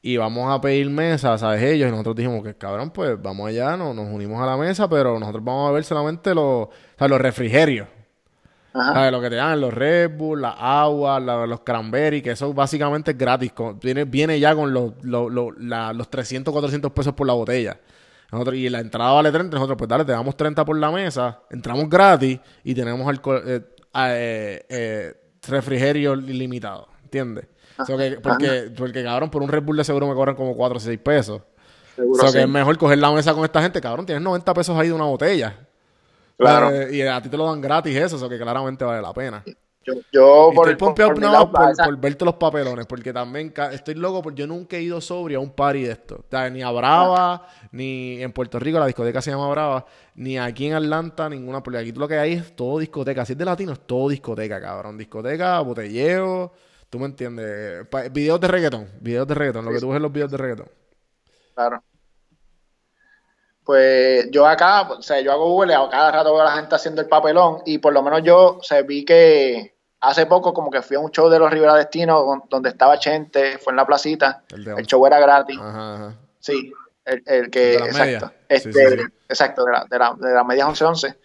y 0.00 0.16
vamos 0.16 0.50
a 0.50 0.60
pedir 0.62 0.88
mesa, 0.88 1.36
¿sabes? 1.36 1.62
Ellos, 1.62 1.88
y 1.88 1.90
nosotros 1.90 2.16
dijimos 2.16 2.42
que, 2.42 2.54
cabrón, 2.54 2.90
pues 2.90 3.20
vamos 3.20 3.48
allá, 3.48 3.76
no, 3.76 3.92
nos 3.92 4.08
unimos 4.10 4.42
a 4.42 4.46
la 4.46 4.56
mesa, 4.56 4.88
pero 4.88 5.18
nosotros 5.18 5.44
vamos 5.44 5.68
a 5.68 5.72
ver 5.72 5.84
solamente 5.84 6.34
los, 6.34 6.44
o 6.44 6.70
sea, 6.98 7.08
los 7.08 7.20
refrigerios. 7.20 7.86
Ajá. 8.72 8.92
¿Sabes? 8.94 9.12
Lo 9.12 9.20
que 9.20 9.30
te 9.30 9.36
dan 9.36 9.60
los 9.60 9.72
Red 9.72 10.16
Bull, 10.16 10.40
la 10.42 10.50
agua, 10.50 11.20
la- 11.20 11.46
los 11.46 11.60
cranberry, 11.60 12.22
que 12.22 12.32
eso 12.32 12.52
básicamente 12.52 13.12
es 13.12 13.18
gratis. 13.18 13.52
con- 13.52 13.78
viene, 13.78 14.04
viene 14.04 14.40
ya 14.40 14.54
con 14.54 14.72
los, 14.74 14.92
los, 15.02 15.30
los, 15.30 15.56
la- 15.58 15.92
los 15.92 16.10
300, 16.10 16.50
400 16.52 16.90
pesos 16.92 17.12
por 17.14 17.26
la 17.26 17.34
botella. 17.34 17.78
Nosotros, 18.32 18.56
y 18.56 18.68
la 18.68 18.80
entrada 18.80 19.12
vale 19.12 19.30
30, 19.30 19.54
nosotros 19.56 19.76
pues 19.78 19.88
dale, 19.88 20.04
te 20.04 20.12
damos 20.12 20.36
30 20.36 20.64
por 20.64 20.76
la 20.76 20.90
mesa, 20.90 21.40
entramos 21.50 21.88
gratis 21.88 22.40
y 22.64 22.74
tenemos 22.74 23.06
alcohol, 23.08 23.42
eh, 23.46 23.60
eh, 23.94 24.66
eh, 24.68 25.14
refrigerio 25.48 26.14
ilimitado, 26.14 26.88
¿entiendes? 27.04 27.46
Sea, 27.86 27.96
que- 27.96 28.20
porque, 28.20 28.72
porque, 28.76 29.04
cabrón, 29.04 29.30
por 29.30 29.42
un 29.42 29.48
Red 29.48 29.62
Bull 29.62 29.76
de 29.76 29.84
seguro 29.84 30.08
me 30.08 30.14
cobran 30.14 30.34
como 30.36 30.56
4 30.56 30.76
o 30.78 30.80
6 30.80 30.98
pesos. 30.98 31.42
O 31.96 32.14
sea, 32.16 32.28
sí. 32.28 32.34
que 32.38 32.42
es 32.42 32.48
mejor 32.48 32.76
coger 32.76 32.98
la 32.98 33.12
mesa 33.12 33.34
con 33.34 33.44
esta 33.44 33.62
gente, 33.62 33.80
cabrón, 33.80 34.04
tienes 34.06 34.22
90 34.22 34.52
pesos 34.52 34.76
ahí 34.78 34.88
de 34.88 34.94
una 34.94 35.04
botella. 35.04 35.56
Claro. 36.36 36.90
Y 36.90 37.02
a 37.02 37.20
ti 37.22 37.28
te 37.28 37.36
lo 37.36 37.46
dan 37.46 37.60
gratis 37.60 37.96
eso, 37.96 38.24
o 38.24 38.28
que 38.28 38.38
claramente 38.38 38.84
vale 38.84 39.00
la 39.00 39.12
pena. 39.12 39.44
Yo, 39.84 39.94
yo 40.12 40.50
Y 40.50 40.54
por 40.54 40.68
estoy 40.68 40.72
el 40.72 40.76
por, 40.78 40.88
pompeado 40.88 41.14
por 41.14 41.22
lado, 41.22 41.52
por, 41.84 41.96
verte 41.98 42.24
los 42.24 42.34
papelones, 42.34 42.86
porque 42.86 43.12
también 43.12 43.52
estoy 43.72 43.94
loco, 43.94 44.22
porque 44.22 44.40
yo 44.40 44.46
nunca 44.46 44.76
he 44.76 44.82
ido 44.82 45.00
sobrio 45.00 45.38
a 45.38 45.42
un 45.42 45.50
party 45.50 45.82
de 45.82 45.92
esto. 45.92 46.16
O 46.16 46.24
sea, 46.30 46.48
ni 46.48 46.62
a 46.62 46.70
Brava, 46.70 47.46
ni 47.70 48.22
en 48.22 48.32
Puerto 48.32 48.58
Rico, 48.58 48.78
la 48.78 48.86
discoteca 48.86 49.20
se 49.20 49.30
llama 49.30 49.48
Brava, 49.50 49.84
ni 50.14 50.38
aquí 50.38 50.66
en 50.66 50.74
Atlanta, 50.74 51.28
ninguna, 51.28 51.62
porque 51.62 51.78
aquí 51.78 51.92
lo 51.92 52.08
que 52.08 52.16
hay 52.16 52.32
es 52.34 52.56
todo 52.56 52.78
discoteca. 52.78 53.24
Si 53.26 53.32
es 53.32 53.38
de 53.38 53.44
latino, 53.44 53.72
es 53.72 53.80
todo 53.80 54.08
discoteca, 54.08 54.60
cabrón. 54.60 54.96
Discoteca, 54.96 55.60
botelleo, 55.60 56.52
tú 56.88 56.98
me 56.98 57.06
entiendes. 57.06 57.86
Pa- 57.88 58.08
videos 58.08 58.40
de 58.40 58.48
reggaetón, 58.48 58.88
videos 59.00 59.26
de 59.28 59.34
reggaetón, 59.34 59.64
lo 59.64 59.72
que 59.72 59.80
tú 59.80 59.88
ves 59.88 59.96
en 59.96 60.02
los 60.02 60.12
videos 60.12 60.30
de 60.30 60.36
reggaetón. 60.38 60.68
Claro. 61.54 61.82
Pues 63.64 64.30
yo 64.30 64.46
acá, 64.46 64.82
o 64.82 65.00
sea, 65.00 65.20
yo 65.22 65.32
hago 65.32 65.48
Google 65.48 65.74
a 65.74 65.88
cada 65.88 66.12
rato 66.12 66.32
veo 66.34 66.42
a 66.42 66.44
la 66.44 66.56
gente 66.56 66.74
haciendo 66.74 67.00
el 67.00 67.08
papelón 67.08 67.62
y 67.64 67.78
por 67.78 67.94
lo 67.94 68.02
menos 68.02 68.22
yo, 68.22 68.58
o 68.58 68.62
sea, 68.62 68.82
vi 68.82 69.06
que 69.06 69.73
hace 70.04 70.26
poco 70.26 70.52
como 70.52 70.70
que 70.70 70.82
fui 70.82 70.96
a 70.96 71.00
un 71.00 71.10
show 71.10 71.28
de 71.28 71.38
los 71.38 71.50
Rivera 71.50 71.74
Destino 71.74 72.42
donde 72.48 72.70
estaba 72.70 72.98
Chente, 72.98 73.58
fue 73.58 73.72
en 73.72 73.76
la 73.76 73.86
placita, 73.86 74.42
El 74.50 74.86
show 74.86 75.04
era 75.06 75.18
gratis, 75.18 75.58
Ajá, 75.60 75.94
ajá. 75.94 76.14
sí, 76.40 76.72
el, 77.04 77.22
el 77.26 77.50
que, 77.50 77.60
De 77.60 77.74
exacto, 77.76 78.32
este, 78.48 78.72
Sí, 78.72 78.78
sí, 78.78 78.96
sí. 78.98 79.04
exacto, 79.28 79.64
de 79.64 79.72
la, 79.72 79.84
de 79.90 79.98
la, 79.98 80.14
de 80.18 80.34
las 80.34 80.46
medias 80.46 80.68
11-11. 80.68 81.16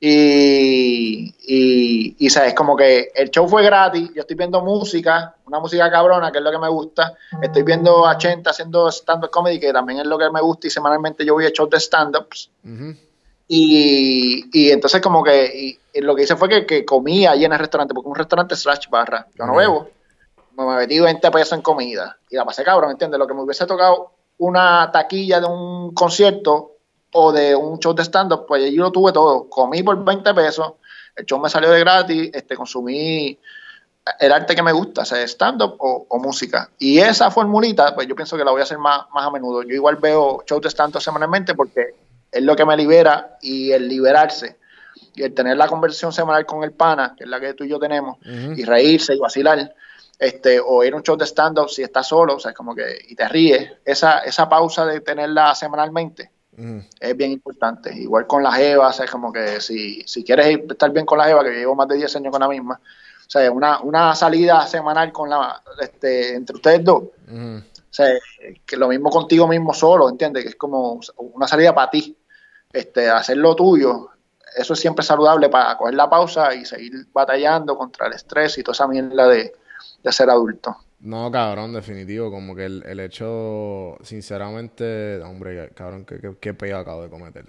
Y, 0.00 1.34
y, 1.40 2.16
y, 2.18 2.30
sabes, 2.30 2.54
como 2.54 2.76
que 2.76 3.10
el 3.14 3.30
show 3.30 3.48
fue 3.48 3.64
gratis, 3.64 4.10
yo 4.14 4.20
estoy 4.20 4.36
viendo 4.36 4.62
música, 4.62 5.34
una 5.46 5.58
música 5.58 5.90
cabrona, 5.90 6.30
que 6.30 6.38
es 6.38 6.44
lo 6.44 6.52
que 6.52 6.58
me 6.58 6.68
gusta, 6.68 7.14
estoy 7.42 7.64
viendo 7.64 8.06
a 8.06 8.16
Chente 8.16 8.48
haciendo 8.48 8.88
stand-up 8.92 9.30
comedy, 9.30 9.58
que 9.58 9.72
también 9.72 9.98
es 9.98 10.06
lo 10.06 10.16
que 10.16 10.30
me 10.30 10.40
gusta, 10.40 10.68
y 10.68 10.70
semanalmente 10.70 11.24
yo 11.24 11.34
voy 11.34 11.46
a 11.46 11.50
shows 11.50 11.70
de 11.70 11.80
stand-ups, 11.80 12.50
Ujú. 12.64 12.94
Y, 13.48 14.44
y 14.52 14.70
entonces 14.70 15.00
como 15.00 15.24
que 15.24 15.46
y- 15.56 15.78
y 15.98 16.00
lo 16.02 16.14
que 16.14 16.22
hice 16.22 16.36
fue 16.36 16.48
que, 16.48 16.66
que 16.66 16.84
comí 16.84 17.26
allí 17.26 17.44
en 17.44 17.52
el 17.52 17.58
restaurante, 17.58 17.94
porque 17.94 18.08
un 18.08 18.14
restaurante 18.14 18.54
slash 18.54 18.88
barra, 18.90 19.26
yo 19.36 19.46
no 19.46 19.54
bebo, 19.56 19.88
me 20.56 20.76
metí 20.76 21.00
20 21.00 21.30
pesos 21.30 21.52
en 21.54 21.62
comida, 21.62 22.16
y 22.30 22.36
la 22.36 22.44
pasé 22.44 22.62
cabrón, 22.62 22.90
¿entiendes? 22.90 23.18
Lo 23.18 23.26
que 23.26 23.34
me 23.34 23.42
hubiese 23.42 23.66
tocado 23.66 24.12
una 24.38 24.90
taquilla 24.92 25.40
de 25.40 25.46
un 25.46 25.92
concierto 25.94 26.72
o 27.12 27.32
de 27.32 27.56
un 27.56 27.78
show 27.80 27.94
de 27.94 28.04
stand-up, 28.04 28.44
pues 28.46 28.62
allí 28.64 28.76
lo 28.76 28.92
tuve 28.92 29.12
todo, 29.12 29.48
comí 29.48 29.82
por 29.82 30.04
20 30.04 30.34
pesos, 30.34 30.74
el 31.16 31.24
show 31.24 31.40
me 31.40 31.48
salió 31.48 31.70
de 31.70 31.80
gratis, 31.80 32.30
este 32.34 32.54
consumí 32.54 33.36
el 34.20 34.32
arte 34.32 34.54
que 34.54 34.62
me 34.62 34.72
gusta, 34.72 35.04
sea 35.04 35.22
stand-up 35.26 35.74
o, 35.80 36.06
o 36.08 36.18
música. 36.18 36.70
Y 36.78 36.98
esa 36.98 37.30
formulita, 37.30 37.94
pues 37.94 38.06
yo 38.06 38.14
pienso 38.16 38.36
que 38.38 38.44
la 38.44 38.52
voy 38.52 38.60
a 38.60 38.64
hacer 38.64 38.78
más, 38.78 39.02
más 39.12 39.26
a 39.26 39.30
menudo. 39.30 39.62
Yo 39.62 39.74
igual 39.74 39.96
veo 39.96 40.42
shows 40.46 40.62
de 40.62 40.70
stand-up 40.70 41.02
semanalmente 41.02 41.54
porque 41.54 41.88
es 42.32 42.42
lo 42.42 42.54
que 42.56 42.64
me 42.64 42.76
libera 42.76 43.38
y 43.40 43.72
el 43.72 43.88
liberarse 43.88 44.56
y 45.14 45.22
el 45.22 45.34
tener 45.34 45.56
la 45.56 45.66
conversación 45.66 46.12
semanal 46.12 46.46
con 46.46 46.62
el 46.64 46.72
pana, 46.72 47.14
que 47.16 47.24
es 47.24 47.30
la 47.30 47.40
que 47.40 47.54
tú 47.54 47.64
y 47.64 47.68
yo 47.68 47.78
tenemos, 47.78 48.18
y 48.56 48.64
reírse 48.64 49.14
y 49.14 49.18
vacilar, 49.18 49.74
este, 50.18 50.60
o 50.60 50.82
ir 50.84 50.92
a 50.92 50.96
un 50.96 51.02
show 51.02 51.16
de 51.16 51.24
stand-up 51.26 51.68
si 51.68 51.82
estás 51.82 52.06
solo, 52.08 52.36
o 52.36 52.40
sea, 52.40 52.52
como 52.52 52.74
que, 52.74 52.98
y 53.08 53.14
te 53.14 53.28
ríes, 53.28 53.72
esa, 53.84 54.18
esa 54.20 54.48
pausa 54.48 54.84
de 54.86 55.00
tenerla 55.00 55.54
semanalmente 55.54 56.30
es 56.98 57.16
bien 57.16 57.30
importante. 57.30 57.94
Igual 57.96 58.26
con 58.26 58.42
la 58.42 58.50
jeva, 58.52 58.88
o 58.88 58.92
sea, 58.92 59.04
es 59.04 59.10
como 59.12 59.32
que 59.32 59.60
si, 59.60 60.02
si 60.06 60.24
quieres 60.24 60.46
ir- 60.48 60.66
estar 60.72 60.90
bien 60.90 61.06
con 61.06 61.18
la 61.18 61.26
jeva, 61.26 61.44
que 61.44 61.50
llevo 61.52 61.76
más 61.76 61.86
de 61.86 61.94
10 61.96 62.16
años 62.16 62.32
con 62.32 62.40
la 62.40 62.48
misma, 62.48 62.80
o 62.80 63.30
sea, 63.30 63.48
una, 63.52 63.78
una 63.80 64.14
salida 64.16 64.66
semanal 64.66 65.12
con 65.12 65.30
la, 65.30 65.62
este, 65.80 66.34
entre 66.34 66.56
ustedes 66.56 66.82
dos. 66.82 67.04
O 67.90 67.92
sea, 67.92 68.08
que 68.66 68.76
lo 68.76 68.88
mismo 68.88 69.10
contigo 69.10 69.48
mismo 69.48 69.72
solo, 69.74 70.08
¿entiendes? 70.08 70.42
Que 70.44 70.50
es 70.50 70.56
como 70.56 71.00
una 71.18 71.48
salida 71.48 71.74
para 71.74 71.90
ti, 71.90 72.16
este, 72.72 73.08
hacer 73.08 73.36
lo 73.38 73.54
tuyo, 73.56 74.10
eso 74.56 74.72
es 74.74 74.80
siempre 74.80 75.04
saludable 75.04 75.48
para 75.48 75.76
coger 75.76 75.94
la 75.94 76.08
pausa 76.10 76.54
y 76.54 76.64
seguir 76.64 76.92
batallando 77.12 77.76
contra 77.76 78.06
el 78.06 78.14
estrés 78.14 78.58
y 78.58 78.62
toda 78.62 78.72
esa 78.74 78.88
mierda 78.88 79.28
de, 79.28 79.52
de 80.02 80.12
ser 80.12 80.30
adulto. 80.30 80.76
No, 81.00 81.30
cabrón, 81.30 81.72
definitivo. 81.72 82.30
Como 82.30 82.56
que 82.56 82.64
el, 82.64 82.82
el 82.84 82.98
hecho, 83.00 83.96
sinceramente, 84.02 85.22
hombre, 85.22 85.70
cabrón, 85.74 86.04
qué, 86.04 86.18
qué, 86.20 86.34
qué 86.40 86.54
pecado 86.54 86.80
acabo 86.80 87.02
de 87.02 87.10
cometer. 87.10 87.44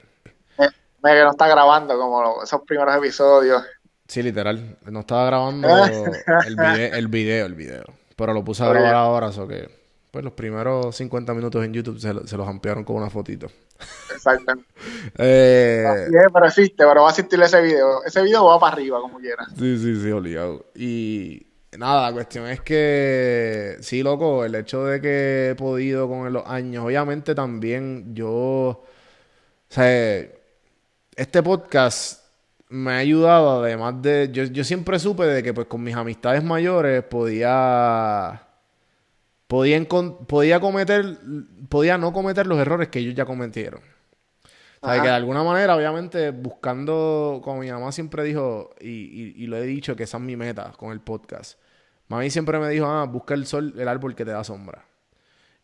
Eh, 0.59 0.67
mira 1.03 1.15
que 1.15 1.23
no 1.23 1.31
está 1.31 1.47
grabando 1.47 1.97
como 1.97 2.21
lo- 2.21 2.43
esos 2.43 2.61
primeros 2.61 2.95
episodios. 2.95 3.63
Sí, 4.07 4.21
literal. 4.21 4.77
No 4.85 4.99
estaba 4.99 5.25
grabando 5.25 5.67
el 6.45 6.55
video, 6.55 6.95
el 6.95 7.07
video, 7.07 7.45
el 7.47 7.55
video. 7.55 7.83
Pero 8.15 8.33
lo 8.33 8.43
puse 8.43 8.63
a 8.63 8.67
grabar 8.69 8.93
ahora, 8.95 9.31
so 9.31 9.47
que 9.47 9.67
pues 10.11 10.23
los 10.23 10.33
primeros 10.33 10.95
50 10.95 11.33
minutos 11.33 11.63
en 11.63 11.73
YouTube 11.73 11.99
se, 11.99 12.27
se 12.27 12.37
los 12.37 12.47
ampliaron 12.47 12.83
con 12.83 12.95
una 12.97 13.09
fotito. 13.09 13.47
Exacto. 14.11 14.53
Eh, 15.17 15.85
Así 15.87 16.11
es, 16.13 16.31
pero 16.33 16.45
existe, 16.45 16.85
pero 16.85 17.01
va 17.01 17.07
a 17.07 17.11
existir 17.11 17.41
ese 17.41 17.61
video. 17.61 18.03
Ese 18.03 18.21
video 18.21 18.45
va 18.45 18.59
para 18.59 18.73
arriba, 18.73 18.99
como 18.99 19.17
quiera. 19.17 19.45
Sí, 19.57 19.77
sí, 19.77 20.01
sí, 20.01 20.11
obligado. 20.11 20.65
Y 20.75 21.47
nada, 21.77 22.09
la 22.09 22.13
cuestión 22.13 22.47
es 22.47 22.61
que, 22.61 23.77
sí, 23.81 24.03
loco, 24.03 24.43
el 24.43 24.55
hecho 24.55 24.85
de 24.85 24.99
que 24.99 25.49
he 25.51 25.55
podido 25.55 26.07
con 26.07 26.31
los 26.31 26.45
años, 26.45 26.85
obviamente 26.85 27.33
también 27.35 28.13
yo, 28.13 28.31
o 28.31 28.85
sea, 29.69 30.19
este 31.15 31.43
podcast 31.43 32.23
me 32.69 32.91
ha 32.91 32.97
ayudado, 32.97 33.63
además 33.63 34.01
de, 34.01 34.29
yo, 34.31 34.43
yo 34.45 34.63
siempre 34.63 34.99
supe 34.99 35.23
de 35.23 35.43
que 35.43 35.53
pues 35.53 35.67
con 35.67 35.83
mis 35.83 35.95
amistades 35.95 36.43
mayores 36.43 37.03
podía, 37.03 38.48
podía, 39.49 39.83
podía 40.27 40.59
cometer, 40.59 41.17
podía 41.67 41.97
no 41.97 42.13
cometer 42.13 42.45
los 42.47 42.59
errores 42.59 42.87
que 42.89 42.99
ellos 42.99 43.15
ya 43.15 43.25
cometieron. 43.25 43.81
O 44.81 44.87
sea, 44.87 45.01
que 45.01 45.07
de 45.09 45.13
alguna 45.13 45.43
manera, 45.43 45.75
obviamente, 45.75 46.29
buscando, 46.31 47.41
como 47.43 47.59
mi 47.59 47.69
mamá 47.69 47.91
siempre 47.91 48.23
dijo, 48.23 48.69
y, 48.79 48.87
y- 48.87 49.33
y 49.43 49.47
lo 49.47 49.57
he 49.57 49.63
dicho, 49.63 49.95
que 49.97 50.03
esa 50.03 50.17
es 50.17 50.23
mi 50.23 50.37
meta 50.37 50.71
con 50.77 50.93
el 50.93 51.01
podcast, 51.01 51.59
Mami 52.07 52.29
siempre 52.29 52.57
me 52.59 52.69
dijo, 52.69 52.85
ah, 52.85 53.03
busca 53.05 53.33
el 53.33 53.45
sol, 53.45 53.73
el 53.77 53.87
árbol 53.87 54.15
que 54.15 54.23
te 54.23 54.31
da 54.31 54.43
sombra. 54.45 54.85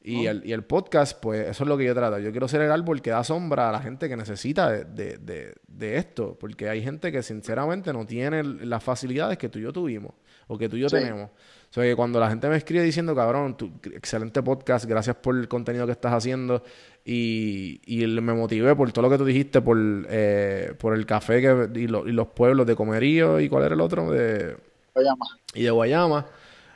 Y, 0.02 0.28
el, 0.28 0.46
y 0.46 0.52
el 0.54 0.64
podcast, 0.64 1.20
pues 1.20 1.48
eso 1.48 1.64
es 1.64 1.68
lo 1.68 1.76
que 1.78 1.86
yo 1.86 1.96
trato. 1.96 2.20
Yo 2.20 2.30
quiero 2.30 2.48
ser 2.48 2.62
el 2.62 2.72
árbol 2.72 3.02
que 3.02 3.10
da 3.10 3.24
sombra 3.24 3.70
a 3.70 3.72
la 3.72 3.80
gente 3.80 4.08
que 4.08 4.16
necesita 4.16 4.70
de, 4.70 4.84
de, 4.86 5.18
de, 5.18 5.56
de 5.68 5.98
esto. 5.98 6.38
Porque 6.40 6.70
hay 6.70 6.84
gente 6.84 7.12
que 7.12 7.24
sinceramente 7.24 7.92
no 7.92 8.06
tiene 8.06 8.44
las 8.44 8.84
facilidades 8.84 9.40
que 9.40 9.50
tú 9.50 9.58
y 9.58 9.64
yo 9.64 9.74
tuvimos. 9.74 10.14
O 10.46 10.60
que 10.60 10.70
tú 10.70 10.76
y 10.78 10.82
yo 10.82 10.90
Sí. 10.90 10.98
tenemos. 10.98 11.32
O 11.70 11.74
sea, 11.76 11.84
que 11.84 11.96
cuando 11.96 12.20
la 12.20 12.30
gente 12.30 12.48
me 12.48 12.56
escribe 12.56 12.84
diciendo, 12.84 13.14
cabrón, 13.16 13.58
tu, 13.58 13.70
excelente 13.94 14.42
podcast, 14.42 14.86
gracias 14.86 15.16
por 15.18 15.36
el 15.38 15.48
contenido 15.48 15.86
que 15.86 15.92
estás 15.92 16.14
haciendo. 16.14 16.64
Y, 17.04 17.80
me 18.22 18.34
motivé 18.34 18.76
por 18.76 18.92
todo 18.92 19.04
lo 19.04 19.10
que 19.12 19.18
tú 19.18 19.26
dijiste, 19.26 19.62
por, 19.62 19.78
eh, 20.10 20.74
por 20.80 20.96
el 20.96 21.06
café 21.06 21.42
que, 21.42 21.80
y, 21.80 21.88
lo- 21.88 22.08
y 22.08 22.12
los 22.12 22.28
pueblos 22.28 22.66
de 22.66 22.76
Comerío. 22.76 23.40
¿Y 23.40 23.50
cuál 23.50 23.66
era 23.66 23.76
el 23.76 23.82
otro? 23.82 24.10
De, 24.12 24.56
llama. 24.96 25.26
y 25.54 25.64
de 25.64 25.72
Guayama. 25.72 26.26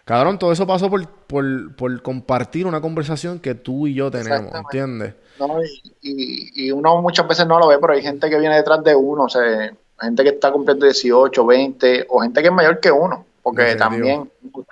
Cabrón, 0.05 0.37
todo 0.39 0.51
eso 0.51 0.65
pasó 0.67 0.89
por, 0.89 1.07
por, 1.07 1.75
por 1.75 2.01
compartir 2.01 2.65
una 2.65 2.81
conversación 2.81 3.39
que 3.39 3.55
tú 3.55 3.87
y 3.87 3.93
yo 3.93 4.09
tenemos. 4.11 4.53
¿entiendes? 4.53 5.13
¿no? 5.39 5.59
Y, 5.63 5.71
y- 6.01 6.67
y 6.67 6.71
uno 6.71 7.01
muchas 7.01 7.27
veces 7.27 7.47
no 7.47 7.59
lo 7.59 7.67
ve, 7.67 7.77
pero 7.79 7.93
hay 7.93 8.01
gente 8.01 8.29
que 8.29 8.39
viene 8.39 8.55
detrás 8.55 8.83
de 8.83 8.95
uno, 8.95 9.23
o 9.23 9.29
sea, 9.29 9.71
gente 10.01 10.23
que 10.23 10.29
está 10.29 10.51
cumpliendo 10.51 10.85
18, 10.85 11.45
20, 11.45 12.05
o 12.09 12.21
gente 12.21 12.41
que 12.41 12.47
es 12.47 12.53
mayor 12.53 12.79
que 12.79 12.91
uno, 12.91 13.25
porque 13.56 13.76
también 13.78 14.32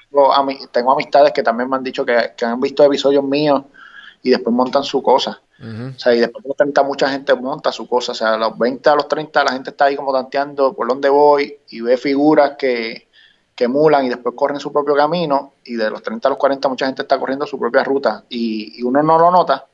tengo, 0.09 0.31
tengo 0.71 0.91
amistades 0.91 1.31
que 1.33 1.43
también 1.43 1.69
me 1.69 1.75
han 1.77 1.83
dicho 1.83 2.05
que, 2.05 2.33
que 2.35 2.45
han 2.45 2.59
visto 2.59 2.83
episodios 2.83 3.23
míos 3.23 3.63
y 4.23 4.29
después 4.31 4.53
montan 4.55 4.83
su 4.83 5.01
cosa. 5.03 5.41
O 5.95 5.99
sea, 5.99 6.13
y 6.13 6.19
después 6.19 6.43
de 6.43 6.49
los 6.49 6.57
30 6.57 6.83
mucha 6.83 7.09
gente 7.09 7.33
monta 7.35 7.71
su 7.71 7.87
cosa. 7.87 8.11
O 8.11 8.15
sea, 8.15 8.33
a 8.35 8.37
los 8.37 8.57
20 8.57 8.89
a 8.89 8.95
los 8.95 9.07
30 9.07 9.43
la 9.43 9.51
gente 9.53 9.71
está 9.71 9.85
ahí 9.85 9.95
como 9.95 10.13
tanteando 10.13 10.73
por 10.73 10.87
dónde 10.87 11.09
voy 11.09 11.57
y 11.69 11.81
ve 11.81 11.97
figuras 11.97 12.53
que, 12.57 13.07
que 13.55 13.63
emulan 13.63 14.05
y 14.05 14.09
después 14.09 14.35
corren 14.35 14.59
su 14.59 14.71
propio 14.71 14.95
camino. 14.95 15.53
Y 15.63 15.75
de 15.75 15.89
los 15.89 16.03
30 16.03 16.27
a 16.27 16.31
los 16.31 16.37
40 16.37 16.67
mucha 16.69 16.85
gente 16.85 17.01
está 17.03 17.17
corriendo 17.19 17.47
su 17.47 17.57
propia 17.57 17.83
ruta. 17.83 18.23
Y, 18.29 18.79
y 18.79 18.83
uno 18.83 19.01
no 19.01 19.17
lo 19.17 19.31
nota, 19.31 19.65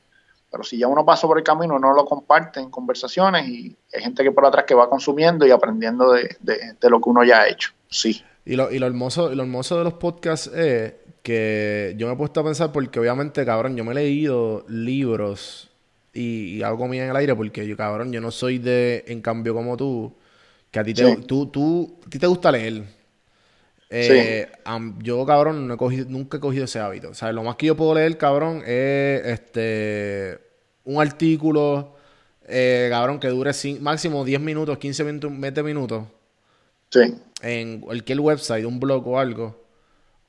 pero 0.50 0.62
si 0.64 0.78
ya 0.78 0.88
uno 0.88 1.04
pasó 1.04 1.26
por 1.26 1.36
el 1.36 1.44
camino, 1.44 1.74
uno 1.76 1.92
lo 1.92 2.04
comparte 2.06 2.60
en 2.60 2.70
conversaciones 2.70 3.46
y 3.48 3.76
hay 3.92 4.02
gente 4.02 4.22
que 4.22 4.30
por 4.32 4.46
atrás 4.46 4.64
que 4.66 4.74
va 4.74 4.88
consumiendo 4.88 5.46
y 5.46 5.50
aprendiendo 5.50 6.12
de, 6.12 6.36
de- 6.40 6.76
de 6.80 6.90
lo 6.90 6.98
que 7.00 7.10
uno 7.10 7.24
ya 7.24 7.40
ha 7.40 7.48
hecho. 7.48 7.72
Sí. 7.90 8.22
Y 8.46 8.56
lo, 8.56 8.70
y 8.70 8.78
lo 8.78 8.86
hermoso, 8.86 9.32
y 9.32 9.36
lo 9.36 9.42
hermoso 9.42 9.78
de 9.78 9.84
los 9.84 9.94
podcasts 9.94 10.48
es 10.54 10.94
que 11.22 11.94
yo 11.96 12.06
me 12.06 12.12
he 12.12 12.16
puesto 12.16 12.40
a 12.40 12.44
pensar 12.44 12.72
porque 12.72 13.00
obviamente, 13.00 13.44
cabrón, 13.46 13.76
yo 13.76 13.84
me 13.84 13.92
he 13.92 13.94
leído 13.94 14.64
libros 14.68 15.70
y, 16.12 16.56
y 16.56 16.62
hago 16.62 16.76
comida 16.78 17.04
en 17.04 17.10
el 17.10 17.16
aire 17.16 17.34
porque 17.34 17.66
yo, 17.66 17.76
cabrón, 17.76 18.12
yo 18.12 18.20
no 18.20 18.30
soy 18.30 18.58
de, 18.58 19.04
en 19.08 19.22
cambio 19.22 19.54
como 19.54 19.76
tú, 19.76 20.12
que 20.70 20.78
a 20.78 20.84
ti 20.84 20.92
te, 20.92 21.04
Sí. 21.04 21.22
tú, 21.26 21.46
tú, 21.46 21.98
a 22.06 22.10
ti 22.10 22.18
te 22.18 22.26
gusta 22.26 22.52
leer. 22.52 22.84
Eh, 23.90 24.50
am- 24.64 24.98
yo, 25.02 25.24
cabrón, 25.24 25.68
no 25.68 25.74
he 25.74 25.76
cogido, 25.76 26.06
nunca 26.08 26.38
he 26.38 26.40
cogido 26.40 26.64
ese 26.64 26.80
hábito. 26.80 27.10
O 27.10 27.14
sea, 27.14 27.32
lo 27.32 27.42
más 27.42 27.56
que 27.56 27.66
yo 27.66 27.76
puedo 27.76 27.94
leer, 27.94 28.18
cabrón, 28.18 28.62
es 28.66 29.24
este 29.26 30.38
un 30.84 31.00
artículo, 31.00 31.94
eh, 32.46 32.88
cabrón, 32.90 33.18
que 33.20 33.28
dure 33.28 33.52
máximo 33.80 34.24
10 34.24 34.40
minutos, 34.40 34.78
15 34.78 35.04
minutos, 35.04 35.32
20 35.38 35.62
minutos 35.62 36.04
Sí. 36.90 37.00
En 37.44 37.80
cualquier 37.80 38.20
website, 38.20 38.64
un 38.64 38.80
blog 38.80 39.06
o 39.06 39.18
algo, 39.18 39.62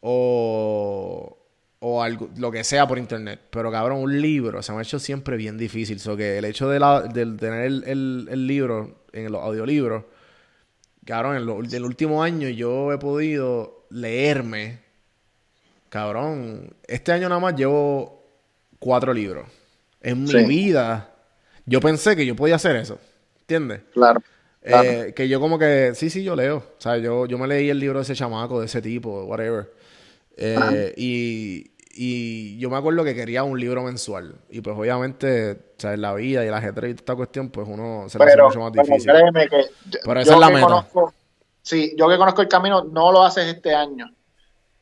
o, 0.01 1.37
o 1.79 2.03
algo, 2.03 2.29
lo 2.37 2.51
que 2.51 2.63
sea 2.63 2.87
por 2.87 2.97
internet. 2.97 3.39
Pero 3.49 3.71
cabrón, 3.71 3.99
un 3.99 4.21
libro 4.21 4.61
se 4.61 4.71
me 4.71 4.79
ha 4.79 4.81
hecho 4.81 4.99
siempre 4.99 5.37
bien 5.37 5.57
difícil. 5.57 5.99
So 5.99 6.15
que 6.17 6.37
el 6.37 6.45
hecho 6.45 6.69
de, 6.69 6.79
la, 6.79 7.01
de 7.01 7.25
tener 7.37 7.65
el, 7.65 7.83
el- 7.85 8.27
el 8.31 8.47
libro 8.47 9.03
en 9.13 9.31
los 9.31 9.41
audiolibros, 9.41 10.03
cabrón, 11.05 11.37
en 11.37 11.45
lo- 11.45 11.61
el 11.61 11.83
último 11.85 12.21
año 12.23 12.49
yo 12.49 12.91
he 12.91 12.97
podido 12.97 13.85
leerme, 13.89 14.79
cabrón, 15.89 16.73
este 16.87 17.11
año 17.11 17.29
nada 17.29 17.39
más 17.39 17.55
llevo 17.55 18.23
cuatro 18.79 19.13
libros. 19.13 19.47
En 20.01 20.23
mi 20.23 20.31
vida, 20.47 21.11
yo 21.65 21.79
pensé 21.79 22.15
que 22.15 22.25
yo 22.25 22.35
podía 22.35 22.55
hacer 22.55 22.75
eso. 22.75 22.99
¿Entiendes? 23.41 23.81
Claro. 23.93 24.21
Claro. 24.65 24.89
Eh, 24.89 25.13
que 25.15 25.27
yo 25.27 25.39
como 25.39 25.59
que, 25.59 25.91
sí, 25.95 26.09
sí, 26.09 26.23
yo 26.23 26.35
leo. 26.35 26.57
O 26.57 26.81
sea, 26.81 26.97
yo, 26.97 27.25
yo 27.27 27.37
me 27.37 27.47
leí 27.47 27.69
el 27.69 27.79
libro 27.79 27.99
de 27.99 28.03
ese 28.03 28.15
chamaco, 28.15 28.59
de 28.59 28.65
ese 28.65 28.81
tipo, 28.81 29.23
whatever. 29.25 29.71
Eh, 30.37 30.93
y, 30.97 31.71
y 31.91 32.57
yo 32.57 32.69
me 32.69 32.77
acuerdo 32.77 33.03
que 33.03 33.13
quería 33.15 33.43
un 33.43 33.59
libro 33.59 33.83
mensual. 33.83 34.35
Y 34.49 34.61
pues 34.61 34.75
obviamente, 34.77 35.51
o 35.51 35.79
sea, 35.79 35.93
en 35.93 36.01
la 36.01 36.13
vida 36.15 36.43
y 36.43 36.47
el 36.47 36.53
ajedrez 36.53 36.91
y 36.91 36.93
toda 36.95 37.01
esta 37.03 37.15
cuestión, 37.15 37.49
pues 37.49 37.67
uno 37.69 38.09
se 38.09 38.19
le 38.19 38.25
hace 38.25 38.37
mucho 38.37 38.59
más 38.59 38.71
pero 38.73 38.83
difícil. 38.83 39.11
créeme 39.11 39.47
que 39.47 39.61
yo, 39.91 39.99
Pero 40.03 40.19
esa 40.19 40.31
yo 40.31 40.33
es 40.33 40.39
la 40.39 40.51
que 40.51 40.53
meta. 40.55 40.65
conozco, 40.65 41.13
sí, 41.61 41.93
yo 41.97 42.09
que 42.09 42.17
conozco 42.17 42.41
el 42.41 42.47
camino 42.47 42.83
no 42.83 43.11
lo 43.11 43.23
haces 43.23 43.45
este 43.47 43.73
año, 43.75 44.11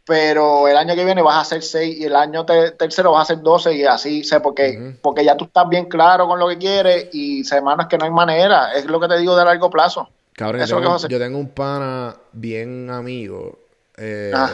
pero 0.06 0.68
el 0.68 0.76
año 0.76 0.96
que 0.96 1.06
viene 1.06 1.22
vas 1.22 1.36
a 1.36 1.42
hacer 1.42 1.62
6 1.64 1.98
y 2.00 2.04
el 2.06 2.16
año 2.16 2.46
te- 2.46 2.72
tercero 2.72 3.12
vas 3.12 3.20
a 3.20 3.34
hacer 3.34 3.42
12 3.44 3.74
y 3.74 3.84
así, 3.86 4.24
sé, 4.24 4.40
porque, 4.42 4.96
porque 5.02 5.24
ya 5.24 5.38
tú 5.38 5.46
estás 5.46 5.68
bien 5.70 5.86
claro 5.86 6.28
con 6.28 6.40
lo 6.40 6.48
que 6.50 6.58
quieres 6.58 7.08
y 7.14 7.44
semanas 7.44 7.88
que 7.88 7.98
no 7.98 8.06
hay 8.06 8.12
manera, 8.12 8.74
es 8.74 8.86
lo 8.86 9.00
que 9.00 9.08
te 9.08 9.18
digo 9.18 9.36
de 9.38 9.46
largo 9.46 9.70
plazo. 9.70 10.10
Cabrón, 10.34 10.60
yo 10.60 10.66
Eso 10.66 10.76
es 10.78 10.82
lo 10.84 10.90
que 10.92 10.98
tengo, 10.98 11.08
yo 11.10 11.20
tengo 11.20 11.38
un 11.40 11.50
pana 11.50 12.16
bien 12.34 12.90
amigo 12.90 13.60
eh, 13.98 14.32
Ah. 14.36 14.52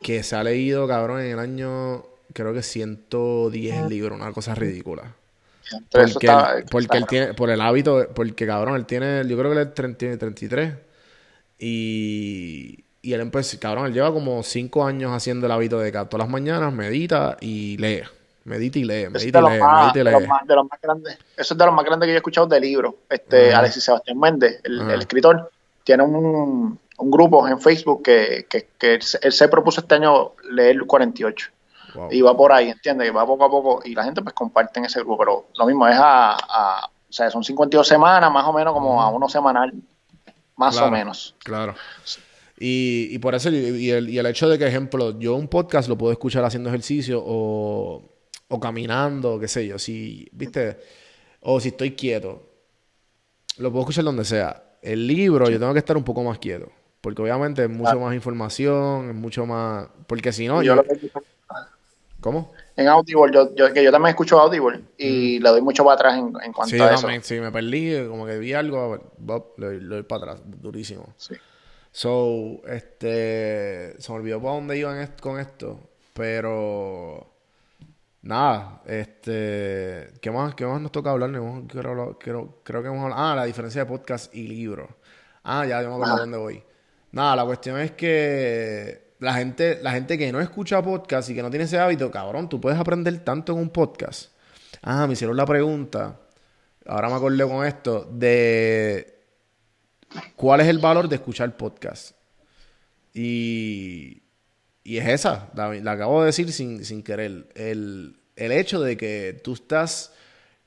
que 0.00 0.22
se 0.24 0.34
ha 0.36 0.42
leído, 0.42 0.86
cabrón, 0.88 1.20
en 1.20 1.30
el 1.32 1.38
año, 1.38 2.02
creo 2.34 2.52
que 2.52 2.62
110 2.62 3.88
libros, 3.88 4.18
una 4.20 4.32
cosa 4.32 4.54
ridícula. 4.54 5.14
Eso 5.64 5.78
Porque, 5.90 6.26
está- 6.26 6.58
él, 6.58 6.64
porque 6.70 6.84
está- 6.86 6.98
él 6.98 7.06
tiene, 7.06 7.34
por 7.34 7.48
el 7.50 7.60
hábito, 7.60 8.08
porque 8.14 8.46
cabrón, 8.46 8.74
él 8.74 8.84
tiene, 8.84 9.22
yo 9.26 9.38
creo 9.38 9.52
que 9.52 9.60
él 9.60 9.72
tre- 9.74 9.96
tiene 9.96 10.16
33. 10.16 10.74
Y, 11.58 12.82
y 13.02 13.12
él 13.12 13.20
empezó, 13.20 13.58
cabrón, 13.60 13.86
él 13.86 13.92
lleva 13.92 14.12
como 14.12 14.42
5 14.42 14.84
años 14.84 15.10
haciendo 15.12 15.46
el 15.46 15.52
hábito 15.52 15.78
de 15.80 15.90
que 15.92 15.98
todas 16.04 16.18
las 16.20 16.28
mañanas 16.28 16.72
medita 16.72 17.36
y 17.40 17.76
lee. 17.78 18.02
Medita 18.44 18.78
y 18.78 18.84
lee, 18.84 19.08
medita 19.08 19.38
y 19.38 19.42
lee, 19.42 19.58
más, 19.60 19.80
medita 19.82 19.98
y 20.00 20.04
de 20.04 20.10
los 20.10 20.22
lee. 20.22 20.28
más- 20.28 20.46
de 20.46 20.54
los 20.56 20.64
más 20.68 20.80
grandes. 20.80 21.18
Eso 21.36 21.54
es 21.54 21.58
de 21.58 21.66
los 21.66 21.74
más 21.74 21.84
grandes 21.84 22.06
que 22.06 22.10
yo 22.12 22.14
he 22.14 22.18
escuchado 22.18 22.46
de 22.46 22.60
libros. 22.60 22.94
Este. 23.08 23.54
Alexis 23.54 23.84
Sebastián 23.84 24.18
Méndez, 24.18 24.60
el, 24.64 24.90
escritor, 25.00 25.50
tiene 25.84 26.02
un, 26.02 26.78
un 26.98 27.10
grupo 27.10 27.46
en 27.46 27.60
Facebook 27.60 28.02
que, 28.02 28.46
que, 28.48 28.68
que 28.78 28.94
él, 28.94 29.02
se- 29.02 29.18
él 29.22 29.32
se 29.32 29.48
propuso 29.48 29.80
este 29.80 29.94
año 29.96 30.32
leer 30.50 30.80
48. 30.86 31.50
Wow. 31.94 32.08
Y 32.10 32.20
va 32.22 32.36
por 32.36 32.52
ahí, 32.52 32.70
¿entiendes? 32.70 33.06
Que 33.08 33.12
va 33.12 33.26
poco 33.26 33.44
a 33.44 33.50
poco 33.50 33.80
y 33.84 33.94
la 33.94 34.02
gente 34.04 34.22
pues 34.22 34.34
comparte 34.34 34.78
en 34.80 34.86
ese 34.86 35.00
grupo, 35.00 35.18
pero 35.18 35.46
lo 35.56 35.66
mismo 35.66 35.86
es 35.86 35.96
a, 35.96 36.32
a- 36.32 36.86
o 36.86 37.12
sea, 37.12 37.30
son 37.30 37.44
52 37.44 37.86
semanas, 37.86 38.32
más 38.32 38.44
o 38.46 38.52
menos 38.52 38.72
como 38.72 39.00
a 39.02 39.08
uno 39.10 39.28
semanal, 39.28 39.72
más 40.56 40.74
Claro. 40.74 40.88
o 40.88 40.90
menos. 40.90 41.34
Claro. 41.44 41.74
Y, 42.64 43.08
y 43.10 43.18
por 43.18 43.34
eso, 43.34 43.50
y, 43.50 43.56
y 43.56 43.90
el, 43.90 44.08
y 44.08 44.18
el 44.18 44.26
hecho 44.26 44.48
de 44.48 44.56
que, 44.56 44.64
ejemplo, 44.68 45.18
yo 45.18 45.34
un 45.34 45.48
podcast 45.48 45.88
lo 45.88 45.98
puedo 45.98 46.12
escuchar 46.12 46.44
haciendo 46.44 46.68
ejercicio 46.68 47.20
o, 47.20 48.00
o 48.46 48.60
caminando, 48.60 49.40
qué 49.40 49.48
sé 49.48 49.66
yo, 49.66 49.80
si, 49.80 50.28
viste, 50.30 50.78
o 51.40 51.58
si 51.58 51.70
estoy 51.70 51.92
quieto, 51.96 52.40
lo 53.58 53.72
puedo 53.72 53.82
escuchar 53.82 54.04
donde 54.04 54.24
sea. 54.24 54.62
El 54.80 55.08
libro, 55.08 55.50
yo 55.50 55.58
tengo 55.58 55.72
que 55.72 55.80
estar 55.80 55.96
un 55.96 56.04
poco 56.04 56.22
más 56.22 56.38
quieto, 56.38 56.68
porque 57.00 57.20
obviamente 57.22 57.64
es 57.64 57.68
mucho 57.68 57.98
más 57.98 58.14
información, 58.14 59.08
es 59.10 59.14
mucho 59.16 59.44
más, 59.44 59.88
porque 60.06 60.32
si 60.32 60.46
no, 60.46 60.62
yo, 60.62 60.74
yo 60.74 60.74
lo 60.76 60.84
que- 60.84 61.10
¿cómo? 62.20 62.52
en 62.76 62.86
Audible, 62.86 63.32
yo, 63.34 63.52
yo, 63.56 63.72
que 63.72 63.82
yo 63.82 63.90
también 63.90 64.10
escucho 64.10 64.38
Audible 64.38 64.80
y 64.96 65.40
le 65.40 65.48
doy 65.48 65.60
mucho 65.62 65.82
para 65.84 65.94
atrás 65.96 66.14
en, 66.16 66.32
en 66.44 66.52
cuanto 66.52 66.74
Mm. 66.74 66.78
Sí, 66.78 66.80
a 66.80 66.92
eso. 66.92 67.00
también, 67.02 67.22
si 67.24 67.40
me 67.40 67.50
perdí, 67.50 68.06
como 68.08 68.24
que 68.24 68.38
vi 68.38 68.52
algo, 68.52 69.12
le, 69.58 69.80
le 69.80 69.86
doy 69.96 70.02
para 70.04 70.22
atrás, 70.32 70.42
durísimo. 70.46 71.12
Sí. 71.16 71.34
So, 71.92 72.62
este, 72.66 73.94
se 74.00 74.10
me 74.12 74.18
olvidó 74.18 74.40
para 74.40 74.54
dónde 74.54 74.78
iban 74.78 75.06
con 75.20 75.38
esto, 75.38 75.78
pero 76.14 77.30
nada, 78.22 78.82
este, 78.86 80.08
¿qué 80.22 80.30
más, 80.30 80.54
qué 80.54 80.64
más 80.66 80.80
nos 80.80 80.90
toca 80.90 81.10
hablar? 81.10 81.28
Hemos- 81.34 81.64
Creo, 81.68 82.18
creo, 82.18 82.60
creo 82.64 82.82
que 82.82 82.88
hemos 82.88 83.02
hablado, 83.04 83.22
ah, 83.22 83.36
la 83.36 83.44
diferencia 83.44 83.82
de 83.82 83.86
podcast 83.90 84.34
y 84.34 84.48
libro. 84.48 84.88
Ah, 85.44 85.66
ya, 85.66 85.82
yo 85.82 85.88
me 85.90 85.94
acuerdo 85.96 86.16
dónde 86.18 86.38
voy. 86.38 86.62
Nada, 87.10 87.36
la 87.36 87.44
cuestión 87.44 87.78
es 87.78 87.90
que 87.92 89.12
la 89.18 89.34
gente, 89.34 89.78
la 89.82 89.92
gente 89.92 90.16
que 90.16 90.32
no 90.32 90.40
escucha 90.40 90.80
podcast 90.82 91.28
y 91.28 91.34
que 91.34 91.42
no 91.42 91.50
tiene 91.50 91.64
ese 91.66 91.78
hábito, 91.78 92.10
cabrón, 92.10 92.48
tú 92.48 92.58
puedes 92.60 92.78
aprender 92.78 93.18
tanto 93.22 93.52
en 93.52 93.58
un 93.58 93.68
podcast. 93.70 94.32
Ah, 94.82 95.06
me 95.06 95.12
hicieron 95.12 95.36
la 95.36 95.44
pregunta, 95.44 96.18
ahora 96.86 97.08
me 97.10 97.16
acordé 97.16 97.44
con 97.46 97.66
esto, 97.66 98.08
de 98.10 99.21
cuál 100.36 100.60
es 100.60 100.68
el 100.68 100.78
valor 100.78 101.08
de 101.08 101.16
escuchar 101.16 101.56
podcast. 101.56 102.16
Y, 103.14 104.22
y 104.84 104.96
es 104.96 105.08
esa, 105.08 105.50
la, 105.54 105.72
la 105.74 105.92
acabo 105.92 106.20
de 106.20 106.26
decir 106.26 106.52
sin, 106.52 106.84
sin 106.84 107.02
querer. 107.02 107.46
El, 107.54 108.16
el 108.36 108.52
hecho 108.52 108.80
de 108.80 108.96
que 108.96 109.40
tú 109.42 109.54
estás, 109.54 110.12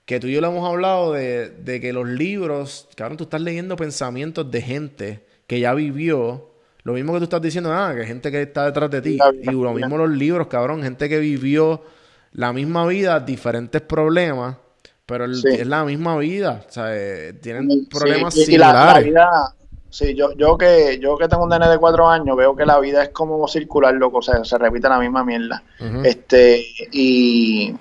que 0.05 0.19
tú 0.19 0.27
y 0.27 0.33
yo 0.33 0.41
lo 0.41 0.47
hemos 0.47 0.67
hablado 0.67 1.13
de, 1.13 1.49
de 1.49 1.81
que 1.81 1.93
los 1.93 2.07
libros, 2.07 2.87
cabrón, 2.95 3.17
tú 3.17 3.23
estás 3.25 3.41
leyendo 3.41 3.75
pensamientos 3.75 4.49
de 4.49 4.61
gente 4.61 5.25
que 5.47 5.59
ya 5.59 5.73
vivió. 5.73 6.51
Lo 6.83 6.93
mismo 6.93 7.13
que 7.13 7.19
tú 7.19 7.23
estás 7.23 7.41
diciendo, 7.41 7.73
ah, 7.73 7.93
que 7.95 8.05
gente 8.05 8.31
que 8.31 8.43
está 8.43 8.65
detrás 8.65 8.91
de 8.91 9.01
ti. 9.01 9.17
Y 9.41 9.51
lo 9.51 9.73
mismo 9.73 9.97
los 9.97 10.11
libros, 10.11 10.47
cabrón, 10.47 10.83
gente 10.83 11.09
que 11.09 11.19
vivió 11.19 11.83
la 12.31 12.53
misma 12.53 12.85
vida, 12.85 13.19
diferentes 13.19 13.81
problemas, 13.81 14.57
pero 15.05 15.25
el- 15.25 15.35
Sí. 15.35 15.47
es 15.49 15.67
la 15.67 15.83
misma 15.83 16.17
vida. 16.17 16.63
O 16.67 16.71
sea, 16.71 16.87
eh, 16.95 17.33
tienen 17.41 17.69
Sí, 17.69 17.87
problemas 17.91 18.35
y- 18.35 18.53
y 18.53 18.57
la- 18.57 18.73
la 18.73 18.79
similares. 18.99 19.05
vida- 19.05 19.53
Sí, 19.89 20.13
yo, 20.13 20.33
yo 20.33 20.57
que 20.57 20.99
yo 21.01 21.15
que 21.17 21.29
tengo 21.29 21.43
un 21.43 21.49
nene 21.49 21.69
de 21.69 21.77
cuatro 21.77 22.09
años 22.09 22.35
veo 22.35 22.53
que 22.53 22.65
la 22.65 22.79
vida 22.81 23.01
es 23.03 23.09
como 23.09 23.47
circular, 23.47 23.93
loco, 23.93 24.17
o 24.17 24.21
sea, 24.21 24.43
se 24.43 24.57
repite 24.57 24.89
la 24.89 24.99
misma 24.99 25.23
mierda. 25.23 25.63
Este, 26.03 26.65
y, 26.91 27.73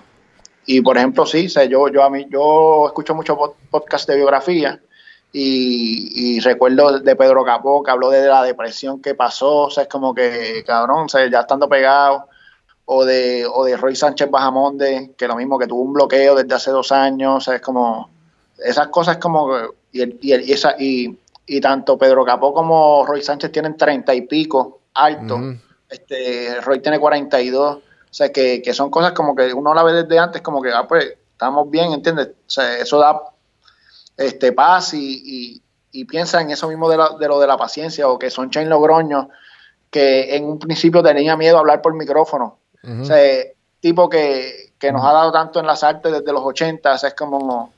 y 0.66 0.81
por 0.81 0.97
ejemplo, 0.97 1.27
sí, 1.27 1.47
o 1.47 1.49
sea, 1.49 1.64
yo, 1.64 1.89
yo 1.89 2.05
a 2.05 2.11
mí, 2.11 2.27
yo 2.31 2.85
escucho 2.87 3.16
mucho 3.16 3.37
pod- 3.37 3.55
podcast 3.68 4.09
de 4.09 4.14
biografía 4.14 4.81
y, 5.33 6.37
y 6.37 6.41
recuerdo 6.41 7.01
de 7.01 7.16
Pedro 7.16 7.45
Capó 7.45 7.83
que 7.83 7.91
habló 7.91 8.11
de 8.11 8.27
la 8.29 8.45
depresión 8.45 9.03
que 9.03 9.16
pasó, 9.16 9.62
o 9.64 9.70
sea, 9.70 9.83
es 9.83 9.89
como 9.89 10.14
que, 10.14 10.62
cabrón, 10.64 11.07
o 11.07 11.09
sea, 11.09 11.29
ya 11.29 11.41
estando 11.41 11.68
pegado, 11.68 12.29
o 12.87 13.05
de, 13.05 13.47
o 13.51 13.64
de 13.64 13.76
Roy 13.76 13.97
Sánchez 13.97 14.30
Bajamonde, 14.30 15.12
que 15.16 15.26
lo 15.28 15.37
mismo, 15.37 15.59
que 15.59 15.66
tuvo 15.66 15.82
un 15.82 15.93
bloqueo 15.95 16.35
desde 16.35 16.55
hace 16.55 16.70
dos 16.70 16.93
años, 16.93 17.37
o 17.37 17.41
sea, 17.41 17.55
es 17.57 17.61
como, 17.62 18.11
esas 18.59 18.89
cosas 18.89 19.16
como, 19.18 19.51
y, 19.93 20.01
el- 20.03 20.18
y, 20.20 20.32
el- 20.32 20.49
y 20.49 20.53
esa, 20.53 20.74
y, 20.78 21.18
y 21.47 21.61
tanto 21.61 21.97
Pedro 21.99 22.24
Capó 22.24 22.53
como 22.53 23.05
Roy 23.07 23.22
Sánchez 23.22 23.51
tienen 23.53 23.76
treinta 23.76 24.14
y 24.14 24.22
pico 24.22 24.80
alto, 24.95 25.37
Ujú. 25.37 25.57
este, 25.89 26.61
Roy 26.61 26.80
tiene 26.80 26.99
42, 27.01 27.76
o 27.76 27.80
sea, 28.11 28.30
que, 28.30 28.61
que 28.62 28.72
son 28.74 28.91
cosas 28.91 29.12
como 29.12 29.35
que 29.35 29.53
uno 29.53 29.72
la 29.74 29.82
ve 29.82 29.93
desde 29.93 30.18
antes, 30.18 30.43
como 30.43 30.61
que, 30.62 30.70
ah, 30.70 30.87
pues, 30.87 31.14
estamos 31.32 31.68
bien, 31.70 31.93
¿entiendes? 31.93 32.28
O 32.28 32.51
sea, 32.51 32.78
eso 32.78 32.99
da 32.99 33.20
este, 34.16 34.53
paz 34.53 34.95
y, 34.95 35.22
y, 35.24 35.62
y 35.93 36.05
piensa 36.05 36.41
en 36.41 36.51
eso 36.51 36.68
mismo 36.68 36.89
de, 36.89 36.97
la- 36.99 37.16
de 37.18 37.28
lo 37.28 37.41
de 37.41 37.47
la 37.47 37.57
paciencia, 37.57 38.09
o 38.09 38.18
que 38.18 38.30
son 38.30 38.51
Chain 38.51 38.68
Logroño, 38.68 39.30
que 39.91 40.37
en 40.37 40.45
un 40.45 40.59
principio 40.59 41.03
tenía 41.03 41.37
miedo 41.37 41.57
a 41.57 41.61
hablar 41.61 41.80
por 41.82 41.95
micrófono, 41.95 42.59
Ujú. 42.85 43.03
o 43.03 43.05
sea, 43.05 43.45
tipo 43.80 44.09
que, 44.09 44.72
que 44.78 44.93
nos 44.93 45.05
ha 45.05 45.12
dado 45.12 45.32
tanto 45.32 45.61
en 45.61 45.66
las 45.66 45.82
artes 45.82 46.12
desde 46.12 46.32
los 46.32 46.43
80, 46.43 46.95
o 46.95 46.99
sea, 46.99 47.09
es 47.09 47.14
como, 47.14 47.72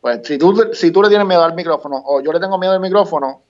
pues, 0.00 0.20
si 0.24 0.38
tú, 0.38 0.70
si 0.72 0.90
tú 0.90 1.02
le 1.02 1.08
tienes 1.08 1.26
miedo 1.26 1.42
al 1.42 1.54
micrófono, 1.54 2.02
o 2.04 2.20
yo 2.20 2.32
le 2.32 2.40
tengo 2.40 2.58
miedo 2.58 2.72
al 2.72 2.80
micrófono, 2.80 3.42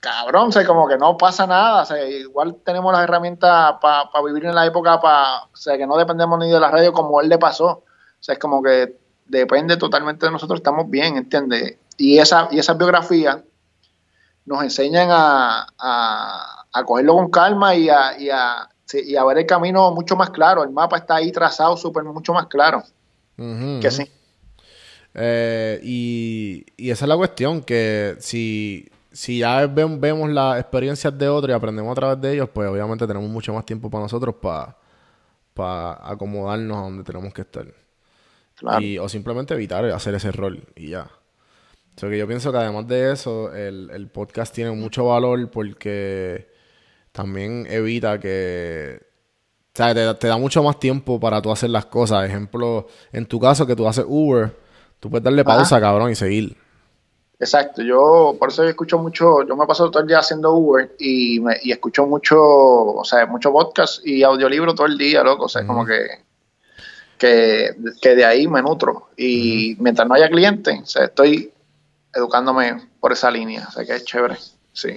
cabrón, 0.00 0.48
o 0.48 0.52
sea, 0.52 0.66
como 0.66 0.88
que 0.88 0.98
no 0.98 1.16
pasa 1.16 1.46
nada, 1.46 1.82
o 1.82 1.86
sea, 1.86 2.04
igual 2.04 2.56
tenemos 2.64 2.92
las 2.92 3.04
herramientas 3.04 3.76
para 3.80 4.08
vivir 4.24 4.46
en 4.46 4.54
la 4.54 4.66
época, 4.66 5.00
para, 5.00 5.44
o 5.44 5.56
sea, 5.56 5.76
que 5.78 5.86
no 5.86 5.96
dependemos 5.96 6.38
ni 6.38 6.50
de 6.50 6.58
la 6.58 6.70
radio 6.70 6.92
como 6.92 7.20
él 7.20 7.28
le 7.28 7.38
pasó, 7.38 7.66
o 7.66 7.84
sea, 8.18 8.34
es 8.34 8.38
como 8.38 8.62
que 8.62 8.96
depende 9.26 9.76
totalmente 9.76 10.26
de 10.26 10.32
nosotros, 10.32 10.58
estamos 10.58 10.90
bien, 10.90 11.16
¿entiendes? 11.16 11.76
Y 11.96 12.18
esa, 12.18 12.48
y 12.50 12.58
esas 12.58 12.76
biografías 12.76 13.38
nos 14.44 14.62
enseñan 14.62 15.08
a, 15.10 15.66
a, 15.78 16.64
a 16.72 16.84
cogerlo 16.84 17.14
con 17.14 17.30
calma 17.30 17.74
y 17.74 17.88
a, 17.88 18.18
y, 18.18 18.30
a, 18.30 18.68
sí, 18.92 19.02
y 19.06 19.16
a 19.16 19.24
ver 19.24 19.38
el 19.38 19.46
camino 19.46 19.90
mucho 19.92 20.14
más 20.16 20.30
claro, 20.30 20.62
el 20.62 20.70
mapa 20.70 20.98
está 20.98 21.16
ahí 21.16 21.32
trazado 21.32 21.76
súper 21.76 22.04
mucho 22.04 22.32
más 22.34 22.46
claro, 22.46 22.82
que 23.36 23.90
sí. 23.90 24.04
Eh, 25.14 25.80
y, 25.82 26.64
y 26.76 26.90
esa 26.90 27.04
es 27.04 27.08
la 27.08 27.16
cuestión, 27.16 27.62
que 27.62 28.16
si, 28.18 28.88
si 29.10 29.38
ya 29.38 29.66
ve- 29.66 29.96
vemos 29.98 30.30
las 30.30 30.60
experiencias 30.60 31.16
de 31.18 31.28
otros 31.28 31.50
y 31.50 31.54
aprendemos 31.54 31.90
a 31.92 31.94
través 31.94 32.20
de 32.20 32.34
ellos, 32.34 32.48
pues 32.52 32.68
obviamente 32.68 33.06
tenemos 33.06 33.28
mucho 33.28 33.52
más 33.52 33.64
tiempo 33.64 33.90
para 33.90 34.02
nosotros 34.02 34.36
para 35.54 36.10
acomodarnos 36.10 36.76
a 36.76 36.80
donde 36.80 37.04
tenemos 37.04 37.32
que 37.34 37.42
estar. 37.42 37.66
Claro. 38.56 38.80
Y, 38.80 38.98
o 38.98 39.08
simplemente 39.08 39.54
evitar 39.54 39.84
hacer 39.86 40.14
ese 40.14 40.32
rol 40.32 40.62
y 40.76 40.90
ya. 40.90 41.10
O 41.94 42.00
sea, 42.00 42.08
que 42.08 42.16
yo 42.16 42.26
pienso 42.26 42.52
que 42.52 42.58
además 42.58 42.86
de 42.86 43.12
eso, 43.12 43.54
el, 43.54 43.90
el 43.90 44.08
podcast 44.08 44.54
tiene 44.54 44.70
mucho 44.70 45.06
valor 45.06 45.50
porque 45.50 46.51
también 47.12 47.66
evita 47.68 48.18
que... 48.18 49.00
O 49.74 49.76
sea, 49.76 49.94
te, 49.94 50.14
te 50.14 50.26
da 50.26 50.36
mucho 50.36 50.62
más 50.62 50.78
tiempo 50.78 51.18
para 51.18 51.40
tú 51.40 51.50
hacer 51.50 51.70
las 51.70 51.86
cosas. 51.86 52.26
Ejemplo, 52.26 52.88
en 53.12 53.24
tu 53.24 53.40
caso 53.40 53.66
que 53.66 53.76
tú 53.76 53.88
haces 53.88 54.04
Uber, 54.06 54.54
tú 55.00 55.08
puedes 55.08 55.24
darle 55.24 55.42
Ajá. 55.42 55.56
pausa, 55.56 55.80
cabrón, 55.80 56.10
y 56.10 56.14
seguir. 56.14 56.56
Exacto, 57.42 57.82
yo 57.82 58.36
por 58.38 58.50
eso 58.50 58.62
yo 58.62 58.68
escucho 58.68 58.98
mucho, 58.98 59.44
yo 59.44 59.56
me 59.56 59.66
paso 59.66 59.90
todo 59.90 60.00
el 60.00 60.06
día 60.06 60.20
haciendo 60.20 60.52
Uber 60.52 60.94
y, 61.00 61.40
me, 61.40 61.56
y 61.60 61.72
escucho 61.72 62.06
mucho, 62.06 62.40
o 62.40 63.04
sea, 63.04 63.26
mucho 63.26 63.50
podcast 63.50 64.06
y 64.06 64.22
audiolibro 64.22 64.76
todo 64.76 64.86
el 64.86 64.96
día, 64.96 65.24
loco, 65.24 65.46
o 65.46 65.48
sea, 65.48 65.66
como 65.66 65.84
que, 65.84 66.06
que, 67.18 67.74
que 68.00 68.14
de 68.14 68.24
ahí 68.24 68.46
me 68.46 68.62
nutro 68.62 69.08
y 69.16 69.74
mientras 69.80 70.06
no 70.06 70.14
haya 70.14 70.30
cliente, 70.30 70.82
o 70.84 70.86
sea, 70.86 71.06
estoy 71.06 71.52
educándome 72.14 72.80
por 73.00 73.10
esa 73.10 73.28
línea, 73.28 73.66
o 73.68 73.72
sea, 73.72 73.84
que 73.84 73.96
es 73.96 74.04
chévere, 74.04 74.36
sí. 74.72 74.96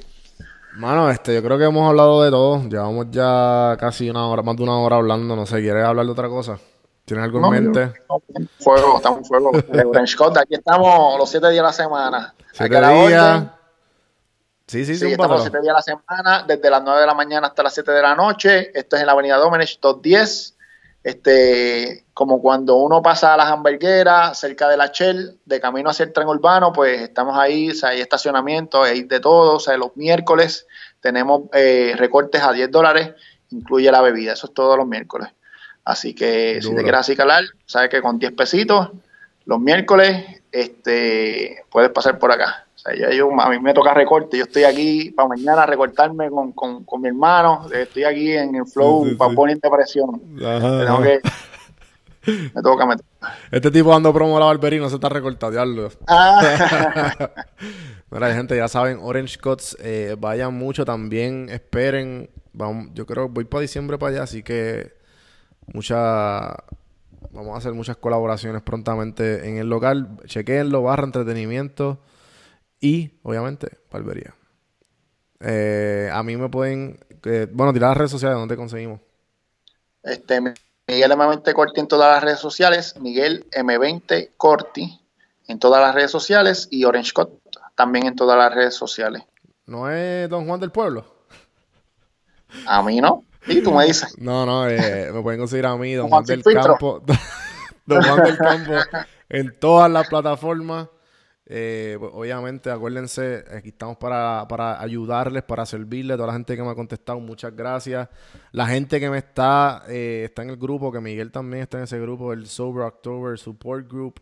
Mano, 0.78 1.10
este, 1.10 1.34
yo 1.36 1.42
creo 1.44 1.58
que 1.58 1.66
hemos 1.66 1.88
hablado 1.88 2.22
de 2.24 2.32
todo. 2.32 2.64
Llevamos 2.68 3.08
ya 3.10 3.78
casi 3.80 4.10
una 4.10 4.28
hora, 4.28 4.42
más 4.44 4.56
de 4.58 4.64
una 4.64 4.78
hora 4.78 4.98
hablando. 4.98 5.36
No 5.36 5.46
sé, 5.46 5.62
¿quieres 5.62 5.86
hablar 5.86 6.06
de 6.06 6.12
otra 6.12 6.28
cosa? 6.28 6.58
¿Tienes 7.06 7.24
algo 7.26 7.38
en 7.38 7.42
No, 7.44 7.52
mente? 7.52 7.94
yo- 8.10 8.22
Fuego, 8.60 8.98
estamos 8.98 9.20
en 9.20 9.26
fuego. 9.26 9.52
Orange 9.90 10.14
Scott, 10.14 10.38
aquí 10.38 10.56
estamos 10.56 11.18
los 11.18 11.30
siete 11.30 11.50
días 11.50 11.62
de 11.62 11.68
la 11.68 11.74
semana. 11.74 12.34
Siete 12.52 12.76
días. 12.80 12.92
orden. 13.36 13.52
Sí, 14.68 14.84
sí, 14.84 14.96
sí, 14.96 15.06
estamos 15.12 15.28
patrón. 15.28 15.42
siete 15.44 15.62
días 15.62 15.74
a 15.74 15.78
la 15.78 15.82
semana, 15.84 16.44
desde 16.48 16.70
las 16.72 16.82
9 16.84 17.00
de 17.02 17.06
la 17.06 17.14
mañana 17.14 17.48
hasta 17.48 17.62
las 17.62 17.74
7 17.76 17.92
de 17.92 18.02
la 18.02 18.16
noche. 18.16 18.72
Esto 18.78 18.96
es 18.96 19.02
en 19.02 19.06
la 19.06 19.12
avenida 19.14 19.38
Domenech 19.38 19.80
210. 19.80 20.55
Este, 21.06 22.04
como 22.16 22.42
cuando 22.42 22.78
uno 22.78 23.00
pasa 23.04 23.36
a 23.36 23.38
las 23.38 23.52
hamburgueras 23.52 24.40
cerca 24.40 24.68
de 24.68 24.76
la 24.76 24.88
Shell, 24.88 25.38
de 25.46 25.60
camino 25.60 25.92
hacia 25.92 26.06
el 26.06 26.12
tren 26.12 26.28
urbano, 26.28 26.74
pues 26.74 27.00
estamos 27.00 27.38
ahí, 27.38 27.70
o 27.70 27.76
sea, 27.76 27.90
hay 27.90 28.02
estacionamiento, 28.02 28.82
hay 28.82 29.04
de 29.04 29.20
todo. 29.20 29.58
O 29.58 29.60
sea, 29.60 29.78
los 29.78 29.96
miércoles 29.96 30.66
tenemos 31.02 31.44
eh, 31.54 31.94
recortes 31.96 32.42
a 32.42 32.52
10 32.52 32.72
dólares, 32.72 33.12
incluye 33.52 33.92
la 33.92 34.02
bebida. 34.02 34.34
Eso 34.34 34.48
es 34.48 34.56
todos 34.56 34.76
los 34.78 34.88
miércoles. 34.88 35.30
Así 35.84 36.16
que 36.16 36.60
si 36.60 36.74
te 36.74 36.82
quieres 36.82 37.02
así 37.02 37.16
calar, 37.16 37.44
sabes 37.68 37.92
que 37.92 38.02
con 38.02 38.18
10 38.18 38.32
pesitos 38.32 38.90
los 39.46 39.60
miércoles 39.60 40.42
este, 40.52 41.66
puedes 41.70 41.92
pasar 41.92 42.18
por 42.18 42.32
acá. 42.32 42.65
Sea, 42.86 42.96
ya 42.96 43.16
yo, 43.16 43.30
a 43.40 43.50
mí 43.50 43.60
me 43.60 43.74
toca 43.74 43.94
recorte. 43.94 44.38
Yo 44.38 44.44
estoy 44.44 44.64
aquí 44.64 45.12
para 45.12 45.30
mañana 45.30 45.64
a 45.64 45.66
recortarme 45.66 46.30
con, 46.30 46.52
con, 46.52 46.84
con 46.84 47.02
mi 47.02 47.08
hermano. 47.10 47.68
Estoy 47.74 48.04
aquí 48.04 48.32
en 48.32 48.56
el 48.56 48.66
flow 48.66 49.06
Sí, 49.06 49.10
sí, 49.12 49.16
para 49.16 49.30
sí. 49.32 49.36
poner 49.36 49.60
presión. 49.60 50.22
Ajá, 50.44 50.86
Tengo 50.86 51.02
que, 51.02 51.22
me 52.56 52.62
toca, 52.62 52.86
me 52.86 52.96
toca. 52.96 53.34
Este 53.52 53.72
tipo 53.72 53.92
dando 53.92 54.14
promo 54.14 54.38
a 54.38 54.40
la 54.40 54.46
barbería 54.48 54.80
no 54.80 54.90
se 54.90 54.96
está 54.96 55.10
recortando. 55.10 55.90
Ah, 56.08 56.42
Mira, 58.12 58.34
gente, 58.34 58.56
ya 58.56 58.68
saben, 58.68 59.00
Orange 59.02 59.40
Cuts, 59.40 59.78
eh, 59.80 60.16
vayan 60.18 60.54
mucho 60.54 60.86
también, 60.86 61.50
esperen. 61.50 62.30
Vamos, 62.54 62.90
yo 62.94 63.06
creo 63.06 63.28
que 63.28 63.34
voy 63.34 63.46
para 63.46 63.62
diciembre 63.62 63.98
para 63.98 64.14
allá, 64.14 64.24
así 64.24 64.42
que 64.42 64.94
mucha, 65.74 66.56
vamos 67.32 67.54
a 67.54 67.58
hacer 67.58 67.74
muchas 67.74 67.98
colaboraciones 67.98 68.62
prontamente 68.62 69.50
en 69.50 69.58
el 69.58 69.70
local. 69.70 70.18
Chequenlo, 70.26 70.84
barra 70.84 71.04
entretenimiento 71.04 72.00
y, 72.86 73.12
obviamente, 73.24 73.80
barbería. 73.92 74.36
Eh, 75.40 76.08
a 76.14 76.22
mí 76.22 76.38
me 76.38 76.50
pueden, 76.50 77.00
eh, 77.24 77.48
bueno, 77.52 77.74
tirar 77.74 77.90
las 77.90 77.98
redes 77.98 78.12
sociales, 78.12 78.38
¿dónde 78.38 78.54
te 78.54 78.58
conseguimos? 78.58 79.00
este, 80.04 80.40
Miguel 80.40 81.12
M20 81.12 81.54
Corti 81.54 81.80
en 81.80 81.88
todas 81.88 82.14
las 82.14 82.24
redes 82.24 82.40
sociales. 82.40 82.96
Miguel 83.00 83.48
M20 83.50 84.30
Corti 84.38 85.02
en 85.48 85.58
todas 85.58 85.82
las 85.82 85.96
redes 85.96 86.12
sociales. 86.12 86.68
Y 86.70 86.86
Orange 86.86 87.10
Scott 87.10 87.32
también 87.74 88.06
en 88.06 88.16
todas 88.16 88.38
las 88.38 88.54
redes 88.54 88.76
sociales. 88.76 89.24
¿No 89.66 89.90
es 89.90 90.30
Don 90.30 90.46
Juan 90.46 90.60
del 90.60 90.72
Pueblo? 90.72 91.06
A 92.68 92.84
mí 92.84 93.02
no. 93.02 93.24
Y 93.48 93.64
tú 93.64 93.72
me 93.72 93.86
dices. 93.86 94.16
No, 94.20 94.46
no, 94.46 94.70
eh, 94.70 95.10
me 95.12 95.24
pueden 95.24 95.40
conseguir 95.40 95.66
a 95.66 95.76
mí, 95.76 95.94
Don 95.94 96.08
Juan 96.08 96.24
Juan 96.24 96.26
del 96.26 96.44
filtro. 96.44 96.78
Campo. 96.78 97.04
Don 97.88 98.04
Juan 98.04 98.24
del 98.24 98.38
Campo 98.38 98.74
en 99.30 99.60
todas 99.60 99.90
las 99.90 100.08
plataformas. 100.08 100.88
Eh, 101.48 101.96
pues, 102.00 102.12
obviamente, 102.14 102.72
acuérdense, 102.72 103.46
aquí 103.56 103.70
estamos 103.70 103.98
para, 103.98 104.48
para 104.48 104.82
ayudarles, 104.82 105.44
para 105.44 105.66
servirles. 105.66 106.18
Toda 106.18 106.28
la 106.28 106.34
gente 106.34 106.56
que 106.56 106.64
me 106.64 106.70
ha 106.70 106.76
contestado, 106.76 107.20
muchas 107.20 107.56
gracias. 107.56 108.10
La 108.52 108.66
gente 108.66 109.00
que 109.00 109.10
me 109.10 109.20
está, 109.20 109.84
eh, 109.88 110.24
está 110.26 110.42
en 110.42 110.50
el 110.50 110.58
grupo, 110.58 110.92
que 110.92 111.00
Miguel 111.00 111.32
también 111.32 111.64
está 111.64 111.78
en 111.78 111.84
ese 111.84 112.00
grupo, 112.00 112.34
el 112.34 112.48
Sober 112.48 112.86
October 112.86 113.38
Support 113.38 113.88
Group. 113.92 114.22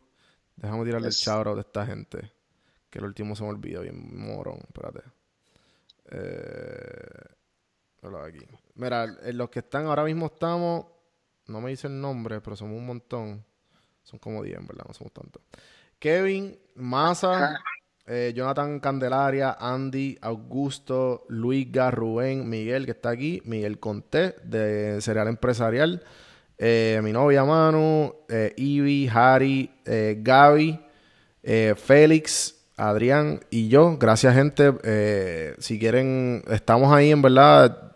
Déjame 0.58 0.84
tirarle 0.86 1.10
Yes. 1.10 1.28
el 1.28 1.56
de 1.56 1.62
esta 1.62 1.86
gente. 1.86 2.32
Que 2.90 3.00
el 3.00 3.06
último 3.06 3.36
se 3.36 3.44
me 3.44 3.50
olvidó, 3.50 3.82
bien 3.82 4.18
morón. 4.18 4.60
Espérate. 4.68 5.02
Eh, 6.12 7.34
aquí. 8.26 8.46
Mira, 8.76 9.06
en 9.24 9.38
los 9.38 9.50
que 9.50 9.60
están 9.60 9.86
ahora 9.86 10.04
mismo 10.04 10.28
estamos, 10.28 10.86
no 11.48 11.62
me 11.62 11.70
dice 11.70 11.88
el 11.88 12.00
nombre, 12.00 12.42
pero 12.42 12.56
somos 12.56 12.78
un 12.78 12.86
montón. 12.86 13.46
Son 14.04 14.20
como 14.20 14.44
10, 14.44 14.60
en 14.60 14.68
verdad, 14.68 14.84
no 14.88 14.94
somos 14.94 15.14
tantos. 15.14 15.42
Kevin, 16.04 16.60
Masa, 16.76 17.62
eh, 18.06 18.34
Jonathan 18.36 18.82
Candelaria, 18.82 19.56
Andy, 19.58 20.18
Augusto, 20.22 21.24
Luiga, 21.30 21.91
Rubén, 21.91 22.49
Miguel, 22.49 22.84
que 22.84 22.91
está 22.91 23.12
aquí, 23.12 23.41
Miguel 23.45 23.80
Conté, 23.80 24.36
de 24.43 24.99
Cereal 24.99 25.30
Empresarial, 25.30 26.04
eh, 26.58 26.99
mi 27.01 27.14
novia 27.14 27.45
Manu, 27.45 28.14
eh, 28.28 28.54
Ivy, 28.58 29.10
Harry, 29.14 29.72
eh, 29.86 30.18
Gaby, 30.20 30.78
Félix, 31.78 32.66
Adrián 32.76 33.39
y 33.49 33.70
yo. 33.70 33.95
Gracias, 33.97 34.36
gente. 34.36 35.56
Si 35.60 35.80
quieren, 35.80 36.43
estamos 36.49 36.93
ahí 36.93 37.12
en 37.12 37.22
verdad 37.22 37.93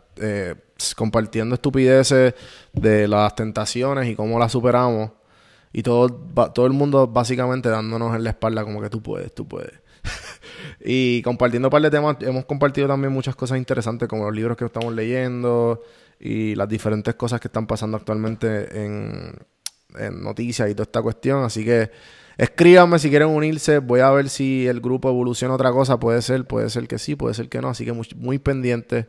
compartiendo 0.96 1.56
estupideces 1.56 2.36
de 2.72 3.08
las 3.10 3.36
tentaciones 3.36 4.08
y 4.08 4.16
cómo 4.16 4.40
las 4.40 4.54
superamos. 4.54 5.17
Y 5.74 5.84
todo, 5.84 6.10
todo 6.54 6.66
el 6.66 6.74
mundo 6.74 7.08
básicamente 7.08 7.70
dándonos 7.70 8.16
en 8.16 8.24
la 8.24 8.32
espalda 8.32 8.64
como 8.64 8.82
que 8.82 8.90
tú 8.90 9.02
puedes, 9.02 9.34
tú 9.34 9.48
puedes. 9.48 9.74
y 10.84 11.22
compartiendo 11.22 11.68
un 11.68 11.72
par 11.72 11.82
de 11.82 11.92
temas, 11.92 12.18
hemos 12.22 12.46
compartido 12.46 12.88
también 12.88 13.14
muchas 13.14 13.36
cosas 13.36 13.58
interesantes 13.58 14.08
como 14.08 14.26
los 14.26 14.36
libros 14.36 14.58
que 14.58 14.66
estamos 14.66 14.94
leyendo 14.94 15.82
y 16.20 16.56
las 16.56 16.68
diferentes 16.68 17.16
cosas 17.16 17.40
que 17.40 17.48
están 17.48 17.68
pasando 17.68 17.98
actualmente 17.98 18.84
en, 18.84 19.36
noticias 20.22 20.70
y 20.70 20.74
toda 20.74 20.84
esta 20.84 21.02
cuestión. 21.02 21.44
Así 21.44 21.66
que 21.66 21.90
escríbanme 22.38 23.00
si 23.00 23.10
quieren 23.10 23.30
unirse. 23.30 23.80
Voy 23.80 24.00
a 24.02 24.12
ver 24.12 24.30
si 24.30 24.68
el 24.68 24.80
grupo 24.80 25.10
evoluciona 25.10 25.56
otra 25.56 25.72
cosa. 25.72 26.00
Puede 26.00 26.22
ser, 26.22 26.46
puede 26.46 26.70
ser 26.70 26.88
que 26.88 27.00
sí, 27.00 27.16
puede 27.16 27.34
ser 27.34 27.50
que 27.50 27.62
no. 27.62 27.70
Así 27.70 27.84
que 27.84 27.94
muy, 27.94 28.08
muy 28.16 28.38
pendiente. 28.38 29.08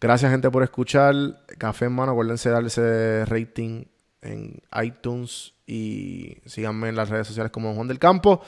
Gracias, 0.00 0.32
gente, 0.32 0.50
por 0.50 0.64
escuchar. 0.64 1.14
Café 1.58 1.84
en 1.86 1.92
mano. 1.92 2.12
Acuérdense 2.12 2.48
de 2.48 2.52
darle 2.54 2.68
ese 2.68 3.24
rating 3.26 3.84
en 4.20 4.60
iTunes 4.82 5.55
y 5.66 6.38
síganme 6.46 6.88
en 6.88 6.96
las 6.96 7.08
redes 7.08 7.26
sociales 7.26 7.52
como 7.52 7.74
Juan 7.74 7.88
del 7.88 7.98
Campo. 7.98 8.40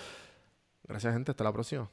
Gracias, 0.85 1.13
gente. 1.13 1.33
Hasta 1.33 1.45
la 1.45 1.53
próxima. 1.53 1.91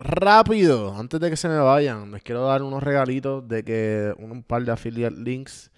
Rápido, 0.00 0.94
antes 0.96 1.18
de 1.18 1.30
que 1.30 1.36
se 1.36 1.48
me 1.48 1.58
vayan, 1.58 2.12
les 2.12 2.22
quiero 2.22 2.44
dar 2.44 2.62
unos 2.62 2.82
regalitos 2.82 3.46
de 3.48 3.64
que 3.64 4.14
un 4.18 4.42
par 4.42 4.62
de 4.62 4.72
affiliate 4.72 5.16
links 5.16 5.72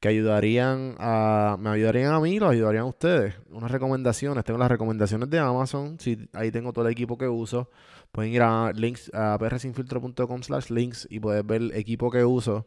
que 0.00 0.08
ayudarían 0.08 0.96
a 0.98 1.56
me 1.60 1.70
ayudarían 1.70 2.12
a 2.12 2.20
mí, 2.20 2.38
los 2.40 2.50
ayudarían 2.50 2.84
a 2.84 2.86
ustedes. 2.86 3.34
Unas 3.50 3.70
recomendaciones, 3.70 4.44
tengo 4.44 4.58
las 4.58 4.70
recomendaciones 4.70 5.28
de 5.30 5.38
Amazon, 5.38 6.00
si 6.00 6.28
ahí 6.32 6.50
tengo 6.50 6.72
todo 6.72 6.86
el 6.86 6.92
equipo 6.92 7.16
que 7.16 7.28
uso. 7.28 7.70
Pueden 8.10 8.32
ir 8.32 8.42
a 8.42 8.72
links 8.72 9.10
a 9.14 9.38
prsinfiltro.com 9.38 10.42
slash 10.42 10.70
links 10.70 11.06
y 11.08 11.20
poder 11.20 11.44
ver 11.44 11.60
el 11.60 11.72
equipo 11.72 12.10
que 12.10 12.24
uso. 12.24 12.66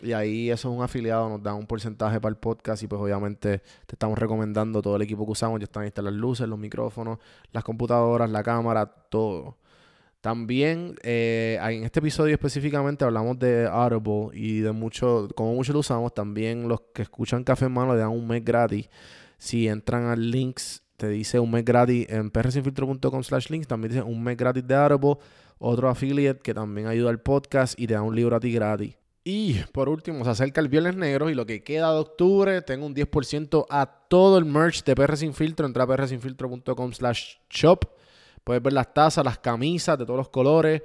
Y 0.00 0.12
ahí 0.12 0.50
eso 0.50 0.70
es 0.70 0.76
un 0.76 0.82
afiliado, 0.82 1.28
nos 1.28 1.42
da 1.42 1.54
un 1.54 1.66
porcentaje 1.66 2.20
para 2.20 2.30
el 2.30 2.36
podcast 2.36 2.82
y 2.82 2.86
pues 2.86 3.00
obviamente 3.00 3.58
te 3.86 3.94
estamos 3.94 4.18
recomendando 4.18 4.82
todo 4.82 4.96
el 4.96 5.02
equipo 5.02 5.24
que 5.24 5.32
usamos. 5.32 5.58
Ya 5.58 5.64
están 5.64 5.84
ahí 5.84 5.88
están 5.88 6.04
las 6.04 6.14
luces, 6.14 6.46
los 6.46 6.58
micrófonos, 6.58 7.18
las 7.52 7.64
computadoras, 7.64 8.28
la 8.30 8.42
cámara, 8.42 8.86
todo. 8.86 9.56
También 10.20 10.96
eh, 11.02 11.58
en 11.62 11.84
este 11.84 12.00
episodio 12.00 12.34
específicamente 12.34 13.04
hablamos 13.04 13.38
de 13.38 13.68
Audible 13.70 14.30
y 14.34 14.60
de 14.60 14.72
mucho, 14.72 15.28
como 15.34 15.54
mucho 15.54 15.72
lo 15.72 15.78
usamos, 15.78 16.12
también 16.12 16.68
los 16.68 16.80
que 16.92 17.02
escuchan 17.02 17.44
Café 17.44 17.66
en 17.66 17.72
Mano 17.72 17.94
le 17.94 18.00
dan 18.00 18.10
un 18.10 18.26
mes 18.26 18.44
gratis. 18.44 18.88
Si 19.38 19.68
entran 19.68 20.06
al 20.06 20.30
links, 20.30 20.82
te 20.96 21.08
dice 21.08 21.38
un 21.38 21.50
mes 21.50 21.64
gratis 21.64 22.06
en 22.10 22.30
prsinfiltro.com 22.30 23.22
slash 23.22 23.50
links, 23.50 23.68
también 23.68 23.92
dice 23.92 24.02
un 24.02 24.22
mes 24.22 24.36
gratis 24.36 24.66
de 24.66 24.74
Audible, 24.74 25.18
otro 25.58 25.88
affiliate 25.88 26.40
que 26.40 26.52
también 26.52 26.88
ayuda 26.88 27.10
al 27.10 27.20
podcast 27.20 27.78
y 27.78 27.86
te 27.86 27.94
da 27.94 28.02
un 28.02 28.16
libro 28.16 28.36
a 28.36 28.40
ti 28.40 28.52
gratis. 28.52 28.96
Y 29.28 29.54
por 29.72 29.88
último, 29.88 30.22
se 30.22 30.30
acerca 30.30 30.60
el 30.60 30.68
Viernes 30.68 30.94
Negro 30.94 31.28
y 31.28 31.34
lo 31.34 31.44
que 31.46 31.64
queda 31.64 31.92
de 31.92 31.98
octubre, 31.98 32.62
tengo 32.62 32.86
un 32.86 32.94
10% 32.94 33.66
a 33.68 33.84
todo 34.08 34.38
el 34.38 34.44
merch 34.44 34.84
de 34.84 34.94
PR 34.94 35.16
Sin 35.16 35.34
Filtro. 35.34 35.66
Entra 35.66 35.82
a 35.82 35.86
prsinfiltro.com 35.88 36.92
slash 36.92 37.34
shop. 37.50 37.86
Puedes 38.44 38.62
ver 38.62 38.72
las 38.72 38.94
tazas, 38.94 39.24
las 39.24 39.40
camisas 39.40 39.98
de 39.98 40.06
todos 40.06 40.16
los 40.16 40.28
colores. 40.28 40.80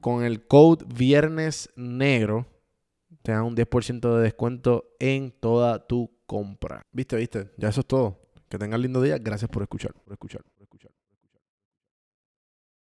Con 0.00 0.24
el 0.24 0.44
code 0.48 0.86
Viernes 0.92 1.70
Negro 1.76 2.48
te 3.22 3.30
dan 3.30 3.44
un 3.44 3.54
10% 3.54 4.16
de 4.16 4.22
descuento 4.22 4.96
en 4.98 5.30
toda 5.30 5.86
tu 5.86 6.18
compra. 6.26 6.82
¿Viste, 6.90 7.14
viste? 7.14 7.52
Ya 7.58 7.68
eso 7.68 7.82
es 7.82 7.86
todo. 7.86 8.22
Que 8.48 8.58
tengan 8.58 8.82
lindo 8.82 9.00
día. 9.00 9.18
Gracias 9.18 9.48
por 9.48 9.62
escuchar. 9.62 9.92
Por 9.92 10.14
escuchar. 10.14 10.42